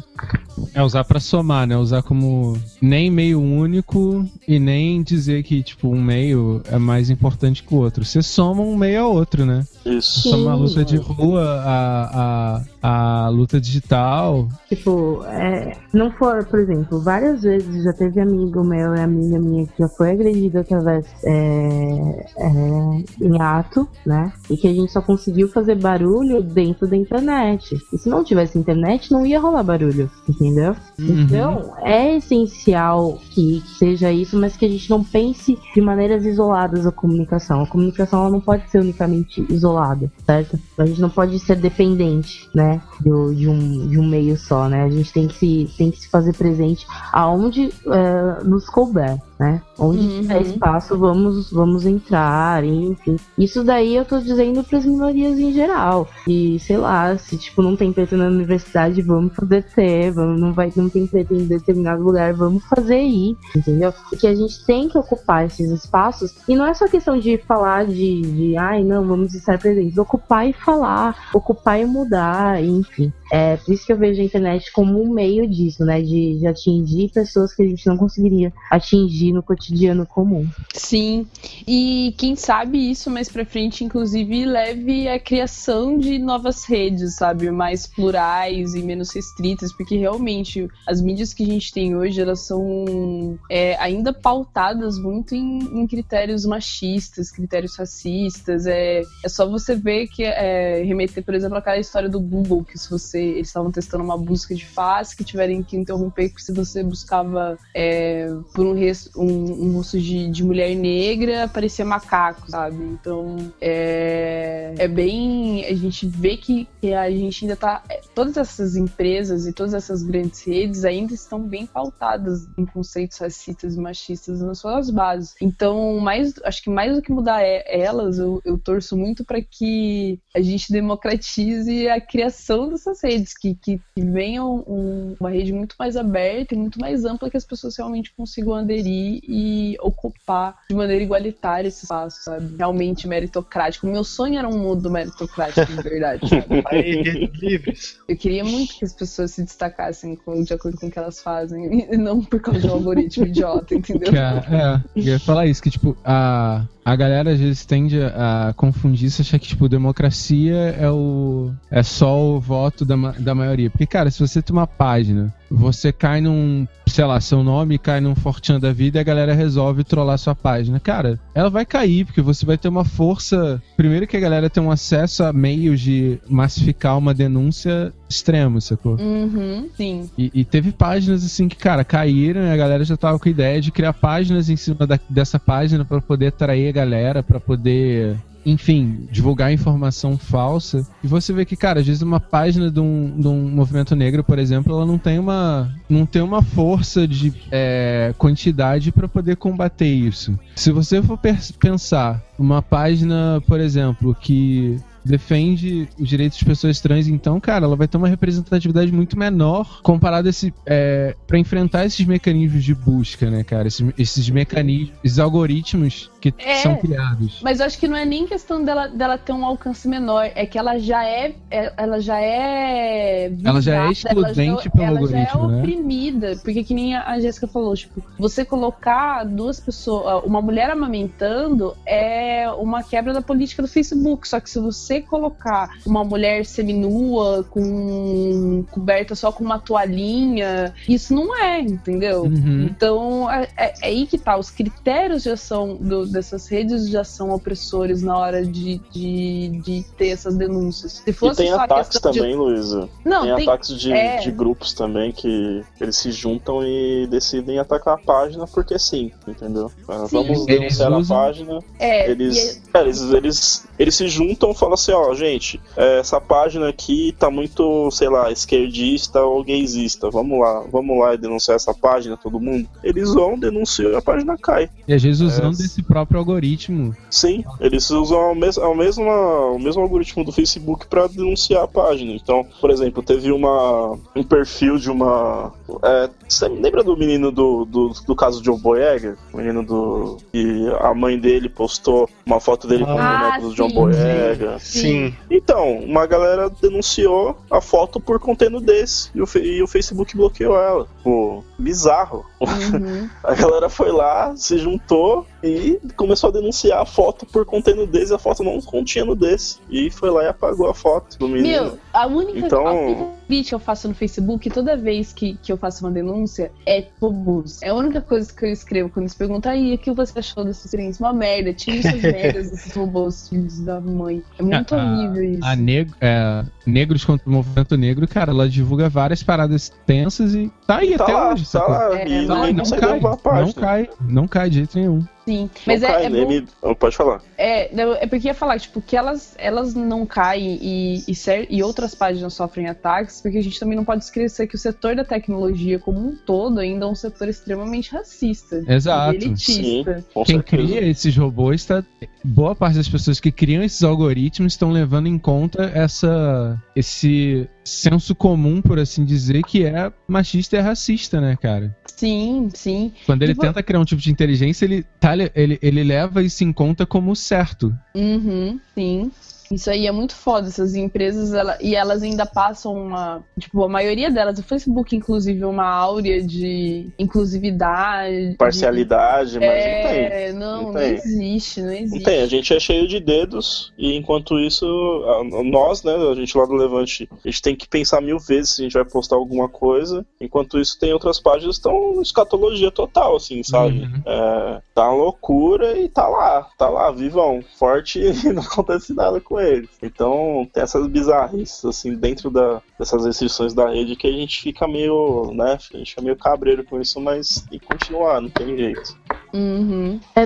É 0.72 0.82
usar 0.82 1.04
pra 1.04 1.20
somar, 1.20 1.66
né? 1.66 1.76
Usar 1.76 2.02
como 2.02 2.58
nem 2.80 3.10
meio 3.10 3.40
único 3.40 4.26
e 4.48 4.58
nem 4.58 5.02
dizer 5.02 5.42
que, 5.42 5.62
tipo, 5.62 5.88
um 5.88 6.02
meio 6.02 6.62
é 6.70 6.78
mais 6.78 7.10
importante 7.10 7.62
que 7.62 7.74
o 7.74 7.78
outro. 7.78 8.04
Você 8.04 8.22
soma 8.22 8.62
um 8.62 8.76
meio 8.76 9.02
a 9.02 9.06
outro, 9.06 9.44
né? 9.44 9.64
Isso. 9.84 10.30
Soma 10.30 10.55
a 10.56 10.58
luta 10.58 10.84
de 10.84 10.98
rua, 10.98 11.62
a, 11.64 12.10
a, 12.12 12.62
a 12.88 13.28
luta 13.28 13.60
digital. 13.60 14.48
Tipo, 14.68 15.24
é, 15.24 15.72
não 15.92 16.12
for, 16.12 16.44
por 16.44 16.60
exemplo, 16.60 17.00
várias 17.00 17.42
vezes 17.42 17.82
já 17.82 17.92
teve 17.92 18.20
amigo 18.20 18.62
meu 18.62 18.94
e 18.94 19.00
amiga 19.00 19.40
minha 19.40 19.66
que 19.66 19.72
já 19.76 19.88
foi 19.88 20.12
agredido 20.12 20.60
através 20.60 21.04
é, 21.24 22.26
é, 22.38 23.04
em 23.20 23.42
ato, 23.42 23.88
né? 24.06 24.32
E 24.48 24.56
que 24.56 24.68
a 24.68 24.72
gente 24.72 24.92
só 24.92 25.02
conseguiu 25.02 25.48
fazer 25.48 25.74
barulho 25.74 26.40
dentro 26.40 26.86
da 26.86 26.96
internet. 26.96 27.76
E 27.92 27.98
se 27.98 28.08
não 28.08 28.22
tivesse 28.22 28.56
internet, 28.56 29.10
não 29.10 29.26
ia 29.26 29.40
rolar 29.40 29.64
barulho, 29.64 30.08
entendeu? 30.28 30.76
Uhum. 30.96 31.22
Então, 31.22 31.74
é 31.82 32.16
essencial 32.16 33.18
que 33.30 33.64
seja 33.66 34.12
isso, 34.12 34.38
mas 34.38 34.56
que 34.56 34.64
a 34.64 34.68
gente 34.68 34.88
não 34.88 35.02
pense 35.02 35.58
de 35.74 35.80
maneiras 35.80 36.24
isoladas 36.24 36.86
a 36.86 36.92
comunicação. 36.92 37.62
A 37.62 37.66
comunicação 37.66 38.20
ela 38.20 38.30
não 38.30 38.40
pode 38.40 38.70
ser 38.70 38.78
unicamente 38.78 39.44
isolada, 39.50 40.08
certo? 40.24 40.56
A 40.78 40.86
gente 40.86 41.00
não 41.00 41.10
pode 41.10 41.36
ser 41.40 41.56
dependente, 41.56 42.48
né, 42.54 42.75
de, 43.00 43.48
um, 43.48 43.88
de 43.88 43.98
um 43.98 44.06
meio 44.06 44.36
só, 44.36 44.68
né? 44.68 44.84
A 44.84 44.88
gente 44.88 45.12
tem 45.12 45.28
que 45.28 45.34
se, 45.34 45.70
tem 45.76 45.90
que 45.90 46.00
se 46.00 46.08
fazer 46.08 46.34
presente 46.34 46.86
aonde 47.12 47.72
eh, 47.86 48.44
nos 48.44 48.68
couber, 48.68 49.20
né? 49.38 49.60
Onde 49.78 49.98
Uhum. 49.98 50.20
tiver 50.22 50.42
espaço, 50.42 50.98
vamos, 50.98 51.50
vamos 51.50 51.84
entrar, 51.84 52.64
enfim. 52.64 53.16
Isso 53.36 53.62
daí 53.62 53.94
eu 53.94 54.04
tô 54.04 54.18
dizendo 54.18 54.64
pras 54.64 54.84
minorias 54.86 55.38
em 55.38 55.52
geral. 55.52 56.08
E, 56.26 56.58
sei 56.60 56.78
lá, 56.78 57.16
se, 57.18 57.36
tipo, 57.36 57.60
não 57.62 57.76
tem 57.76 57.92
preto 57.92 58.16
na 58.16 58.26
universidade, 58.26 59.02
vamos 59.02 59.34
fazer 59.34 59.62
ter, 59.74 60.10
vamos, 60.12 60.40
não, 60.40 60.52
vai, 60.52 60.72
não 60.74 60.88
tem 60.88 61.06
preto 61.06 61.34
em 61.34 61.46
determinado 61.46 62.02
lugar, 62.02 62.32
vamos 62.32 62.64
fazer 62.64 63.02
ir, 63.02 63.36
entendeu? 63.54 63.92
Porque 64.08 64.26
a 64.26 64.34
gente 64.34 64.64
tem 64.64 64.88
que 64.88 64.96
ocupar 64.96 65.44
esses 65.46 65.70
espaços, 65.70 66.34
e 66.48 66.56
não 66.56 66.64
é 66.66 66.72
só 66.72 66.88
questão 66.88 67.18
de 67.18 67.36
falar 67.38 67.86
de, 67.86 68.22
de 68.22 68.56
ai, 68.56 68.82
não, 68.82 69.06
vamos 69.06 69.34
estar 69.34 69.58
presentes, 69.58 69.98
ocupar 69.98 70.48
e 70.48 70.52
falar, 70.52 71.28
ocupar 71.34 71.80
e 71.80 71.84
mudar, 71.84 72.62
enfim. 72.62 73.12
É 73.30 73.56
por 73.56 73.74
isso 73.74 73.84
que 73.84 73.92
eu 73.92 73.98
vejo 73.98 74.20
a 74.20 74.24
internet 74.24 74.72
como 74.72 75.02
um 75.02 75.12
meio 75.12 75.48
disso, 75.48 75.84
né? 75.84 76.00
De, 76.00 76.38
de 76.38 76.46
atingir 76.46 77.10
pessoas 77.12 77.52
que 77.52 77.62
a 77.62 77.66
gente 77.66 77.86
não 77.86 77.96
conseguiria 77.96 78.52
atingir 78.70 79.25
no 79.32 79.42
cotidiano 79.42 80.06
comum. 80.06 80.46
Sim, 80.74 81.26
e 81.66 82.14
quem 82.18 82.36
sabe 82.36 82.90
isso 82.90 83.10
mais 83.10 83.28
pra 83.28 83.44
frente, 83.44 83.84
inclusive, 83.84 84.44
leve 84.44 85.08
à 85.08 85.18
criação 85.18 85.98
de 85.98 86.18
novas 86.18 86.64
redes, 86.64 87.16
sabe? 87.16 87.50
Mais 87.50 87.86
plurais 87.86 88.74
e 88.74 88.82
menos 88.82 89.12
restritas, 89.14 89.72
porque 89.72 89.96
realmente 89.96 90.68
as 90.86 91.00
mídias 91.00 91.32
que 91.32 91.42
a 91.42 91.46
gente 91.46 91.72
tem 91.72 91.96
hoje, 91.96 92.20
elas 92.20 92.40
são 92.40 93.38
é, 93.50 93.76
ainda 93.76 94.12
pautadas 94.12 94.98
muito 94.98 95.34
em, 95.34 95.58
em 95.80 95.86
critérios 95.86 96.44
machistas, 96.44 97.30
critérios 97.30 97.76
racistas. 97.76 98.66
É, 98.66 99.02
é 99.24 99.28
só 99.28 99.48
você 99.48 99.74
ver 99.74 100.08
que, 100.08 100.24
é, 100.24 100.82
remeter, 100.82 101.24
por 101.24 101.34
exemplo, 101.34 101.56
aquela 101.56 101.78
história 101.78 102.08
do 102.08 102.20
Google, 102.20 102.64
que 102.64 102.78
se 102.78 102.90
você. 102.90 103.16
Eles 103.36 103.48
estavam 103.48 103.70
testando 103.70 104.04
uma 104.04 104.16
busca 104.16 104.54
de 104.54 104.64
face, 104.64 105.16
que 105.16 105.24
tiverem 105.24 105.62
que 105.62 105.76
interromper, 105.76 106.32
se 106.36 106.52
você 106.52 106.82
buscava 106.82 107.58
é, 107.74 108.28
por 108.54 108.66
um, 108.66 108.72
res- 108.72 109.10
um, 109.16 109.66
um 109.68 109.72
rosto 109.74 109.98
de, 110.00 110.28
de 110.30 110.44
mulher 110.44 110.74
negra, 110.74 111.44
aparecia 111.44 111.84
macaco, 111.84 112.50
sabe? 112.50 112.76
Então 112.84 113.36
é, 113.60 114.74
é 114.78 114.88
bem. 114.88 115.64
A 115.66 115.74
gente 115.74 116.06
vê 116.06 116.36
que, 116.36 116.68
que 116.80 116.92
a 116.92 117.10
gente 117.10 117.44
ainda 117.44 117.56
tá. 117.56 117.82
é, 117.88 118.00
Todas 118.14 118.36
essas 118.36 118.76
empresas 118.76 119.46
e 119.46 119.52
todas 119.52 119.74
essas 119.74 120.02
grandes 120.02 120.42
redes 120.42 120.84
ainda 120.84 121.12
estão 121.14 121.40
bem 121.40 121.66
pautadas 121.66 122.46
em 122.58 122.64
conceitos 122.64 123.18
racistas 123.18 123.74
e 123.76 123.80
machistas 123.80 124.40
nas 124.40 124.58
suas 124.58 124.90
bases. 124.90 125.34
Então, 125.40 125.98
mais, 126.00 126.34
acho 126.44 126.62
que 126.62 126.70
mais 126.70 126.94
do 126.94 127.02
que 127.02 127.12
mudar 127.12 127.40
elas, 127.42 128.18
eu, 128.18 128.40
eu 128.44 128.58
torço 128.58 128.96
muito 128.96 129.24
para 129.24 129.40
que 129.42 130.18
a 130.34 130.40
gente 130.40 130.72
democratize 130.72 131.88
a 131.88 132.00
criação 132.00 132.68
dessas 132.68 133.02
redes, 133.02 133.36
que, 133.36 133.54
que, 133.54 133.78
que 133.94 134.02
venha 134.04 134.44
um- 134.44 135.14
uma 135.18 135.30
rede 135.30 135.52
muito 135.52 135.74
mais 135.78 135.96
aberta 135.96 136.54
e 136.54 136.58
muito 136.58 136.78
mais 136.80 137.04
ampla 137.04 137.30
que 137.30 137.36
as 137.36 137.44
pessoas 137.44 137.76
realmente 137.76 138.12
consigam 138.16 138.54
aderir 138.54 139.05
e 139.26 139.76
ocupar 139.80 140.56
de 140.68 140.74
maneira 140.76 141.02
igualitária 141.02 141.68
esse 141.68 141.84
espaço, 141.84 142.24
sabe? 142.24 142.56
Realmente 142.56 143.06
meritocrático. 143.08 143.86
O 143.86 143.90
meu 143.90 144.04
sonho 144.04 144.38
era 144.38 144.48
um 144.48 144.58
mundo 144.58 144.90
meritocrático, 144.90 145.66
de 145.72 145.82
verdade, 145.82 146.20
livres. 147.40 147.98
Eu 148.08 148.16
queria 148.16 148.44
muito 148.44 148.74
que 148.78 148.84
as 148.84 148.92
pessoas 148.92 149.32
se 149.32 149.42
destacassem 149.42 150.16
com- 150.16 150.42
de 150.42 150.52
acordo 150.52 150.78
com 150.78 150.86
o 150.86 150.90
que 150.90 150.98
elas 150.98 151.20
fazem, 151.20 151.86
e 151.92 151.96
não 151.96 152.22
por 152.22 152.40
causa 152.40 152.60
de 152.60 152.66
um 152.66 152.72
algoritmo 152.72 153.26
idiota, 153.26 153.74
entendeu? 153.74 154.10
Que 154.12 154.18
a- 154.18 154.80
é, 154.96 155.00
eu 155.00 155.02
ia 155.04 155.20
falar 155.20 155.46
isso, 155.46 155.62
que 155.62 155.70
tipo, 155.70 155.96
a, 156.04 156.64
a 156.84 156.96
galera 156.96 157.32
às 157.32 157.38
vezes 157.40 157.64
tende 157.64 158.00
a, 158.02 158.52
confundir 158.56 159.06
isso, 159.06 159.22
achar 159.22 159.38
que 159.38 159.48
tipo, 159.48 159.68
democracia 159.68 160.54
é 160.78 160.90
o 160.90 161.52
é 161.70 161.82
só 161.82 162.18
o 162.20 162.40
voto 162.40 162.84
da, 162.84 162.96
ma- 162.96 163.14
da 163.18 163.34
maioria. 163.34 163.70
Porque, 163.70 163.86
cara, 163.86 164.10
se 164.10 164.20
você 164.20 164.40
tem 164.42 164.54
uma 164.54 164.66
página, 164.66 165.32
você 165.50 165.92
cai 165.92 166.20
num, 166.20 166.66
sei 166.86 167.04
lá, 167.04 167.20
seu 167.20 167.42
nome 167.42 167.78
cai 167.78 168.00
num 168.00 168.14
fortinho 168.14 168.58
da 168.58 168.72
vida 168.72 168.98
e 168.98 169.00
a 169.00 169.04
galera 169.04 169.34
resolve 169.34 169.84
trollar 169.84 170.18
sua 170.18 170.34
página. 170.34 170.80
Cara, 170.80 171.18
ela 171.34 171.48
vai 171.50 171.64
cair, 171.64 172.04
porque 172.04 172.20
você 172.20 172.44
vai 172.44 172.56
ter 172.58 172.68
uma 172.68 172.84
força. 172.84 173.62
Primeiro 173.76 174.06
que 174.06 174.16
a 174.16 174.20
galera 174.20 174.50
tem 174.50 174.62
um 174.62 174.70
acesso 174.70 175.24
a 175.24 175.32
meios 175.32 175.80
de 175.80 176.18
massificar 176.28 176.96
uma 176.98 177.12
denúncia 177.14 177.92
extremo, 178.08 178.60
sacou? 178.60 178.96
Uhum, 179.00 179.68
sim. 179.76 180.10
E, 180.16 180.30
e 180.34 180.44
teve 180.44 180.72
páginas 180.72 181.24
assim 181.24 181.48
que, 181.48 181.56
cara, 181.56 181.84
caíram 181.84 182.42
e 182.42 182.50
a 182.50 182.56
galera 182.56 182.84
já 182.84 182.96
tava 182.96 183.18
com 183.18 183.28
a 183.28 183.30
ideia 183.32 183.60
de 183.60 183.70
criar 183.70 183.92
páginas 183.92 184.48
em 184.48 184.56
cima 184.56 184.86
da- 184.86 184.98
dessa 185.08 185.38
página 185.38 185.84
pra 185.84 186.00
poder 186.00 186.28
atrair 186.28 186.68
a 186.68 186.72
galera, 186.72 187.22
pra 187.22 187.38
poder, 187.40 188.16
enfim, 188.46 189.08
divulgar 189.10 189.52
informação 189.52 190.16
falsa. 190.16 190.86
E 191.02 191.08
você 191.08 191.32
vê 191.32 191.44
que, 191.44 191.56
cara, 191.56 191.80
às 191.80 191.86
vezes 191.86 192.00
uma 192.00 192.20
página 192.20 192.70
de 192.70 192.78
um, 192.78 193.20
de 193.20 193.26
um 193.26 193.50
movimento 193.50 193.96
negro, 193.96 194.22
por 194.22 194.38
exemplo, 194.38 194.72
ela 194.72 194.86
não 194.86 194.96
tem 194.96 195.18
uma, 195.18 195.74
não 195.88 196.06
tem 196.06 196.22
uma 196.22 196.40
força 196.40 197.08
de 197.08 197.34
é, 197.50 198.14
quantidade 198.16 198.92
pra 198.92 199.08
poder 199.08 199.36
combater 199.36 199.92
isso. 199.92 200.38
Se 200.54 200.70
você 200.70 201.02
for 201.02 201.18
pensar 201.58 202.22
uma 202.38 202.62
página, 202.62 203.42
por 203.48 203.58
exemplo, 203.58 204.14
que 204.14 204.78
defende 205.06 205.88
os 205.98 206.08
direitos 206.08 206.36
de 206.36 206.44
pessoas 206.44 206.80
trans, 206.80 207.06
então, 207.06 207.38
cara, 207.40 207.64
ela 207.64 207.76
vai 207.76 207.86
ter 207.86 207.96
uma 207.96 208.08
representatividade 208.08 208.92
muito 208.92 209.18
menor 209.18 209.80
comparado 209.82 210.26
a 210.26 210.30
esse. 210.30 210.52
É, 210.66 211.14
para 211.26 211.38
enfrentar 211.38 211.86
esses 211.86 212.04
mecanismos 212.04 212.64
de 212.64 212.74
busca, 212.74 213.30
né, 213.30 213.44
cara? 213.44 213.68
Esses, 213.68 213.86
esses 213.96 214.28
mecanismos, 214.28 214.92
esses 215.02 215.18
algoritmos 215.18 216.10
que 216.32 216.44
É. 216.44 216.56
são 216.56 216.76
criados. 216.76 217.40
Mas 217.42 217.60
eu 217.60 217.66
acho 217.66 217.78
que 217.78 217.88
não 217.88 217.96
é 217.96 218.04
nem 218.04 218.26
questão 218.26 218.64
dela, 218.64 218.88
dela 218.88 219.18
ter 219.18 219.32
um 219.32 219.44
alcance 219.44 219.86
menor, 219.88 220.30
é 220.34 220.46
que 220.46 220.58
ela 220.58 220.78
já 220.78 221.04
é. 221.04 221.34
é- 221.50 221.72
Ela 221.76 222.00
já 222.00 222.20
é. 222.20 223.32
Ela 223.44 223.60
já 223.60 223.86
é 223.86 223.90
excludente 223.92 224.68
ela 224.68 224.70
pelo 224.70 224.98
ela 224.98 225.06
já 225.08 225.18
é 225.18 225.24
algoritmo, 225.30 225.48
né? 225.48 225.58
oprimida. 225.58 226.36
Porque 226.42 226.64
que 226.64 226.74
nem 226.74 226.94
a 226.96 227.18
Jéssica 227.20 227.46
falou, 227.46 227.74
tipo, 227.74 228.02
você 228.18 228.44
colocar 228.44 229.24
duas 229.24 229.60
pessoas. 229.60 230.24
Uma 230.24 230.40
mulher 230.40 230.70
amamentando 230.70 231.76
é 231.86 232.48
uma 232.50 232.82
quebra 232.82 233.12
da 233.12 233.22
política 233.22 233.62
do 233.62 233.68
Facebook. 233.68 234.26
Só 234.28 234.40
que 234.40 234.48
se 234.50 234.58
você 234.58 235.00
colocar 235.00 235.68
uma 235.86 236.04
mulher 236.04 236.44
seminua, 236.44 237.44
com 237.50 238.64
coberta 238.70 239.14
só 239.14 239.30
com 239.32 239.44
uma 239.44 239.58
toalhinha, 239.58 240.72
isso 240.88 241.14
não 241.14 241.36
é, 241.36 241.60
entendeu? 241.60 242.22
Uhum. 242.24 242.64
Então, 242.70 243.30
é, 243.30 243.48
é- 243.56 243.74
é 243.82 243.86
aí 243.86 244.06
que 244.06 244.18
tá. 244.18 244.36
Os 244.36 244.50
critérios 244.50 245.22
já 245.22 245.36
são 245.36 245.74
do- 245.76 246.06
dessas 246.16 246.48
redes 246.48 246.88
já 246.88 247.04
são 247.04 247.30
opressores 247.30 248.02
na 248.02 248.16
hora 248.18 248.44
de, 248.44 248.80
de, 248.90 249.60
de 249.62 249.84
ter 249.96 250.08
essas 250.08 250.34
denúncias. 250.34 250.92
Se 251.04 251.10
E 251.10 251.12
fosse 251.12 251.36
tem 251.42 251.50
só 251.52 251.58
a 251.60 251.64
ataques 251.64 251.90
questão 251.92 252.10
de- 252.12 252.18
também, 252.18 252.34
Luísa. 252.34 252.88
Não, 253.04 253.22
tem, 253.24 253.34
tem. 253.36 253.44
ataques 253.48 253.68
de, 253.78 253.92
é. 253.92 254.16
de 254.18 254.30
grupos 254.30 254.72
também 254.74 255.12
que 255.12 255.62
eles 255.80 255.96
se 255.96 256.10
juntam 256.10 256.64
e 256.64 257.06
decidem 257.08 257.58
atacar 257.58 257.94
a 257.94 257.98
página 257.98 258.46
porque 258.46 258.78
sim, 258.78 259.12
entendeu? 259.28 259.70
Ah, 259.88 260.06
Sim. 260.08 260.16
Vamos 260.16 260.46
denunciar 260.46 260.92
a 260.92 260.98
usam- 260.98 261.16
página. 261.16 261.58
É, 261.78 262.10
Eles, 262.10 262.36
e- 262.36 262.62
é, 262.74 262.80
eles, 262.80 263.00
eles, 263.12 263.68
eles 263.78 263.94
se 263.94 264.08
juntam 264.08 264.50
e 264.50 264.54
falam 264.54 264.74
assim, 264.74 264.92
ó, 264.92 265.14
gente, 265.14 265.60
é, 265.76 265.98
essa 266.00 266.20
página 266.20 266.68
aqui 266.68 267.14
tá 267.18 267.30
muito, 267.30 267.90
sei 267.90 268.08
lá, 268.08 268.30
esquerdista 268.32 269.20
ou 269.22 269.44
gaysista. 269.44 270.10
Vamos 270.10 270.38
lá, 270.40 270.64
vamos 270.72 270.98
lá 270.98 271.14
e 271.14 271.18
denunciar 271.18 271.56
essa 271.56 271.74
página, 271.74 272.16
todo 272.16 272.40
mundo. 272.40 272.68
Eles 272.82 273.12
vão, 273.12 273.38
denunciam 273.38 273.92
e 273.92 273.96
a 273.96 274.02
página 274.02 274.36
cai. 274.38 274.70
E 274.88 274.94
às 274.94 275.02
vezes 275.02 275.20
usando 275.20 275.60
É. 275.60 275.64
esse 275.64 275.82
próprio 275.82 276.05
próprio 276.06 276.18
algoritmo. 276.20 276.96
Sim, 277.10 277.44
eles 277.60 277.90
usam 277.90 278.32
o 278.32 278.34
mesmo, 278.34 278.62
o 278.64 278.74
mesmo, 278.74 279.04
o 279.04 279.58
mesmo 279.58 279.82
algoritmo 279.82 280.24
do 280.24 280.32
Facebook 280.32 280.86
para 280.86 281.06
denunciar 281.06 281.64
a 281.64 281.68
página. 281.68 282.12
Então, 282.12 282.46
por 282.60 282.70
exemplo, 282.70 283.02
teve 283.02 283.32
uma, 283.32 283.98
um 284.14 284.22
perfil 284.22 284.78
de 284.78 284.90
uma. 284.90 285.52
É, 285.82 286.10
você 286.28 286.48
lembra 286.48 286.82
do 286.82 286.96
menino 286.96 287.30
do, 287.30 287.64
do, 287.64 287.92
do 288.06 288.14
caso 288.14 288.38
de 288.38 288.44
John 288.44 288.58
Boyega? 288.58 289.16
O 289.32 289.36
menino 289.36 289.62
do. 289.62 290.18
que 290.32 290.68
a 290.80 290.94
mãe 290.94 291.18
dele 291.18 291.48
postou 291.48 292.08
uma 292.24 292.40
foto 292.40 292.66
dele 292.66 292.84
com 292.84 292.94
o 292.94 292.98
Ah, 292.98 293.18
boneco 293.18 293.48
do 293.48 293.54
John 293.54 293.68
sim, 293.68 293.74
Boyega. 293.74 294.58
Sim. 294.58 295.14
Então, 295.30 295.78
uma 295.78 296.06
galera 296.06 296.48
denunciou 296.48 297.36
a 297.50 297.60
foto 297.60 298.00
por 298.00 298.18
conter 298.18 298.50
nudez 298.50 299.10
e 299.14 299.20
o, 299.20 299.26
e 299.38 299.62
o 299.62 299.66
Facebook 299.66 300.16
bloqueou 300.16 300.56
ela. 300.56 300.86
Pô, 301.02 301.42
bizarro. 301.58 302.24
Uhum. 302.40 303.08
A 303.22 303.34
galera 303.34 303.68
foi 303.68 303.90
lá, 303.90 304.34
se 304.36 304.58
juntou 304.58 305.26
e 305.42 305.78
começou 305.94 306.30
a 306.30 306.32
denunciar 306.32 306.80
a 306.80 306.86
foto 306.86 307.26
por 307.26 307.44
conter 307.44 307.74
nudez 307.74 308.10
e 308.10 308.14
a 308.14 308.18
foto 308.18 308.42
não 308.42 308.60
continha 308.60 309.04
nudez. 309.04 309.60
E 309.70 309.90
foi 309.90 310.10
lá 310.10 310.24
e 310.24 310.28
apagou 310.28 310.68
a 310.68 310.74
foto 310.74 311.18
do 311.18 311.28
menino. 311.28 311.48
Meu, 311.64 311.78
a 311.92 312.06
única 312.06 312.38
Então- 312.38 312.66
a 312.66 312.72
única 312.72 313.16
que 313.28 313.52
eu 313.52 313.58
faço 313.58 313.88
no 313.88 313.94
Facebook, 313.94 314.48
toda 314.50 314.76
vez 314.76 315.12
que, 315.12 315.34
que 315.42 315.50
eu 315.52 315.56
faço 315.56 315.84
uma 315.84 315.90
denúncia, 315.90 316.52
é 316.64 316.84
robôs. 317.00 317.60
É 317.60 317.70
a 317.70 317.74
única 317.74 318.00
coisa 318.00 318.32
que 318.32 318.44
eu 318.44 318.50
escrevo 318.52 318.88
quando 318.88 319.02
eles 319.04 319.14
perguntam, 319.14 319.50
aí, 319.50 319.74
o 319.74 319.78
que 319.78 319.90
você 319.90 320.20
achou 320.20 320.44
dessa 320.44 320.64
experiência? 320.66 321.04
Uma 321.04 321.12
merda, 321.12 321.52
tira 321.52 321.76
essas 321.78 322.00
merdas 322.02 322.50
desses 322.50 322.72
robôs, 322.74 323.28
filhos 323.28 323.58
da 323.60 323.80
mãe. 323.80 324.22
É 324.38 324.42
muito 324.42 324.74
A- 324.74 324.78
horrível 324.78 325.24
isso. 325.24 325.44
A 325.44 325.56
neg 325.56 325.90
é, 326.00 326.44
Negros 326.64 327.04
contra 327.04 327.28
o 327.28 327.32
Movimento 327.32 327.76
Negro, 327.76 328.06
cara, 328.06 328.30
ela 328.30 328.48
divulga 328.48 328.88
várias 328.88 329.22
paradas 329.24 329.72
tensas 329.84 330.34
e 330.34 330.50
tá 330.66 330.76
aí 330.78 330.96
tá 330.96 331.02
até 331.04 331.12
lá, 331.12 331.32
hoje. 331.32 331.50
tá 331.50 331.66
lá. 331.66 331.98
É, 331.98 332.22
não 332.22 332.54
consegue 332.54 332.80
cai, 332.80 333.00
não 333.00 333.52
cai, 333.52 333.90
não 334.08 334.28
cai 334.28 334.50
de 334.50 334.56
jeito 334.58 334.78
nenhum. 334.78 335.04
Sim. 335.26 335.42
Não 335.42 335.50
Mas 335.66 335.82
é, 335.82 335.86
cai, 335.88 336.04
é 336.06 336.08
nem 336.08 336.24
bom- 336.24 336.28
me- 336.68 336.74
Pode 336.76 336.96
falar. 336.96 337.20
É, 337.36 337.74
não, 337.74 337.94
é 337.94 338.06
porque 338.06 338.28
ia 338.28 338.34
falar, 338.34 338.60
tipo, 338.60 338.80
que 338.80 338.96
elas, 338.96 339.34
elas 339.38 339.74
não 339.74 340.06
caem 340.06 340.56
e, 340.62 340.98
e, 341.08 341.14
e 341.50 341.62
outras 341.62 341.94
páginas 341.96 342.32
sofrem 342.34 342.68
ataques, 342.68 343.20
porque 343.20 343.38
a 343.38 343.42
gente 343.42 343.58
também 343.58 343.76
não 343.76 343.84
pode 343.84 344.04
esquecer 344.04 344.46
que 344.46 344.54
o 344.54 344.58
setor 344.58 344.94
da 344.94 345.04
tecnologia 345.04 345.78
como 345.80 345.98
um 345.98 346.14
todo 346.14 346.60
ainda 346.60 346.84
é 346.84 346.88
um 346.88 346.94
setor 346.94 347.28
extremamente 347.28 347.90
racista. 347.92 348.62
Exato. 348.68 349.14
E 349.14 349.16
elitista. 349.16 350.04
Com 350.14 350.24
Quem 350.24 350.40
cria 350.40 350.80
esses 350.86 351.16
robôs 351.16 351.64
tá. 351.64 351.84
Boa 352.22 352.54
parte 352.54 352.76
das 352.76 352.88
pessoas 352.88 353.18
que 353.20 353.32
criam 353.32 353.62
esses 353.62 353.82
algoritmos 353.82 354.52
estão 354.52 354.70
levando 354.70 355.06
em 355.08 355.18
conta 355.18 355.70
essa, 355.74 356.60
esse 356.74 357.48
senso 357.64 358.14
comum, 358.14 358.62
por 358.62 358.78
assim 358.78 359.04
dizer, 359.04 359.42
que 359.44 359.64
é 359.64 359.92
machista 360.06 360.56
e 360.56 360.60
racista, 360.60 361.20
né, 361.20 361.36
cara? 361.40 361.76
Sim, 361.96 362.50
sim. 362.54 362.92
Quando 363.06 363.22
ele 363.22 363.32
Tipo- 363.32 363.46
tenta 363.46 363.62
criar 363.62 363.80
um 363.80 363.84
tipo 363.84 364.00
de 364.02 364.10
inteligência, 364.10 364.66
ele, 364.66 364.84
tá, 365.00 365.14
ele, 365.34 365.58
ele 365.62 365.82
leva 365.82 366.22
isso 366.22 366.44
em 366.44 366.52
conta 366.52 366.84
como 366.84 367.16
certo. 367.16 367.74
Uhum, 367.94 368.60
sim. 368.74 369.10
Isso 369.50 369.70
aí 369.70 369.86
é 369.86 369.92
muito 369.92 370.14
foda, 370.14 370.48
essas 370.48 370.74
empresas, 370.74 371.32
ela, 371.32 371.56
e 371.60 371.74
elas 371.76 372.02
ainda 372.02 372.26
passam 372.26 372.74
uma. 372.74 373.22
Tipo, 373.38 373.64
a 373.64 373.68
maioria 373.68 374.10
delas, 374.10 374.38
o 374.38 374.42
Facebook, 374.42 374.94
inclusive, 374.96 375.44
uma 375.44 375.64
áurea 375.66 376.22
de 376.22 376.88
inclusividade. 376.98 378.30
de- 378.30 378.36
Parcialidade, 378.36 379.38
mas 379.38 379.48
não 379.48 379.54
tem. 379.90 380.04
É, 380.04 380.32
não, 380.32 380.62
Não 380.62 380.62
não, 380.64 380.72
tem. 380.74 380.94
existe, 380.94 381.62
não 381.62 381.72
existe. 381.72 381.96
Não 381.98 382.02
tem, 382.04 382.22
a 382.22 382.26
gente 382.26 382.54
é 382.54 382.60
cheio 382.60 382.86
de 382.88 382.98
dedos 383.00 383.72
e 383.78 383.94
enquanto 383.96 384.38
isso, 384.38 384.64
a- 384.66 385.42
nós, 385.44 385.82
né, 385.82 385.94
a 385.94 386.14
gente 386.14 386.36
lá 386.36 386.44
do 386.46 386.54
Levante, 386.54 387.08
a 387.12 387.28
gente 387.28 387.42
tem 387.42 387.56
que 387.56 387.68
pensar 387.68 388.00
mil 388.00 388.18
vezes 388.18 388.50
se 388.50 388.62
a 388.62 388.64
gente 388.64 388.74
vai 388.74 388.84
postar 388.84 389.16
alguma 389.16 389.48
coisa. 389.48 390.04
Enquanto 390.20 390.58
isso, 390.58 390.78
tem 390.78 390.92
outras 390.92 391.20
páginas 391.20 391.56
que 391.58 391.68
estão 391.68 392.00
escatologia 392.02 392.70
total, 392.70 393.16
assim, 393.16 393.42
sabe? 393.42 393.80
Uhum. 393.80 394.02
É, 394.06 394.60
tá 394.74 394.88
uma 394.88 395.04
loucura 395.04 395.78
e 395.78 395.88
tá 395.88 396.06
lá, 396.08 396.48
tá 396.58 396.68
lá, 396.68 396.90
vivão, 396.90 397.42
forte 397.58 398.00
e 398.24 398.32
não 398.32 398.42
acontece 398.42 398.92
nada 398.94 399.20
com 399.20 399.35
eles. 399.40 399.70
Então, 399.82 400.48
tem 400.52 400.62
essas 400.62 400.86
bizarrices, 400.86 401.64
assim, 401.64 401.94
dentro 401.94 402.30
da, 402.30 402.62
dessas 402.78 403.04
restrições 403.04 403.54
da 403.54 403.68
rede 403.70 403.96
que 403.96 404.06
a 404.06 404.12
gente 404.12 404.42
fica 404.42 404.66
meio, 404.66 405.30
né, 405.32 405.58
a 405.72 405.76
gente 405.76 405.90
fica 405.90 406.02
meio 406.02 406.16
cabreiro 406.16 406.64
com 406.64 406.80
isso, 406.80 407.00
mas 407.00 407.44
tem 407.48 407.58
que 407.58 407.66
continuar, 407.66 408.20
não 408.20 408.30
tem 408.30 408.56
jeito. 408.56 408.96
Uhum. 409.32 410.00
É, 410.14 410.24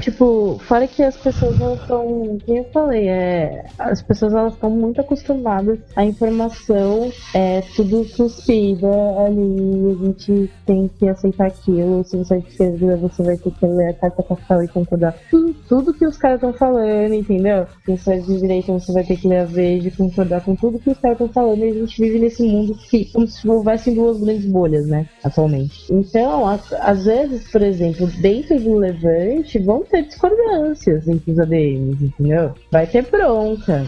tipo, 0.00 0.58
fora 0.66 0.86
que 0.86 1.02
as 1.02 1.16
pessoas 1.16 1.60
elas 1.60 1.80
estão, 1.80 2.38
como 2.44 2.58
eu 2.58 2.64
falei, 2.72 3.08
é, 3.08 3.64
as 3.78 4.02
pessoas 4.02 4.34
elas 4.34 4.54
estão 4.54 4.70
muito 4.70 5.00
acostumadas 5.00 5.78
à 5.94 6.04
informação, 6.04 7.10
é 7.34 7.62
tudo 7.74 8.06
cuspida 8.16 8.88
ali, 9.26 9.90
a 9.90 10.04
gente 10.06 10.50
tem 10.64 10.88
que 10.98 11.08
aceitar 11.08 11.46
aquilo, 11.46 12.04
se 12.04 12.16
você 12.16 12.38
escrever, 12.38 12.96
você 12.96 13.22
vai 13.22 13.36
ter 13.36 13.50
que 13.50 13.66
ler 13.66 13.90
a 13.90 13.94
carta 13.94 14.22
capital 14.22 14.62
e 14.62 14.68
concordar 14.68 15.14
tudo, 15.30 15.54
tudo 15.68 15.94
que 15.94 16.06
os 16.06 16.16
caras 16.16 16.36
estão 16.36 16.52
falando, 16.52 17.12
entendeu? 17.12 17.66
Se 17.84 17.96
você 17.96 18.14
é 18.14 18.18
de 18.18 18.40
direita, 18.40 18.72
você 18.72 18.92
vai 18.92 19.04
ter 19.04 19.16
que 19.16 19.28
ler 19.28 19.40
a 19.40 19.44
Veja 19.44 19.88
e 19.88 19.90
concordar 19.90 20.44
com 20.44 20.54
tudo 20.54 20.78
que 20.78 20.90
os 20.90 20.98
caras 20.98 21.20
estão 21.20 21.28
falando, 21.28 21.64
e 21.64 21.70
a 21.70 21.74
gente 21.74 22.00
vive 22.00 22.18
nesse 22.18 22.42
mundo 22.42 22.76
que 22.88 23.06
como 23.12 23.26
se 23.26 23.48
houvessem 23.48 23.94
duas 23.94 24.20
grandes 24.20 24.46
bolhas, 24.46 24.86
né, 24.86 25.08
atualmente. 25.22 25.86
Então, 25.90 26.46
às 26.46 27.04
vezes, 27.04 27.50
por 27.50 27.62
exemplo, 27.62 28.06
dentro 28.20 28.45
do 28.54 28.78
Levante, 28.78 29.58
vão 29.58 29.82
ter 29.82 30.02
discordâncias 30.02 31.08
entre 31.08 31.32
os 31.32 31.38
ADMs, 31.38 32.04
entendeu? 32.04 32.54
Vai 32.70 32.86
ter 32.86 33.02
bronca. 33.10 33.84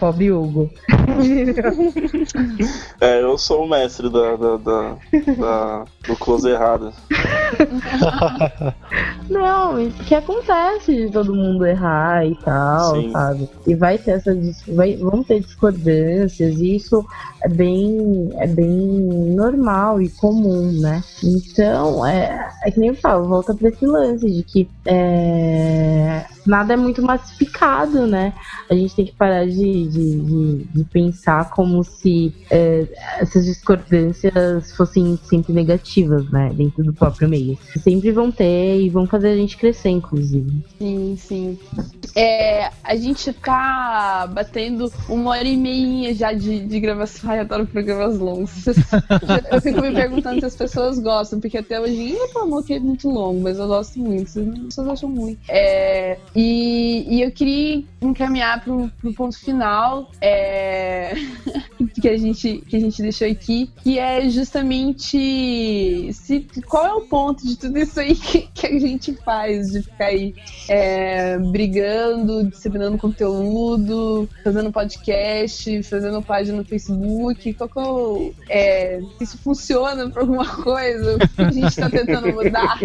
Pobre 0.00 0.32
Hugo. 0.32 0.70
É, 3.00 3.22
eu 3.22 3.38
sou 3.38 3.64
o 3.64 3.68
mestre 3.68 4.10
da, 4.10 4.36
da, 4.36 4.56
da- 4.58 4.96
da- 5.38 5.84
do 6.06 6.14
close 6.16 6.48
errado. 6.48 6.92
Não, 9.30 9.80
isso 9.80 9.96
que 10.04 10.14
acontece 10.14 10.94
de 10.94 11.10
todo 11.10 11.34
mundo 11.34 11.64
errar 11.64 12.26
e 12.26 12.34
tal, 12.44 12.96
Sim. 12.96 13.12
sabe? 13.12 13.48
E 13.66 13.74
vai 13.74 13.96
ter 13.96 14.12
essas. 14.12 14.36
Vai, 14.74 14.96
vão 14.96 15.22
ter 15.22 15.40
discordâncias, 15.40 16.58
e 16.58 16.76
isso 16.76 17.04
é 17.42 17.48
bem, 17.48 18.30
é 18.38 18.46
bem 18.46 18.76
normal 19.34 20.02
e 20.02 20.10
comum, 20.10 20.72
né? 20.80 21.00
Então, 21.24 22.04
é, 22.04 22.48
é 22.64 22.70
que 22.70 22.78
nem 22.80 22.90
eu 22.90 22.96
falo, 22.96 23.28
volta 23.28 23.54
pra 23.54 23.68
esse 23.68 23.86
lance 23.86 24.28
de 24.30 24.42
que 24.42 24.68
é, 24.86 26.24
nada 26.46 26.74
é 26.74 26.76
muito 26.76 27.00
massificado, 27.02 28.06
né? 28.06 28.34
A 28.68 28.74
gente 28.74 28.94
tem 28.96 29.06
que 29.06 29.16
parar 29.16 29.46
de, 29.46 29.88
de, 29.90 30.20
de, 30.20 30.64
de 30.74 30.84
pensar 30.84 31.50
como 31.50 31.82
se 31.82 32.32
é, 32.50 32.86
essas 33.18 33.44
discordâncias 33.44 34.72
fossem 34.72 35.18
sempre 35.24 35.52
negativas, 35.52 36.28
né? 36.30 36.50
Dentro 36.54 36.82
do 36.84 36.92
próprio 36.92 37.28
meio. 37.28 37.58
Sempre 37.82 38.12
vão 38.12 38.30
ter 38.30 38.80
e 38.80 38.88
vão 38.88 39.06
fazer 39.06 39.28
a 39.28 39.36
gente 39.36 39.56
crescer, 39.56 39.90
inclusive. 39.90 40.64
Sim, 40.78 41.16
sim. 41.18 41.58
É, 42.16 42.70
a 42.82 42.96
gente 42.96 43.32
tá 43.32 44.28
batendo 44.32 44.92
uma 45.08 45.30
hora 45.30 45.46
e 45.46 45.56
meia 45.56 46.14
já 46.14 46.32
de, 46.32 46.66
de 46.66 46.80
gravação. 46.80 47.30
Ai, 47.30 47.38
eu 47.38 47.42
adoro 47.42 47.66
programas 47.66 48.18
longos. 48.18 48.50
Eu 49.50 49.60
fico 49.60 49.80
me 49.80 49.92
perguntando 49.92 50.40
se 50.40 50.46
as 50.46 50.56
pessoas 50.56 50.98
gostam, 50.98 51.40
porque 51.40 51.58
até 51.58 51.80
hoje 51.80 51.96
ninguém 51.96 52.18
reclamou 52.26 52.62
que 52.62 52.74
é 52.74 52.80
muito 52.80 53.08
longo, 53.08 53.40
mas 53.40 53.58
eu 53.58 53.66
gosto 53.66 53.98
muito. 53.98 54.26
As 54.28 54.58
pessoas 54.66 54.88
acham 54.88 55.08
muito. 55.08 55.40
É, 55.48 56.18
e, 56.34 57.06
e 57.08 57.22
eu 57.22 57.30
queria 57.30 57.82
encaminhar 58.00 58.62
pro, 58.62 58.90
pro 59.00 59.12
ponto 59.14 59.38
final 59.38 59.79
é, 60.20 61.12
que, 62.00 62.08
a 62.08 62.16
gente, 62.16 62.62
que 62.68 62.76
a 62.76 62.80
gente 62.80 63.02
deixou 63.02 63.28
aqui, 63.28 63.70
que 63.82 63.98
é 63.98 64.28
justamente 64.28 66.12
se, 66.12 66.46
qual 66.66 66.86
é 66.86 66.92
o 66.94 67.00
ponto 67.02 67.46
de 67.46 67.56
tudo 67.56 67.78
isso 67.78 67.98
aí 68.00 68.14
que, 68.14 68.48
que 68.54 68.66
a 68.66 68.78
gente 68.78 69.12
faz, 69.24 69.70
de 69.72 69.82
ficar 69.82 70.06
aí 70.06 70.34
é, 70.68 71.38
brigando, 71.38 72.44
disseminando 72.44 72.98
conteúdo, 72.98 74.28
fazendo 74.42 74.72
podcast, 74.72 75.82
fazendo 75.84 76.22
página 76.22 76.58
no 76.58 76.64
Facebook, 76.64 77.52
qual 77.54 77.68
que 77.68 78.34
é 78.48 78.60
é, 78.70 79.00
isso 79.20 79.38
funciona 79.38 80.08
pra 80.10 80.22
alguma 80.22 80.46
coisa? 80.46 81.16
O 81.16 81.18
que 81.18 81.42
a 81.42 81.50
gente 81.50 81.76
tá 81.76 81.90
tentando 81.90 82.32
mudar? 82.32 82.78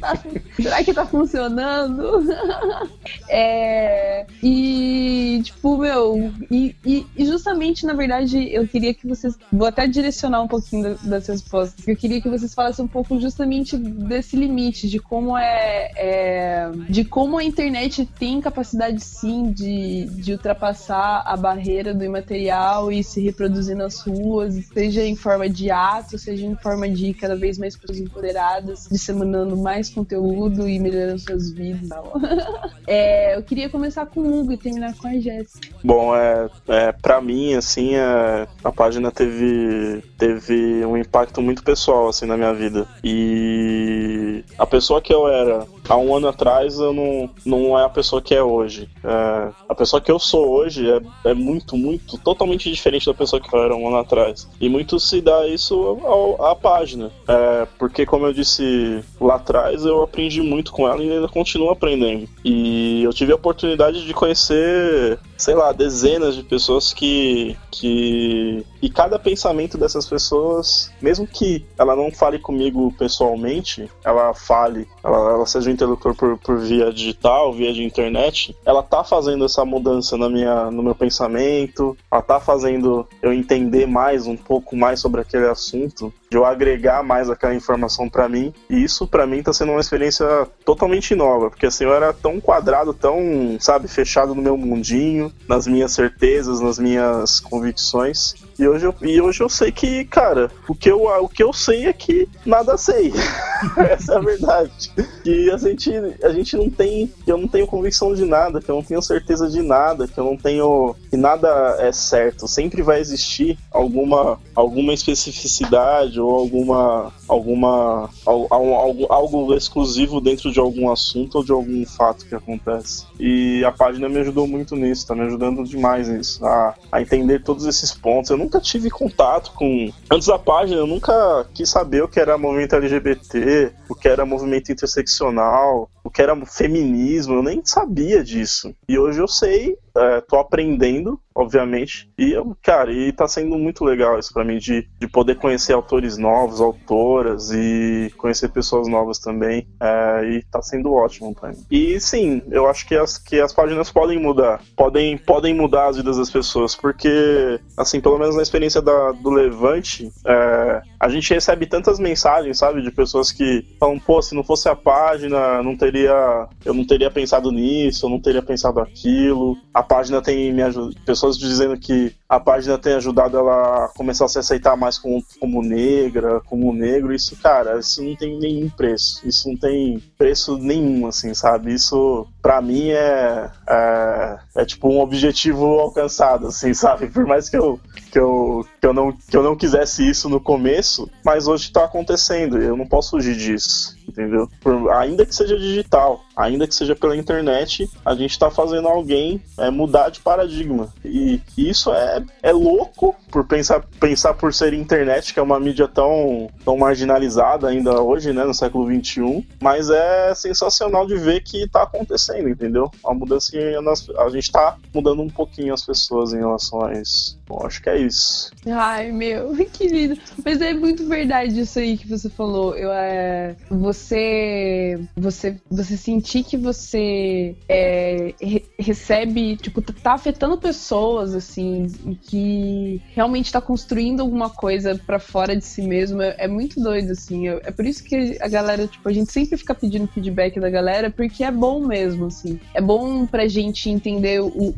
Tá- 0.00 0.22
será 0.56 0.84
que 0.84 0.94
tá 0.94 1.06
funcionando? 1.06 2.22
É, 3.28 4.26
e, 4.42 5.40
tipo, 5.42 5.78
meu, 5.78 6.32
e, 6.50 6.74
e- 6.84 7.06
e 7.16 7.24
justamente, 7.24 7.86
na 7.86 7.94
verdade, 7.94 8.52
eu 8.52 8.61
queria 8.68 8.92
que 8.94 9.06
vocês. 9.06 9.36
Vou 9.52 9.66
até 9.66 9.86
direcionar 9.86 10.42
um 10.42 10.48
pouquinho 10.48 10.82
da- 10.94 11.10
das 11.10 11.26
respostas, 11.28 11.86
eu 11.86 11.96
queria 11.96 12.20
que 12.20 12.28
vocês 12.28 12.52
falassem 12.54 12.84
um 12.84 12.88
pouco 12.88 13.18
justamente 13.20 13.76
desse 13.76 14.36
limite, 14.36 14.88
de 14.88 14.98
como 14.98 15.36
é. 15.36 15.90
é- 15.96 16.70
de 16.88 17.04
como 17.04 17.38
a 17.38 17.44
internet 17.44 18.06
tem 18.18 18.40
capacidade, 18.40 19.00
sim, 19.02 19.50
de, 19.52 20.06
de 20.06 20.32
ultrapassar 20.32 21.22
a 21.26 21.36
barreira 21.36 21.92
do 21.94 22.04
imaterial 22.04 22.90
e 22.92 23.02
se 23.02 23.20
reproduzir 23.20 23.76
nas 23.76 24.00
ruas, 24.00 24.54
seja 24.72 25.04
em 25.04 25.16
forma 25.16 25.48
de 25.48 25.70
ato, 25.70 26.18
seja 26.18 26.46
em 26.46 26.56
forma 26.56 26.88
de 26.88 27.12
cada 27.14 27.36
vez 27.36 27.58
mais 27.58 27.76
pessoas 27.76 27.98
empoderadas, 28.00 28.88
disseminando 28.90 29.56
mais 29.56 29.88
conteúdo 29.90 30.68
e 30.68 30.78
melhorando 30.78 31.18
suas 31.18 31.50
vidas. 31.52 31.88
É, 32.86 33.36
eu 33.36 33.42
queria 33.42 33.68
começar 33.70 34.06
com 34.06 34.20
o 34.20 34.40
Hugo 34.40 34.52
e 34.52 34.56
terminar 34.56 34.94
com 34.96 35.06
a 35.06 35.12
Jéssica. 35.18 35.68
Bom, 35.84 36.14
é, 36.16 36.50
é, 36.68 36.92
pra 36.92 37.20
mim, 37.20 37.54
assim, 37.54 37.94
é, 37.94 38.46
a 38.64 38.70
página 38.72 39.10
teve, 39.10 40.02
teve 40.18 40.84
um 40.86 40.96
impacto 40.96 41.40
muito 41.42 41.62
pessoal, 41.62 42.08
assim, 42.08 42.26
na 42.26 42.36
minha 42.36 42.52
vida. 42.54 42.86
E 43.02 44.44
a 44.58 44.66
pessoa 44.66 45.00
que 45.00 45.12
eu 45.12 45.26
era 45.28 45.66
há 45.88 45.96
um 45.96 46.14
ano 46.16 46.28
atrás 46.28 46.78
eu 46.78 46.92
não, 46.92 47.28
não 47.44 47.78
é 47.78 47.84
a 47.84 47.88
pessoa 47.88 48.22
que 48.22 48.34
é 48.34 48.42
hoje. 48.42 48.88
É, 49.04 49.48
a 49.68 49.74
pessoa 49.74 50.00
que 50.00 50.10
eu 50.10 50.18
sou 50.18 50.48
hoje 50.50 50.88
é, 50.90 51.00
é 51.30 51.34
muito, 51.34 51.76
muito, 51.76 52.16
totalmente 52.18 52.70
diferente 52.70 53.06
da 53.06 53.14
pessoa 53.14 53.40
que 53.40 53.54
eu 53.54 53.62
era 53.62 53.74
um 53.74 53.88
ano 53.88 53.98
atrás. 53.98 54.48
E 54.60 54.68
muito 54.68 54.98
se 55.00 55.20
dá 55.20 55.46
isso 55.46 55.74
ao- 56.04 56.44
à 56.46 56.54
página. 56.54 57.10
É, 57.28 57.66
porque, 57.78 58.06
como 58.06 58.26
eu 58.26 58.32
disse 58.32 59.00
lá 59.20 59.34
atrás, 59.36 59.84
eu 59.84 60.02
aprendi 60.02 60.40
muito 60.40 60.72
com 60.72 60.88
ela 60.88 61.02
e 61.02 61.10
ainda 61.12 61.28
continuo 61.28 61.70
aprendendo. 61.70 62.28
E 62.44 63.02
eu 63.02 63.12
tive 63.12 63.32
a 63.32 63.36
oportunidade 63.36 64.06
de 64.06 64.14
conhecer, 64.14 65.18
sei 65.42 65.54
lá, 65.54 65.72
dezenas 65.72 66.36
de 66.36 66.44
pessoas 66.44 66.92
que. 66.92 67.56
que 67.68 68.64
e 68.80 68.88
cada 68.88 69.18
pensamento 69.18 69.76
dessas 69.76 70.06
pessoas, 70.06 70.90
mesmo 71.00 71.26
que 71.26 71.64
ela 71.76 71.96
não 71.96 72.12
fale 72.12 72.38
comigo 72.38 72.94
pessoalmente, 72.96 73.90
ela 74.04 74.32
fale, 74.34 74.88
ela, 75.02 75.32
ela 75.32 75.46
seja 75.46 75.68
um 75.68 75.72
interlocutor 75.72 76.14
por, 76.14 76.38
por 76.38 76.58
via 76.58 76.92
digital, 76.92 77.52
via 77.52 77.72
de 77.72 77.82
internet, 77.82 78.56
ela 78.64 78.82
tá 78.82 79.02
fazendo 79.02 79.44
essa 79.44 79.64
mudança 79.64 80.16
na 80.16 80.28
minha, 80.28 80.70
no 80.70 80.82
meu 80.82 80.94
pensamento, 80.94 81.96
ela 82.10 82.22
tá 82.22 82.38
fazendo 82.38 83.06
eu 83.20 83.32
entender 83.32 83.86
mais, 83.86 84.26
um 84.26 84.36
pouco 84.36 84.76
mais 84.76 85.00
sobre 85.00 85.20
aquele 85.20 85.46
assunto, 85.46 86.12
de 86.32 86.38
eu 86.38 86.46
agregar 86.46 87.02
mais 87.02 87.28
aquela 87.28 87.54
informação 87.54 88.08
pra 88.08 88.26
mim, 88.26 88.54
e 88.70 88.82
isso 88.82 89.06
pra 89.06 89.26
mim 89.26 89.42
tá 89.42 89.52
sendo 89.52 89.72
uma 89.72 89.80
experiência 89.82 90.26
totalmente 90.64 91.14
nova, 91.14 91.50
porque 91.50 91.66
assim, 91.66 91.84
eu 91.84 91.92
era 91.92 92.10
tão 92.10 92.40
quadrado, 92.40 92.94
tão, 92.94 93.58
sabe, 93.60 93.86
fechado 93.86 94.34
no 94.34 94.40
meu 94.40 94.56
mundinho, 94.56 95.30
nas 95.46 95.66
minhas 95.66 95.92
certezas, 95.92 96.58
nas 96.58 96.78
minhas 96.78 97.38
convicções, 97.38 98.34
e 98.58 98.66
hoje, 98.68 98.86
eu, 98.86 98.94
e 99.02 99.20
hoje 99.20 99.42
eu 99.42 99.48
sei 99.48 99.72
que, 99.72 100.04
cara, 100.04 100.50
o 100.68 100.74
que 100.74 100.90
eu, 100.90 101.04
o 101.04 101.28
que 101.28 101.42
eu 101.42 101.52
sei 101.52 101.86
é 101.86 101.92
que 101.92 102.28
nada 102.44 102.76
sei. 102.76 103.12
Essa 103.90 104.14
é 104.14 104.16
a 104.16 104.20
verdade. 104.20 104.90
Que 105.22 105.50
a 105.50 105.56
gente, 105.56 105.90
a 106.22 106.28
gente 106.30 106.56
não 106.56 106.68
tem. 106.68 107.12
Eu 107.26 107.36
não 107.38 107.46
tenho 107.48 107.66
convicção 107.66 108.14
de 108.14 108.24
nada, 108.24 108.60
que 108.60 108.68
eu 108.70 108.74
não 108.76 108.82
tenho 108.82 109.00
certeza 109.02 109.48
de 109.48 109.62
nada, 109.62 110.06
que 110.08 110.18
eu 110.18 110.24
não 110.24 110.36
tenho. 110.36 110.94
que 111.10 111.16
nada 111.16 111.76
é 111.78 111.92
certo. 111.92 112.48
Sempre 112.48 112.82
vai 112.82 113.00
existir 113.00 113.56
alguma, 113.70 114.38
alguma 114.54 114.92
especificidade 114.92 116.20
ou 116.20 116.30
alguma. 116.34 117.12
alguma. 117.28 118.10
al- 118.26 118.46
al- 118.50 118.74
algo, 118.74 119.06
algo 119.08 119.54
exclusivo 119.54 120.20
dentro 120.20 120.50
de 120.50 120.58
algum 120.60 120.90
assunto 120.90 121.36
ou 121.36 121.44
de 121.44 121.52
algum 121.52 121.84
fato 121.86 122.26
que 122.26 122.34
acontece. 122.34 123.04
E 123.18 123.64
a 123.64 123.70
página 123.72 124.08
me 124.08 124.18
ajudou 124.18 124.46
muito 124.46 124.74
nisso, 124.74 125.06
tá 125.06 125.14
me 125.14 125.22
ajudando 125.22 125.64
demais 125.64 126.08
nisso. 126.08 126.44
A, 126.44 126.74
a 126.90 127.00
entender 127.00 127.42
todos 127.42 127.64
esses 127.66 127.92
pontos. 127.92 128.30
Eu 128.30 128.36
nunca 128.42 128.60
tive 128.60 128.90
contato 128.90 129.52
com. 129.52 129.90
Antes 130.10 130.28
da 130.28 130.38
página, 130.38 130.80
eu 130.80 130.86
nunca 130.86 131.46
quis 131.54 131.68
saber 131.68 132.02
o 132.02 132.08
que 132.08 132.20
era 132.20 132.36
movimento 132.36 132.76
LGBT, 132.76 133.72
o 133.88 133.94
que 133.94 134.08
era 134.08 134.26
movimento 134.26 134.70
interseccional, 134.70 135.90
o 136.04 136.10
que 136.10 136.20
era 136.20 136.34
feminismo, 136.44 137.34
eu 137.34 137.42
nem 137.42 137.62
sabia 137.64 138.22
disso. 138.22 138.74
E 138.88 138.98
hoje 138.98 139.20
eu 139.20 139.28
sei, 139.28 139.76
é, 139.96 140.20
tô 140.20 140.36
aprendendo, 140.36 141.18
obviamente, 141.34 142.10
e 142.18 142.32
eu, 142.32 142.56
cara, 142.62 142.92
e 142.92 143.12
tá 143.12 143.26
sendo 143.26 143.56
muito 143.56 143.84
legal 143.84 144.18
isso 144.18 144.32
pra 144.32 144.44
mim, 144.44 144.58
de, 144.58 144.86
de 144.98 145.08
poder 145.08 145.36
conhecer 145.36 145.72
autores 145.72 146.16
novos, 146.16 146.60
autoras, 146.60 147.50
e 147.52 148.10
conhecer 148.16 148.48
pessoas 148.48 148.88
novas 148.88 149.18
também, 149.18 149.66
é, 149.80 150.24
e 150.24 150.44
tá 150.50 150.60
sendo 150.62 150.92
ótimo 150.92 151.34
pra 151.34 151.50
mim. 151.50 151.64
E 151.70 151.98
sim, 152.00 152.42
eu 152.50 152.68
acho 152.68 152.86
que 152.86 152.94
as, 152.94 153.18
que 153.18 153.40
as 153.40 153.52
páginas 153.52 153.90
podem 153.90 154.18
mudar, 154.18 154.60
podem, 154.76 155.16
podem 155.16 155.54
mudar 155.54 155.88
as 155.88 155.96
vidas 155.96 156.18
das 156.18 156.30
pessoas, 156.30 156.74
porque, 156.74 157.60
assim, 157.76 158.00
pelo 158.00 158.18
menos 158.18 158.36
na 158.36 158.42
experiência 158.42 158.82
da, 158.82 159.12
do 159.12 159.30
Levante, 159.30 160.10
é, 160.26 160.82
a 161.00 161.08
gente 161.08 161.32
recebe 161.32 161.66
tantas 161.66 161.98
mensagens, 161.98 162.58
sabe, 162.58 162.82
de 162.82 162.90
pessoas 162.90 163.32
que 163.32 163.64
falam, 163.78 163.98
pô, 163.98 164.20
se 164.22 164.34
não 164.34 164.44
fosse 164.44 164.68
a 164.68 164.76
página, 164.76 165.62
não 165.62 165.76
teria, 165.76 166.48
eu 166.64 166.74
não 166.74 166.86
teria 166.86 167.10
pensado 167.10 167.50
nisso, 167.50 168.06
eu 168.06 168.10
não 168.10 168.20
teria 168.20 168.42
pensado 168.42 168.80
aquilo. 168.80 169.56
A 169.74 169.81
página 169.82 170.22
tem 170.22 170.52
me 170.52 170.62
ajudado, 170.62 170.94
pessoas 171.04 171.36
dizendo 171.38 171.76
que 171.76 172.14
a 172.28 172.40
página 172.40 172.78
tem 172.78 172.94
ajudado 172.94 173.36
ela 173.36 173.84
a 173.84 173.88
começar 173.88 174.24
a 174.24 174.28
se 174.28 174.38
aceitar 174.38 174.76
mais 174.76 174.96
como, 174.96 175.22
como 175.38 175.62
negra, 175.62 176.40
como 176.46 176.72
negro. 176.72 177.14
Isso, 177.14 177.36
cara, 177.36 177.78
isso 177.78 178.02
não 178.02 178.16
tem 178.16 178.38
nenhum 178.38 178.70
preço. 178.70 179.20
Isso 179.26 179.48
não 179.48 179.56
tem 179.56 180.02
preço 180.16 180.56
nenhum, 180.56 181.06
assim, 181.06 181.34
sabe? 181.34 181.74
Isso, 181.74 182.26
pra 182.40 182.62
mim, 182.62 182.88
é, 182.88 183.50
é, 183.68 184.38
é 184.56 184.64
tipo 184.64 184.88
um 184.88 185.00
objetivo 185.00 185.78
alcançado, 185.78 186.46
assim, 186.46 186.72
sabe? 186.74 187.08
Por 187.08 187.26
mais 187.26 187.50
que 187.50 187.56
eu, 187.56 187.78
que 188.10 188.18
eu, 188.18 188.66
que 188.80 188.86
eu, 188.86 188.94
não, 188.94 189.12
que 189.12 189.36
eu 189.36 189.42
não 189.42 189.56
quisesse 189.56 190.08
isso 190.08 190.28
no 190.28 190.40
começo, 190.40 191.10
mas 191.24 191.46
hoje 191.46 191.70
tá 191.70 191.84
acontecendo 191.84 192.42
eu 192.62 192.76
não 192.76 192.86
posso 192.86 193.10
fugir 193.10 193.36
disso, 193.36 193.96
entendeu? 194.08 194.48
Por- 194.60 194.90
ainda 194.92 195.24
que 195.24 195.34
seja 195.34 195.56
digital, 195.58 196.24
ainda 196.36 196.66
que 196.66 196.74
seja 196.74 196.94
pela 196.96 197.16
internet, 197.16 197.88
a 198.04 198.14
gente 198.14 198.38
tá 198.38 198.50
fazendo 198.50 198.88
alguém 198.88 199.40
é, 199.58 199.70
mudar 199.70 200.10
de 200.10 200.20
paradigma. 200.20 200.88
E, 201.04 201.40
isso 201.56 201.92
é, 201.92 202.22
é 202.42 202.52
louco 202.52 203.14
por 203.30 203.46
pensar, 203.46 203.84
pensar 204.00 204.34
por 204.34 204.52
ser 204.52 204.72
internet, 204.74 205.32
que 205.32 205.38
é 205.40 205.42
uma 205.42 205.58
mídia 205.58 205.88
tão, 205.88 206.48
tão 206.64 206.76
marginalizada 206.76 207.68
ainda 207.68 208.00
hoje, 208.02 208.32
né, 208.32 208.44
no 208.44 208.54
século 208.54 208.86
XXI, 208.92 209.46
mas 209.60 209.88
é 209.90 210.34
sensacional 210.34 211.06
de 211.06 211.16
ver 211.16 211.42
que 211.42 211.68
tá 211.68 211.82
acontecendo, 211.82 212.48
entendeu? 212.48 212.90
A 213.04 213.14
mudança 213.14 213.52
nas- 213.82 214.08
a 214.10 214.28
gente 214.30 214.50
tá 214.50 214.76
mudando 214.94 215.22
um 215.22 215.28
pouquinho 215.28 215.72
as 215.74 215.84
pessoas 215.84 216.32
em 216.32 216.38
relação 216.38 216.84
a 216.84 216.92
isso. 216.92 217.38
Bom, 217.46 217.64
acho 217.66 217.82
que 217.82 217.88
é 217.90 217.98
isso. 217.98 218.50
Ai, 218.66 219.10
meu, 219.12 219.54
que 219.72 219.86
lindo. 219.88 220.18
Mas 220.44 220.60
é 220.60 220.72
muito 220.72 221.06
verdade 221.06 221.60
isso 221.60 221.78
aí 221.78 221.96
que 221.98 222.08
você 222.08 222.28
falou. 222.30 222.74
Eu, 222.76 222.90
é, 222.92 223.56
você, 223.70 224.98
você, 225.16 225.56
você 225.70 225.96
sentir 226.22 226.44
que 226.44 226.56
você 226.56 227.54
é, 227.68 228.32
re- 228.40 228.64
recebe, 228.78 229.56
tipo, 229.56 229.82
tá- 229.82 229.92
tá 230.02 230.12
afetando 230.12 230.56
pessoas, 230.56 231.34
assim, 231.34 231.86
e 232.06 232.14
que 232.14 233.02
realmente 233.14 233.50
tá 233.50 233.60
construindo 233.60 234.20
alguma 234.20 234.48
coisa 234.48 234.98
pra 235.06 235.18
fora 235.18 235.56
de 235.56 235.64
si 235.64 235.82
mesmo, 235.82 236.22
é, 236.22 236.36
é 236.38 236.48
muito 236.48 236.80
doido, 236.80 237.10
assim. 237.10 237.48
Eu- 237.48 237.60
é 237.64 237.70
por 237.72 237.84
isso 237.84 238.04
que 238.04 238.38
a 238.40 238.48
galera, 238.48 238.86
tipo, 238.86 239.08
a 239.08 239.12
gente 239.12 239.32
sempre 239.32 239.56
fica 239.56 239.74
pedindo 239.74 240.06
feedback 240.06 240.60
da 240.60 240.70
galera, 240.70 241.10
porque 241.10 241.42
é 241.42 241.50
bom 241.50 241.84
mesmo, 241.86 242.26
assim. 242.26 242.58
É 242.72 242.80
bom 242.80 243.26
pra 243.26 243.48
gente 243.48 243.90
entender 243.90 244.40
o, 244.40 244.46
o- 244.46 244.74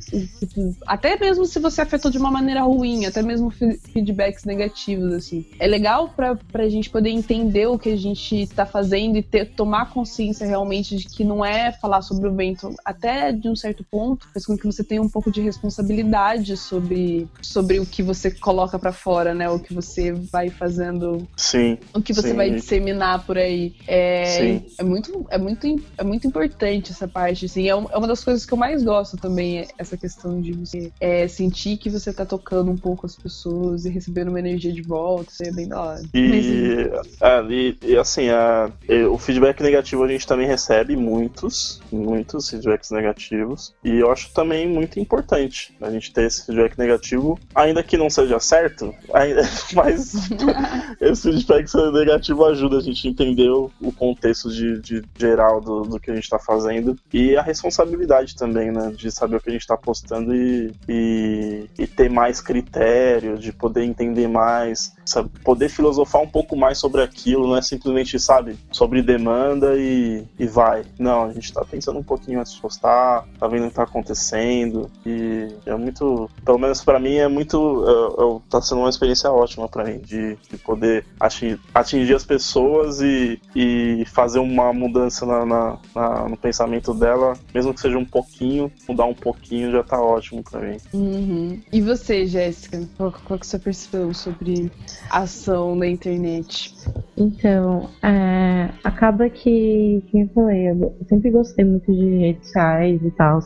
o- 0.57 0.75
até 0.87 1.19
mesmo 1.19 1.45
se 1.45 1.59
você 1.59 1.83
afetou 1.83 2.11
de 2.11 2.19
uma 2.19 2.31
maneira 2.31 2.63
ruim, 2.63 3.05
até 3.05 3.23
mesmo 3.23 3.51
fe- 3.51 3.79
feedbacks 3.93 4.45
negativos, 4.45 5.13
assim. 5.13 5.45
É 5.59 5.67
legal 5.67 6.09
pra, 6.09 6.37
pra 6.51 6.69
gente 6.69 6.89
poder 6.89 7.11
entender 7.11 7.67
o 7.67 7.79
que 7.79 7.91
a 7.91 7.97
gente 7.97 8.47
tá 8.49 8.65
fazendo 8.65 9.19
e 9.19 9.23
ter, 9.23 9.47
tomar 9.51 9.91
consciência 9.93 10.47
realmente 10.47 10.97
de 10.97 11.05
que 11.07 11.25
não 11.25 11.34
é 11.43 11.73
falar 11.73 12.03
sobre 12.03 12.29
o 12.29 12.35
vento, 12.35 12.75
até 12.85 13.33
de 13.33 13.49
um 13.49 13.57
certo 13.57 13.83
ponto, 13.91 14.27
faz 14.35 14.45
com 14.45 14.59
que 14.59 14.67
você 14.67 14.85
tenha 14.85 15.01
um 15.01 15.09
pouco 15.09 15.31
de 15.31 15.41
responsabilidade 15.41 16.55
sobre, 16.59 17.27
sobre 17.41 17.79
o 17.81 17.87
que 17.87 18.03
você 18.03 18.31
coloca 18.31 18.79
pra 18.79 18.93
fora, 18.93 19.33
né? 19.35 19.49
O 19.49 19.59
que 19.59 19.73
você 19.73 20.13
vai 20.13 20.51
fazendo 20.51 21.27
Sim. 21.37 21.79
o 21.95 22.03
que 22.03 22.13
você 22.13 22.29
Sim. 22.31 22.37
vai 22.37 22.51
disseminar 22.51 23.25
por 23.25 23.39
aí. 23.39 23.75
É, 23.87 24.25
Sim. 24.25 24.67
é, 24.79 24.83
muito, 24.85 25.27
é, 25.31 25.39
muito, 25.39 25.67
é 25.97 26.05
muito 26.05 26.27
importante 26.27 26.93
essa 26.93 27.09
parte, 27.09 27.47
assim. 27.47 27.65
É, 27.65 27.71
é 27.71 27.75
uma 27.75 28.07
das 28.07 28.23
coisas 28.23 28.45
que 28.45 28.53
eu 28.53 28.59
mais 28.59 28.83
gosto 28.83 29.17
também, 29.17 29.61
é 29.61 29.69
essa 29.79 29.97
questão 29.97 30.41
de 30.41 30.53
você 30.53 30.93
é, 31.01 31.27
sentir 31.29 31.77
que 31.79 31.89
você 31.89 32.13
tá 32.13 32.27
tocando 32.27 32.71
um 32.71 32.77
pouco 32.77 33.07
as 33.07 33.17
pessoas 33.17 33.85
e 33.85 33.91
recebendo 33.91 34.29
uma 34.29 34.39
energia 34.41 34.73
de 34.73 34.83
volta. 34.83 35.31
Isso 35.33 35.45
é 35.45 35.53
bem 35.53 35.69
da 35.69 35.81
hora. 35.81 36.03
Mas, 36.03 36.13
E, 36.15 36.91
é, 37.21 37.43
e, 37.49 37.79
e, 37.93 37.97
assim, 37.97 38.29
a- 38.29 38.71
o 39.11 39.19
feedback 39.19 39.63
negativo 39.63 40.03
a 40.03 40.09
gente 40.09 40.27
também 40.27 40.47
recebe 40.47 40.97
muitos, 41.25 41.81
muitos 41.91 42.51
feedbacks 42.51 42.91
negativos. 42.91 43.75
E 43.83 43.99
eu 43.99 44.11
acho 44.11 44.33
também 44.33 44.69
muito 44.69 45.01
importante 45.01 45.75
a 45.81 45.91
gente 45.91 46.13
ter 46.13 46.27
esse 46.27 46.47
feedback 46.47 46.79
negativo, 46.79 47.39
ainda 47.55 47.83
que 47.83 47.97
não 47.97 48.11
seja 48.11 48.39
certo, 48.39 48.95
mas 49.75 50.15
esse 51.01 51.33
feedback 51.33 51.69
negativo 51.93 52.45
ajuda 52.45 52.79
a 52.79 52.81
gente 52.81 53.07
a 53.07 53.11
entender 53.11 53.49
o, 53.49 53.71
o 53.81 53.93
contexto 53.93 54.51
de, 54.51 54.81
de 54.81 55.03
geral 55.19 55.61
do, 55.61 55.83
do 55.83 56.01
que 56.01 56.11
a 56.11 56.15
gente 56.15 56.29
tá 56.29 56.39
fazendo 56.39 56.97
e 57.13 57.37
a 57.37 57.43
responsabilidade 57.43 58.37
também, 58.37 58.71
né? 58.71 58.93
De 58.95 59.11
saber 59.11 59.37
o 59.37 59.41
que 59.41 59.51
a 59.51 59.53
gente 59.53 59.67
tá 59.67 59.77
postando 59.77 60.35
e, 60.35 60.73
e, 60.89 61.71
e 61.79 61.87
ter 61.87 62.11
mais 62.11 62.41
critério, 62.41 63.39
de 63.39 63.53
poder 63.53 63.85
entender 63.85 64.29
mais, 64.29 64.95
sabe? 65.05 65.31
poder 65.43 65.69
filosofar 65.69 66.23
um 66.23 66.29
pouco 66.29 66.57
mais 66.57 66.79
sobre 66.79 67.03
aquilo, 67.03 67.47
não 67.47 67.57
é 67.57 67.63
simplesmente, 67.63 68.19
sabe, 68.19 68.57
sobre 68.71 69.03
demanda 69.03 69.77
e, 69.77 70.25
e 70.39 70.47
vai. 70.47 70.85
Não, 70.99 71.14
a 71.23 71.33
gente 71.33 71.53
tá 71.53 71.65
pensando 71.65 71.99
um 71.99 72.03
pouquinho 72.03 72.41
antes 72.41 72.55
de 72.55 72.61
postar, 72.61 73.25
tá 73.39 73.47
vendo 73.49 73.67
o 73.67 73.69
que 73.69 73.75
tá 73.77 73.85
acontecendo 73.85 74.91
e 75.07 75.49
é 75.67 75.75
muito, 75.77 76.29
pelo 76.45 76.59
menos 76.59 76.83
pra 76.85 76.99
mim 76.99 77.15
é 77.15 77.29
muito, 77.29 77.85
é- 77.87 78.23
é- 78.23 78.41
tá 78.51 78.61
sendo 78.61 78.81
uma 78.81 78.91
experiência 78.91 79.31
ótima 79.31 79.69
pra 79.69 79.85
mim 79.85 79.99
de, 79.99 80.37
de 80.51 80.59
poder 80.59 81.05
ati- 81.21 81.59
atingir 81.75 82.15
as 82.15 82.25
pessoas 82.25 83.01
e, 83.01 83.41
e 83.55 84.05
fazer 84.07 84.39
uma 84.41 84.73
mudança 84.73 85.25
na, 85.25 85.45
na- 85.47 85.79
na- 85.95 86.29
no 86.29 86.37
pensamento 86.37 86.93
dela, 86.95 87.35
mesmo 87.55 87.73
que 87.73 87.81
seja 87.81 87.99
um 87.99 88.05
pouquinho, 88.05 88.71
mudar 88.89 89.05
um 89.05 89.15
pouquinho 89.15 89.71
já 89.71 89.83
tá 89.83 90.01
ótimo 90.01 90.43
pra 90.43 90.61
mim. 90.61 90.77
Uhum. 90.93 91.61
E 91.73 91.81
você, 91.81 92.27
Jéssica? 92.27 92.81
Qual, 92.97 93.13
qual 93.13 93.39
que 93.39 93.45
é 93.45 93.47
a 93.47 93.51
sua 93.51 93.59
percepção 93.61 94.13
sobre 94.15 94.71
a 95.11 95.19
ação 95.21 95.75
na 95.77 95.87
internet? 95.87 96.75
Então, 97.17 97.89
é, 98.03 98.71
acaba 98.83 99.29
que, 99.29 100.03
como 100.11 100.25
eu 100.25 100.29
falei, 100.35 100.69
eu 100.71 101.04
sempre 101.05 101.31
gostei 101.31 101.65
muito 101.65 101.93
de 101.93 102.19
redes 102.19 102.47
sociais 102.47 103.01
e 103.03 103.11
tal. 103.13 103.41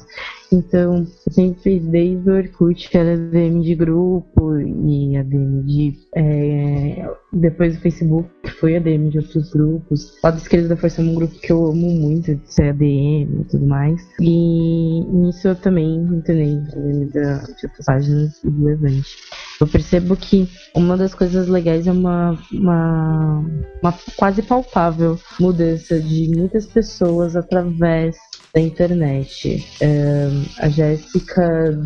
Então, 0.50 1.06
eu 1.26 1.32
sempre 1.32 1.62
fiz 1.62 1.86
desde 1.86 2.30
o 2.30 2.34
Orkut, 2.34 2.88
que 2.88 2.96
era 2.96 3.16
DM 3.16 3.60
de 3.62 3.74
grupo, 3.74 4.58
e 4.58 5.16
ADM 5.16 5.62
de. 5.64 5.98
É, 6.14 7.06
depois 7.32 7.76
do 7.76 7.82
Facebook, 7.82 8.28
que 8.42 8.50
foi 8.52 8.76
ADM 8.76 9.10
de 9.10 9.18
outros 9.18 9.50
grupos. 9.50 10.14
O 10.14 10.26
lado 10.26 10.38
esquerdo 10.38 10.68
da 10.68 10.76
Força 10.76 11.02
é 11.02 11.04
um 11.04 11.14
grupo 11.14 11.38
que 11.38 11.52
eu 11.52 11.66
amo 11.66 11.90
muito, 11.90 12.34
de 12.34 12.52
ser 12.52 12.70
ADM 12.70 13.40
e 13.40 13.44
tudo 13.50 13.66
mais. 13.66 14.00
E 14.20 15.04
nisso 15.04 15.48
eu 15.48 15.54
também 15.54 15.96
entrei 15.96 16.56
ADM 16.56 17.10
da, 17.12 17.38
de 17.38 17.66
outras 17.66 17.86
páginas 17.86 18.40
do 18.42 18.64
Levante. 18.64 19.16
Eu 19.60 19.66
percebo 19.66 20.16
que 20.16 20.48
uma 20.74 20.96
das 20.96 21.14
coisas 21.14 21.48
legais 21.48 21.86
é 21.86 21.92
uma, 21.92 22.38
uma, 22.52 23.44
uma 23.82 23.94
quase 24.16 24.40
palpável 24.40 25.18
mudança 25.40 25.98
de 25.98 26.30
muitas 26.34 26.66
pessoas 26.66 27.34
através 27.34 28.16
da 28.58 28.60
internet. 28.60 29.64
É, 29.80 30.28
a 30.58 30.68
Jéssica 30.68 31.78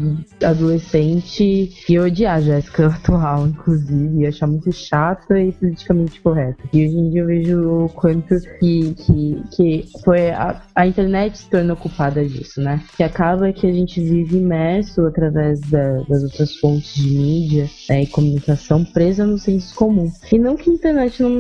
adolescente 0.43 1.71
ia 1.89 2.03
odiar 2.03 2.39
a 2.39 2.41
Jéssica 2.41 2.87
atual, 2.87 3.47
inclusive, 3.47 4.23
ia 4.23 4.31
achar 4.31 4.47
muito 4.47 4.73
chata 4.73 5.39
e 5.39 5.53
politicamente 5.53 6.21
correta. 6.21 6.63
E 6.73 6.87
hoje 6.87 6.97
em 6.97 7.11
dia 7.11 7.21
eu 7.21 7.27
vejo 7.27 7.85
o 7.85 7.89
quanto 7.91 8.41
que, 8.59 8.95
que, 8.95 9.43
que 9.55 9.85
foi 10.03 10.31
a, 10.31 10.63
a 10.75 10.87
internet 10.87 11.39
se 11.39 11.51
tornou 11.51 11.77
culpada 11.77 12.25
disso, 12.25 12.61
né? 12.61 12.83
Que 12.97 13.03
acaba 13.03 13.53
que 13.53 13.67
a 13.67 13.73
gente 13.73 14.01
vive 14.01 14.39
imerso 14.39 15.07
através 15.07 15.61
da, 15.61 15.99
das 16.09 16.23
outras 16.23 16.57
fontes 16.57 16.95
de 16.95 17.11
mídia 17.11 17.69
né, 17.89 18.03
e 18.03 18.07
comunicação 18.07 18.85
presa 18.85 19.27
no 19.27 19.39
senso 19.39 19.75
comum. 19.75 20.11
E 20.31 20.39
não 20.39 20.57
que 20.57 20.71
a 20.71 20.73
internet 20.73 21.23
não, 21.23 21.31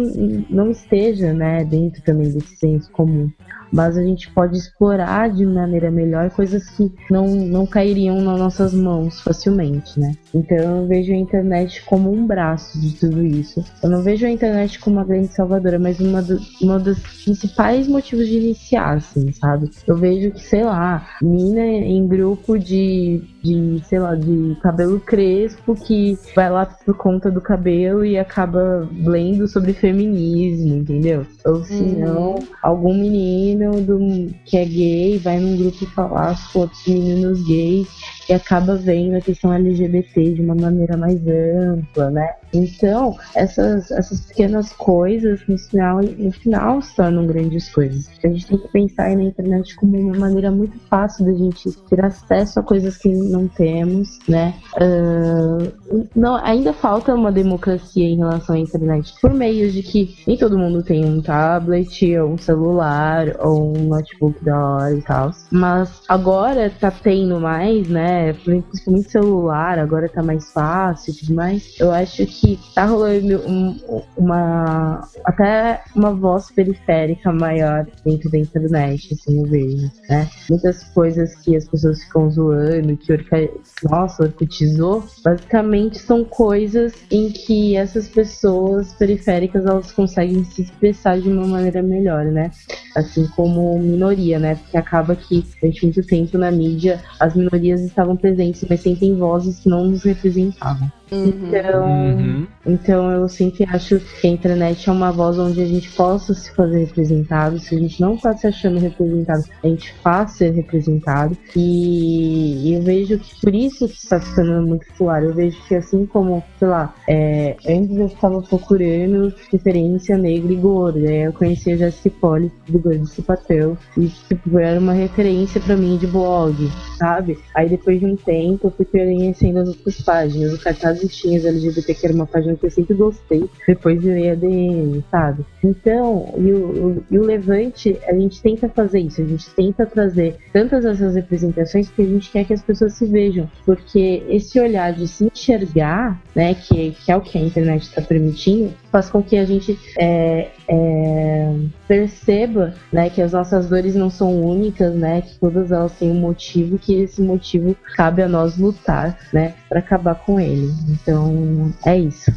não 0.50 0.70
esteja 0.70 1.32
né, 1.32 1.64
dentro 1.64 2.02
também 2.02 2.30
desse 2.30 2.56
senso 2.56 2.90
comum, 2.90 3.30
mas 3.72 3.96
a 3.96 4.02
gente 4.02 4.30
pode 4.30 4.56
explorar 4.56 5.30
de 5.30 5.46
maneira 5.46 5.90
melhor 5.90 6.30
coisas 6.30 6.68
que 6.70 6.92
não, 7.10 7.26
não 7.28 7.66
cairiam 7.66 8.20
nas 8.20 8.38
nossas 8.38 8.74
mãos 8.74 9.20
facilmente, 9.20 9.98
né? 9.98 10.14
Então 10.34 10.56
eu 10.56 10.86
vejo 10.86 11.12
a 11.12 11.16
internet 11.16 11.82
como 11.84 12.12
um 12.12 12.26
braço 12.26 12.80
de 12.80 12.92
tudo 12.94 13.24
isso. 13.24 13.64
Eu 13.82 13.90
não 13.90 14.02
vejo 14.02 14.26
a 14.26 14.30
internet 14.30 14.78
como 14.78 14.96
uma 14.96 15.04
grande 15.04 15.34
salvadora, 15.34 15.78
mas 15.78 16.00
uma, 16.00 16.22
do, 16.22 16.38
uma 16.60 16.78
dos 16.78 16.98
principais 17.24 17.88
motivos 17.88 18.26
de 18.26 18.38
iniciar, 18.38 18.96
assim, 18.96 19.32
sabe? 19.32 19.70
Eu 19.86 19.96
vejo 19.96 20.30
que, 20.32 20.40
sei 20.40 20.64
lá, 20.64 21.06
mina 21.22 21.64
em 21.64 22.06
grupo 22.06 22.58
de, 22.58 23.22
de, 23.42 23.82
sei 23.86 23.98
lá, 23.98 24.14
de 24.14 24.56
cabelo 24.62 25.00
crespo 25.00 25.74
que 25.74 26.16
vai 26.34 26.50
lá 26.50 26.64
por 26.66 26.96
conta 26.96 27.30
do 27.30 27.40
cabelo 27.40 28.04
e 28.04 28.18
acaba 28.18 28.88
lendo 29.04 29.48
sobre 29.48 29.72
feminismo, 29.72 30.76
entendeu? 30.76 31.26
Ou 31.44 31.64
se 31.64 31.82
não, 31.82 32.34
uhum. 32.34 32.46
algum 32.62 32.94
menino 32.94 33.80
do, 33.80 34.32
que 34.44 34.56
é 34.56 34.64
gay 34.64 35.18
vai 35.18 35.38
num 35.38 35.56
grupo 35.56 35.84
falar 35.86 36.36
com 36.52 36.60
outros 36.60 36.86
meninos 36.86 37.44
gays 37.46 37.88
e 38.28 38.32
acaba 38.32 38.76
vendo 38.76 39.16
a 39.16 39.20
questão 39.20 39.52
LGBT 39.52 40.34
de 40.34 40.42
uma 40.42 40.54
maneira 40.54 40.96
mais 40.96 41.20
ampla, 41.26 42.10
né? 42.10 42.28
Então, 42.52 43.16
essas, 43.34 43.90
essas 43.90 44.20
pequenas 44.26 44.72
coisas 44.72 45.40
no 45.48 45.56
final, 45.56 46.00
no 46.02 46.32
final 46.32 46.82
se 46.82 46.94
tornam 46.94 47.26
grandes 47.26 47.72
coisas. 47.72 48.10
A 48.22 48.28
gente 48.28 48.46
tem 48.46 48.58
que 48.58 48.68
pensar 48.68 49.16
na 49.16 49.24
internet 49.24 49.74
como 49.76 49.98
uma 49.98 50.18
maneira 50.18 50.50
muito 50.50 50.78
fácil 50.90 51.24
da 51.24 51.32
gente 51.32 51.72
ter 51.88 52.04
acesso 52.04 52.60
a 52.60 52.62
coisas 52.62 52.98
que 52.98 53.08
não 53.08 53.48
temos, 53.48 54.18
né? 54.28 54.54
Uh, 54.76 56.06
não, 56.14 56.36
ainda 56.36 56.72
falta 56.72 57.14
uma 57.14 57.32
democracia 57.32 58.06
em 58.06 58.18
relação 58.18 58.54
à 58.54 58.58
internet, 58.58 59.14
por 59.20 59.32
meio 59.32 59.70
de 59.70 59.82
que 59.82 60.16
nem 60.26 60.36
todo 60.36 60.58
mundo 60.58 60.82
tem 60.82 61.04
um 61.04 61.22
tablet, 61.22 62.18
ou 62.18 62.32
um 62.32 62.38
celular, 62.38 63.36
ou 63.40 63.76
um 63.76 63.84
notebook 63.84 64.44
da 64.44 64.58
hora 64.58 64.94
e 64.94 65.02
tal. 65.02 65.30
Mas 65.50 66.02
agora 66.08 66.70
tá 66.70 66.90
tendo 66.90 67.40
mais, 67.40 67.88
né? 67.88 68.11
Principalmente 68.44 69.10
celular, 69.10 69.78
agora 69.78 70.08
tá 70.08 70.22
mais 70.22 70.52
fácil 70.52 71.12
e 71.12 71.16
tudo 71.16 71.34
mais. 71.34 71.78
Eu 71.78 71.90
acho 71.90 72.26
que 72.26 72.58
tá 72.74 72.84
rolando 72.84 73.38
um, 73.48 74.02
uma 74.16 75.08
até 75.24 75.82
uma 75.94 76.12
voz 76.12 76.50
periférica 76.50 77.32
maior 77.32 77.86
dentro 78.04 78.30
da 78.30 78.38
internet, 78.38 79.14
assim, 79.14 79.38
eu 79.38 79.46
vejo, 79.46 79.90
né? 80.08 80.28
Muitas 80.48 80.84
coisas 80.84 81.34
que 81.36 81.56
as 81.56 81.68
pessoas 81.68 82.02
ficam 82.02 82.30
zoando, 82.30 82.96
que 82.96 83.12
orca... 83.12 83.48
nossa, 83.88 84.24
orcutizou, 84.24 85.04
basicamente 85.24 85.98
são 85.98 86.24
coisas 86.24 86.92
em 87.10 87.30
que 87.30 87.76
essas 87.76 88.08
pessoas 88.08 88.92
periféricas 88.94 89.64
elas 89.64 89.92
conseguem 89.92 90.44
se 90.44 90.62
expressar 90.62 91.20
de 91.20 91.28
uma 91.28 91.46
maneira 91.46 91.82
melhor, 91.82 92.24
né? 92.24 92.50
Assim 92.96 93.26
como 93.36 93.78
minoria, 93.78 94.38
né? 94.38 94.56
Porque 94.56 94.76
acaba 94.76 95.14
que 95.14 95.44
durante 95.60 95.84
muito 95.84 96.02
tempo 96.06 96.38
na 96.38 96.50
mídia 96.50 97.00
as 97.18 97.34
minorias 97.34 97.80
estavam 97.80 98.01
presentes, 98.16 98.64
mas 98.68 98.80
sempre 98.80 99.06
em 99.06 99.16
vozes 99.16 99.60
que 99.60 99.68
não 99.68 99.86
nos 99.86 100.02
representavam. 100.02 100.90
Então, 101.12 101.86
uhum. 101.86 102.46
então 102.66 103.10
eu 103.10 103.28
sempre 103.28 103.66
acho 103.68 104.00
que 104.00 104.26
a 104.26 104.30
internet 104.30 104.88
é 104.88 104.92
uma 104.92 105.12
voz 105.12 105.38
onde 105.38 105.60
a 105.60 105.66
gente 105.66 105.90
possa 105.90 106.32
se 106.32 106.50
fazer 106.54 106.78
representado. 106.86 107.58
Se 107.58 107.74
a 107.74 107.78
gente 107.78 108.00
não 108.00 108.14
está 108.14 108.34
se 108.36 108.46
achando 108.46 108.78
representado, 108.78 109.44
a 109.62 109.66
gente 109.66 109.92
faz 110.02 110.32
ser 110.32 110.50
representado. 110.52 111.36
E, 111.54 112.70
e 112.70 112.74
eu 112.74 112.82
vejo 112.82 113.18
que 113.18 113.40
por 113.40 113.54
isso 113.54 113.86
que 113.88 113.96
está 113.96 114.18
ficando 114.18 114.66
muito 114.66 114.86
claro. 114.96 115.26
Eu 115.26 115.34
vejo 115.34 115.62
que 115.68 115.74
assim 115.74 116.06
como, 116.06 116.42
sei 116.58 116.68
lá, 116.68 116.94
é, 117.08 117.56
antes 117.68 117.96
eu 117.96 118.06
estava 118.06 118.40
procurando 118.42 119.34
referência 119.50 120.16
negra 120.16 120.52
e 120.52 120.56
gorda. 120.56 120.98
Aí 121.00 121.22
eu 121.22 121.32
conheci 121.32 121.72
a 121.72 121.76
Jessica 121.76 122.16
Poli 122.20 122.50
do 122.68 122.78
Gordo 122.78 123.06
Cipateu. 123.06 123.76
E 123.98 124.06
tipo, 124.28 124.58
era 124.58 124.80
uma 124.80 124.92
referência 124.92 125.60
para 125.60 125.76
mim 125.76 125.96
de 125.98 126.06
blog, 126.06 126.54
sabe? 126.98 127.38
Aí 127.54 127.68
depois 127.68 128.00
de 128.00 128.06
um 128.06 128.16
tempo 128.16 128.68
eu 128.68 128.70
fui 128.70 128.86
conhecendo 128.86 129.58
as 129.58 129.68
outras 129.68 130.00
páginas. 130.00 130.54
O 130.54 130.62
cartaz 130.62 131.01
listinhas 131.02 131.44
LGBT, 131.44 131.94
que 131.94 132.06
era 132.06 132.14
uma 132.14 132.26
página 132.26 132.56
que 132.56 132.66
eu 132.66 132.70
sempre 132.70 132.94
gostei. 132.94 133.48
Depois 133.66 134.02
virei 134.02 134.30
ADM, 134.30 135.02
sabe? 135.10 135.44
Então, 135.62 136.34
e 136.38 136.52
o, 136.52 137.04
e 137.10 137.18
o 137.18 137.24
Levante, 137.24 137.98
a 138.06 138.14
gente 138.14 138.40
tenta 138.42 138.68
fazer 138.68 139.00
isso, 139.00 139.20
a 139.20 139.24
gente 139.24 139.50
tenta 139.50 139.86
trazer 139.86 140.36
tantas 140.52 140.84
essas 140.84 141.14
representações 141.14 141.88
que 141.88 142.02
a 142.02 142.06
gente 142.06 142.30
quer 142.30 142.44
que 142.44 142.52
as 142.52 142.62
pessoas 142.62 142.94
se 142.94 143.06
vejam. 143.06 143.48
Porque 143.64 144.22
esse 144.28 144.58
olhar 144.60 144.92
de 144.92 145.06
se 145.08 145.24
enxergar, 145.24 146.20
né, 146.34 146.54
que, 146.54 146.92
que 146.92 147.12
é 147.12 147.16
o 147.16 147.20
que 147.20 147.38
a 147.38 147.40
internet 147.40 147.82
está 147.82 148.02
permitindo, 148.02 148.72
faz 148.90 149.08
com 149.08 149.22
que 149.22 149.36
a 149.36 149.44
gente 149.44 149.78
é, 149.98 150.50
é, 150.68 151.54
perceba 151.88 152.74
né, 152.92 153.10
que 153.10 153.22
as 153.22 153.32
nossas 153.32 153.68
dores 153.68 153.94
não 153.94 154.10
são 154.10 154.42
únicas, 154.42 154.94
né, 154.94 155.22
que 155.22 155.38
todas 155.38 155.72
elas 155.72 155.92
têm 155.92 156.10
um 156.10 156.20
motivo, 156.20 156.78
que 156.78 156.94
esse 156.94 157.22
motivo 157.22 157.74
cabe 157.96 158.22
a 158.22 158.28
nós 158.28 158.58
lutar 158.58 159.18
né, 159.32 159.54
para 159.68 159.78
acabar 159.78 160.14
com 160.14 160.38
ele. 160.38 160.70
Então, 160.92 161.72
é 161.86 161.98
isso. 161.98 162.30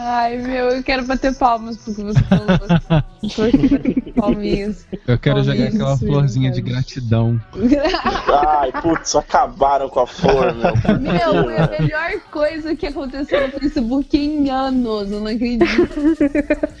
Ai, 0.00 0.36
meu, 0.38 0.68
eu 0.68 0.82
quero 0.82 1.04
bater 1.04 1.34
palmas 1.34 1.76
porque 1.76 2.02
você 2.04 2.20
falou. 2.20 2.46
Palminhas. 4.14 4.86
Eu 5.06 5.18
quero 5.18 5.42
jogar 5.42 5.64
aquela 5.64 5.96
florzinha 5.96 6.52
de 6.52 6.60
gratidão. 6.60 7.40
Ai, 8.46 8.70
putz, 8.80 9.16
acabaram 9.16 9.88
com 9.88 10.00
a 10.00 10.06
flor, 10.06 10.54
meu. 10.54 10.72
Meu, 11.00 11.44
foi 11.44 11.56
a 11.56 11.80
melhor 11.80 12.12
coisa 12.30 12.76
que 12.76 12.86
aconteceu 12.86 13.48
no 13.48 13.58
Facebook 13.58 14.16
em 14.16 14.48
anos, 14.50 15.10
eu 15.10 15.20
não 15.20 15.26
acredito. 15.26 15.64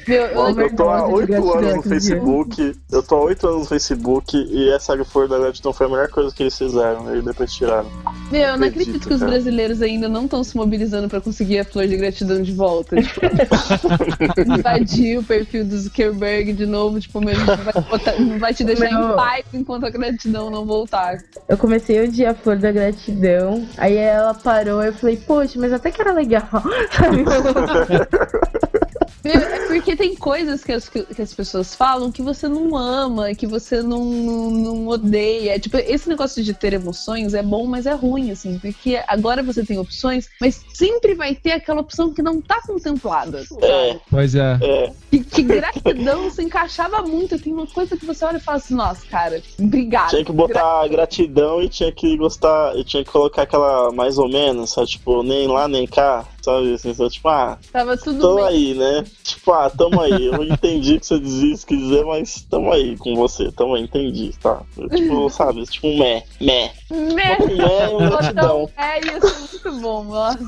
Meu, 0.06 0.22
eu, 0.22 0.60
eu 0.60 0.76
tô 0.76 0.88
há 0.88 1.06
oito 1.08 1.52
anos 1.52 1.74
no 1.76 1.82
Facebook. 1.82 2.72
Eu 2.90 3.02
tô 3.02 3.16
há 3.16 3.24
oito 3.24 3.46
anos 3.48 3.60
no 3.60 3.66
Facebook 3.66 4.36
e 4.36 4.70
essa 4.70 4.96
flor 5.04 5.28
da 5.28 5.38
gratidão 5.38 5.72
foi 5.72 5.86
a 5.86 5.88
melhor 5.90 6.08
coisa 6.08 6.32
que 6.34 6.44
eles 6.44 6.56
fizeram. 6.56 7.16
E 7.16 7.20
depois 7.20 7.52
tiraram. 7.52 7.90
Meu, 8.30 8.42
eu 8.42 8.56
não 8.58 8.66
acredito, 8.66 8.90
acredito 8.90 9.08
que 9.08 9.14
os 9.14 9.20
brasileiros 9.20 9.82
ainda 9.82 10.08
não 10.08 10.24
estão 10.24 10.44
se 10.44 10.56
mobilizando 10.56 11.08
pra 11.08 11.20
conseguir 11.20 11.58
a 11.58 11.64
flor 11.64 11.86
de 11.88 11.96
gratidão 11.96 12.40
de 12.42 12.52
volta. 12.52 12.96
invadir 14.58 15.18
o 15.18 15.22
perfil 15.22 15.64
do 15.64 15.78
Zuckerberg 15.78 16.52
de 16.52 16.66
novo, 16.66 17.00
tipo, 17.00 17.20
mesmo 17.20 17.44
não 17.44 17.56
vai, 17.56 17.82
botar, 17.82 18.20
não 18.20 18.38
vai 18.38 18.54
te 18.54 18.64
deixar 18.64 18.90
Meu... 18.90 19.12
em 19.12 19.16
paz 19.16 19.44
enquanto 19.52 19.84
a 19.84 19.90
gratidão 19.90 20.50
não 20.50 20.64
voltar. 20.64 21.18
Eu 21.48 21.56
comecei 21.56 22.00
o 22.04 22.10
dia 22.10 22.30
a 22.30 22.34
flor 22.34 22.56
da 22.56 22.72
gratidão, 22.72 23.66
aí 23.76 23.96
ela 23.96 24.34
parou, 24.34 24.82
eu 24.82 24.92
falei, 24.92 25.16
poxa, 25.16 25.58
mas 25.58 25.72
até 25.72 25.90
que 25.90 26.00
era 26.00 26.12
legal, 26.12 26.48
sabe? 26.92 27.24
É 29.24 29.66
porque 29.66 29.96
tem 29.96 30.14
coisas 30.14 30.62
que 30.62 30.72
as, 30.72 30.88
que 30.88 31.20
as 31.20 31.34
pessoas 31.34 31.74
falam 31.74 32.12
que 32.12 32.22
você 32.22 32.48
não 32.48 32.76
ama, 32.76 33.34
que 33.34 33.46
você 33.46 33.82
não, 33.82 34.04
não, 34.04 34.50
não, 34.50 34.88
odeia. 34.88 35.58
Tipo, 35.58 35.78
esse 35.78 36.08
negócio 36.08 36.42
de 36.42 36.54
ter 36.54 36.72
emoções 36.72 37.34
é 37.34 37.42
bom, 37.42 37.66
mas 37.66 37.86
é 37.86 37.92
ruim, 37.92 38.30
assim, 38.30 38.58
porque 38.58 39.02
agora 39.06 39.42
você 39.42 39.64
tem 39.64 39.78
opções, 39.78 40.28
mas 40.40 40.64
sempre 40.72 41.14
vai 41.14 41.34
ter 41.34 41.52
aquela 41.52 41.80
opção 41.80 42.12
que 42.12 42.22
não 42.22 42.40
tá 42.40 42.60
contemplada. 42.66 43.42
É. 43.62 43.98
Pois 44.10 44.34
é. 44.34 44.58
é. 44.62 44.92
Que, 45.10 45.24
que 45.24 45.42
gratidão 45.42 46.30
se 46.30 46.42
encaixava 46.42 47.02
muito. 47.02 47.38
Tem 47.38 47.52
uma 47.52 47.66
coisa 47.66 47.96
que 47.96 48.06
você 48.06 48.24
olha 48.24 48.36
e 48.36 48.40
fala 48.40 48.58
assim, 48.58 48.74
nossa, 48.74 49.06
cara, 49.06 49.42
obrigado. 49.58 50.10
Tinha 50.10 50.24
que 50.24 50.32
botar 50.32 50.86
gratidão 50.88 51.62
e 51.62 51.68
tinha 51.68 51.92
que 51.92 52.16
gostar, 52.16 52.76
e 52.76 52.84
tinha 52.84 53.04
que 53.04 53.10
colocar 53.10 53.42
aquela 53.42 53.90
mais 53.92 54.18
ou 54.18 54.28
menos, 54.28 54.70
sabe? 54.70 54.86
Tipo, 54.88 55.22
nem 55.22 55.46
lá 55.46 55.66
nem 55.66 55.86
cá, 55.86 56.24
sabe? 56.50 56.74
Assim, 56.74 56.94
só, 56.94 57.08
tipo, 57.08 57.28
ah, 57.28 57.58
Tava 57.72 57.96
tudo 57.96 58.20
tô 58.20 58.36
bem. 58.36 58.44
aí, 58.46 58.74
né? 58.74 59.04
Tipo, 59.22 59.52
ah, 59.52 59.70
tamo 59.70 60.00
aí. 60.00 60.26
Eu 60.26 60.42
entendi 60.44 60.98
que 60.98 61.06
você 61.06 61.18
dizia 61.18 61.52
isso, 61.54 61.66
quis 61.66 61.78
dizer, 61.78 62.04
mas 62.04 62.42
tamo 62.48 62.72
aí 62.72 62.96
com 62.96 63.14
você, 63.14 63.50
tamo 63.52 63.74
aí, 63.74 63.82
entendi, 63.82 64.32
tá? 64.40 64.62
Tipo, 64.94 65.28
sabe? 65.30 65.64
Tipo, 65.64 65.88
mé, 65.98 66.24
mé. 66.40 66.72
Mé. 66.90 67.38
Mé 67.38 68.08
gratidão. 68.10 68.70
É 68.76 68.98
isso, 69.00 69.40
muito 69.40 69.80
bom. 69.80 70.04
Nossa. 70.04 70.38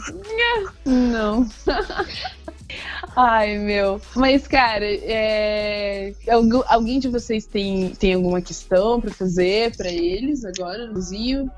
Não. 0.85 1.47
Ai, 3.17 3.59
meu. 3.59 4.01
Mas, 4.15 4.47
cara, 4.47 4.85
é... 4.87 6.15
algu- 6.29 6.65
alguém 6.69 7.01
de 7.01 7.09
vocês 7.09 7.45
tem, 7.45 7.91
tem 7.91 8.15
alguma 8.15 8.41
questão 8.41 9.01
pra 9.01 9.11
fazer 9.11 9.77
pra 9.77 9.91
eles 9.91 10.45
agora, 10.45 10.87
Luzinho? 10.87 11.51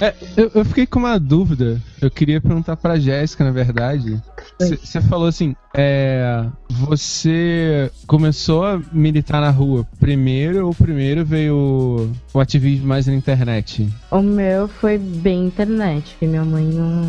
É, 0.00 0.14
eu, 0.36 0.50
eu 0.54 0.64
fiquei 0.64 0.86
com 0.86 0.98
uma 0.98 1.18
dúvida. 1.18 1.80
Eu 2.00 2.10
queria 2.10 2.40
perguntar 2.40 2.76
pra 2.76 2.98
Jéssica, 2.98 3.44
na 3.44 3.50
verdade. 3.50 4.20
Você 4.58 5.00
falou 5.00 5.26
assim, 5.26 5.54
é, 5.74 6.46
você 6.68 7.90
começou 8.06 8.64
a 8.64 8.80
militar 8.92 9.40
na 9.40 9.50
rua 9.50 9.86
primeiro 9.98 10.66
ou 10.66 10.74
primeiro 10.74 11.24
veio 11.24 12.10
o 12.32 12.40
ativismo 12.40 12.86
mais 12.86 13.06
na 13.06 13.14
internet? 13.14 13.88
O 14.10 14.20
meu 14.20 14.68
foi 14.68 14.98
bem 14.98 15.46
internet, 15.46 16.12
porque 16.12 16.26
minha 16.26 16.44
mãe 16.44 16.64
não, 16.64 17.02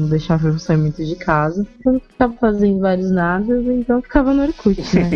não 0.00 0.08
deixava 0.08 0.48
eu 0.48 0.58
sair 0.58 0.76
muito 0.76 1.04
de 1.04 1.16
casa. 1.16 1.66
Eu 1.84 1.94
não 1.94 2.00
ficava 2.00 2.32
fazendo 2.34 2.80
vários 2.80 3.10
nadas, 3.10 3.64
então 3.66 3.96
eu 3.96 4.02
ficava 4.02 4.32
no 4.34 4.42
Orkut, 4.42 4.82
né? 4.96 5.10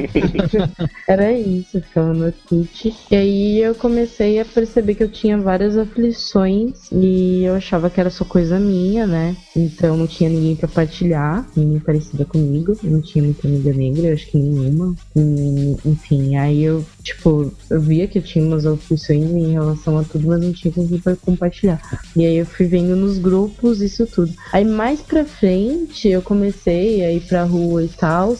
Era 1.09 1.32
isso, 1.32 1.78
eu 1.78 1.82
ficava 1.82 2.12
no 2.12 2.26
Orkut. 2.26 2.94
E 3.10 3.16
aí 3.16 3.60
eu 3.60 3.74
comecei 3.74 4.40
a 4.40 4.44
perceber 4.44 4.94
que 4.94 5.02
eu 5.02 5.09
tinha 5.09 5.39
várias 5.39 5.76
aflições 5.76 6.43
e 6.92 7.44
eu 7.44 7.54
achava 7.54 7.90
que 7.90 8.00
era 8.00 8.10
só 8.10 8.24
coisa 8.24 8.58
minha, 8.58 9.06
né? 9.06 9.36
Então 9.56 9.96
não 9.96 10.06
tinha 10.06 10.28
ninguém 10.30 10.56
pra 10.56 10.68
partilhar, 10.68 11.46
ninguém 11.56 11.80
parecida 11.80 12.24
comigo. 12.24 12.76
Eu 12.82 12.90
não 12.90 13.00
tinha 13.00 13.24
muita 13.24 13.46
amiga 13.46 13.72
negra, 13.72 14.08
eu 14.08 14.14
acho 14.14 14.26
que 14.26 14.38
nenhuma. 14.38 14.94
E, 15.16 15.76
enfim, 15.84 16.36
aí 16.36 16.62
eu, 16.62 16.84
tipo, 17.02 17.52
eu 17.70 17.80
via 17.80 18.06
que 18.06 18.18
eu 18.18 18.22
tinha 18.22 18.44
umas 18.44 18.66
aflições 18.66 19.22
em 19.22 19.52
relação 19.52 19.98
a 19.98 20.04
tudo, 20.04 20.28
mas 20.28 20.40
não 20.40 20.52
tinha 20.52 20.72
quem 20.72 20.86
pra 20.98 21.16
compartilhar. 21.16 21.80
E 22.16 22.24
aí 22.24 22.36
eu 22.36 22.46
fui 22.46 22.66
vendo 22.66 22.96
nos 22.96 23.18
grupos 23.18 23.80
isso 23.80 24.06
tudo. 24.06 24.32
Aí 24.52 24.64
mais 24.64 25.00
pra 25.00 25.24
frente 25.24 26.08
eu 26.08 26.22
comecei 26.22 27.04
a 27.04 27.12
ir 27.12 27.20
pra 27.20 27.44
rua 27.44 27.84
e 27.84 27.88
tal, 27.88 28.36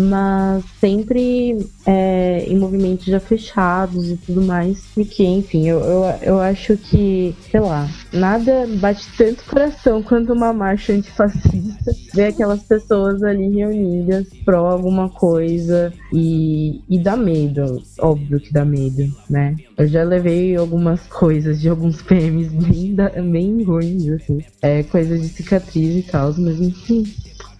mas 0.00 0.64
sempre 0.80 1.58
é, 1.86 2.44
em 2.46 2.58
movimentos 2.58 3.06
já 3.06 3.20
fechados 3.20 4.10
e 4.10 4.16
tudo 4.16 4.42
mais. 4.42 4.84
Porque, 4.94 5.24
enfim, 5.24 5.68
eu, 5.68 5.80
eu, 5.80 6.02
eu 6.22 6.40
acho 6.40 6.76
que, 6.76 7.34
sei 7.50 7.60
lá, 7.60 7.88
nada 8.12 8.66
bate 8.78 9.06
tanto 9.16 9.44
coração 9.44 10.02
quanto 10.04 10.32
uma 10.32 10.52
marcha 10.52 10.92
antifascista. 10.92 11.92
Ver 12.14 12.26
aquelas 12.26 12.62
pessoas 12.62 13.22
ali 13.22 13.48
reunidas 13.50 14.26
pró 14.44 14.66
alguma 14.66 15.08
coisa 15.08 15.92
e, 16.12 16.80
e 16.88 16.98
dá 16.98 17.16
medo, 17.16 17.82
óbvio 17.98 18.40
que 18.40 18.52
dá 18.52 18.64
medo, 18.64 19.08
né? 19.28 19.56
Eu 19.76 19.86
já 19.86 20.02
levei 20.02 20.56
algumas 20.56 21.06
coisas 21.06 21.60
de 21.60 21.68
alguns 21.68 22.02
PMs 22.02 22.52
bem, 22.52 22.94
bem 23.30 23.62
ruins, 23.62 24.08
assim. 24.08 24.44
É, 24.60 24.82
coisas 24.82 25.20
de 25.22 25.28
cicatriz 25.28 25.96
e 25.96 26.10
tal, 26.10 26.34
mas 26.38 26.60
enfim. 26.60 27.04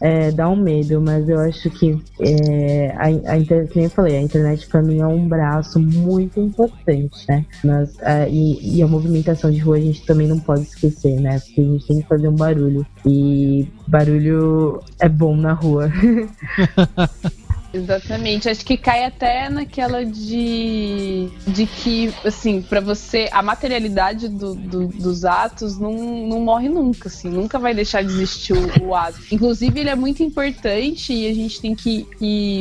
É, 0.01 0.31
dá 0.31 0.49
um 0.49 0.57
medo, 0.57 1.01
mas 1.01 1.29
eu 1.29 1.39
acho 1.41 1.69
que 1.71 2.01
é, 2.21 2.91
a, 2.97 3.33
a 3.33 3.39
internet, 3.39 3.73
como 3.73 3.85
eu 3.85 3.91
falei, 3.91 4.17
a 4.17 4.23
internet 4.23 4.67
pra 4.67 4.83
mim 4.83 5.01
é 5.01 5.07
um 5.07 5.29
braço 5.29 5.79
muito 5.79 6.41
importante, 6.41 7.27
né? 7.29 7.45
Mas, 7.63 7.99
é, 8.01 8.29
e, 8.31 8.77
e 8.77 8.83
a 8.83 8.87
movimentação 8.87 9.51
de 9.51 9.59
rua 9.59 9.77
a 9.77 9.81
gente 9.81 10.05
também 10.07 10.27
não 10.27 10.39
pode 10.39 10.63
esquecer, 10.63 11.21
né? 11.21 11.39
Porque 11.39 11.61
a 11.61 11.65
gente 11.65 11.87
tem 11.87 12.01
que 12.01 12.09
fazer 12.09 12.29
um 12.29 12.35
barulho. 12.35 12.87
E 13.05 13.69
barulho 13.87 14.81
é 14.99 15.09
bom 15.09 15.37
na 15.37 15.53
rua. 15.53 15.91
Exatamente. 17.73 18.49
Acho 18.49 18.65
que 18.65 18.77
cai 18.77 19.05
até 19.05 19.49
naquela 19.49 20.05
de, 20.05 21.29
de 21.47 21.67
que, 21.67 22.13
assim, 22.25 22.61
pra 22.63 22.81
você, 22.81 23.29
a 23.33 23.43
materialidade 23.43 24.29
do- 24.29 24.55
do- 24.55 24.89
dos 24.89 25.25
atos 25.25 25.79
não, 25.79 25.93
não 26.27 26.41
morre 26.41 26.69
nunca, 26.69 27.09
assim, 27.09 27.29
nunca 27.29 27.59
vai 27.59 27.75
deixar 27.75 28.03
de 28.03 28.11
existir 28.11 28.53
o, 28.55 28.87
o 28.89 28.95
ato. 28.95 29.19
Inclusive, 29.31 29.79
ele 29.81 29.89
é 29.91 29.95
muito 29.95 30.23
importante 30.23 31.13
e 31.13 31.29
a 31.29 31.35
gente 31.35 31.61
tem 31.61 31.75
que, 31.75 32.07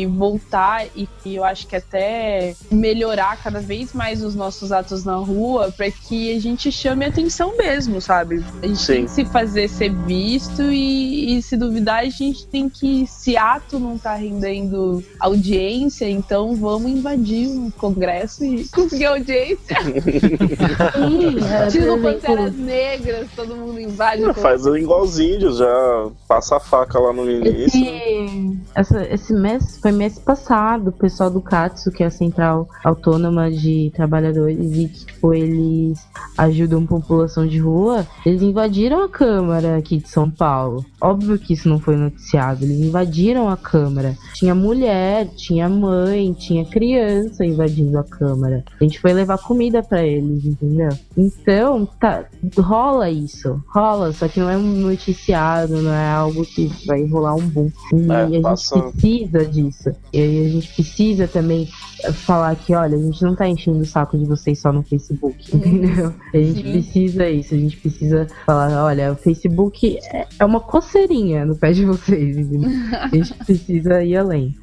voltar 0.07 0.85
e, 0.95 1.07
e 1.25 1.35
eu 1.35 1.43
acho 1.43 1.67
que 1.67 1.75
até 1.75 2.55
melhorar 2.71 3.37
cada 3.41 3.59
vez 3.59 3.93
mais 3.93 4.23
os 4.23 4.35
nossos 4.35 4.71
atos 4.71 5.03
na 5.03 5.15
rua 5.15 5.71
pra 5.75 5.89
que 5.91 6.35
a 6.35 6.39
gente 6.39 6.71
chame 6.71 7.05
atenção 7.05 7.57
mesmo, 7.57 7.99
sabe? 8.01 8.43
A 8.61 8.67
gente 8.67 8.79
Sim. 8.79 8.93
tem 8.93 9.05
que 9.05 9.11
se 9.11 9.25
fazer 9.25 9.67
ser 9.67 9.93
visto 10.05 10.61
e, 10.63 11.37
e 11.37 11.41
se 11.41 11.57
duvidar, 11.57 11.99
a 12.03 12.09
gente 12.09 12.45
tem 12.47 12.69
que, 12.69 13.05
se 13.07 13.35
ato 13.37 13.79
não 13.79 13.97
tá 13.97 14.15
rendendo 14.15 14.98
audiência, 15.19 16.09
então 16.09 16.55
vamos 16.55 16.89
invadir 16.91 17.47
o 17.47 17.71
Congresso 17.77 18.43
e 18.43 18.67
conseguir 18.73 19.05
audiência. 19.05 19.77
É, 19.77 21.67
exemplo, 21.67 22.01
Panteras 22.01 22.55
Negras, 22.55 23.27
todo 23.35 23.55
mundo 23.55 23.79
invade 23.79 24.23
o 24.23 24.33
Faz 24.33 24.65
igual 24.65 25.01
os 25.03 25.19
índios, 25.19 25.57
já 25.57 26.07
passa 26.27 26.57
a 26.57 26.59
faca 26.59 26.99
lá 26.99 27.11
no 27.13 27.29
início. 27.29 27.83
Esse, 27.83 28.57
essa- 28.75 29.07
esse 29.13 29.33
mês 29.33 29.77
foi 29.81 29.91
mês 29.91 30.17
passado, 30.19 30.89
o 30.89 30.91
pessoal 30.91 31.29
do 31.29 31.41
CATSU, 31.41 31.91
que 31.91 32.03
é 32.03 32.07
a 32.07 32.11
Central 32.11 32.67
Autônoma 32.83 33.49
de 33.51 33.91
Trabalhadores, 33.95 34.57
e 34.75 34.87
que 34.87 35.05
tipo, 35.05 35.33
eles 35.33 35.99
ajudam 36.37 36.83
a 36.83 36.87
população 36.87 37.47
de 37.47 37.59
rua, 37.59 38.05
eles 38.25 38.41
invadiram 38.41 39.03
a 39.03 39.09
Câmara 39.09 39.77
aqui 39.77 39.97
de 39.97 40.09
São 40.09 40.29
Paulo. 40.29 40.85
Óbvio 41.01 41.37
que 41.37 41.53
isso 41.53 41.67
não 41.67 41.79
foi 41.79 41.95
noticiado, 41.95 42.63
eles 42.63 42.79
invadiram 42.79 43.49
a 43.49 43.57
Câmara. 43.57 44.15
Tinha 44.35 44.55
mulher, 44.55 44.88
tinha 45.35 45.67
mãe, 45.69 46.33
tinha 46.33 46.65
criança 46.65 47.45
invadindo 47.45 47.97
a 47.97 48.03
Câmara. 48.03 48.63
A 48.79 48.83
gente 48.83 48.99
foi 48.99 49.13
levar 49.13 49.37
comida 49.37 49.81
pra 49.83 50.05
eles, 50.05 50.45
entendeu? 50.45 50.89
Então, 51.17 51.85
tá, 51.99 52.25
rola 52.57 53.09
isso, 53.09 53.61
rola, 53.73 54.11
só 54.13 54.27
que 54.27 54.39
não 54.39 54.49
é 54.49 54.57
um 54.57 54.61
noticiado, 54.61 55.81
não 55.81 55.93
é 55.93 56.07
algo 56.09 56.45
que 56.45 56.71
vai 56.85 57.05
rolar 57.07 57.35
um 57.35 57.47
boom. 57.47 57.71
E 57.93 58.11
É, 58.11 58.15
a 58.15 58.27
gente 58.29 58.41
passa- 58.41 58.81
precisa 58.81 59.45
disso. 59.45 59.91
E 60.13 60.19
aí 60.19 60.45
a 60.45 60.49
gente 60.49 60.73
precisa 60.73 61.27
também 61.27 61.67
falar 62.13 62.55
que, 62.55 62.73
olha, 62.73 62.97
a 62.97 63.01
gente 63.01 63.21
não 63.23 63.35
tá 63.35 63.47
enchendo 63.47 63.79
o 63.79 63.85
saco 63.85 64.17
de 64.17 64.25
vocês 64.25 64.59
só 64.59 64.71
no 64.71 64.81
Facebook, 64.83 65.55
entendeu? 65.55 66.13
A 66.33 66.37
gente 66.37 66.63
Sim. 66.63 66.71
precisa 66.71 67.29
isso, 67.29 67.53
a 67.53 67.57
gente 67.57 67.77
precisa 67.77 68.27
falar, 68.45 68.85
olha, 68.85 69.11
o 69.11 69.15
Facebook 69.15 69.97
é, 70.13 70.25
é 70.39 70.45
uma 70.45 70.59
coceirinha 70.59 71.45
no 71.45 71.55
pé 71.57 71.71
de 71.71 71.85
vocês, 71.85 72.37
entendeu? 72.37 72.69
A 73.01 73.07
gente 73.13 73.33
precisa 73.33 74.03
ir 74.03 74.15
além. 74.15 74.55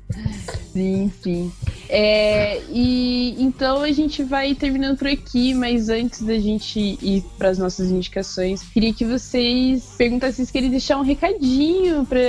Sim, 0.72 1.10
sim. 1.22 1.52
É, 1.88 2.60
e 2.70 3.34
então 3.42 3.82
a 3.82 3.92
gente 3.92 4.22
vai 4.22 4.54
terminando 4.54 4.98
por 4.98 5.08
aqui, 5.08 5.54
mas 5.54 5.88
antes 5.88 6.22
da 6.22 6.38
gente 6.38 6.78
ir 7.00 7.24
para 7.38 7.48
as 7.48 7.58
nossas 7.58 7.90
indicações, 7.90 8.62
queria 8.62 8.92
que 8.92 9.04
vocês 9.04 9.94
perguntassem 9.96 10.44
se 10.44 10.52
querem 10.52 10.70
deixar 10.70 10.98
um 10.98 11.02
recadinho 11.02 12.04
para 12.04 12.20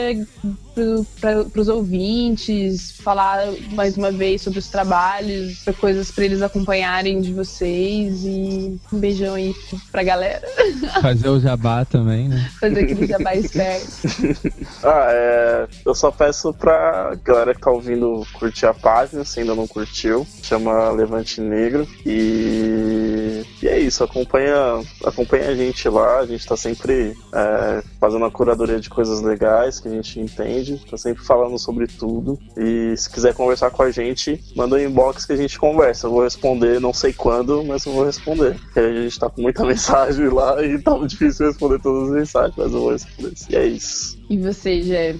os 1.56 1.68
ouvintes, 1.68 2.92
falar 2.92 3.48
mais 3.74 3.98
uma 3.98 4.12
vez 4.12 4.42
sobre 4.42 4.60
os 4.60 4.68
trabalhos, 4.68 5.60
pra 5.64 5.74
coisas 5.74 6.12
para 6.12 6.26
eles 6.26 6.42
acompanharem 6.42 7.22
de 7.22 7.34
vocês 7.34 8.24
e 8.24 8.80
um 8.92 9.00
beijão 9.00 9.36
aí 9.36 9.54
pra 9.92 10.04
galera, 10.04 10.48
Fazer 11.02 11.30
o 11.30 11.40
jabá 11.40 11.86
também, 11.86 12.28
né? 12.30 12.50
fazer 12.60 12.84
aquele 12.84 13.08
jabá 13.08 13.36
esperto. 13.36 13.88
Ah, 14.84 15.08
é. 15.10 15.68
Eu 15.86 15.96
só 15.96 16.12
peço 16.12 16.54
pra 16.54 17.16
galera 17.24 17.54
que 17.54 17.62
tá 17.62 17.72
ouvindo 17.72 18.26
curtir 18.34 18.66
a 18.66 18.74
página, 18.74 19.24
se 19.26 19.40
ainda 19.40 19.56
não 19.56 19.68
curtiu. 19.68 20.26
Chama 20.44 20.92
Levante 20.92 21.42
Negro. 21.42 21.88
E. 22.06 23.44
E 23.62 23.68
é 23.68 23.80
isso, 23.80 24.04
acompanha, 24.04 24.56
acompanha 25.04 25.50
a 25.50 25.56
gente 25.56 25.88
lá. 25.90 26.20
A 26.20 26.26
gente 26.26 26.46
tá 26.46 26.56
sempre 26.56 27.16
é, 27.34 27.84
fazendo 28.00 28.26
a 28.26 28.32
curadoria 28.32 28.80
de 28.80 28.90
coisas 28.90 29.22
legais 29.22 29.80
que 29.80 29.88
a 29.88 29.92
gente 29.92 30.20
entende. 30.20 30.67
Tá 30.76 30.98
sempre 30.98 31.24
falando 31.24 31.58
sobre 31.58 31.88
tudo. 31.88 32.38
E 32.58 32.96
se 32.98 33.10
quiser 33.10 33.34
conversar 33.34 33.72
com 33.72 33.84
a 33.84 33.92
gente, 33.92 34.44
manda 34.56 34.76
um 34.76 34.80
inbox 34.80 35.26
que 35.26 35.34
a 35.34 35.38
gente 35.38 35.58
conversa. 35.60 36.08
Eu 36.08 36.12
vou 36.12 36.24
responder, 36.24 36.80
não 36.80 36.94
sei 36.94 37.14
quando, 37.14 37.64
mas 37.64 37.86
eu 37.86 37.94
vou 37.94 38.06
responder. 38.06 38.60
Porque 38.60 38.80
a 38.80 39.02
gente 39.02 39.20
tá 39.20 39.30
com 39.30 39.42
muita 39.42 39.64
mensagem 39.66 40.30
lá 40.30 40.62
e 40.64 40.80
tá 40.80 40.98
difícil 41.06 41.48
responder 41.48 41.80
todas 41.80 42.10
as 42.10 42.16
mensagens, 42.16 42.56
mas 42.58 42.74
eu 42.74 42.80
vou 42.80 42.92
responder. 42.92 43.34
E 43.50 43.56
é 43.56 43.66
isso. 43.66 44.17
E 44.30 44.38
você, 44.38 44.82
Jé? 44.82 45.16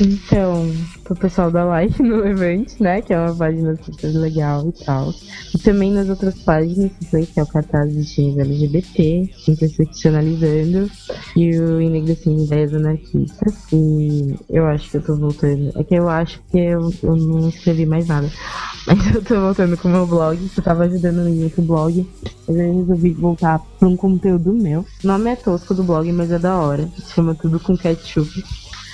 Então, 0.00 0.72
pro 1.04 1.14
pessoal 1.14 1.50
da 1.50 1.80
Life 1.80 2.02
no 2.02 2.16
Levante, 2.16 2.82
né? 2.82 3.00
Que 3.00 3.12
é 3.12 3.18
uma 3.18 3.34
página 3.34 3.76
super 3.82 4.08
legal 4.08 4.68
e 4.68 4.84
tal. 4.84 5.12
E 5.54 5.58
também 5.58 5.92
nas 5.92 6.08
outras 6.08 6.34
páginas, 6.40 6.90
que 6.98 7.04
foi, 7.06 7.26
que 7.26 7.38
é 7.38 7.42
o 7.42 7.46
Catarse 7.46 7.70
tá 7.70 7.82
assistindo 8.00 8.40
LGBT, 8.40 9.30
interseccionalizando 9.48 10.90
e 11.36 11.56
o 11.56 11.80
enegrecendo 11.80 12.44
ideias 12.44 12.74
anarquistas. 12.74 13.54
E 13.72 14.34
eu 14.50 14.66
acho 14.66 14.90
que 14.90 14.96
eu 14.96 15.02
tô 15.02 15.16
voltando. 15.16 15.72
É 15.78 15.84
que 15.84 15.94
eu 15.94 16.08
acho 16.08 16.40
que 16.50 16.58
eu, 16.58 16.92
eu 17.02 17.16
não 17.16 17.48
escrevi 17.48 17.86
mais 17.86 18.06
nada. 18.08 18.28
Mas 18.86 19.14
eu 19.14 19.22
tô 19.22 19.40
voltando 19.40 19.76
com 19.76 19.88
o 19.88 19.92
meu 19.92 20.06
blog, 20.06 20.36
que 20.36 20.58
eu 20.58 20.64
tava 20.64 20.84
ajudando 20.84 21.28
em 21.28 21.44
outro 21.44 21.62
blog. 21.62 22.06
Mas 22.46 22.56
eu 22.56 22.78
resolvi 22.78 23.10
voltar 23.12 23.60
um 23.86 23.96
conteúdo 23.96 24.52
meu. 24.52 24.84
O 25.02 25.06
nome 25.06 25.30
é 25.30 25.36
tosco 25.36 25.74
do 25.74 25.84
blog, 25.84 26.10
mas 26.12 26.30
é 26.30 26.38
da 26.38 26.56
hora. 26.56 26.88
Se 26.96 27.14
chama 27.14 27.34
Tudo 27.34 27.58
com 27.60 27.76
Ketchup. 27.76 28.30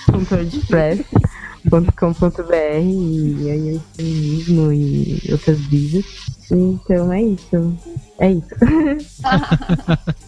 .wordpress.com.br 0.09 1.05
e 3.41 3.51
aí 3.51 3.81
feminismo 3.97 4.73
e 4.73 5.21
outras 5.31 5.59
vidas. 5.61 6.05
Então 6.51 7.13
é 7.13 7.23
isso. 7.23 7.77
É 8.19 8.31
isso. 8.33 8.49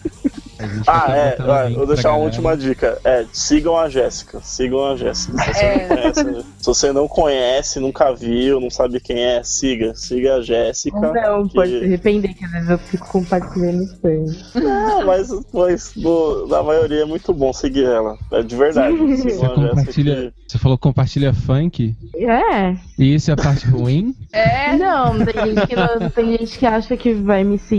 Ah, 0.87 1.11
é, 1.15 1.37
vai, 1.37 1.75
vou 1.75 1.87
deixar 1.87 2.09
uma 2.11 2.15
galera. 2.19 2.25
última 2.25 2.57
dica. 2.57 2.99
É, 3.05 3.27
sigam 3.31 3.77
a 3.77 3.91
Jéssica. 3.91 4.41
Sigam 4.43 4.87
a 4.87 4.97
Jéssica. 4.97 5.37
Se 5.43 5.53
você, 5.53 5.67
É. 5.67 5.83
não 5.83 5.87
conhece, 5.87 6.47
se 6.59 6.65
você 6.67 6.93
não 6.93 7.09
conhece, 7.09 7.79
nunca 7.81 8.15
viu, 8.15 8.59
não 8.59 8.71
sabe 8.71 8.99
quem 8.99 9.23
é, 9.23 9.43
siga. 9.45 9.95
Siga 9.95 10.37
a 10.37 10.41
Jéssica. 10.43 10.99
Não, 10.99 11.47
que- 11.47 11.55
pode 11.55 11.79
se 11.79 11.85
arrepender, 11.85 12.35
que 12.35 12.43
às 12.47 12.51
vezes 12.53 12.71
eu 12.71 12.79
fico 12.79 13.07
compartilhando 13.07 13.83
spam. 13.83 14.25
Ah, 14.57 15.05
mas, 15.05 15.29
mas 15.53 15.95
no- 15.95 16.47
na 16.49 16.63
maioria 16.63 17.03
é 17.03 17.07
muito 17.07 17.35
bom 17.35 17.53
seguir 17.53 17.85
ela. 17.85 18.17
É 18.33 18.43
de 18.43 18.57
verdade. 18.57 18.97
Você 18.97 19.17
Sigam 19.31 19.45
a 19.45 19.49
Jéssica. 19.57 19.69
compartilha. 19.77 20.17
que- 20.17 20.33
Você 20.49 20.59
falou 20.59 20.79
compartilha 20.79 21.35
funk? 21.35 21.95
É. 22.15 22.75
E 22.99 23.15
isso 23.15 23.31
é 23.31 23.35
a 23.35 23.37
parte 23.37 23.67
ruim? 23.67 24.15
É, 24.33 24.75
Não, 24.77 25.23
tem 25.25 25.55
gente, 25.55 25.67
que 25.67 25.77
não- 25.77 26.11
tem 26.11 26.31
gente 26.39 26.59
que 26.59 26.65
acha 26.67 26.97
que 26.97 27.13
vai 27.13 27.45
me 27.45 27.59
seguir. 27.59 27.76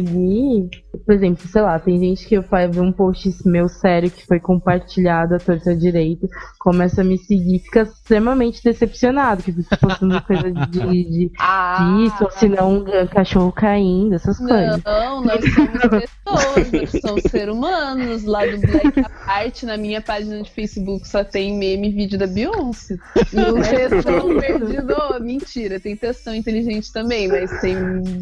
Por 1.05 1.13
exemplo, 1.13 1.47
sei 1.47 1.61
lá, 1.61 1.79
tem 1.79 1.99
gente 1.99 2.27
que 2.27 2.35
eu 2.35 2.43
fa- 2.43 2.67
vê 2.67 2.79
um 2.79 2.91
post 2.91 3.29
meu 3.45 3.67
sério 3.67 4.09
que 4.09 4.25
foi 4.25 4.39
compartilhado 4.39 5.35
à 5.35 5.37
torta 5.39 5.75
direito, 5.75 6.27
começa 6.59 7.01
a 7.01 7.03
me 7.03 7.17
seguir, 7.17 7.59
fica 7.59 7.83
extremamente 7.83 8.63
decepcionado, 8.63 9.43
que 9.43 9.51
fica 9.51 9.77
postando 9.77 10.21
coisa 10.23 10.51
de, 10.51 10.69
de 10.69 11.31
ah, 11.39 11.97
isso, 12.05 12.23
ou 12.23 12.31
se 12.31 12.49
não, 12.49 12.79
um 12.79 13.07
cachorro 13.07 13.51
caindo, 13.51 14.15
essas 14.15 14.37
coisas. 14.37 14.81
Não, 14.83 15.23
nós 15.23 15.41
somos 15.53 15.79
pessoas, 15.81 16.71
nós 16.71 17.01
somos 17.01 17.23
seres 17.23 17.53
humanos. 17.53 18.23
Lá 18.23 18.45
do 18.45 18.59
Black 18.59 19.03
Art, 19.27 19.63
na 19.63 19.77
minha 19.77 20.01
página 20.01 20.41
de 20.41 20.49
Facebook, 20.49 21.07
só 21.07 21.23
tem 21.23 21.57
meme 21.57 21.89
e 21.89 21.91
vídeo 21.91 22.17
da 22.17 22.27
Beyoncé. 22.27 22.95
E 23.33 23.39
o 23.39 23.61
textão 23.61 24.39
perdido. 24.39 24.95
mentira, 25.21 25.79
tem 25.79 25.95
textão 25.95 26.33
inteligente 26.35 26.91
também, 26.91 27.27
mas 27.27 27.61
tem, 27.61 27.77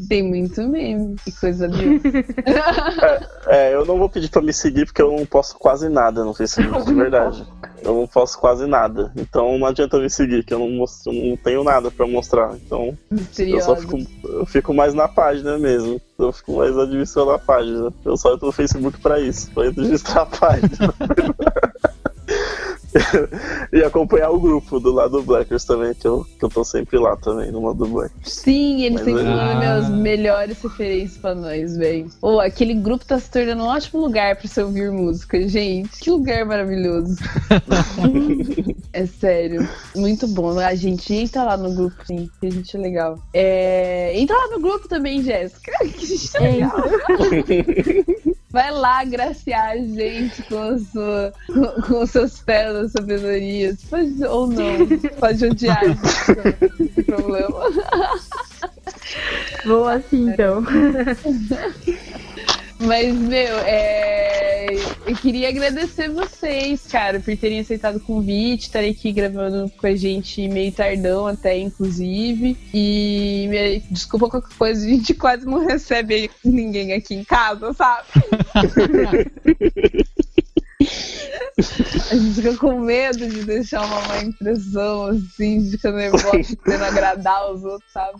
tem 0.07 0.23
muito 0.23 0.61
meme 0.67 1.15
e 1.27 1.31
coisa 1.31 1.64
Beyoncé. 1.67 2.25
É, 3.47 3.75
eu 3.75 3.85
não 3.85 3.99
vou 3.99 4.09
pedir 4.09 4.29
pra 4.29 4.41
me 4.41 4.51
seguir 4.51 4.85
porque 4.85 5.01
eu 5.01 5.11
não 5.11 5.25
posto 5.25 5.55
quase 5.59 5.87
nada 5.87 6.23
no 6.23 6.33
Facebook, 6.33 6.83
de 6.85 6.93
verdade. 6.93 7.45
Eu 7.83 7.93
não 7.93 8.07
posto 8.07 8.39
quase 8.39 8.65
nada. 8.65 9.11
Então 9.15 9.57
não 9.59 9.67
adianta 9.67 9.99
me 9.99 10.09
seguir, 10.09 10.43
que 10.43 10.53
eu 10.53 10.59
não, 10.59 10.69
mostro, 10.69 11.13
eu 11.13 11.29
não 11.29 11.37
tenho 11.37 11.63
nada 11.63 11.91
pra 11.91 12.07
mostrar. 12.07 12.55
Então 12.55 12.97
eu 13.37 13.61
só 13.61 13.75
fico, 13.75 13.99
eu 14.23 14.45
fico 14.47 14.73
mais 14.73 14.93
na 14.93 15.07
página 15.07 15.59
mesmo. 15.59 16.01
Eu 16.17 16.31
fico 16.31 16.57
mais 16.57 16.75
administrando 16.75 17.31
a 17.31 17.39
página. 17.39 17.93
Eu 18.03 18.17
só 18.17 18.33
entro 18.33 18.47
no 18.47 18.51
Facebook 18.51 18.99
pra 18.99 19.19
isso, 19.19 19.51
pra 19.51 19.65
administrar 19.65 20.23
a 20.23 20.25
página. 20.25 20.69
e 23.73 23.83
acompanhar 23.83 24.29
o 24.31 24.39
grupo 24.39 24.79
do 24.79 24.91
lado 24.93 25.17
do 25.17 25.23
Blackers 25.23 25.65
também, 25.65 25.93
que 25.93 26.07
eu, 26.07 26.25
que 26.39 26.45
eu 26.45 26.49
tô 26.49 26.63
sempre 26.63 26.97
lá 26.97 27.15
também, 27.17 27.51
no 27.51 27.65
lado 27.65 27.79
do 27.79 27.87
Blackers. 27.87 28.31
Sim, 28.33 28.83
eles 28.83 29.01
Mas 29.01 29.05
sempre 29.05 29.21
é- 29.21 29.25
mandam 29.25 29.51
Ah. 29.51 29.59
meus 29.59 29.89
melhores 29.89 30.61
referências 30.61 31.17
pra 31.17 31.35
nós, 31.35 31.75
velho. 31.77 32.07
Ô, 32.21 32.39
aquele 32.39 32.73
grupo 32.73 33.05
tá 33.05 33.19
se 33.19 33.29
tornando 33.29 33.63
um 33.63 33.67
ótimo 33.67 33.99
lugar 34.01 34.35
pra 34.35 34.47
você 34.47 34.61
ouvir 34.63 34.91
música, 34.91 35.47
gente. 35.47 35.99
Que 35.99 36.09
lugar 36.11 36.45
maravilhoso. 36.45 37.15
é 38.93 39.05
sério. 39.05 39.67
Muito 39.95 40.27
bom. 40.27 40.57
A 40.59 40.75
gente 40.75 41.13
entra 41.13 41.43
lá 41.43 41.57
no 41.57 41.73
grupo, 41.73 41.95
sim, 42.05 42.29
que 42.39 42.47
a 42.47 42.51
gente 42.51 42.75
é 42.75 42.79
legal. 42.79 43.19
É... 43.33 44.17
Entra 44.17 44.35
lá 44.37 44.47
no 44.51 44.59
grupo 44.61 44.87
também, 44.87 45.21
Jéssica. 45.21 45.71
Que 45.85 46.03
a 46.03 46.07
gente 46.07 46.37
é 46.37 46.39
legal. 46.39 46.71
Vai 48.55 48.71
lá 48.71 49.01
agraciar 49.01 49.71
a 49.71 49.75
gente 49.75 50.41
com, 50.43 50.79
sua, 50.79 51.33
com, 51.45 51.81
com 51.81 52.03
os 52.03 52.09
seus 52.09 52.39
pérolas, 52.39 52.93
sabedorias. 52.93 53.83
Pode, 53.83 54.23
ou 54.23 54.47
não. 54.47 54.87
Pode 55.19 55.45
odiar 55.45 55.77
a 55.77 55.87
gente, 55.87 56.77
não 56.77 56.87
tem 56.87 57.03
problema. 57.03 57.59
Vou 59.65 59.85
assim 59.89 60.29
então. 60.29 60.63
Mas, 62.79 63.15
meu, 63.15 63.57
é... 63.59 64.75
eu 65.07 65.15
queria 65.15 65.47
agradecer 65.49 66.09
vocês, 66.09 66.85
cara, 66.87 67.19
por 67.19 67.35
terem 67.37 67.59
aceitado 67.61 67.95
o 67.95 67.99
convite, 68.01 68.63
estarem 68.63 68.91
aqui 68.91 69.11
gravando 69.13 69.69
com 69.77 69.87
a 69.87 69.95
gente 69.95 70.47
meio 70.49 70.71
tardão 70.71 71.25
até, 71.25 71.57
inclusive. 71.57 72.57
E 72.73 73.47
me- 73.49 73.79
desculpa 73.91 74.29
qualquer 74.29 74.55
coisa, 74.57 74.85
a 74.85 74.89
gente 74.89 75.13
quase 75.13 75.45
não 75.45 75.65
recebe 75.65 76.29
ninguém 76.43 76.91
aqui 76.93 77.15
em 77.15 77.23
casa, 77.23 77.73
sabe? 77.73 78.07
A 82.11 82.15
gente 82.15 82.33
fica 82.35 82.57
com 82.57 82.79
medo 82.81 83.27
de 83.29 83.45
deixar 83.45 83.81
uma 83.85 84.01
má 84.01 84.17
impressão, 84.21 85.05
assim, 85.05 85.63
de 85.63 85.71
ficar 85.71 85.91
nervosa, 85.93 86.31
tentando 86.43 86.83
agradar 86.83 87.51
os 87.51 87.63
outros, 87.63 87.91
sabe? 87.91 88.19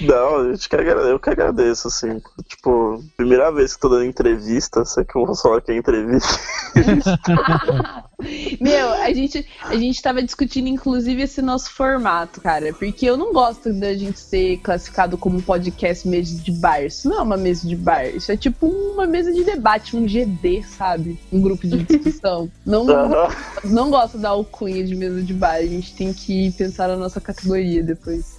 Não, 0.00 0.52
gente 0.52 0.68
que 0.68 0.76
agrade- 0.76 1.08
eu 1.10 1.18
que 1.20 1.30
agradeço, 1.30 1.88
assim. 1.88 2.20
Tipo, 2.48 3.02
primeira 3.16 3.50
vez 3.52 3.74
que 3.74 3.80
tô 3.80 3.88
dando 3.88 4.04
entrevista, 4.04 4.84
sei 4.84 5.04
que 5.04 5.16
eu 5.16 5.26
vou 5.26 5.36
falar 5.36 5.60
que 5.60 5.72
é 5.72 5.76
entrevista. 5.76 6.28
Meu, 8.60 8.92
a 8.94 9.12
gente, 9.12 9.46
a 9.60 9.76
gente 9.76 10.00
tava 10.00 10.22
discutindo, 10.22 10.68
inclusive, 10.68 11.22
esse 11.22 11.42
nosso 11.42 11.70
formato, 11.70 12.40
cara. 12.40 12.72
Porque 12.72 13.04
eu 13.04 13.16
não 13.16 13.32
gosto 13.32 13.72
da 13.72 13.94
gente 13.94 14.18
ser 14.18 14.58
classificado 14.58 15.18
como 15.18 15.42
podcast 15.42 16.08
mesa 16.08 16.42
de 16.42 16.52
bar. 16.52 16.82
Isso 16.84 17.08
não 17.08 17.18
é 17.18 17.22
uma 17.22 17.36
mesa 17.36 17.68
de 17.68 17.76
bar. 17.76 18.06
Isso 18.06 18.32
é 18.32 18.36
tipo 18.36 18.66
uma 18.66 19.06
mesa 19.06 19.32
de 19.32 19.44
debate, 19.44 19.96
um 19.96 20.06
GD, 20.06 20.62
sabe? 20.62 21.18
Um 21.30 21.40
grupo 21.42 21.66
de 21.66 21.82
discussão. 21.82 22.50
Não, 22.64 22.86
não 23.64 23.90
gosto 23.90 24.16
da 24.16 24.30
alcunha 24.30 24.82
de 24.82 24.94
mesa 24.94 25.22
de 25.22 25.34
bar. 25.34 25.56
A 25.56 25.66
gente 25.66 25.94
tem 25.94 26.12
que 26.14 26.50
pensar 26.52 26.88
na 26.88 26.96
nossa 26.96 27.20
categoria 27.20 27.82
depois. 27.82 28.38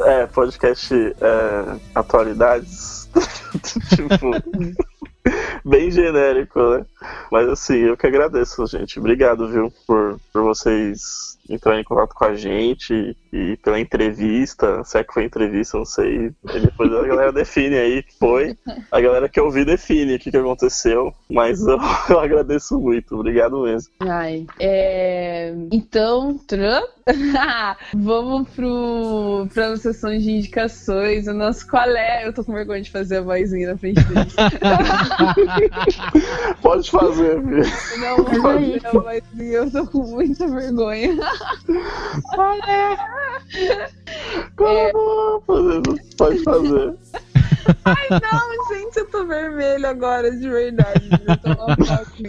É, 0.00 0.26
podcast 0.26 0.94
é, 0.94 1.76
atualidades. 1.94 3.10
tipo, 3.94 4.08
bem 5.64 5.90
genérico, 5.90 6.60
né? 6.60 6.86
Mas 7.30 7.48
assim, 7.48 7.76
eu 7.76 7.96
que 7.96 8.06
agradeço, 8.06 8.66
gente. 8.66 8.98
Obrigado, 8.98 9.48
viu, 9.48 9.72
por, 9.86 10.18
por 10.32 10.42
vocês 10.42 11.35
entrarem 11.48 11.80
em 11.80 11.84
contato 11.84 12.14
com 12.14 12.24
a 12.24 12.34
gente 12.34 13.16
e 13.32 13.56
pela 13.58 13.78
entrevista. 13.78 14.82
Se 14.84 14.98
é 14.98 15.04
que 15.04 15.12
foi 15.12 15.24
entrevista, 15.24 15.78
não 15.78 15.84
sei. 15.84 16.32
E 16.54 16.60
depois 16.60 16.92
a 16.92 17.06
galera 17.06 17.32
define 17.32 17.76
aí 17.76 18.02
que 18.02 18.18
foi. 18.18 18.56
A 18.90 19.00
galera 19.00 19.28
que 19.28 19.40
ouviu 19.40 19.64
define 19.64 20.14
o 20.14 20.18
que, 20.18 20.30
que 20.30 20.36
aconteceu. 20.36 21.12
Mas 21.30 21.60
eu, 21.60 21.78
eu 22.08 22.20
agradeço 22.20 22.78
muito. 22.78 23.14
Obrigado 23.14 23.62
mesmo. 23.62 23.92
Ai, 24.00 24.46
é... 24.58 25.54
Então, 25.70 26.38
vamos 27.94 28.48
pro, 28.50 29.46
pra 29.52 29.76
sessão 29.76 30.16
de 30.16 30.30
indicações. 30.30 31.26
O 31.26 31.34
nosso 31.34 31.66
qual 31.66 31.88
é? 31.88 32.26
Eu 32.26 32.32
tô 32.32 32.44
com 32.44 32.52
vergonha 32.52 32.82
de 32.82 32.90
fazer 32.90 33.18
a 33.18 33.22
vozinha 33.22 33.72
na 33.72 33.78
frente 33.78 34.02
deles. 34.04 34.34
Pode 36.62 36.90
fazer, 36.90 37.42
filho. 37.42 37.64
Não 37.98 38.16
vou 38.16 38.42
fazer 38.42 38.86
a 38.86 38.90
vozinha, 38.90 39.52
eu 39.52 39.70
tô 39.70 39.86
com 39.86 40.02
muita 40.02 40.48
vergonha. 40.48 41.16
Pode 46.16 46.42
fazer. 46.42 46.94
Ai, 47.84 48.08
não, 48.10 48.76
gente, 48.76 48.96
eu 48.96 49.06
tô 49.10 49.26
vermelho 49.26 49.86
agora, 49.86 50.30
de 50.30 50.48
verdade. 50.48 51.10
Eu 51.26 51.36
tô 51.36 51.64
uma 51.64 51.76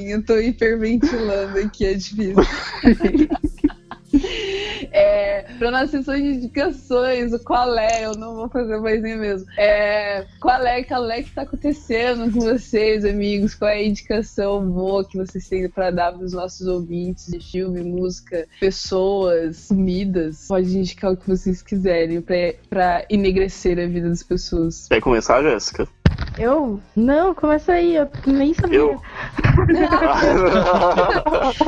eu 0.09 0.25
tô 0.25 0.37
hiperventilando 0.37 1.59
aqui, 1.59 1.85
é 1.85 1.93
difícil. 1.93 2.35
É, 4.91 5.45
pra 5.57 5.71
nossa 5.71 5.87
sessão 5.87 6.15
de 6.15 6.35
indicações, 6.35 7.33
o 7.33 7.39
qual 7.39 7.77
é, 7.77 8.05
eu 8.05 8.15
não 8.15 8.35
vou 8.35 8.49
fazer 8.49 8.79
vozinha 8.79 9.17
mesmo. 9.17 9.47
É, 9.57 10.25
qual 10.39 10.65
é, 10.65 10.83
qual 10.83 11.09
é 11.09 11.23
que 11.23 11.31
tá 11.31 11.41
acontecendo 11.43 12.31
com 12.31 12.39
vocês, 12.39 13.03
amigos? 13.03 13.55
Qual 13.55 13.69
é 13.69 13.75
a 13.75 13.83
indicação 13.83 14.65
boa 14.69 15.05
que 15.05 15.17
vocês 15.17 15.47
têm 15.47 15.69
pra 15.69 15.91
dar 15.91 16.13
pros 16.13 16.33
nossos 16.33 16.67
ouvintes 16.67 17.27
de 17.27 17.39
filme, 17.39 17.81
música, 17.81 18.47
pessoas, 18.59 19.67
comidas? 19.67 20.45
Pode 20.47 20.77
indicar 20.77 21.11
o 21.11 21.17
que 21.17 21.27
vocês 21.27 21.61
quiserem 21.61 22.21
pra 22.21 23.05
enegrecer 23.09 23.79
a 23.79 23.87
vida 23.87 24.09
das 24.09 24.23
pessoas. 24.23 24.87
Quer 24.87 25.01
começar, 25.01 25.41
Jéssica? 25.41 25.87
Eu? 26.37 26.79
Não, 26.95 27.33
começa 27.33 27.73
aí, 27.73 27.95
eu 27.95 28.07
nem 28.25 28.53
sabia. 28.53 28.77
Eu? 28.77 29.01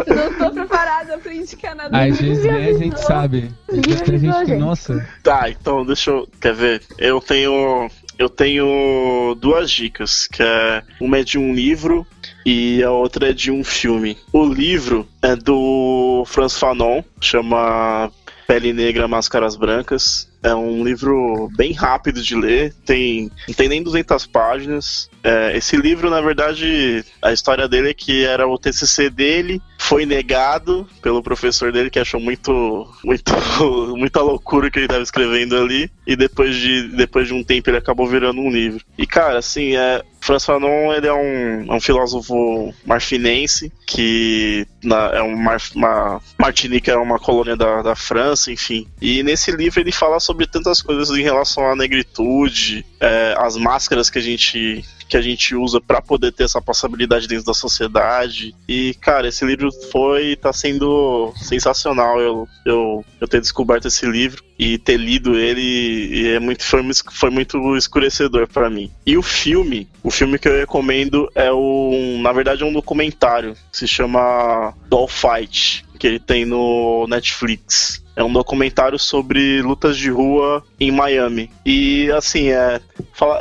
Eu 0.06 0.16
não 0.16 0.34
tô 0.38 0.52
preparada 0.52 1.18
pra 1.18 1.34
indicar 1.34 1.76
nada. 1.76 1.98
Às 1.98 2.20
vezes 2.20 2.44
nem 2.44 2.66
a 2.66 2.74
gente 2.74 3.00
sabe. 3.02 3.52
Às 3.68 3.80
vezes 3.80 4.02
tem 4.02 4.20
gente 4.20 4.46
que, 4.46 4.56
nossa, 4.56 5.08
Tá, 5.24 5.50
então 5.50 5.86
deixa 5.86 6.12
eu. 6.12 6.28
Quer 6.40 6.54
ver? 6.54 6.82
Eu 6.98 7.20
tenho. 7.20 7.90
eu 8.18 8.30
tenho 8.30 9.36
duas 9.40 9.72
dicas, 9.72 10.28
que 10.28 10.44
é 10.44 10.84
uma 11.02 11.18
é 11.18 11.24
de 11.24 11.38
um 11.38 11.54
livro 11.54 12.06
e 12.46 12.84
a 12.84 12.92
outra 12.92 13.30
é 13.30 13.34
de 13.34 13.52
um 13.52 13.64
filme. 13.64 14.18
O 14.32 14.46
livro 14.46 15.08
é 15.22 15.36
do 15.36 16.24
Franz 16.28 16.58
Fanon, 16.58 17.02
chama 17.20 18.12
Pele 18.48 18.72
Negra, 18.74 19.08
Máscaras 19.08 19.56
Brancas. 19.56 20.29
É 20.42 20.54
um 20.56 20.84
livro 20.84 21.50
bem 21.56 21.74
rápido 21.74 22.22
de 22.22 22.36
ler, 22.36 22.74
tem, 22.86 23.30
não 23.48 23.54
tem 23.54 23.68
nem 23.68 23.84
200 23.84 24.26
páginas. 24.28 25.10
É, 25.24 25.58
esse 25.58 25.76
livro, 25.76 26.10
na 26.10 26.22
verdade, 26.22 27.04
a 27.22 27.34
história 27.34 27.68
dele 27.68 27.90
é 27.90 27.94
que 27.94 28.24
era 28.24 28.48
o 28.48 28.58
TCC 28.58 29.10
dele, 29.10 29.62
foi 29.78 30.06
negado 30.06 30.88
pelo 31.02 31.22
professor 31.22 31.72
dele, 31.72 31.90
que 31.90 32.00
achou 32.00 32.20
muito, 32.20 32.88
muito 33.04 33.34
muita 33.98 34.22
loucura 34.22 34.72
que 34.72 34.80
ele 34.80 34.86
estava 34.86 35.04
escrevendo 35.04 35.58
ali, 35.58 35.92
e 36.08 36.16
depois 36.16 36.56
de, 36.56 36.88
depois 36.90 37.28
de 37.28 37.34
um 37.34 37.44
tempo 37.44 37.70
ele 37.70 37.78
acabou 37.78 38.08
virando 38.08 38.40
um 38.40 38.50
livro. 38.50 38.84
E, 38.98 39.06
cara, 39.06 39.40
assim, 39.40 39.76
é, 39.76 40.02
Franz 40.22 40.46
Fanon 40.46 40.94
ele 40.94 41.08
é 41.08 41.14
um, 41.14 41.74
é 41.74 41.76
um 41.76 41.82
filósofo 41.82 42.74
marfinense 42.86 43.72
que 43.88 44.66
na, 44.84 45.12
é 45.14 45.24
um 45.24 45.36
uma, 45.76 46.22
Martinique 46.38 46.92
é 46.92 46.98
uma 46.98 47.18
colônia 47.18 47.56
da, 47.56 47.82
da 47.82 47.96
França, 47.96 48.52
enfim. 48.52 48.88
E 49.02 49.24
nesse 49.24 49.52
livro 49.52 49.80
ele 49.80 49.92
fala 49.92 50.20
sobre 50.30 50.46
tantas 50.46 50.80
coisas 50.80 51.10
em 51.18 51.24
relação 51.24 51.66
à 51.66 51.76
negritude, 51.76 52.86
é, 53.00 53.34
as 53.40 53.58
máscaras 53.58 54.12
que 54.12 54.20
a 54.20 54.22
gente 54.22 54.86
que 55.10 55.18
a 55.18 55.22
gente 55.22 55.56
usa 55.56 55.82
para 55.82 56.04
poder 56.04 56.32
ter 56.32 56.44
essa 56.44 56.62
passabilidade 56.62 57.28
dentro 57.28 57.46
da 57.46 57.54
sociedade. 57.56 58.54
E, 58.68 58.94
cara, 59.02 59.28
esse 59.28 59.44
livro 59.44 59.72
foi 59.92 60.36
tá 60.36 60.54
sendo 60.54 61.34
sensacional 61.36 62.22
eu, 62.22 62.48
eu, 62.64 63.04
eu 63.20 63.28
ter 63.28 63.42
descoberto 63.42 63.88
esse 63.88 64.06
livro 64.06 64.44
e 64.60 64.78
ter 64.78 64.98
lido 64.98 65.36
ele 65.36 66.28
é 66.28 66.40
muito, 66.40 66.64
foi, 66.64 66.82
foi 67.12 67.32
muito 67.32 67.76
escurecedor 67.76 68.48
para 68.48 68.70
mim. 68.70 68.92
E 69.04 69.18
o 69.18 69.24
filme, 69.24 69.90
o 70.04 70.12
filme 70.12 70.38
que 70.38 70.48
eu 70.48 70.56
recomendo 70.56 71.28
é 71.34 71.52
um, 71.52 72.22
na 72.22 72.32
verdade, 72.32 72.62
é 72.62 72.66
um 72.68 72.74
documentário 72.74 73.56
que 73.72 73.80
se 73.80 73.88
chama 73.88 74.76
Doll 74.88 75.08
Fight, 75.08 75.84
que 75.98 76.06
ele 76.06 76.20
tem 76.20 76.46
no 76.46 77.08
Netflix. 77.10 78.04
É 78.20 78.24
um 78.24 78.34
documentário 78.34 79.00
sobre 79.00 79.62
lutas 79.62 79.98
de 79.98 80.10
rua 80.10 80.62
em 80.78 80.92
Miami. 80.92 81.50
E 81.66 82.12
assim, 82.12 82.50
é, 82.50 82.82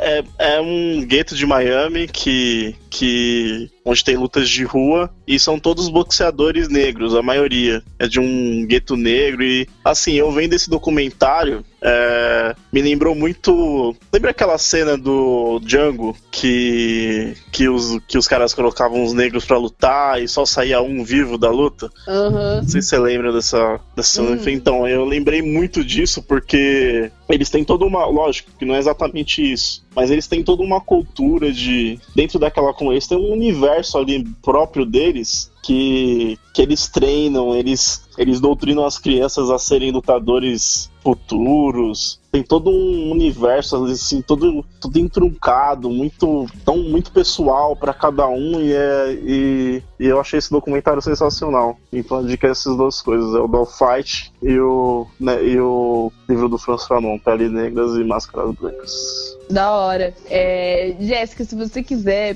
é, 0.01 0.23
é 0.37 0.61
um 0.61 1.03
gueto 1.05 1.35
de 1.35 1.45
Miami 1.45 2.07
que, 2.07 2.73
que 2.89 3.69
onde 3.85 4.03
tem 4.03 4.17
lutas 4.17 4.49
de 4.49 4.63
rua 4.63 5.09
e 5.27 5.39
são 5.39 5.59
todos 5.59 5.89
boxeadores 5.89 6.67
negros, 6.69 7.15
a 7.15 7.21
maioria 7.21 7.83
é 7.97 8.07
de 8.07 8.19
um 8.19 8.65
gueto 8.65 8.95
negro 8.95 9.43
e 9.43 9.67
assim 9.83 10.13
eu 10.13 10.31
vendo 10.31 10.53
esse 10.53 10.69
documentário 10.69 11.63
é, 11.81 12.55
me 12.73 12.81
lembrou 12.81 13.15
muito 13.15 13.95
lembra 14.11 14.31
aquela 14.31 14.57
cena 14.57 14.97
do 14.97 15.59
Django 15.63 16.15
que 16.31 17.35
que 17.51 17.69
os, 17.69 17.99
que 18.07 18.17
os 18.17 18.27
caras 18.27 18.53
colocavam 18.53 19.03
os 19.03 19.13
negros 19.13 19.45
para 19.45 19.57
lutar 19.57 20.21
e 20.21 20.27
só 20.27 20.45
saía 20.45 20.81
um 20.81 21.03
vivo 21.03 21.37
da 21.37 21.49
luta 21.49 21.89
uhum. 22.07 22.57
não 22.57 22.67
sei 22.67 22.81
se 22.81 22.89
você 22.89 22.99
lembra 22.99 23.31
dessa, 23.31 23.79
dessa 23.95 24.21
uhum. 24.21 24.37
então 24.47 24.87
eu 24.87 25.05
lembrei 25.05 25.41
muito 25.41 25.83
disso 25.83 26.21
porque 26.21 27.09
eles 27.29 27.49
têm 27.49 27.63
toda 27.63 27.85
uma 27.85 28.05
lógico 28.05 28.51
que 28.57 28.65
não 28.65 28.75
é 28.75 28.79
exatamente 28.79 29.41
isso 29.41 29.83
mas 29.95 30.11
eles 30.11 30.27
têm 30.27 30.43
toda 30.43 30.63
uma 30.63 30.79
cultura 30.79 31.51
de 31.51 31.99
dentro 32.15 32.39
daquela 32.39 32.73
eles 32.91 33.07
têm 33.07 33.17
um 33.17 33.31
universo 33.31 33.97
ali 33.97 34.23
próprio 34.41 34.85
deles 34.85 35.51
que, 35.61 36.37
que 36.53 36.61
eles 36.61 36.87
treinam, 36.87 37.55
eles, 37.55 38.07
eles 38.17 38.39
doutrinam 38.39 38.85
as 38.85 38.97
crianças 38.97 39.49
a 39.49 39.59
serem 39.59 39.91
lutadores 39.91 40.89
futuros. 41.01 42.19
Tem 42.31 42.43
todo 42.43 42.69
um 42.69 43.11
universo 43.11 43.83
assim, 43.85 44.21
todo, 44.21 44.63
todo 44.79 44.99
entruncado, 44.99 45.89
muito 45.89 46.45
tão 46.63 46.77
muito 46.77 47.11
pessoal 47.11 47.75
para 47.75 47.93
cada 47.93 48.27
um 48.27 48.61
e, 48.61 48.73
é, 48.73 49.13
e, 49.13 49.83
e, 49.99 50.05
eu 50.05 50.19
achei 50.19 50.37
esse 50.37 50.51
documentário 50.51 51.01
sensacional. 51.01 51.77
Então 51.91 52.19
a 52.19 52.21
dica 52.21 52.47
é 52.47 52.51
essas 52.51 52.77
duas 52.77 53.01
coisas, 53.01 53.33
é 53.33 53.39
o 53.39 53.47
Doll 53.47 53.65
Fight 53.65 54.31
e 54.43 54.59
o, 54.59 55.07
né, 55.19 55.43
e 55.43 55.59
o 55.59 56.11
livro 56.27 56.47
do 56.47 56.59
Franz 56.59 56.85
Fanon, 56.85 57.17
Pele 57.17 57.49
Negras 57.49 57.95
e 57.95 58.03
Máscaras 58.03 58.53
Brancas. 58.55 59.39
Da 59.49 59.71
hora. 59.71 60.13
É, 60.29 60.95
Jéssica, 60.99 61.43
se 61.43 61.55
você 61.55 61.81
quiser, 61.81 62.35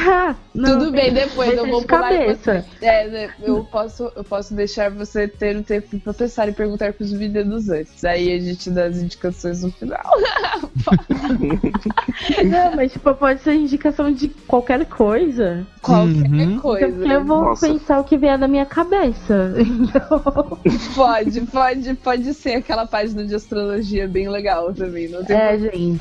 ah, 0.00 0.34
não, 0.54 0.78
tudo 0.78 0.90
bem, 0.90 1.12
depois 1.12 1.52
eu 1.52 1.68
vou 1.68 1.82
de 1.82 1.86
cabeça. 2.26 2.64
É, 2.80 3.30
eu 3.42 3.64
posso, 3.64 4.12
eu 4.14 4.24
posso 4.24 4.54
deixar 4.54 4.90
você 4.90 5.28
ter 5.28 5.56
o 5.56 5.62
tempo 5.62 5.98
para 6.00 6.14
pensar 6.14 6.48
e 6.48 6.52
perguntar 6.52 6.92
pros 6.92 7.12
vídeos 7.12 7.68
antes. 7.68 8.04
Aí 8.04 8.32
a 8.32 8.40
gente 8.40 8.70
dá 8.70 8.86
as 8.86 8.98
indicações 8.98 9.62
no 9.62 9.72
final. 9.72 10.02
não, 12.44 12.76
mas 12.76 12.92
tipo, 12.92 13.14
pode 13.14 13.40
ser 13.40 13.54
indicação 13.54 14.12
de 14.12 14.28
qualquer 14.28 14.84
coisa. 14.86 15.66
Qualquer 15.80 16.30
uhum. 16.30 16.58
coisa. 16.60 16.88
Porque 16.88 17.12
eu 17.12 17.24
vou 17.24 17.42
Nossa. 17.42 17.66
pensar 17.66 18.00
o 18.00 18.04
que 18.04 18.16
vier 18.16 18.38
da 18.38 18.48
minha 18.48 18.66
cabeça. 18.66 19.54
Então... 19.84 20.58
Pode, 20.94 21.40
pode, 21.42 21.94
pode 21.94 22.34
ser 22.34 22.54
aquela 22.54 22.86
página 22.86 23.24
de 23.24 23.34
astrologia 23.34 24.06
bem 24.08 24.28
legal 24.28 24.72
também. 24.72 25.08
Não 25.08 25.24
tem 25.24 25.36
é, 25.36 25.58
gente. 25.58 26.00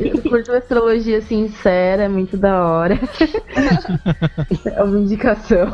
Eu 0.00 0.22
curto 0.22 0.52
astrologia 0.52 1.20
sincera, 1.22 2.04
é 2.04 2.08
muito 2.08 2.36
da 2.36 2.66
hora. 2.66 2.98
É 4.64 4.82
uma 4.82 4.98
indicação. 4.98 5.72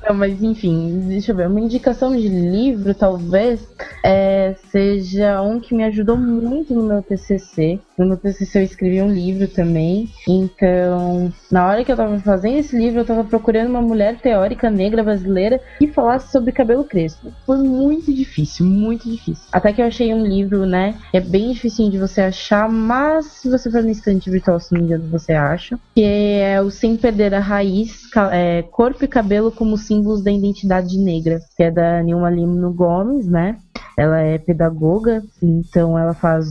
Não, 0.00 0.14
mas 0.14 0.42
enfim, 0.42 1.06
deixa 1.08 1.32
eu 1.32 1.36
ver. 1.36 1.48
Uma 1.48 1.60
indicação 1.60 2.16
de 2.16 2.28
livro, 2.28 2.94
talvez, 2.94 3.60
é, 4.04 4.54
seja 4.70 5.42
um 5.42 5.60
que 5.60 5.74
me 5.74 5.84
ajudou 5.84 6.16
muito 6.16 6.72
no 6.74 6.84
meu 6.84 7.02
TCC. 7.02 7.80
No 8.02 8.08
meu 8.08 8.16
TCC 8.16 8.58
eu 8.58 8.62
escrevi 8.64 9.00
um 9.00 9.12
livro 9.12 9.46
também. 9.46 10.08
Então, 10.28 11.32
na 11.50 11.66
hora 11.66 11.84
que 11.84 11.92
eu 11.92 11.96
tava 11.96 12.18
fazendo 12.18 12.58
esse 12.58 12.76
livro, 12.76 13.00
eu 13.00 13.04
tava 13.04 13.22
procurando 13.22 13.70
uma 13.70 13.80
mulher 13.80 14.18
teórica 14.18 14.68
negra 14.68 15.04
brasileira 15.04 15.60
que 15.78 15.86
falasse 15.86 16.32
sobre 16.32 16.50
cabelo 16.50 16.84
crespo. 16.84 17.32
Foi 17.46 17.58
muito 17.58 18.12
difícil, 18.12 18.66
muito 18.66 19.08
difícil. 19.08 19.44
Até 19.52 19.72
que 19.72 19.80
eu 19.80 19.86
achei 19.86 20.12
um 20.12 20.26
livro, 20.26 20.66
né? 20.66 20.96
É 21.12 21.20
bem 21.20 21.52
difícil 21.52 21.90
de 21.90 21.98
você 21.98 22.22
achar, 22.22 22.68
mas 22.68 23.26
se 23.26 23.48
você 23.48 23.70
for 23.70 23.82
no 23.82 23.90
instante 23.90 24.28
virtual, 24.28 24.58
se 24.58 24.72
não 24.72 24.80
me 24.80 24.86
engano, 24.86 25.08
você 25.08 25.32
acha. 25.32 25.78
Que 25.94 26.02
é 26.02 26.60
o 26.60 26.70
Sem 26.70 26.96
Perder 26.96 27.34
a 27.34 27.40
Raiz, 27.40 28.02
é, 28.32 28.62
Corpo 28.62 29.04
e 29.04 29.08
Cabelo 29.08 29.52
como 29.52 29.78
símbolos 29.78 30.24
da 30.24 30.32
identidade 30.32 30.98
negra, 30.98 31.40
que 31.56 31.62
é 31.62 31.70
da 31.70 32.02
Nilma 32.02 32.30
Lino 32.30 32.72
Gomes, 32.72 33.28
né? 33.28 33.56
Ela 33.96 34.20
é 34.20 34.38
pedagoga, 34.38 35.22
então 35.42 35.98
ela 35.98 36.14
faz. 36.14 36.46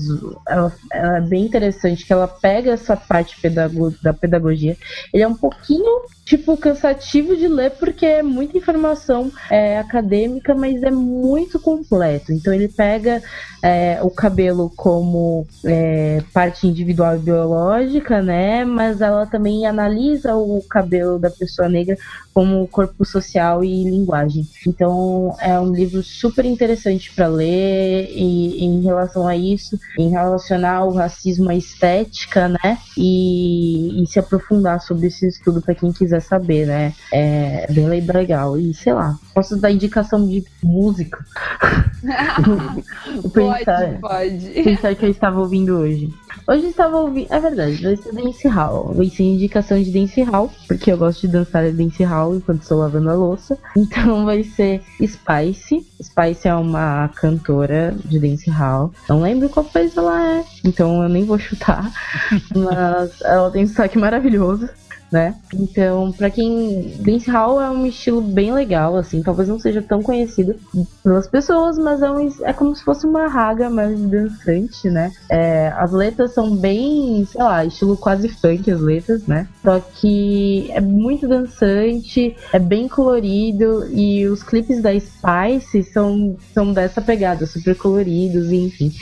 Ela, 0.47 0.71
ela 0.91 1.17
é 1.17 1.21
bem 1.21 1.45
interessante 1.45 2.05
que 2.05 2.13
ela 2.13 2.27
pega 2.27 2.71
essa 2.71 2.95
parte 2.95 3.39
pedago, 3.41 3.93
da 4.01 4.13
pedagogia. 4.13 4.77
Ele 5.13 5.23
é 5.23 5.27
um 5.27 5.35
pouquinho 5.35 6.03
tipo, 6.31 6.55
cansativo 6.55 7.35
de 7.35 7.47
ler 7.47 7.71
porque 7.71 8.05
é 8.05 8.23
muita 8.23 8.57
informação 8.57 9.31
é, 9.49 9.77
acadêmica, 9.79 10.55
mas 10.55 10.81
é 10.81 10.91
muito 10.91 11.59
completo. 11.59 12.31
Então 12.31 12.53
ele 12.53 12.69
pega 12.69 13.21
é, 13.61 13.99
o 14.01 14.09
cabelo 14.09 14.71
como 14.75 15.45
é, 15.65 16.23
parte 16.33 16.67
individual 16.67 17.15
e 17.15 17.19
biológica, 17.19 18.21
né? 18.21 18.63
Mas 18.63 19.01
ela 19.01 19.25
também 19.25 19.65
analisa 19.65 20.35
o 20.35 20.61
cabelo 20.69 21.19
da 21.19 21.29
pessoa 21.29 21.67
negra 21.67 21.97
como 22.33 22.67
corpo 22.67 23.05
social 23.05 23.63
e 23.63 23.83
linguagem. 23.83 24.47
Então 24.65 25.35
é 25.39 25.59
um 25.59 25.73
livro 25.73 26.01
super 26.03 26.45
interessante 26.45 27.11
para 27.13 27.27
ler 27.27 28.09
e, 28.11 28.63
em 28.63 28.81
relação 28.81 29.27
a 29.27 29.35
isso, 29.35 29.79
em 29.97 30.09
relacionar 30.09 30.85
o 30.85 30.93
racismo 30.93 31.49
à 31.49 31.55
estética, 31.55 32.47
né? 32.47 32.77
E, 32.97 34.01
e 34.03 34.07
se 34.07 34.19
aprofundar 34.19 34.81
sobre 34.81 35.07
esse 35.07 35.27
estudo 35.27 35.61
para 35.61 35.75
quem 35.75 35.91
quiser 35.91 36.21
saber, 36.21 36.65
né? 36.67 36.93
É 37.11 37.67
bem 37.71 37.87
legal. 37.87 38.57
E 38.57 38.73
sei 38.73 38.93
lá, 38.93 39.17
posso 39.33 39.57
dar 39.57 39.71
indicação 39.71 40.27
de 40.27 40.43
música. 40.63 41.23
pensar, 43.33 43.99
pode, 43.99 43.99
pode. 43.99 44.63
Pensar 44.63 44.95
que 44.95 45.05
eu 45.05 45.09
estava 45.09 45.39
ouvindo 45.39 45.77
hoje. 45.77 46.13
Hoje 46.51 46.63
eu 46.63 46.69
estava 46.69 46.97
ouvindo. 46.97 47.33
É 47.33 47.39
verdade, 47.39 47.81
vai 47.81 47.95
ser 47.95 48.11
Dance 48.11 48.45
Hall. 48.49 48.93
Vai 48.93 49.05
ser 49.05 49.23
indicação 49.23 49.81
de 49.81 49.89
Dance 49.89 50.21
Hall, 50.21 50.51
porque 50.67 50.91
eu 50.91 50.97
gosto 50.97 51.21
de 51.21 51.29
dançar 51.29 51.71
Dance 51.71 52.03
Hall 52.03 52.35
enquanto 52.35 52.63
estou 52.63 52.79
lavando 52.79 53.09
a 53.09 53.13
louça. 53.13 53.57
Então 53.77 54.25
vai 54.25 54.43
ser 54.43 54.81
Spice. 55.01 55.87
Spice 56.01 56.47
é 56.47 56.53
uma 56.53 57.07
cantora 57.15 57.95
de 58.03 58.19
Dance 58.19 58.49
Hall. 58.49 58.91
Não 59.07 59.21
lembro 59.21 59.47
qual 59.47 59.65
país 59.65 59.95
ela 59.95 60.39
é, 60.39 60.43
então 60.65 61.01
eu 61.01 61.07
nem 61.07 61.23
vou 61.23 61.39
chutar. 61.39 61.89
Mas 62.53 63.21
ela 63.21 63.49
tem 63.49 63.63
um 63.63 63.67
sotaque 63.67 63.97
maravilhoso. 63.97 64.67
Né? 65.11 65.35
Então, 65.53 66.11
pra 66.11 66.29
quem. 66.29 66.95
Dancehall 66.99 67.61
é 67.61 67.69
um 67.69 67.85
estilo 67.85 68.21
bem 68.21 68.53
legal, 68.53 68.95
assim, 68.95 69.21
talvez 69.21 69.49
não 69.49 69.59
seja 69.59 69.81
tão 69.81 70.01
conhecido 70.01 70.55
pelas 71.03 71.27
pessoas, 71.27 71.77
mas 71.77 72.01
é, 72.01 72.09
um, 72.09 72.33
é 72.43 72.53
como 72.53 72.75
se 72.75 72.83
fosse 72.83 73.05
uma 73.05 73.27
raga 73.27 73.69
mais 73.69 73.99
dançante, 73.99 74.89
né? 74.89 75.11
É, 75.29 75.67
as 75.75 75.91
letras 75.91 76.33
são 76.33 76.55
bem, 76.55 77.25
sei 77.29 77.43
lá, 77.43 77.65
estilo 77.65 77.97
quase 77.97 78.29
funk 78.29 78.71
as 78.71 78.79
letras, 78.79 79.27
né? 79.27 79.47
Só 79.61 79.79
que 79.79 80.71
é 80.71 80.79
muito 80.79 81.27
dançante, 81.27 82.35
é 82.53 82.59
bem 82.59 82.87
colorido 82.87 83.87
e 83.93 84.25
os 84.27 84.41
clipes 84.43 84.81
da 84.81 84.91
Spice 84.97 85.83
são, 85.91 86.37
são 86.53 86.71
dessa 86.71 87.01
pegada, 87.01 87.45
super 87.45 87.75
coloridos, 87.75 88.51
enfim. 88.51 88.93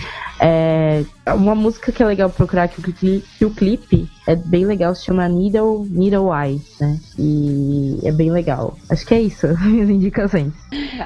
É, 0.42 1.04
uma 1.34 1.56
música 1.56 1.92
que 1.92 2.02
é 2.02 2.06
legal 2.06 2.30
procurar 2.30 2.68
que 2.68 2.80
o, 2.80 2.84
cli- 2.94 3.24
que 3.38 3.46
o 3.46 3.50
clipe 3.52 4.10
é 4.28 4.36
bem 4.36 4.66
legal, 4.66 4.94
se 4.94 5.06
chama 5.06 5.28
Needle, 5.28 5.86
Needle 5.90 6.28
Eye, 6.34 6.62
né? 6.80 7.00
E 7.18 8.00
é 8.04 8.12
bem 8.12 8.32
legal. 8.32 8.78
Acho 8.90 9.06
que 9.06 9.14
é 9.14 9.22
isso, 9.22 9.48
minhas 9.66 9.90
indicações. 9.90 10.54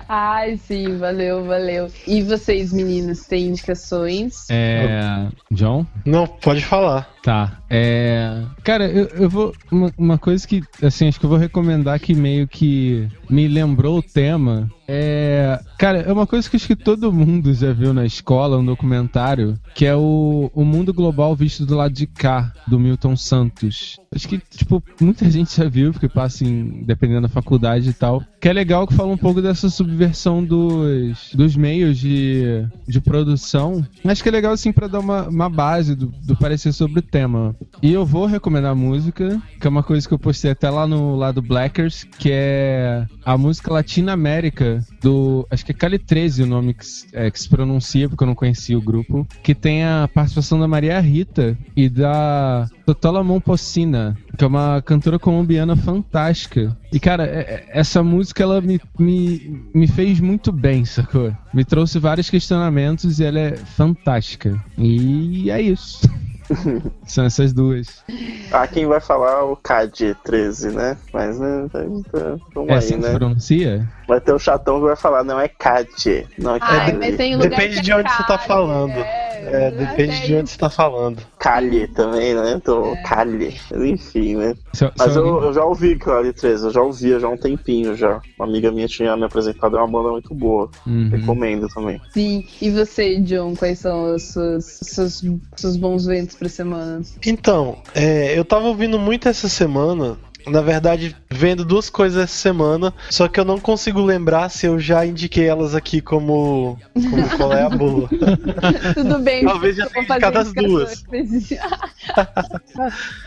Ai, 0.10 0.58
sim, 0.58 0.98
valeu, 0.98 1.45
valeu. 1.45 1.88
E 2.08 2.22
vocês, 2.24 2.74
meninos, 2.74 3.26
têm 3.26 3.48
indicações? 3.48 4.45
É. 4.50 5.28
John? 5.52 5.86
Não, 6.06 6.26
pode 6.28 6.64
falar. 6.66 7.12
Tá. 7.24 7.58
É. 7.70 8.44
Cara, 8.66 8.86
eu, 8.86 9.06
eu 9.16 9.30
vou. 9.30 9.54
Uma, 9.72 9.91
uma 9.98 10.18
coisa 10.18 10.45
que, 10.45 10.62
assim, 10.82 11.08
acho 11.08 11.18
que 11.18 11.26
eu 11.26 11.30
vou 11.30 11.40
recomendar 11.40 11.98
que 11.98 12.14
meio 12.14 12.45
que 12.45 13.08
me 13.30 13.48
lembrou 13.48 14.00
o 14.00 14.04
tema. 14.04 14.70
É. 14.86 15.58
Cara, 15.80 16.00
é 16.00 16.12
uma 16.12 16.28
coisa 16.28 16.50
que 16.50 16.58
acho 16.58 16.68
que 16.68 16.76
todo 16.76 17.14
mundo 17.14 17.54
já 17.54 17.72
viu 17.72 17.94
na 17.94 18.06
escola, 18.06 18.58
um 18.58 18.66
documentário, 18.66 19.58
que 19.74 19.86
é 19.86 19.95
o, 19.95 20.52
o 20.54 20.66
Mundo 20.66 20.94
Global 20.94 21.34
Visto 21.36 21.66
do 21.66 21.76
Lado 21.76 21.94
de 21.94 22.06
Cá, 22.06 22.52
do 22.68 22.78
Milton 22.78 23.16
Santos. 23.16 23.98
Acho 24.14 24.28
que, 24.28 24.38
tipo, 24.38 24.84
muita 25.00 25.30
gente 25.32 25.56
já 25.56 25.68
viu, 25.68 25.91
porque 25.91 26.10
passa 26.10 26.44
em. 26.44 26.84
dependendo 26.84 27.22
da 27.22 27.30
faculdade 27.30 27.90
e 27.90 27.94
tal. 27.94 28.24
Que 28.40 28.50
é 28.50 28.54
legal 28.54 28.86
que 28.86 28.94
fala 28.94 29.12
um 29.12 29.18
pouco 29.18 29.41
dessa 29.41 29.70
subversão 29.70 30.44
dos, 30.44 31.32
dos 31.34 31.56
meios 31.56 31.98
de, 31.98 32.68
de 32.88 33.02
produção. 33.02 33.86
Acho 34.06 34.22
que 34.22 34.30
é 34.30 34.32
legal, 34.32 34.54
assim, 34.54 34.72
pra 34.72 34.88
dar 34.88 35.00
uma, 35.00 35.30
uma 35.30 35.50
base 35.50 35.95
do, 35.95 36.08
do 36.24 36.36
parecer 36.36 36.74
sobre 36.74 37.02
tema. 37.14 37.56
E 37.80 37.94
eu 37.94 38.03
vou 38.03 38.26
recomendar 38.26 38.72
a 38.72 38.76
música, 38.76 39.40
que 39.61 39.68
é 39.68 39.69
uma 39.69 39.84
coisa 39.84 40.07
que 40.07 40.14
eu 40.15 40.18
postei 40.18 40.49
até 40.49 40.68
lá 40.68 40.88
no 40.88 41.15
lado 41.15 41.44
Blackers, 41.44 42.06
que 42.18 42.30
é 42.31 43.06
a 43.23 43.38
música 43.38 43.72
Latina 43.72 44.14
América 44.14 44.84
do. 44.99 45.45
Acho 45.52 45.64
que 45.64 45.72
é 45.72 45.76
Cali 45.76 45.99
13 45.99 46.41
o 46.41 46.48
nome 46.48 46.73
que, 46.73 46.84
é, 47.14 47.30
que 47.30 47.40
se 47.40 47.48
pronuncia, 47.48 48.10
porque 48.10 48.23
eu 48.23 48.27
não 48.27 48.34
conhecia 48.34 48.76
o 48.76 48.81
grupo. 48.81 49.27
Que 49.44 49.53
tem 49.53 49.84
a 49.84 50.10
participação 50.11 50.60
da 50.60 50.68
Maria 50.68 50.99
Rita 50.99 51.56
e 51.76 51.88
da 51.88 52.68
Totola 52.84 53.23
Momposina, 53.23 54.18
que 54.35 54.44
é 54.44 54.48
uma 54.48 54.81
cantora 54.81 55.19
colombiana 55.19 55.76
fantástica. 55.76 56.76
E, 56.91 56.99
cara, 56.99 57.26
é- 57.26 57.40
é- 57.40 57.65
essa 57.80 58.02
música 58.02 58.41
ela 58.41 58.60
me, 58.60 58.81
me, 58.98 59.61
me 59.73 59.88
fez 59.88 60.19
muito 60.19 60.52
bem, 60.52 60.84
sacou? 60.84 61.31
Me 61.53 61.64
trouxe 61.64 61.99
vários 61.99 62.30
questionamentos 62.30 63.19
e 63.19 63.23
ela 63.23 63.40
é 63.40 63.56
fantástica. 63.56 64.64
E 64.77 65.52
é 65.52 65.61
isso. 65.61 66.02
São 67.06 67.26
essas 67.26 67.54
duas. 67.54 68.04
Ah, 68.52 68.68
quem 68.68 68.86
vai 68.86 69.00
falar 69.00 69.40
é 69.40 69.44
o 69.44 69.56
CAD 69.56 70.16
13, 70.24 70.70
né? 70.72 70.98
Mas, 71.12 71.40
né, 71.40 71.68
tá- 71.72 71.80
tá- 72.12 72.38
vamos 72.54 72.70
É 72.70 72.74
aí, 72.74 72.78
assim 72.78 72.98
né? 72.98 73.18
pronuncia? 73.18 73.88
Vai 74.08 74.22
ter 74.22 74.34
o 74.34 74.40
chatão 74.40 74.80
que 74.80 74.86
vai 74.86 74.96
falar, 74.96 75.24
não 75.24 75.40
é 75.40 75.48
CAD, 75.48 76.28
não 76.38 76.56
é 76.56 76.60
Ai, 76.62 77.12
tem 77.14 77.36
lugar 77.36 77.50
Depende 77.50 77.74
que 77.74 77.80
é 77.80 77.82
de 77.82 77.94
onde 77.94 78.12
você 78.12 78.24
tá 78.24 78.38
falando. 78.38 79.00
É, 79.00 79.23
É, 79.48 79.72
depende 79.72 80.26
de 80.26 80.36
onde 80.36 80.49
você 80.49 80.57
tá 80.57 80.70
falando. 80.70 81.22
Cali 81.40 81.88
também, 81.88 82.34
né? 82.34 82.53
Então, 82.56 82.94
É. 82.94 83.02
Cali. 83.03 83.60
Mas 83.72 83.82
enfim, 83.82 84.36
né? 84.36 84.56
Mas 84.98 85.15
eu, 85.15 85.44
eu 85.44 85.53
já 85.53 85.64
ouvi 85.64 85.98
Cali 85.98 86.34
13, 86.34 86.65
eu 86.65 86.72
já 86.72 86.82
ouvia 86.82 87.20
já 87.20 87.28
há 87.28 87.30
um 87.30 87.38
tempinho 87.38 87.95
já. 87.95 88.22
Uma 88.38 88.48
amiga 88.48 88.72
minha 88.72 88.88
tinha 88.88 89.15
me 89.15 89.26
apresentado, 89.26 89.78
é 89.78 89.80
uma 89.80 89.88
banda 89.88 90.11
muito 90.11 90.34
boa. 90.34 90.70
Uhum. 90.86 91.10
Recomendo 91.10 91.68
também. 91.68 92.02
Sim. 92.11 92.45
E 92.61 92.70
você, 92.70 93.20
John, 93.20 93.56
quais 93.56 93.80
são 93.80 94.15
os 94.15 94.24
seus, 94.24 94.65
seus, 94.65 95.24
seus 95.56 95.78
bons 95.78 96.06
ventos 96.06 96.36
pra 96.36 96.49
semana? 96.49 97.02
Então, 97.26 97.78
é, 97.94 98.38
eu 98.38 98.45
tava 98.45 98.68
ouvindo 98.68 98.98
muito 98.99 99.28
essa 99.28 99.49
semana. 99.49 100.18
Na 100.48 100.61
verdade, 100.61 101.15
vendo 101.30 101.64
duas 101.64 101.90
coisas 101.90 102.24
essa 102.24 102.36
semana, 102.36 102.94
só 103.10 103.28
que 103.28 103.40
eu 103.40 103.45
não 103.45 103.60
consigo 103.60 104.02
lembrar 104.02 104.49
se 104.49 104.65
eu 104.65 104.80
já 104.80 105.06
indiquei 105.06 105.48
elas 105.48 105.74
aqui 105.74 106.02
como, 106.02 106.78
como 106.94 107.38
qual 107.38 107.53
é 107.53 107.64
a 107.64 107.70
boa. 107.70 108.10
Tudo 108.94 109.20
bem, 109.20 109.44
Talvez 109.45 109.76
já 109.76 109.88
tenha 109.88 110.06
indicado 110.06 110.40
as 110.40 110.53
duas. 110.53 111.03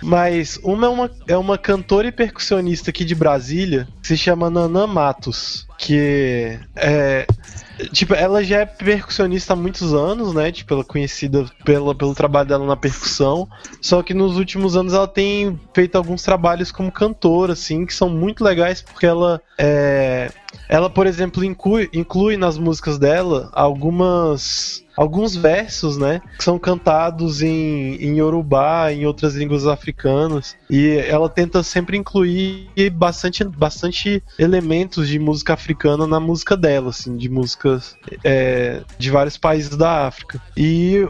Mas 0.02 0.58
uma 0.62 0.86
é 0.86 0.90
uma, 0.90 1.10
é 1.28 1.36
uma 1.36 1.58
cantora 1.58 2.08
e 2.08 2.12
percussionista 2.12 2.90
aqui 2.90 3.04
de 3.04 3.14
Brasília 3.14 3.88
que 4.00 4.08
se 4.08 4.16
chama 4.16 4.50
Nanã 4.50 4.86
Matos. 4.86 5.66
Que 5.78 6.58
é. 6.74 7.26
Tipo, 7.92 8.14
ela 8.14 8.42
já 8.42 8.60
é 8.60 8.66
percussionista 8.66 9.52
há 9.52 9.56
muitos 9.56 9.92
anos, 9.92 10.32
né? 10.34 10.50
Tipo, 10.50 10.74
ela 10.74 10.82
é 10.82 10.84
conhecida 10.84 11.44
pela, 11.64 11.94
pelo 11.94 12.14
trabalho 12.14 12.48
dela 12.48 12.66
na 12.66 12.76
percussão. 12.76 13.48
Só 13.82 14.02
que 14.02 14.14
nos 14.14 14.36
últimos 14.36 14.76
anos 14.76 14.94
ela 14.94 15.06
tem 15.06 15.60
feito 15.74 15.96
alguns 15.96 16.22
trabalhos 16.22 16.72
como 16.72 16.90
cantora, 16.90 17.52
assim, 17.52 17.84
que 17.84 17.92
são 17.92 18.08
muito 18.08 18.42
legais 18.42 18.80
porque 18.80 19.06
ela 19.06 19.40
é. 19.58 20.30
Ela, 20.68 20.88
por 20.88 21.06
exemplo, 21.06 21.44
inclui, 21.44 21.88
inclui 21.92 22.36
nas 22.36 22.56
músicas 22.58 22.98
dela 22.98 23.50
algumas 23.52 24.85
alguns 24.96 25.36
versos, 25.36 25.96
né, 25.96 26.20
que 26.36 26.44
são 26.44 26.58
cantados 26.58 27.42
em, 27.42 27.96
em 27.96 28.18
Yorubá, 28.18 28.92
em 28.92 29.06
outras 29.06 29.34
línguas 29.34 29.66
africanas, 29.66 30.56
e 30.70 30.96
ela 31.08 31.28
tenta 31.28 31.62
sempre 31.62 31.96
incluir 31.96 32.68
bastante, 32.92 33.44
bastante 33.44 34.22
elementos 34.38 35.08
de 35.08 35.18
música 35.18 35.52
africana 35.52 36.06
na 36.06 36.18
música 36.18 36.56
dela, 36.56 36.90
assim, 36.90 37.16
de 37.16 37.28
músicas 37.28 37.96
é, 38.24 38.82
de 38.98 39.10
vários 39.10 39.36
países 39.36 39.76
da 39.76 40.06
África. 40.06 40.40
E 40.56 41.06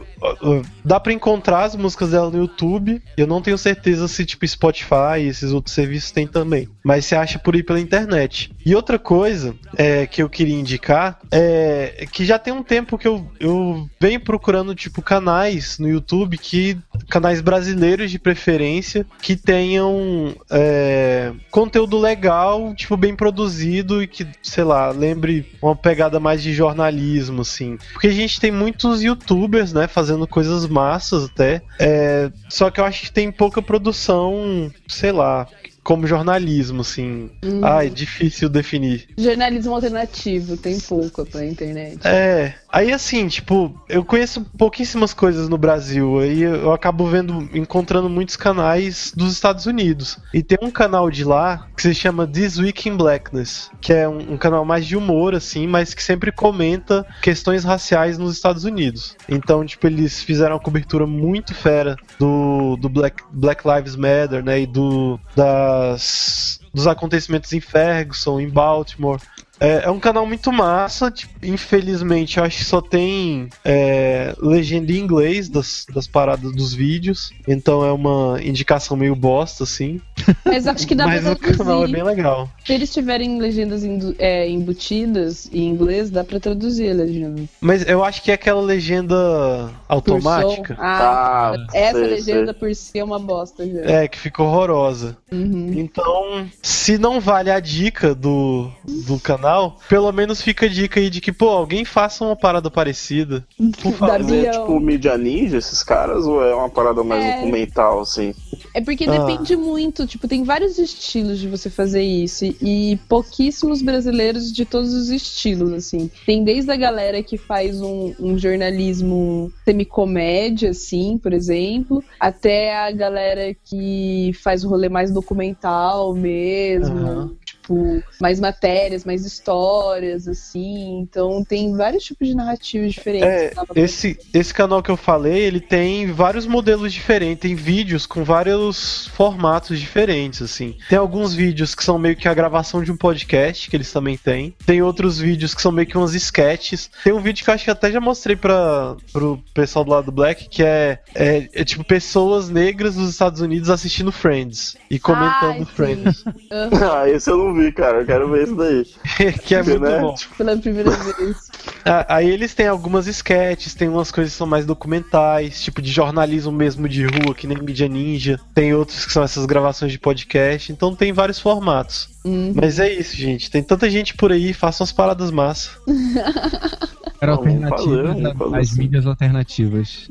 dá 0.83 0.99
pra 0.99 1.13
encontrar 1.13 1.63
as 1.63 1.75
músicas 1.75 2.11
dela 2.11 2.29
no 2.29 2.39
YouTube, 2.39 3.01
eu 3.15 3.27
não 3.27 3.41
tenho 3.41 3.57
certeza 3.57 4.07
se, 4.07 4.25
tipo, 4.25 4.47
Spotify 4.47 5.19
e 5.21 5.27
esses 5.27 5.51
outros 5.51 5.73
serviços 5.73 6.11
tem 6.11 6.27
também, 6.27 6.67
mas 6.83 7.05
você 7.05 7.15
acha 7.15 7.39
por 7.39 7.55
aí 7.55 7.63
pela 7.63 7.79
internet. 7.79 8.51
E 8.65 8.75
outra 8.75 8.99
coisa 8.99 9.55
é, 9.75 10.05
que 10.05 10.21
eu 10.21 10.29
queria 10.29 10.55
indicar 10.55 11.19
é 11.31 12.05
que 12.11 12.25
já 12.25 12.37
tem 12.37 12.53
um 12.53 12.63
tempo 12.63 12.97
que 12.97 13.07
eu, 13.07 13.29
eu 13.39 13.76
venho 13.99 14.19
procurando, 14.19 14.73
tipo, 14.75 15.01
canais 15.01 15.77
no 15.79 15.87
YouTube 15.89 16.37
que. 16.37 16.77
canais 17.09 17.41
brasileiros 17.41 18.11
de 18.11 18.19
preferência 18.19 19.05
que 19.21 19.35
tenham 19.35 20.35
é, 20.49 21.33
conteúdo 21.51 21.97
legal, 21.97 22.73
tipo, 22.75 22.95
bem 22.97 23.15
produzido 23.15 24.01
e 24.01 24.07
que, 24.07 24.27
sei 24.41 24.63
lá, 24.63 24.89
lembre 24.89 25.45
uma 25.61 25.75
pegada 25.75 26.19
mais 26.19 26.41
de 26.41 26.53
jornalismo, 26.53 27.41
assim. 27.41 27.77
Porque 27.93 28.07
a 28.07 28.11
gente 28.11 28.39
tem 28.39 28.51
muitos 28.51 29.01
youtubers, 29.01 29.73
né, 29.73 29.87
fazendo 29.87 30.27
coisas 30.27 30.67
massas 30.67 31.25
até. 31.25 31.61
é, 31.79 32.31
só 32.49 32.69
que 32.69 32.79
eu 32.79 32.85
acho 32.85 33.03
que 33.03 33.11
tem 33.11 33.31
pouca 33.31 33.61
produção, 33.61 34.71
sei 34.87 35.11
lá. 35.11 35.47
Como 35.83 36.05
jornalismo, 36.05 36.81
assim. 36.81 37.29
Hum. 37.41 37.61
Ai, 37.63 37.89
difícil 37.89 38.49
definir. 38.49 39.07
Jornalismo 39.17 39.73
alternativo, 39.73 40.57
tem 40.57 40.77
pouco 40.81 41.25
pela 41.25 41.45
internet. 41.45 42.05
É, 42.05 42.55
aí 42.77 42.93
assim, 42.93 43.27
tipo, 43.27 43.73
eu 43.89 44.05
conheço 44.05 44.45
pouquíssimas 44.55 45.11
coisas 45.11 45.49
no 45.49 45.57
Brasil, 45.57 46.19
aí 46.19 46.43
eu 46.43 46.71
acabo 46.71 47.07
vendo, 47.07 47.49
encontrando 47.51 48.07
muitos 48.07 48.35
canais 48.35 49.11
dos 49.15 49.33
Estados 49.33 49.65
Unidos. 49.65 50.19
E 50.31 50.43
tem 50.43 50.59
um 50.61 50.69
canal 50.69 51.09
de 51.09 51.23
lá 51.23 51.67
que 51.75 51.81
se 51.81 51.95
chama 51.95 52.27
This 52.27 52.59
Week 52.59 52.87
in 52.87 52.95
Blackness, 52.95 53.71
que 53.81 53.91
é 53.91 54.07
um, 54.07 54.33
um 54.33 54.37
canal 54.37 54.63
mais 54.63 54.85
de 54.85 54.95
humor, 54.95 55.33
assim, 55.33 55.65
mas 55.65 55.95
que 55.95 56.03
sempre 56.03 56.31
comenta 56.31 57.03
questões 57.21 57.63
raciais 57.63 58.19
nos 58.19 58.35
Estados 58.35 58.63
Unidos. 58.63 59.15
Então, 59.27 59.65
tipo, 59.65 59.87
eles 59.87 60.21
fizeram 60.21 60.55
uma 60.55 60.61
cobertura 60.61 61.07
muito 61.07 61.55
fera 61.55 61.95
do, 62.19 62.77
do 62.77 62.89
Black, 62.89 63.23
Black 63.31 63.63
Lives 63.67 63.95
Matter, 63.95 64.43
né, 64.43 64.61
e 64.61 64.67
do, 64.67 65.19
das, 65.35 66.59
dos 66.71 66.85
acontecimentos 66.85 67.51
em 67.53 67.59
Ferguson, 67.59 68.39
em 68.39 68.49
Baltimore. 68.49 69.19
É, 69.59 69.85
é 69.85 69.89
um 69.89 69.99
canal 69.99 70.25
muito 70.25 70.51
massa, 70.51 71.09
tipo, 71.09 71.33
infelizmente 71.43 72.37
eu 72.37 72.43
acho 72.43 72.57
que 72.59 72.65
só 72.65 72.79
tem 72.79 73.49
é, 73.65 74.33
legenda 74.39 74.91
em 74.91 74.97
inglês 74.97 75.49
das, 75.49 75.85
das 75.93 76.07
paradas 76.07 76.51
dos 76.51 76.73
vídeos, 76.73 77.31
então 77.47 77.83
é 77.83 77.91
uma 77.91 78.39
indicação 78.41 78.95
meio 78.95 79.15
bosta, 79.15 79.63
assim. 79.63 79.99
Mas 80.45 80.67
acho 80.67 80.85
que 80.87 80.93
dá 80.93 81.05
Mas 81.05 81.23
pra 81.23 81.33
o 81.33 81.37
canal 81.37 81.83
é 81.83 81.87
bem 81.87 82.03
legal. 82.03 82.49
Se 82.67 82.73
eles 82.73 82.93
tiverem 82.93 83.39
legendas 83.39 83.81
é, 84.19 84.49
embutidas 84.49 85.49
em 85.53 85.69
inglês, 85.69 86.09
dá 86.09 86.21
pra 86.21 86.37
traduzir 86.37 86.91
a 86.91 86.93
legenda. 86.95 87.43
Mas 87.61 87.87
eu 87.87 88.03
acho 88.03 88.21
que 88.21 88.29
é 88.29 88.33
aquela 88.33 88.61
legenda 88.61 89.71
automática. 89.87 90.75
Ah, 90.77 91.53
Ah, 91.53 91.67
essa 91.73 91.97
sei, 91.99 92.07
legenda 92.07 92.51
sei. 92.51 92.53
por 92.53 92.75
si 92.75 92.99
é 92.99 93.03
uma 93.05 93.19
bosta 93.19 93.65
já. 93.65 93.79
É, 93.81 94.07
que 94.09 94.19
ficou 94.19 94.47
horrorosa. 94.47 95.15
Uhum. 95.31 95.71
Então, 95.77 96.45
se 96.61 96.97
não 96.97 97.21
vale 97.21 97.49
a 97.49 97.59
dica 97.61 98.13
do, 98.13 98.69
do 99.07 99.17
canal, 99.17 99.77
pelo 99.87 100.11
menos 100.11 100.41
fica 100.41 100.65
a 100.65 100.69
dica 100.69 100.99
aí 100.99 101.09
de 101.09 101.21
que, 101.21 101.31
pô, 101.31 101.47
alguém 101.47 101.85
faça 101.85 102.25
uma 102.25 102.35
parada 102.35 102.69
parecida. 102.69 103.45
Por 103.81 103.93
favor. 103.93 104.19
Mas 104.19 104.29
é 104.31 104.51
tipo 104.51 104.77
mídia 104.81 105.17
ninja 105.17 105.57
esses 105.57 105.83
caras 105.83 106.25
ou 106.25 106.43
é 106.43 106.53
uma 106.53 106.69
parada 106.69 107.01
mais 107.01 107.23
É. 107.23 107.35
documental, 107.37 108.01
assim? 108.01 108.33
É 108.73 108.81
porque 108.81 109.05
Ah. 109.05 109.11
depende 109.19 109.55
muito, 109.55 110.05
tipo, 110.05 110.27
tem 110.27 110.43
vários 110.43 110.77
estilos 110.77 111.39
de 111.39 111.47
você 111.47 111.69
fazer 111.69 112.01
isso 112.01 112.43
e, 112.43 112.56
e 112.61 112.99
pouquíssimos 113.07 113.81
brasileiros 113.81 114.51
de 114.51 114.65
todos 114.65 114.93
os 114.93 115.09
estilos, 115.09 115.73
assim. 115.73 116.09
Tem 116.25 116.43
desde 116.43 116.71
a 116.71 116.75
galera 116.75 117.21
que 117.21 117.37
faz 117.37 117.81
um, 117.81 118.13
um 118.19 118.37
jornalismo 118.37 119.51
semicomédia, 119.65 120.71
assim, 120.71 121.17
por 121.17 121.33
exemplo, 121.33 122.03
até 122.19 122.75
a 122.75 122.91
galera 122.91 123.55
que 123.65 124.31
faz 124.43 124.63
o 124.63 124.69
rolê 124.69 124.89
mais 124.89 125.11
documental 125.11 126.13
mesmo. 126.13 126.97
Aham. 126.97 127.31
Tipo, 127.67 128.01
mais 128.21 128.39
matérias, 128.39 129.03
mais 129.03 129.25
histórias, 129.25 130.25
assim. 130.25 130.99
Então 130.99 131.43
tem 131.43 131.75
vários 131.75 132.05
tipos 132.05 132.29
de 132.29 132.33
narrativas 132.33 132.93
diferentes. 132.93 133.27
É, 133.27 133.53
esse, 133.75 134.17
esse 134.33 134.53
canal 134.53 134.81
que 134.81 134.89
eu 134.89 134.95
falei, 134.95 135.39
ele 135.39 135.59
tem 135.59 136.09
vários 136.11 136.45
modelos 136.45 136.93
diferentes, 136.93 137.41
tem 137.41 137.55
vídeos 137.55 138.05
com 138.05 138.23
vários 138.23 139.07
formatos 139.07 139.79
diferentes, 139.79 140.41
assim. 140.41 140.77
Tem 140.87 140.97
alguns 140.97 141.33
vídeos 141.33 141.75
que 141.75 141.83
são 141.83 141.99
meio 141.99 142.15
que 142.15 142.29
a 142.29 142.33
gravação 142.33 142.81
de 142.81 142.91
um 142.91 142.95
podcast, 142.95 143.69
que 143.69 143.75
eles 143.75 143.91
também 143.91 144.15
têm. 144.15 144.55
Tem 144.65 144.81
outros 144.81 145.19
vídeos 145.19 145.53
que 145.53 145.61
são 145.61 145.71
meio 145.71 145.87
que 145.87 145.97
umas 145.97 146.13
sketches. 146.13 146.89
Tem 147.03 147.11
um 147.11 147.21
vídeo 147.21 147.43
que 147.43 147.49
eu 147.49 147.53
acho 147.53 147.65
que 147.65 147.71
até 147.71 147.91
já 147.91 147.99
mostrei 147.99 148.37
para 148.37 148.95
pro 149.11 149.43
pessoal 149.53 149.83
do 149.83 149.91
lado 149.91 150.05
do 150.05 150.11
Black, 150.13 150.47
que 150.47 150.63
é, 150.63 150.99
é, 151.13 151.49
é 151.53 151.65
tipo 151.65 151.83
pessoas 151.83 152.49
negras 152.49 152.95
dos 152.95 153.09
Estados 153.09 153.41
Unidos 153.41 153.69
assistindo 153.69 154.11
Friends 154.11 154.77
e 154.89 154.97
comentando 154.97 155.59
Ai. 155.59 155.65
Friends. 155.65 156.23
Ah, 156.79 157.09
esse 157.09 157.29
eu 157.29 157.37
não 157.37 157.56
vi, 157.57 157.71
cara. 157.71 157.99
Eu 158.01 158.05
quero 158.05 158.29
ver 158.29 158.43
isso 158.43 158.55
daí. 158.55 158.85
que 159.43 159.55
é 159.55 159.63
muito 159.63 159.79
Né? 159.81 159.99
bom. 159.99 160.15
Pela 160.37 160.57
primeira 160.57 160.91
vez. 160.91 161.37
Ah, 161.85 162.05
Aí 162.15 162.29
eles 162.29 162.53
têm 162.53 162.67
algumas 162.67 163.07
sketches, 163.07 163.73
tem 163.73 163.87
umas 163.89 164.11
coisas 164.11 164.33
que 164.33 164.37
são 164.37 164.47
mais 164.47 164.65
documentais, 164.65 165.61
tipo 165.61 165.81
de 165.81 165.91
jornalismo 165.91 166.51
mesmo 166.51 166.87
de 166.87 167.05
rua, 167.05 167.33
que 167.35 167.47
nem 167.47 167.57
mídia 167.57 167.87
ninja. 167.87 168.39
Tem 168.53 168.73
outros 168.73 169.05
que 169.05 169.11
são 169.13 169.23
essas 169.23 169.45
gravações 169.45 169.91
de 169.91 169.99
podcast, 169.99 170.71
então 170.71 170.95
tem 170.95 171.11
vários 171.11 171.39
formatos. 171.39 172.09
Hum. 172.27 172.51
Mas 172.53 172.77
é 172.77 172.91
isso, 172.91 173.15
gente. 173.15 173.49
Tem 173.49 173.63
tanta 173.63 173.89
gente 173.89 174.13
por 174.13 174.33
aí, 174.33 174.51
façam 174.51 174.83
as 174.83 174.91
paradas 174.91 175.31
massa. 175.31 175.69
Era 177.19 177.31
alternativa 177.31 178.15
assim. 178.59 178.79
mídias 178.79 179.07
alternativas. 179.07 180.07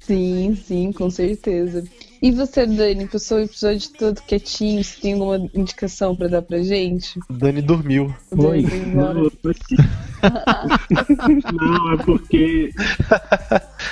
Sim, 0.00 0.56
sim, 0.56 0.90
com 0.92 1.08
certeza. 1.08 1.84
E 2.20 2.32
você, 2.32 2.66
Dani, 2.66 3.06
passou 3.06 3.38
o 3.38 3.42
episódio 3.42 3.88
todo 3.96 4.20
quietinho, 4.22 4.82
você 4.82 5.00
tem 5.00 5.12
alguma 5.12 5.36
indicação 5.54 6.16
pra 6.16 6.26
dar 6.26 6.42
pra 6.42 6.60
gente? 6.60 7.20
Dani 7.30 7.62
dormiu. 7.62 8.12
Dani 8.32 8.44
Oi. 8.44 8.66
Não, 11.54 11.92
é 11.92 11.96
porque. 11.98 12.72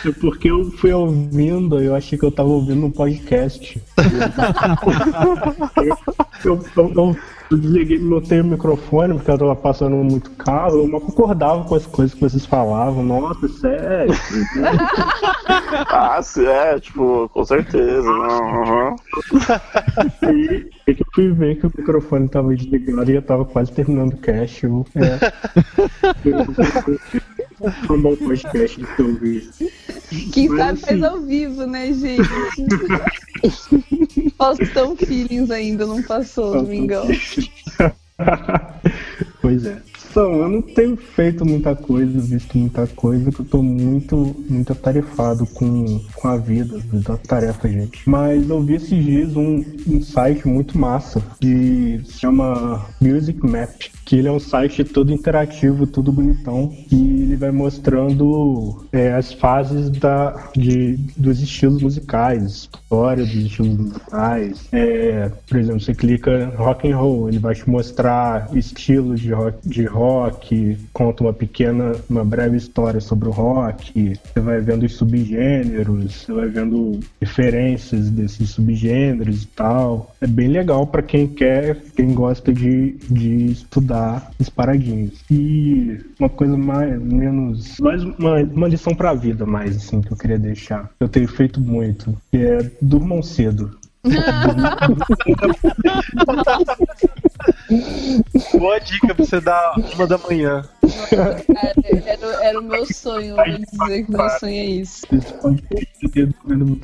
É 0.05 0.11
porque 0.21 0.51
eu 0.51 0.73
fui 0.73 0.93
ouvindo, 0.93 1.81
eu 1.81 1.95
achei 1.95 2.19
que 2.19 2.25
eu 2.25 2.33
tava 2.33 2.49
ouvindo 2.49 2.85
um 2.85 2.91
podcast. 2.91 3.81
Eu, 6.45 6.63
eu, 6.77 6.93
eu, 6.95 7.17
eu- 7.51 7.59
desliguei, 7.59 7.99
notei 7.99 8.41
o 8.41 8.45
microfone 8.45 9.15
porque 9.15 9.31
eu 9.31 9.39
tava 9.39 9.57
passando 9.57 9.97
muito 9.97 10.31
carro, 10.33 10.79
eu 10.79 10.89
não 10.89 11.01
concordava 11.01 11.65
com 11.65 11.75
as 11.75 11.87
coisas 11.87 12.15
que 12.15 12.21
vocês 12.21 12.45
falavam. 12.47 13.03
Nossa, 13.05 13.49
sério. 13.49 14.15
Ah, 15.89 16.21
sim, 16.23 16.45
é, 16.47 16.79
tipo, 16.79 17.29
com 17.33 17.45
certeza. 17.45 18.09
Aham. 18.09 18.97
E 20.87 20.95
que 20.95 21.03
eu 21.03 21.07
fui 21.15 21.33
ver 21.33 21.57
que 21.59 21.67
o 21.67 21.73
microfone 21.77 22.29
tava 22.29 22.55
desligado 22.55 23.11
e 23.11 23.15
eu 23.17 23.23
tava 23.23 23.45
quase 23.45 23.73
terminando 23.73 24.15
o 24.15 24.17
cast. 24.19 24.65
Eu, 24.65 24.87
é. 24.97 25.19
Foi 27.87 27.97
um 27.97 28.03
bom 28.03 28.15
podcast 28.17 28.77
de 28.81 29.03
ouvir. 29.03 29.49
Quem 30.33 30.49
Mas, 30.51 30.59
sabe 30.59 30.81
faz 30.81 31.03
assim- 31.03 31.05
ao 31.17 31.21
vivo, 31.23 31.67
né, 31.67 31.91
gente? 31.93 32.29
Faustão 34.37 34.95
Feelings 34.97 35.51
ainda 35.51 35.87
não 35.87 36.03
passou, 36.03 36.53
domingão. 36.53 37.07
pois 39.41 39.67
é. 39.67 39.83
Então, 40.17 40.33
eu 40.33 40.49
não 40.49 40.63
tenho 40.63 40.97
feito 40.97 41.45
muita 41.45 41.77
coisa, 41.77 42.19
visto 42.19 42.57
muita 42.57 42.87
coisa, 42.87 43.29
eu 43.39 43.45
tô 43.45 43.63
muito, 43.63 44.35
muito 44.49 44.73
atarefado 44.73 45.47
com, 45.49 46.01
com 46.15 46.29
a 46.29 46.39
vida, 46.39 46.81
da 46.91 47.19
tarefa, 47.19 47.69
gente. 47.69 48.01
Mas 48.09 48.49
eu 48.49 48.63
vi 48.63 48.77
esses 48.77 49.05
dias 49.05 49.37
um, 49.37 49.63
um 49.87 50.01
site 50.01 50.49
muito 50.49 50.79
massa, 50.79 51.23
que 51.39 52.01
se 52.07 52.21
chama 52.21 52.87
Music 52.99 53.47
Map, 53.47 53.75
que 54.07 54.17
ele 54.17 54.29
é 54.29 54.33
um 54.33 54.41
site 54.41 54.85
todo 54.85 55.13
interativo, 55.13 55.87
tudo 55.87 56.11
bonitão, 56.11 56.73
e 56.91 57.23
ele 57.25 57.37
vai 57.37 57.51
mostrando 57.51 58.87
é, 58.93 59.13
as 59.13 59.35
fases 59.35 59.91
da, 59.91 60.49
de, 60.57 60.97
dos 61.15 61.43
estilos 61.43 61.83
musicais, 61.83 62.71
história 62.73 63.23
dos 63.23 63.35
estilos 63.35 63.77
musicais. 63.77 64.67
É, 64.73 65.31
por 65.47 65.59
exemplo, 65.59 65.81
você 65.81 65.93
clica 65.93 66.55
rock 66.57 66.91
and 66.91 66.97
roll, 66.97 67.29
ele 67.29 67.39
vai 67.39 67.55
te 67.55 67.69
mostrar 67.69 68.49
estilos 68.57 69.21
de 69.21 69.31
rock, 69.35 69.59
de 69.69 69.85
rock, 69.85 70.06
conta 70.93 71.23
uma 71.23 71.33
pequena, 71.33 71.95
uma 72.09 72.25
breve 72.25 72.57
história 72.57 73.01
sobre 73.01 73.29
o 73.29 73.33
rock. 73.33 74.15
Você 74.15 74.41
vai 74.41 74.61
vendo 74.61 74.85
os 74.85 74.95
subgêneros, 74.95 76.15
você 76.15 76.33
vai 76.33 76.49
vendo 76.49 77.01
referências 77.21 78.11
desses 78.11 78.51
subgêneros 78.51 79.43
e 79.43 79.47
tal. 79.49 80.15
É 80.21 80.27
bem 80.27 80.49
legal 80.49 80.87
para 80.87 81.03
quem 81.03 81.27
quer, 81.27 81.77
quem 81.95 82.15
gosta 82.15 82.53
de, 82.53 82.97
de 83.09 83.53
estudar 83.53 84.31
as 84.41 84.49
paradinhas. 84.49 85.13
E 85.31 85.99
uma 86.19 86.29
coisa 86.29 86.57
mais, 86.57 87.01
menos, 87.01 87.79
mais 87.81 88.03
uma, 88.03 88.43
uma 88.43 88.69
lição 88.69 88.95
pra 88.95 89.15
vida 89.15 89.47
mais, 89.47 89.77
assim, 89.77 90.01
que 90.01 90.13
eu 90.13 90.17
queria 90.17 90.39
deixar. 90.39 90.91
Eu 91.01 91.09
tenho 91.09 91.29
feito 91.29 91.61
muito, 91.61 92.17
que 92.31 92.39
é 92.39 92.71
durmam 92.81 93.23
cedo. 93.23 93.77
Boa 98.59 98.79
dica 98.79 99.15
pra 99.15 99.25
você 99.25 99.41
dar 99.41 99.75
uma 99.95 100.07
da 100.07 100.19
manhã. 100.19 100.63
Cara, 101.11 101.43
era, 102.07 102.45
era 102.45 102.61
o 102.61 102.63
meu 102.63 102.87
sonho, 102.87 103.35
vou 103.37 103.45
dizer 103.45 104.05
que 104.05 104.11
meu 104.11 104.31
sonho 104.31 104.55
é 104.55 104.65
isso. 104.65 105.07
Vocês 105.09 105.33
podem 105.33 105.63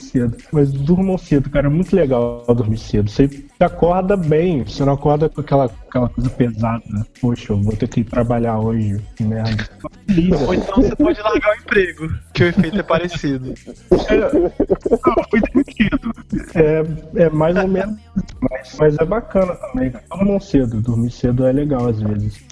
cedo. 0.01 0.36
Mas 0.53 0.73
durmam 0.73 1.16
cedo, 1.19 1.51
cara. 1.51 1.66
É 1.66 1.70
muito 1.70 1.94
legal 1.94 2.44
dormir 2.49 2.78
cedo. 2.78 3.11
Você 3.11 3.28
acorda 3.63 4.17
bem, 4.17 4.65
você 4.65 4.85
não 4.85 4.95
acorda 4.95 5.29
com 5.29 5.41
aquela, 5.41 5.71
aquela 5.89 6.09
coisa 6.09 6.31
pesada. 6.31 6.83
né? 6.89 7.05
Poxa, 7.21 7.53
eu 7.53 7.63
vou 7.63 7.77
ter 7.77 7.89
que 7.89 8.01
ir 8.01 8.05
trabalhar 8.05 8.59
hoje. 8.59 9.01
Que 9.17 9.25
merda. 9.25 9.69
Ou 10.47 10.55
então 10.55 10.77
você 10.77 10.97
pode 10.97 11.21
largar 11.21 11.53
o 11.53 11.61
emprego, 11.61 12.09
que 12.35 12.45
o 12.45 12.47
efeito 12.49 12.81
é 12.81 12.83
parecido. 12.83 13.55
Não, 13.91 15.25
fui 15.31 15.41
demitido. 15.41 16.13
É, 16.55 17.25
é 17.25 17.31
mais 17.31 17.57
ou 17.57 17.69
menos. 17.69 17.99
Mas, 18.41 18.77
mas 18.79 18.99
é 18.99 19.05
bacana 19.05 19.55
também. 19.55 19.93
Durmam 20.11 20.41
cedo. 20.41 20.81
Dormir 20.81 21.11
cedo 21.11 21.47
é 21.47 21.53
legal 21.53 21.89
às 21.89 22.01
vezes. 22.01 22.52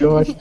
Eu 0.00 0.16
acho. 0.16 0.36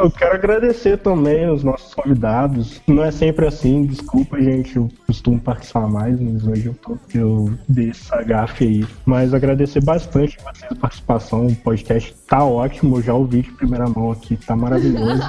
Eu 0.00 0.10
quero 0.10 0.34
agradecer 0.34 0.98
também 0.98 1.50
os 1.50 1.62
nossos 1.62 1.94
convidados. 1.94 2.80
Não 2.86 3.04
é 3.04 3.10
sempre 3.10 3.46
assim, 3.46 3.84
desculpa, 3.84 4.40
gente. 4.40 4.76
Eu 4.76 4.88
costumo 5.06 5.38
participar 5.38 5.88
mais, 5.88 6.18
mas 6.20 6.46
hoje 6.46 6.66
eu, 6.66 6.74
tô, 6.74 6.98
eu 7.14 7.52
dei 7.68 7.90
essa 7.90 8.22
gafe 8.22 8.64
aí. 8.64 8.86
Mas 9.04 9.34
agradecer 9.34 9.82
bastante 9.82 10.38
a 10.70 10.74
participação. 10.74 11.46
O 11.46 11.56
podcast 11.56 12.14
tá 12.26 12.44
ótimo. 12.44 12.96
Eu 12.98 13.02
já 13.02 13.14
ouvi 13.14 13.42
de 13.42 13.50
primeira 13.52 13.88
mão 13.88 14.12
aqui, 14.12 14.36
tá 14.36 14.56
maravilhoso. 14.56 15.22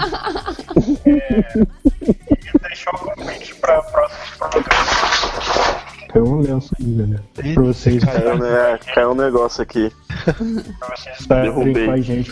É, 1.05 1.53
e 2.01 2.59
deixar 2.59 2.91
o 2.95 2.99
convite 2.99 3.55
para 3.55 3.81
próximos 3.83 4.37
programas. 4.37 5.81
Caiu 6.11 6.25
um 6.25 6.39
lenço 6.41 6.75
aí, 6.79 6.93
galera. 6.93 7.23
Pra 7.53 7.63
vocês, 7.63 8.03
Caiu, 8.03 8.37
né? 8.37 8.79
Caiu 8.93 9.11
um 9.11 9.15
negócio 9.15 9.63
aqui. 9.63 9.91
pra 10.25 10.95
vocês 10.95 11.19
estarem 11.19 11.51
com 11.51 11.91
a 11.91 12.01
gente. 12.01 12.31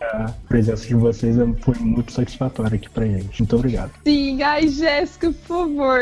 A 0.00 0.32
presença 0.48 0.86
de 0.86 0.94
vocês 0.94 1.38
é- 1.38 1.46
foi 1.60 1.74
muito 1.80 2.12
satisfatória 2.12 2.76
aqui 2.76 2.88
pra 2.88 3.04
gente. 3.04 3.40
Muito 3.40 3.56
obrigado. 3.56 3.90
Sim, 4.06 4.42
ai, 4.42 4.68
Jéssica, 4.68 5.32
por 5.32 5.66
favor, 5.66 5.98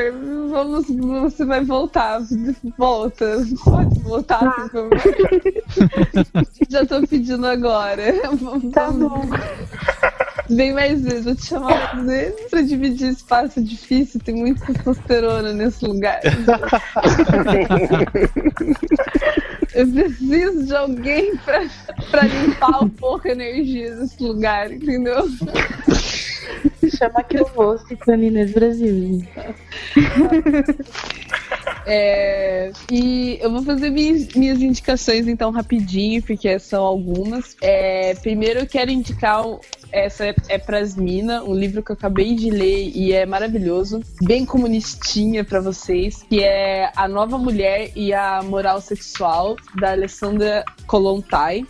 vamos, 0.51 0.87
você 0.89 1.45
vai 1.45 1.65
voltar. 1.65 2.21
Volta, 2.79 3.43
pode 3.65 3.99
voltar, 4.01 4.39
por 4.39 4.71
favor. 4.71 4.91
Já 6.69 6.85
tô 6.87 7.07
pedindo 7.07 7.47
agora. 7.47 8.03
Tá 8.73 8.91
bom. 8.91 9.23
Vem 10.49 10.73
mais 10.73 11.03
vezes, 11.03 11.25
vou 11.25 11.35
te 11.35 11.47
chamar 11.47 11.97
mais 11.97 12.07
vezes 12.07 12.41
pra 12.51 12.61
dividir 12.63 13.09
espaço 13.11 13.61
difícil, 13.63 14.21
tem 14.21 14.35
muita 14.37 14.65
testosterona 14.73 15.53
nesse 15.53 15.85
lugar. 15.85 16.21
Eu 19.75 19.87
preciso 19.93 20.65
de 20.67 20.75
alguém 20.75 21.37
pra, 21.39 21.67
pra 22.11 22.23
limpar 22.23 22.83
um 22.85 22.89
pouco 22.89 23.29
a 23.29 23.33
energia 23.33 23.86
desse 23.95 24.23
lugar, 24.23 24.73
entendeu? 24.73 25.29
Chama 26.97 27.23
que 27.25 27.39
eu 27.39 27.47
vou, 27.55 27.79
citando 27.79 28.23
Inês 28.25 28.53
Brasil. 28.53 29.23
É, 31.89 32.73
e 32.91 33.39
eu 33.41 33.49
vou 33.49 33.63
fazer 33.63 33.91
minhas, 33.91 34.35
minhas 34.35 34.61
indicações 34.61 35.29
então 35.29 35.53
rapidinho, 35.53 36.21
porque 36.21 36.59
são 36.59 36.85
algumas. 36.85 37.57
É, 37.63 38.13
primeiro 38.17 38.61
eu 38.61 38.67
quero 38.67 38.91
indicar 38.91 39.45
essa 39.93 40.27
é, 40.27 40.35
é 40.49 40.59
pras 40.59 40.97
mina, 40.97 41.45
um 41.45 41.55
livro 41.55 41.85
que 41.85 41.93
eu 41.93 41.95
acabei 41.95 42.35
de 42.35 42.51
ler 42.51 42.91
e 42.93 43.13
é 43.13 43.25
maravilhoso, 43.25 44.01
bem 44.21 44.45
comunistinha 44.45 45.45
pra 45.45 45.61
vocês, 45.61 46.25
que 46.29 46.43
é 46.43 46.91
A 46.97 47.07
Nova 47.07 47.39
Mulher 47.39 47.93
e 47.95 48.13
a 48.13 48.43
Moral 48.43 48.81
Sexual, 48.81 49.55
da 49.79 49.93
Alessandra 49.93 50.65
Kolontai. 50.89 51.65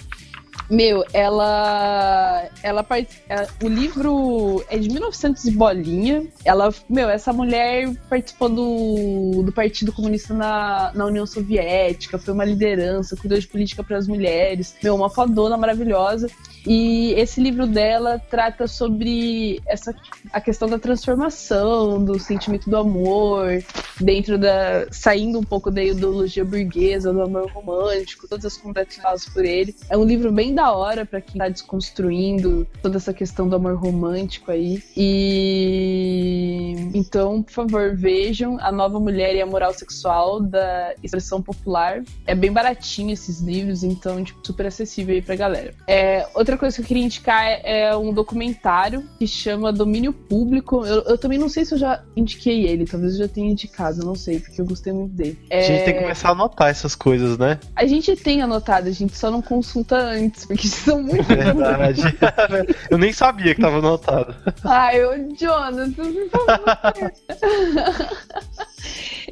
Meu, 0.68 1.04
ela. 1.12 2.48
Ela 2.62 2.84
é, 3.28 3.46
O 3.62 3.68
livro 3.68 4.64
é 4.68 4.76
de 4.78 4.88
1900 4.88 5.44
e 5.44 5.50
bolinha. 5.52 6.26
Ela. 6.44 6.72
Meu, 6.88 7.08
essa 7.08 7.32
mulher 7.32 7.92
participou 8.08 8.48
do, 8.48 9.42
do 9.44 9.52
Partido 9.52 9.92
Comunista 9.92 10.34
na, 10.34 10.90
na 10.94 11.06
União 11.06 11.26
Soviética, 11.26 12.18
foi 12.18 12.34
uma 12.34 12.44
liderança, 12.44 13.16
cuidou 13.16 13.38
de 13.38 13.46
política 13.46 13.84
para 13.84 13.96
as 13.96 14.08
mulheres. 14.08 14.74
Meu, 14.82 14.94
uma 14.94 15.10
fodona 15.10 15.56
maravilhosa. 15.56 16.28
E 16.66 17.12
esse 17.12 17.40
livro 17.40 17.64
dela 17.64 18.18
trata 18.18 18.66
sobre 18.66 19.60
essa 19.66 19.94
a 20.32 20.40
questão 20.40 20.68
da 20.68 20.80
transformação, 20.80 22.04
do 22.04 22.18
sentimento 22.18 22.68
do 22.68 22.76
amor, 22.76 23.62
dentro 24.00 24.36
da. 24.36 24.86
saindo 24.90 25.38
um 25.38 25.44
pouco 25.44 25.70
da 25.70 25.82
ideologia 25.82 26.44
burguesa, 26.44 27.12
do 27.12 27.22
amor 27.22 27.48
romântico, 27.52 28.26
todas 28.26 28.46
as 28.46 28.56
complexidades 28.56 29.28
por 29.28 29.44
ele. 29.44 29.76
É 29.88 29.96
um 29.96 30.04
livro 30.04 30.32
bem 30.32 30.55
da 30.56 30.72
hora 30.72 31.04
para 31.04 31.20
quem 31.20 31.38
tá 31.38 31.48
desconstruindo 31.48 32.66
toda 32.82 32.96
essa 32.96 33.12
questão 33.12 33.48
do 33.48 33.54
amor 33.56 33.76
romântico 33.76 34.50
aí. 34.50 34.82
E 34.96 36.90
então, 36.94 37.42
por 37.42 37.52
favor, 37.52 37.94
vejam 37.94 38.58
A 38.60 38.72
Nova 38.72 38.98
Mulher 38.98 39.34
e 39.34 39.42
a 39.42 39.46
Moral 39.46 39.72
Sexual 39.74 40.40
da 40.40 40.94
Expressão 41.02 41.42
Popular. 41.42 42.02
É 42.26 42.34
bem 42.34 42.50
baratinho 42.50 43.12
esses 43.12 43.40
livros, 43.40 43.84
então, 43.84 44.24
tipo, 44.24 44.44
super 44.44 44.66
acessível 44.66 45.14
aí 45.14 45.22
pra 45.22 45.36
galera. 45.36 45.74
É, 45.86 46.26
outra 46.34 46.56
coisa 46.56 46.74
que 46.76 46.82
eu 46.82 46.86
queria 46.86 47.04
indicar 47.04 47.44
é, 47.44 47.82
é 47.88 47.96
um 47.96 48.12
documentário 48.12 49.06
que 49.18 49.26
chama 49.26 49.72
Domínio 49.72 50.12
Público. 50.12 50.84
Eu, 50.86 51.02
eu 51.02 51.18
também 51.18 51.38
não 51.38 51.48
sei 51.48 51.64
se 51.64 51.74
eu 51.74 51.78
já 51.78 52.02
indiquei 52.16 52.66
ele, 52.66 52.86
talvez 52.86 53.12
eu 53.14 53.26
já 53.26 53.28
tenha 53.28 53.50
indicado, 53.50 54.04
não 54.04 54.14
sei, 54.14 54.40
porque 54.40 54.60
eu 54.60 54.64
gostei 54.66 54.92
muito 54.92 55.12
dele. 55.14 55.38
A 55.50 55.60
gente 55.60 55.80
É, 55.80 55.84
tem 55.84 55.94
que 55.94 56.00
começar 56.00 56.28
a 56.28 56.32
anotar 56.32 56.68
essas 56.68 56.94
coisas, 56.94 57.36
né? 57.36 57.58
a 57.74 57.86
gente 57.86 58.16
tem 58.16 58.40
anotado, 58.40 58.88
a 58.88 58.92
gente 58.92 59.16
só 59.16 59.30
não 59.30 59.42
consulta 59.42 59.96
antes, 59.96 60.45
porque 60.46 60.68
são 60.68 61.02
muito. 61.02 61.24
Verdade. 61.24 62.02
Eu 62.90 62.98
nem 62.98 63.12
sabia 63.12 63.54
que 63.54 63.60
tava 63.60 63.78
anotado. 63.78 64.34
Ai, 64.64 65.04
ô 65.04 65.12
Jonathan, 65.34 65.92
por 65.92 66.30
favor. 66.30 67.12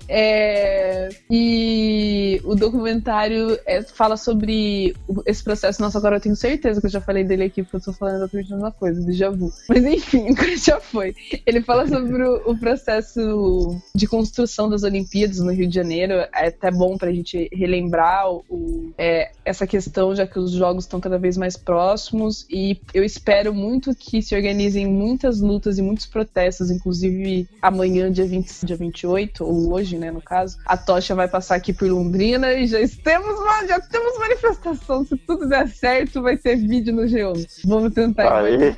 É, 0.09 1.09
e 1.31 2.40
o 2.44 2.55
documentário 2.55 3.59
é, 3.66 3.82
fala 3.82 4.16
sobre 4.16 4.94
esse 5.26 5.43
processo. 5.43 5.81
Nossa, 5.81 5.98
agora 5.98 6.16
eu 6.16 6.20
tenho 6.20 6.36
certeza 6.36 6.81
que 6.81 6.86
eu 6.86 6.90
já 6.90 7.01
falei 7.01 7.24
dele 7.24 7.44
aqui, 7.44 7.62
porque 7.62 7.76
eu 7.76 7.81
tô 7.81 7.93
falando 7.93 8.16
exatamente 8.16 8.52
a 8.52 8.56
mesma 8.56 8.72
coisa, 8.72 9.01
déjà 9.01 9.31
vu. 9.31 9.52
Mas 9.68 9.85
enfim, 9.85 10.35
já 10.62 10.81
foi. 10.81 11.14
Ele 11.47 11.62
fala 11.62 11.86
sobre 11.86 12.22
o, 12.22 12.51
o 12.51 12.59
processo 12.59 13.81
de 13.94 14.06
construção 14.06 14.68
das 14.68 14.82
Olimpíadas 14.82 15.39
no 15.39 15.52
Rio 15.52 15.68
de 15.68 15.74
Janeiro. 15.74 16.14
É 16.14 16.48
até 16.48 16.70
bom 16.70 16.97
pra 16.97 17.12
gente 17.12 17.48
relembrar 17.52 18.31
o, 18.31 18.93
é, 18.98 19.31
essa 19.44 19.66
questão, 19.66 20.14
já 20.14 20.26
que 20.26 20.39
os 20.39 20.52
jogos 20.52 20.85
estão 20.85 21.01
cada 21.01 21.18
vez 21.18 21.36
mais 21.36 21.56
próximos. 21.56 22.47
E 22.51 22.78
eu 22.93 23.05
espero 23.05 23.55
muito 23.55 23.94
que 23.94 24.22
se 24.22 24.35
organizem 24.35 24.86
muitas 24.86 25.40
lutas 25.40 25.78
e 25.78 25.82
muitos 25.82 26.06
protestos, 26.06 26.70
inclusive 26.70 27.48
amanhã, 27.60 28.10
dia, 28.10 28.26
20, 28.26 28.66
dia 28.66 28.76
28, 28.76 29.43
ou 29.44 29.72
hoje, 29.72 29.98
né, 29.98 30.10
no 30.10 30.20
caso. 30.22 30.56
A 30.66 30.76
tocha 30.76 31.14
vai 31.14 31.28
passar 31.28 31.54
aqui 31.56 31.72
por 31.72 31.88
Londrina 31.88 32.52
e 32.52 32.66
já 32.66 32.78
temos, 33.02 33.38
uma- 33.38 33.66
já 33.66 33.80
temos 33.80 34.18
manifestação. 34.18 35.04
Se 35.04 35.16
tudo 35.16 35.48
der 35.48 35.68
certo, 35.68 36.22
vai 36.22 36.36
ter 36.36 36.56
vídeo 36.56 36.92
no 36.94 37.02
G11. 37.02 37.46
Vamos 37.64 37.92
tentar. 37.94 38.44
Aí. 38.44 38.56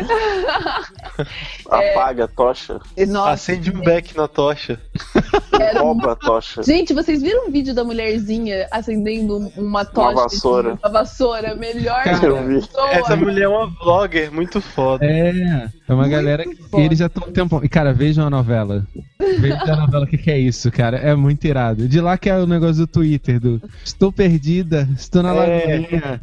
Apaga 1.68 2.24
a 2.24 2.28
tocha. 2.28 2.80
E, 2.96 3.06
Nossa, 3.06 3.30
Acende 3.32 3.70
um 3.70 3.80
beck 3.80 4.16
na 4.16 4.26
tocha. 4.28 4.80
era 5.58 5.80
Rouba 5.80 6.12
a 6.12 6.16
tocha. 6.16 6.62
Gente, 6.62 6.92
vocês 6.92 7.22
viram 7.22 7.48
o 7.48 7.50
vídeo 7.50 7.74
da 7.74 7.84
mulherzinha 7.84 8.66
acendendo 8.70 9.50
uma 9.56 9.84
tocha? 9.84 10.14
vassoura. 10.22 10.78
Uma 10.82 10.90
vassoura, 10.90 11.54
melhor 11.54 12.02
Cara, 12.04 12.18
pessoa. 12.18 12.90
Essa 12.90 13.16
mulher 13.16 13.44
é 13.44 13.48
uma 13.48 13.66
vlogger 13.66 14.32
muito 14.32 14.60
foda. 14.60 15.04
É, 15.04 15.68
é 15.88 15.92
uma 15.94 16.08
galera 16.08 16.44
que 16.44 16.56
foda. 16.56 16.82
eles 16.82 16.98
já 16.98 17.06
estão 17.06 17.28
um 17.28 17.32
tempão. 17.32 17.60
E, 17.62 17.68
cara, 17.68 17.92
vejam 17.92 18.26
a 18.26 18.30
novela. 18.30 18.86
Vejam 19.18 19.69
novela, 19.76 20.04
o 20.04 20.06
que, 20.06 20.18
que 20.18 20.30
é 20.30 20.38
isso, 20.38 20.70
cara? 20.70 20.96
É 20.98 21.14
muito 21.14 21.44
irado. 21.46 21.88
De 21.88 22.00
lá 22.00 22.16
que 22.18 22.28
é 22.30 22.36
o 22.36 22.46
negócio 22.46 22.76
do 22.76 22.86
Twitter, 22.86 23.38
do 23.40 23.60
Estou 23.84 24.10
perdida, 24.12 24.88
estou 24.96 25.22
na 25.22 25.30
É. 25.34 25.76
lagoinha. 25.78 26.20